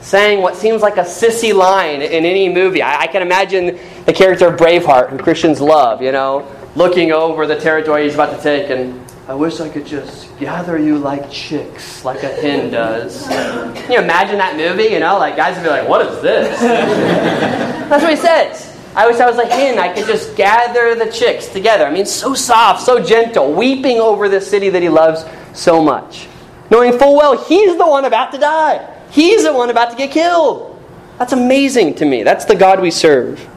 Saying 0.00 0.40
what 0.42 0.56
seems 0.56 0.82
like 0.82 0.96
a 0.96 1.04
sissy 1.04 1.54
line 1.54 2.02
in 2.02 2.24
any 2.24 2.48
movie. 2.48 2.82
I, 2.82 3.02
I 3.02 3.06
can 3.06 3.22
imagine 3.22 3.78
the 4.06 4.12
character 4.12 4.48
of 4.48 4.58
Braveheart, 4.58 5.10
who 5.10 5.18
Christians 5.18 5.60
love, 5.60 6.02
you 6.02 6.12
know 6.12 6.48
looking 6.74 7.12
over 7.12 7.46
the 7.46 7.58
territory 7.58 8.04
he's 8.04 8.14
about 8.14 8.36
to 8.36 8.42
take, 8.42 8.70
and 8.70 8.98
I 9.28 9.34
wish 9.34 9.60
I 9.60 9.68
could 9.68 9.86
just 9.86 10.36
gather 10.38 10.78
you 10.78 10.98
like 10.98 11.30
chicks, 11.30 12.04
like 12.04 12.22
a 12.22 12.28
hen 12.28 12.70
does. 12.70 13.26
Can 13.26 13.92
you 13.92 13.98
imagine 13.98 14.38
that 14.38 14.56
movie? 14.56 14.92
You 14.92 15.00
know, 15.00 15.18
like 15.18 15.36
guys 15.36 15.56
would 15.56 15.64
be 15.64 15.68
like, 15.68 15.88
"What 15.88 16.06
is 16.06 16.22
this?" 16.22 16.60
That's 17.88 18.02
what 18.02 18.10
he 18.10 18.16
says. 18.16 18.71
I 18.94 19.06
wish 19.06 19.20
I 19.20 19.26
was 19.26 19.38
a 19.38 19.46
hen. 19.46 19.78
I 19.78 19.92
could 19.92 20.06
just 20.06 20.36
gather 20.36 20.94
the 20.94 21.10
chicks 21.10 21.48
together. 21.48 21.86
I 21.86 21.92
mean, 21.92 22.06
so 22.06 22.34
soft, 22.34 22.82
so 22.82 23.02
gentle, 23.02 23.52
weeping 23.52 23.98
over 23.98 24.28
this 24.28 24.48
city 24.48 24.68
that 24.68 24.82
he 24.82 24.88
loves 24.88 25.24
so 25.54 25.82
much, 25.82 26.28
knowing 26.70 26.98
full 26.98 27.16
well 27.16 27.42
he's 27.42 27.76
the 27.76 27.86
one 27.86 28.04
about 28.04 28.32
to 28.32 28.38
die. 28.38 28.88
He's 29.10 29.44
the 29.44 29.52
one 29.52 29.70
about 29.70 29.90
to 29.90 29.96
get 29.96 30.10
killed. 30.10 30.82
That's 31.18 31.32
amazing 31.32 31.94
to 31.96 32.04
me. 32.04 32.22
That's 32.22 32.44
the 32.44 32.54
God 32.54 32.80
we 32.80 32.90
serve. 32.90 33.48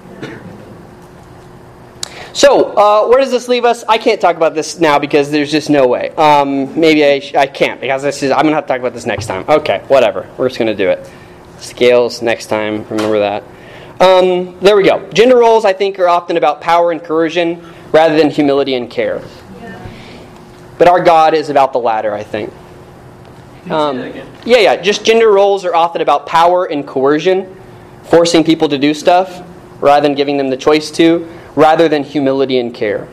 So, 2.33 2.73
uh, 2.73 3.07
where 3.07 3.21
does 3.21 3.31
this 3.31 3.47
leave 3.47 3.63
us? 3.63 3.85
I 3.87 3.97
can't 3.97 4.19
talk 4.19 4.35
about 4.35 4.55
this 4.55 4.77
now 4.77 4.99
because 4.99 5.31
there's 5.31 5.49
just 5.49 5.69
no 5.69 5.87
way. 5.87 6.09
Um, 6.11 6.77
maybe 6.77 7.05
I, 7.05 7.19
sh- 7.19 7.33
I 7.33 7.47
can't 7.47 7.79
because 7.79 8.03
this 8.03 8.21
is, 8.23 8.31
I'm 8.31 8.41
going 8.41 8.51
to 8.51 8.55
have 8.55 8.65
to 8.65 8.67
talk 8.67 8.81
about 8.81 8.93
this 8.93 9.05
next 9.05 9.27
time. 9.27 9.45
Okay, 9.47 9.81
whatever. 9.87 10.29
We're 10.37 10.49
just 10.49 10.59
going 10.59 10.67
to 10.67 10.75
do 10.75 10.89
it. 10.89 11.09
Scales 11.59 12.21
next 12.21 12.47
time. 12.47 12.85
Remember 12.89 13.19
that. 13.19 13.45
Um, 13.99 14.59
there 14.59 14.75
we 14.75 14.83
go. 14.83 15.09
Gender 15.11 15.37
roles, 15.37 15.63
I 15.63 15.73
think, 15.73 15.99
are 15.99 16.09
often 16.09 16.35
about 16.37 16.59
power 16.61 16.91
and 16.91 17.01
coercion 17.01 17.73
rather 17.91 18.17
than 18.17 18.29
humility 18.29 18.75
and 18.75 18.89
care. 18.89 19.21
But 20.77 20.89
our 20.89 21.01
God 21.01 21.33
is 21.33 21.49
about 21.49 21.71
the 21.71 21.79
latter, 21.79 22.13
I 22.13 22.23
think. 22.23 22.51
Um, 23.69 23.99
yeah, 24.45 24.57
yeah. 24.57 24.75
Just 24.75 25.05
gender 25.05 25.31
roles 25.31 25.63
are 25.63 25.73
often 25.73 26.01
about 26.01 26.27
power 26.27 26.65
and 26.65 26.85
coercion, 26.85 27.55
forcing 28.03 28.43
people 28.43 28.67
to 28.69 28.77
do 28.77 28.93
stuff 28.93 29.41
rather 29.79 30.07
than 30.07 30.15
giving 30.15 30.37
them 30.37 30.49
the 30.49 30.57
choice 30.57 30.91
to 30.91 31.27
rather 31.55 31.87
than 31.87 32.03
humility 32.03 32.59
and 32.59 32.73
care. 32.73 33.07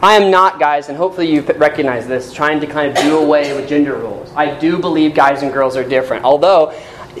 I 0.00 0.14
am 0.14 0.30
not, 0.30 0.58
guys, 0.60 0.88
and 0.88 0.96
hopefully 0.96 1.30
you 1.30 1.42
recognize 1.42 2.06
this, 2.06 2.32
trying 2.32 2.60
to 2.60 2.66
kind 2.66 2.96
of 2.96 3.02
do 3.02 3.18
away 3.18 3.54
with 3.54 3.68
gender 3.68 3.96
roles. 3.96 4.32
I 4.34 4.58
do 4.58 4.78
believe 4.78 5.14
guys 5.14 5.42
and 5.42 5.52
girls 5.52 5.76
are 5.76 5.86
different. 5.86 6.24
Although, 6.24 6.72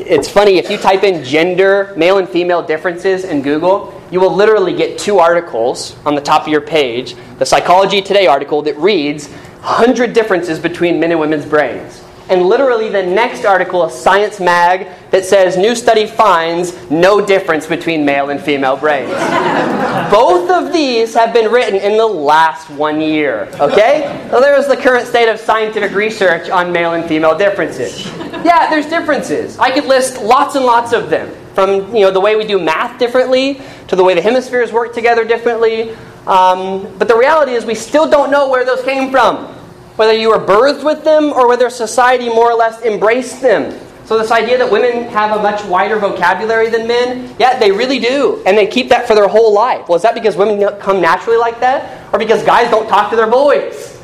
it's 0.06 0.28
funny, 0.28 0.58
if 0.58 0.70
you 0.70 0.78
type 0.78 1.04
in 1.04 1.24
gender, 1.24 1.92
male 1.96 2.18
and 2.18 2.28
female 2.28 2.62
differences 2.62 3.24
in 3.24 3.42
Google, 3.42 4.00
you 4.10 4.20
will 4.20 4.34
literally 4.34 4.74
get 4.74 4.98
two 4.98 5.18
articles 5.18 5.96
on 6.06 6.14
the 6.14 6.20
top 6.20 6.42
of 6.42 6.48
your 6.48 6.60
page. 6.60 7.14
The 7.38 7.46
Psychology 7.46 8.00
Today 8.00 8.26
article 8.26 8.62
that 8.62 8.76
reads 8.78 9.28
100 9.28 10.12
differences 10.12 10.58
between 10.58 10.98
men 10.98 11.10
and 11.10 11.20
women's 11.20 11.44
brains 11.44 12.02
and 12.28 12.42
literally 12.42 12.88
the 12.88 13.02
next 13.02 13.44
article, 13.44 13.84
a 13.84 13.90
Science 13.90 14.38
Mag, 14.38 14.88
that 15.10 15.24
says 15.24 15.56
new 15.56 15.74
study 15.74 16.06
finds 16.06 16.90
no 16.90 17.24
difference 17.24 17.66
between 17.66 18.04
male 18.04 18.30
and 18.30 18.40
female 18.40 18.76
brains. 18.76 19.10
Both 20.10 20.50
of 20.50 20.72
these 20.72 21.14
have 21.14 21.32
been 21.32 21.50
written 21.50 21.76
in 21.76 21.96
the 21.96 22.06
last 22.06 22.68
one 22.70 23.00
year. 23.00 23.48
Okay? 23.60 24.28
So 24.30 24.40
there's 24.40 24.66
the 24.66 24.76
current 24.76 25.06
state 25.06 25.30
of 25.30 25.38
scientific 25.38 25.92
research 25.92 26.50
on 26.50 26.70
male 26.70 26.92
and 26.92 27.06
female 27.06 27.36
differences. 27.36 28.06
Yeah, 28.44 28.68
there's 28.68 28.86
differences. 28.86 29.58
I 29.58 29.70
could 29.70 29.86
list 29.86 30.20
lots 30.22 30.54
and 30.54 30.64
lots 30.64 30.92
of 30.92 31.10
them. 31.10 31.34
From 31.54 31.94
you 31.94 32.02
know 32.02 32.12
the 32.12 32.20
way 32.20 32.36
we 32.36 32.46
do 32.46 32.60
math 32.60 33.00
differently 33.00 33.60
to 33.88 33.96
the 33.96 34.04
way 34.04 34.14
the 34.14 34.22
hemispheres 34.22 34.72
work 34.72 34.94
together 34.94 35.24
differently. 35.24 35.90
Um, 36.26 36.96
but 36.98 37.08
the 37.08 37.16
reality 37.16 37.52
is 37.52 37.64
we 37.64 37.74
still 37.74 38.08
don't 38.08 38.30
know 38.30 38.48
where 38.48 38.64
those 38.64 38.84
came 38.84 39.10
from 39.10 39.57
whether 39.98 40.12
you 40.12 40.28
were 40.28 40.38
birthed 40.38 40.84
with 40.84 41.02
them 41.02 41.32
or 41.32 41.48
whether 41.48 41.68
society 41.68 42.28
more 42.28 42.50
or 42.50 42.54
less 42.54 42.82
embraced 42.82 43.42
them. 43.42 43.76
So, 44.04 44.16
this 44.16 44.30
idea 44.30 44.56
that 44.56 44.70
women 44.70 45.02
have 45.08 45.36
a 45.38 45.42
much 45.42 45.62
wider 45.64 45.98
vocabulary 45.98 46.70
than 46.70 46.86
men, 46.86 47.34
yeah, 47.38 47.58
they 47.58 47.70
really 47.70 47.98
do. 47.98 48.42
And 48.46 48.56
they 48.56 48.66
keep 48.66 48.88
that 48.88 49.06
for 49.06 49.14
their 49.14 49.28
whole 49.28 49.52
life. 49.52 49.88
Well, 49.88 49.96
is 49.96 50.02
that 50.02 50.14
because 50.14 50.36
women 50.36 50.66
come 50.78 51.02
naturally 51.02 51.36
like 51.36 51.60
that? 51.60 52.10
Or 52.14 52.18
because 52.18 52.42
guys 52.44 52.70
don't 52.70 52.88
talk 52.88 53.10
to 53.10 53.16
their 53.16 53.26
boys? 53.26 54.00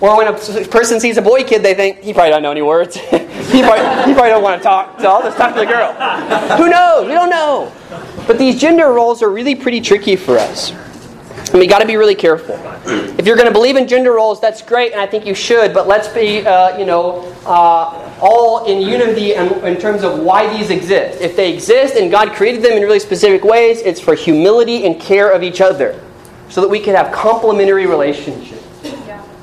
Or 0.00 0.16
when 0.16 0.28
a 0.28 0.68
person 0.68 1.00
sees 1.00 1.18
a 1.18 1.22
boy 1.22 1.44
kid, 1.44 1.62
they 1.62 1.74
think, 1.74 1.98
he 1.98 2.14
probably 2.14 2.30
don't 2.30 2.42
know 2.42 2.52
any 2.52 2.62
words. 2.62 2.94
he, 2.96 3.02
probably, 3.10 3.84
he 4.06 4.14
probably 4.14 4.30
don't 4.30 4.42
want 4.42 4.60
to 4.60 4.62
talk, 4.62 5.00
so 5.00 5.10
I'll 5.10 5.22
just 5.22 5.36
talk 5.36 5.52
to 5.54 5.60
the 5.60 5.66
girl. 5.66 5.92
Who 6.56 6.70
knows? 6.70 7.06
We 7.06 7.12
don't 7.12 7.30
know. 7.30 7.72
But 8.26 8.38
these 8.38 8.60
gender 8.60 8.92
roles 8.92 9.22
are 9.22 9.30
really 9.30 9.54
pretty 9.54 9.80
tricky 9.80 10.16
for 10.16 10.38
us. 10.38 10.72
And 11.50 11.60
we 11.60 11.66
got 11.66 11.78
to 11.78 11.86
be 11.86 11.96
really 11.96 12.14
careful. 12.14 12.58
If 12.86 13.26
you're 13.26 13.36
going 13.36 13.46
to 13.46 13.52
believe 13.52 13.76
in 13.76 13.86
gender 13.86 14.12
roles, 14.12 14.40
that's 14.40 14.60
great, 14.60 14.92
and 14.92 15.00
I 15.00 15.06
think 15.06 15.24
you 15.24 15.34
should. 15.34 15.72
But 15.72 15.86
let's 15.86 16.08
be, 16.08 16.44
uh, 16.44 16.76
you 16.76 16.84
know, 16.84 17.32
uh, 17.46 18.18
all 18.20 18.66
in 18.66 18.80
unity 18.80 19.34
in, 19.34 19.52
in 19.64 19.80
terms 19.80 20.02
of 20.02 20.18
why 20.18 20.52
these 20.56 20.70
exist. 20.70 21.20
If 21.20 21.36
they 21.36 21.52
exist 21.52 21.96
and 21.96 22.10
God 22.10 22.32
created 22.32 22.62
them 22.62 22.72
in 22.72 22.82
really 22.82 22.98
specific 22.98 23.44
ways, 23.44 23.80
it's 23.80 24.00
for 24.00 24.14
humility 24.14 24.84
and 24.84 25.00
care 25.00 25.30
of 25.30 25.42
each 25.42 25.60
other, 25.60 26.02
so 26.48 26.60
that 26.60 26.68
we 26.68 26.80
can 26.80 26.94
have 26.94 27.12
complementary 27.12 27.86
relationships. 27.86 28.62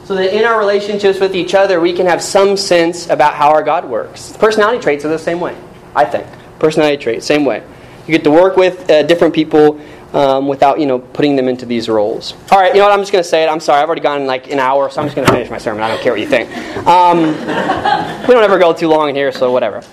So 0.03 0.15
that 0.15 0.35
in 0.35 0.43
our 0.43 0.59
relationships 0.59 1.19
with 1.19 1.35
each 1.35 1.55
other, 1.55 1.79
we 1.79 1.93
can 1.93 2.05
have 2.05 2.21
some 2.21 2.57
sense 2.57 3.07
about 3.09 3.35
how 3.35 3.49
our 3.49 3.63
God 3.63 3.85
works. 3.85 4.35
Personality 4.35 4.79
traits 4.79 5.05
are 5.05 5.09
the 5.09 5.17
same 5.17 5.39
way, 5.39 5.55
I 5.95 6.03
think. 6.03 6.27
Personality 6.59 7.01
traits, 7.01 7.25
same 7.25 7.45
way. 7.45 7.63
You 8.07 8.11
get 8.11 8.23
to 8.25 8.31
work 8.31 8.57
with 8.57 8.89
uh, 8.89 9.03
different 9.03 9.33
people 9.33 9.79
um, 10.14 10.47
without 10.47 10.80
you 10.80 10.86
know 10.86 10.99
putting 10.99 11.36
them 11.36 11.47
into 11.47 11.66
these 11.66 11.89
roles. 11.89 12.34
All 12.51 12.59
right, 12.59 12.74
you 12.74 12.80
know 12.80 12.86
what? 12.86 12.93
I'm 12.93 12.99
just 12.99 13.12
going 13.12 13.24
to 13.24 13.30
say 13.30 13.43
it. 13.43 13.47
I'm 13.47 13.59
sorry. 13.59 13.82
I've 13.82 13.88
already 13.88 14.01
gone 14.01 14.26
like 14.26 14.51
an 14.51 14.59
hour, 14.59 14.89
so 14.89 15.01
I'm 15.01 15.07
just 15.07 15.16
going 15.16 15.28
to 15.28 15.34
finish 15.34 15.49
my 15.49 15.57
sermon. 15.57 15.84
I 15.84 15.88
don't 15.88 16.01
care 16.01 16.14
what 16.14 16.22
you 16.22 16.28
think. 16.28 16.49
Um, 16.86 17.20
we 18.28 18.34
don't 18.34 18.43
ever 18.43 18.59
go 18.59 18.74
too 18.74 18.88
long 18.88 19.09
in 19.09 19.16
here, 19.16 19.32
so 19.32 19.51
whatever. 19.51 19.84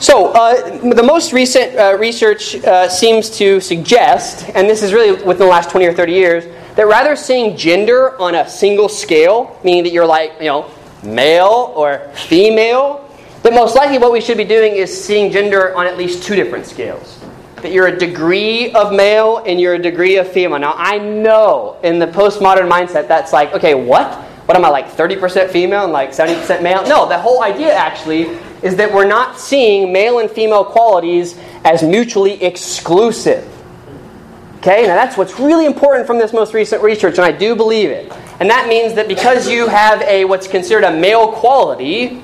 So, 0.00 0.28
uh, 0.28 0.94
the 0.94 1.02
most 1.02 1.32
recent 1.32 1.76
uh, 1.76 1.96
research 1.98 2.54
uh, 2.64 2.88
seems 2.88 3.30
to 3.38 3.60
suggest, 3.60 4.48
and 4.54 4.70
this 4.70 4.84
is 4.84 4.92
really 4.92 5.10
within 5.10 5.38
the 5.38 5.46
last 5.46 5.70
20 5.70 5.86
or 5.86 5.92
30 5.92 6.12
years, 6.12 6.44
that 6.76 6.86
rather 6.86 7.16
seeing 7.16 7.56
gender 7.56 8.16
on 8.20 8.36
a 8.36 8.48
single 8.48 8.88
scale, 8.88 9.58
meaning 9.64 9.82
that 9.82 9.92
you're 9.92 10.06
like, 10.06 10.34
you 10.38 10.46
know, 10.46 10.70
male 11.02 11.72
or 11.74 12.08
female, 12.14 13.10
that 13.42 13.52
most 13.52 13.74
likely 13.74 13.98
what 13.98 14.12
we 14.12 14.20
should 14.20 14.36
be 14.36 14.44
doing 14.44 14.74
is 14.74 15.04
seeing 15.04 15.32
gender 15.32 15.74
on 15.76 15.86
at 15.86 15.98
least 15.98 16.22
two 16.22 16.36
different 16.36 16.66
scales 16.66 17.18
that 17.62 17.72
you're 17.72 17.88
a 17.88 17.96
degree 17.96 18.72
of 18.72 18.92
male 18.92 19.38
and 19.38 19.60
you're 19.60 19.74
a 19.74 19.82
degree 19.82 20.16
of 20.16 20.30
female. 20.30 20.58
Now, 20.58 20.74
I 20.76 20.98
know 20.98 21.78
in 21.82 21.98
the 21.98 22.06
postmodern 22.06 22.70
mindset 22.70 23.08
that's 23.08 23.32
like, 23.32 23.52
okay, 23.52 23.74
what? 23.74 24.14
What 24.46 24.56
am 24.56 24.64
I 24.64 24.68
like 24.68 24.88
30% 24.90 25.50
female 25.50 25.84
and 25.84 25.92
like 25.92 26.10
70% 26.10 26.62
male? 26.62 26.86
No, 26.86 27.08
the 27.08 27.18
whole 27.18 27.42
idea 27.42 27.74
actually 27.74 28.22
is 28.62 28.76
that 28.76 28.92
we're 28.92 29.06
not 29.06 29.38
seeing 29.38 29.92
male 29.92 30.20
and 30.20 30.30
female 30.30 30.64
qualities 30.64 31.38
as 31.64 31.82
mutually 31.82 32.42
exclusive. 32.42 33.46
Okay, 34.56 34.86
now 34.86 34.94
that's 34.94 35.16
what's 35.16 35.38
really 35.38 35.66
important 35.66 36.06
from 36.06 36.18
this 36.18 36.32
most 36.32 36.54
recent 36.54 36.82
research, 36.82 37.16
and 37.18 37.24
I 37.24 37.30
do 37.30 37.54
believe 37.54 37.90
it. 37.90 38.10
And 38.40 38.48
that 38.50 38.68
means 38.68 38.94
that 38.94 39.06
because 39.06 39.48
you 39.48 39.68
have 39.68 40.00
a 40.02 40.24
what's 40.24 40.48
considered 40.48 40.84
a 40.84 40.96
male 40.96 41.30
quality, 41.32 42.22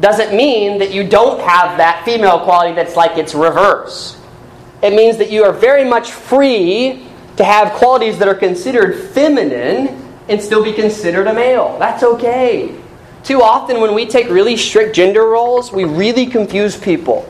doesn't 0.00 0.36
mean 0.36 0.78
that 0.78 0.92
you 0.92 1.08
don't 1.08 1.40
have 1.40 1.78
that 1.78 2.04
female 2.04 2.40
quality 2.40 2.74
that's 2.74 2.96
like 2.96 3.16
its 3.16 3.34
reverse 3.34 4.18
it 4.82 4.92
means 4.92 5.16
that 5.18 5.30
you 5.30 5.44
are 5.44 5.52
very 5.52 5.84
much 5.84 6.10
free 6.10 7.06
to 7.36 7.44
have 7.44 7.72
qualities 7.72 8.18
that 8.18 8.28
are 8.28 8.34
considered 8.34 8.94
feminine 9.10 9.88
and 10.28 10.40
still 10.40 10.62
be 10.62 10.72
considered 10.72 11.26
a 11.26 11.32
male. 11.32 11.78
That's 11.78 12.02
okay. 12.02 12.74
Too 13.22 13.40
often, 13.40 13.80
when 13.80 13.94
we 13.94 14.06
take 14.06 14.28
really 14.28 14.56
strict 14.56 14.94
gender 14.96 15.26
roles, 15.26 15.70
we 15.72 15.84
really 15.84 16.26
confuse 16.26 16.76
people. 16.76 17.28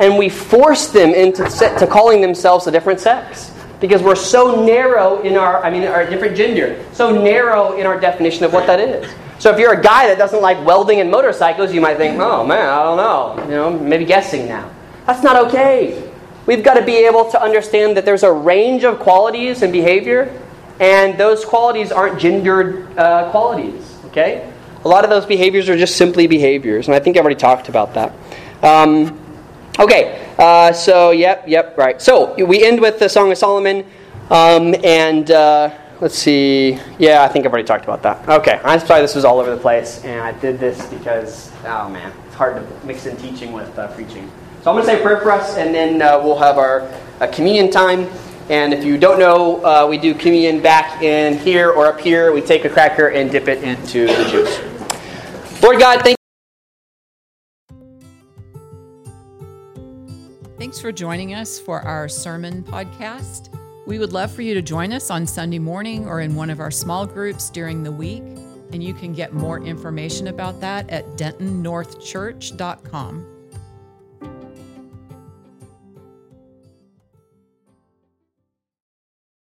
and 0.00 0.16
we 0.16 0.28
force 0.30 0.88
them 0.88 1.10
into 1.10 1.44
to 1.44 1.86
calling 1.86 2.22
themselves 2.22 2.66
a 2.66 2.70
different 2.70 2.98
sex 2.98 3.52
because 3.80 4.02
we're 4.02 4.16
so 4.16 4.64
narrow 4.64 5.20
in 5.22 5.36
our, 5.36 5.62
I 5.62 5.70
mean, 5.70 5.84
our 5.84 6.08
different 6.08 6.36
gender, 6.36 6.82
so 6.92 7.22
narrow 7.22 7.78
in 7.78 7.86
our 7.86 8.00
definition 8.00 8.44
of 8.44 8.52
what 8.52 8.66
that 8.66 8.80
is. 8.80 9.12
So 9.38 9.50
if 9.50 9.58
you're 9.58 9.74
a 9.74 9.82
guy 9.82 10.06
that 10.08 10.18
doesn't 10.18 10.40
like 10.40 10.64
welding 10.66 11.00
and 11.00 11.10
motorcycles, 11.10 11.72
you 11.72 11.80
might 11.80 11.98
think, 11.98 12.18
oh 12.18 12.46
man, 12.46 12.66
I 12.66 12.82
don't 12.82 12.96
know, 12.96 13.44
you 13.44 13.50
know, 13.50 13.78
maybe 13.78 14.06
guessing 14.06 14.48
now. 14.48 14.70
That's 15.06 15.22
not 15.22 15.36
okay. 15.46 16.09
We've 16.50 16.64
got 16.64 16.74
to 16.74 16.84
be 16.84 16.96
able 17.06 17.30
to 17.30 17.40
understand 17.40 17.96
that 17.96 18.04
there's 18.04 18.24
a 18.24 18.32
range 18.32 18.82
of 18.82 18.98
qualities 18.98 19.62
and 19.62 19.72
behavior, 19.72 20.36
and 20.80 21.16
those 21.16 21.44
qualities 21.44 21.92
aren't 21.92 22.18
gendered 22.18 22.98
uh, 22.98 23.30
qualities. 23.30 23.96
Okay, 24.06 24.52
a 24.84 24.88
lot 24.88 25.04
of 25.04 25.10
those 25.10 25.24
behaviors 25.24 25.68
are 25.68 25.76
just 25.76 25.94
simply 25.94 26.26
behaviors, 26.26 26.88
and 26.88 26.94
I 26.96 26.98
think 26.98 27.16
I've 27.16 27.22
already 27.22 27.38
talked 27.38 27.68
about 27.68 27.94
that. 27.94 28.12
Um, 28.64 29.16
okay, 29.78 30.28
uh, 30.40 30.72
so 30.72 31.12
yep, 31.12 31.44
yep, 31.46 31.78
right. 31.78 32.02
So 32.02 32.34
we 32.44 32.64
end 32.64 32.80
with 32.80 32.98
the 32.98 33.08
Song 33.08 33.30
of 33.30 33.38
Solomon, 33.38 33.86
um, 34.28 34.74
and 34.82 35.30
uh, 35.30 35.72
let's 36.00 36.18
see. 36.18 36.80
Yeah, 36.98 37.22
I 37.22 37.28
think 37.28 37.46
I've 37.46 37.52
already 37.52 37.68
talked 37.68 37.84
about 37.84 38.02
that. 38.02 38.28
Okay, 38.28 38.60
I'm 38.64 38.80
sorry 38.80 39.02
this 39.02 39.14
was 39.14 39.24
all 39.24 39.38
over 39.38 39.54
the 39.54 39.62
place, 39.62 40.04
and 40.04 40.20
I 40.20 40.32
did 40.40 40.58
this 40.58 40.84
because 40.86 41.52
oh 41.64 41.88
man, 41.88 42.12
it's 42.26 42.34
hard 42.34 42.56
to 42.56 42.84
mix 42.84 43.06
in 43.06 43.16
teaching 43.18 43.52
with 43.52 43.78
uh, 43.78 43.86
preaching. 43.94 44.28
So 44.62 44.70
I'm 44.70 44.76
going 44.76 44.84
to 44.84 44.92
say 44.92 45.00
a 45.00 45.02
prayer 45.02 45.22
for 45.22 45.32
us, 45.32 45.56
and 45.56 45.74
then 45.74 46.02
uh, 46.02 46.20
we'll 46.22 46.38
have 46.38 46.58
our 46.58 46.82
uh, 47.20 47.26
communion 47.28 47.70
time. 47.70 48.06
And 48.50 48.74
if 48.74 48.84
you 48.84 48.98
don't 48.98 49.18
know, 49.18 49.64
uh, 49.64 49.86
we 49.88 49.96
do 49.96 50.12
communion 50.12 50.60
back 50.60 51.02
in 51.02 51.38
here 51.38 51.70
or 51.70 51.86
up 51.86 51.98
here. 51.98 52.30
We 52.32 52.42
take 52.42 52.66
a 52.66 52.68
cracker 52.68 53.08
and 53.08 53.30
dip 53.30 53.48
it 53.48 53.64
into 53.64 54.06
the 54.06 54.28
juice. 54.28 54.60
Lord 55.62 55.78
God, 55.78 56.02
thank 56.02 56.18
Thanks 60.58 60.78
for 60.78 60.92
joining 60.92 61.32
us 61.32 61.58
for 61.58 61.80
our 61.80 62.06
sermon 62.06 62.62
podcast. 62.62 63.48
We 63.86 63.98
would 63.98 64.12
love 64.12 64.30
for 64.30 64.42
you 64.42 64.52
to 64.52 64.60
join 64.60 64.92
us 64.92 65.10
on 65.10 65.26
Sunday 65.26 65.58
morning 65.58 66.06
or 66.06 66.20
in 66.20 66.34
one 66.34 66.50
of 66.50 66.60
our 66.60 66.70
small 66.70 67.06
groups 67.06 67.48
during 67.48 67.82
the 67.82 67.90
week. 67.90 68.24
And 68.72 68.84
you 68.84 68.92
can 68.92 69.14
get 69.14 69.32
more 69.32 69.62
information 69.62 70.26
about 70.26 70.60
that 70.60 70.90
at 70.90 71.06
dentonnorthchurch.com. 71.16 73.29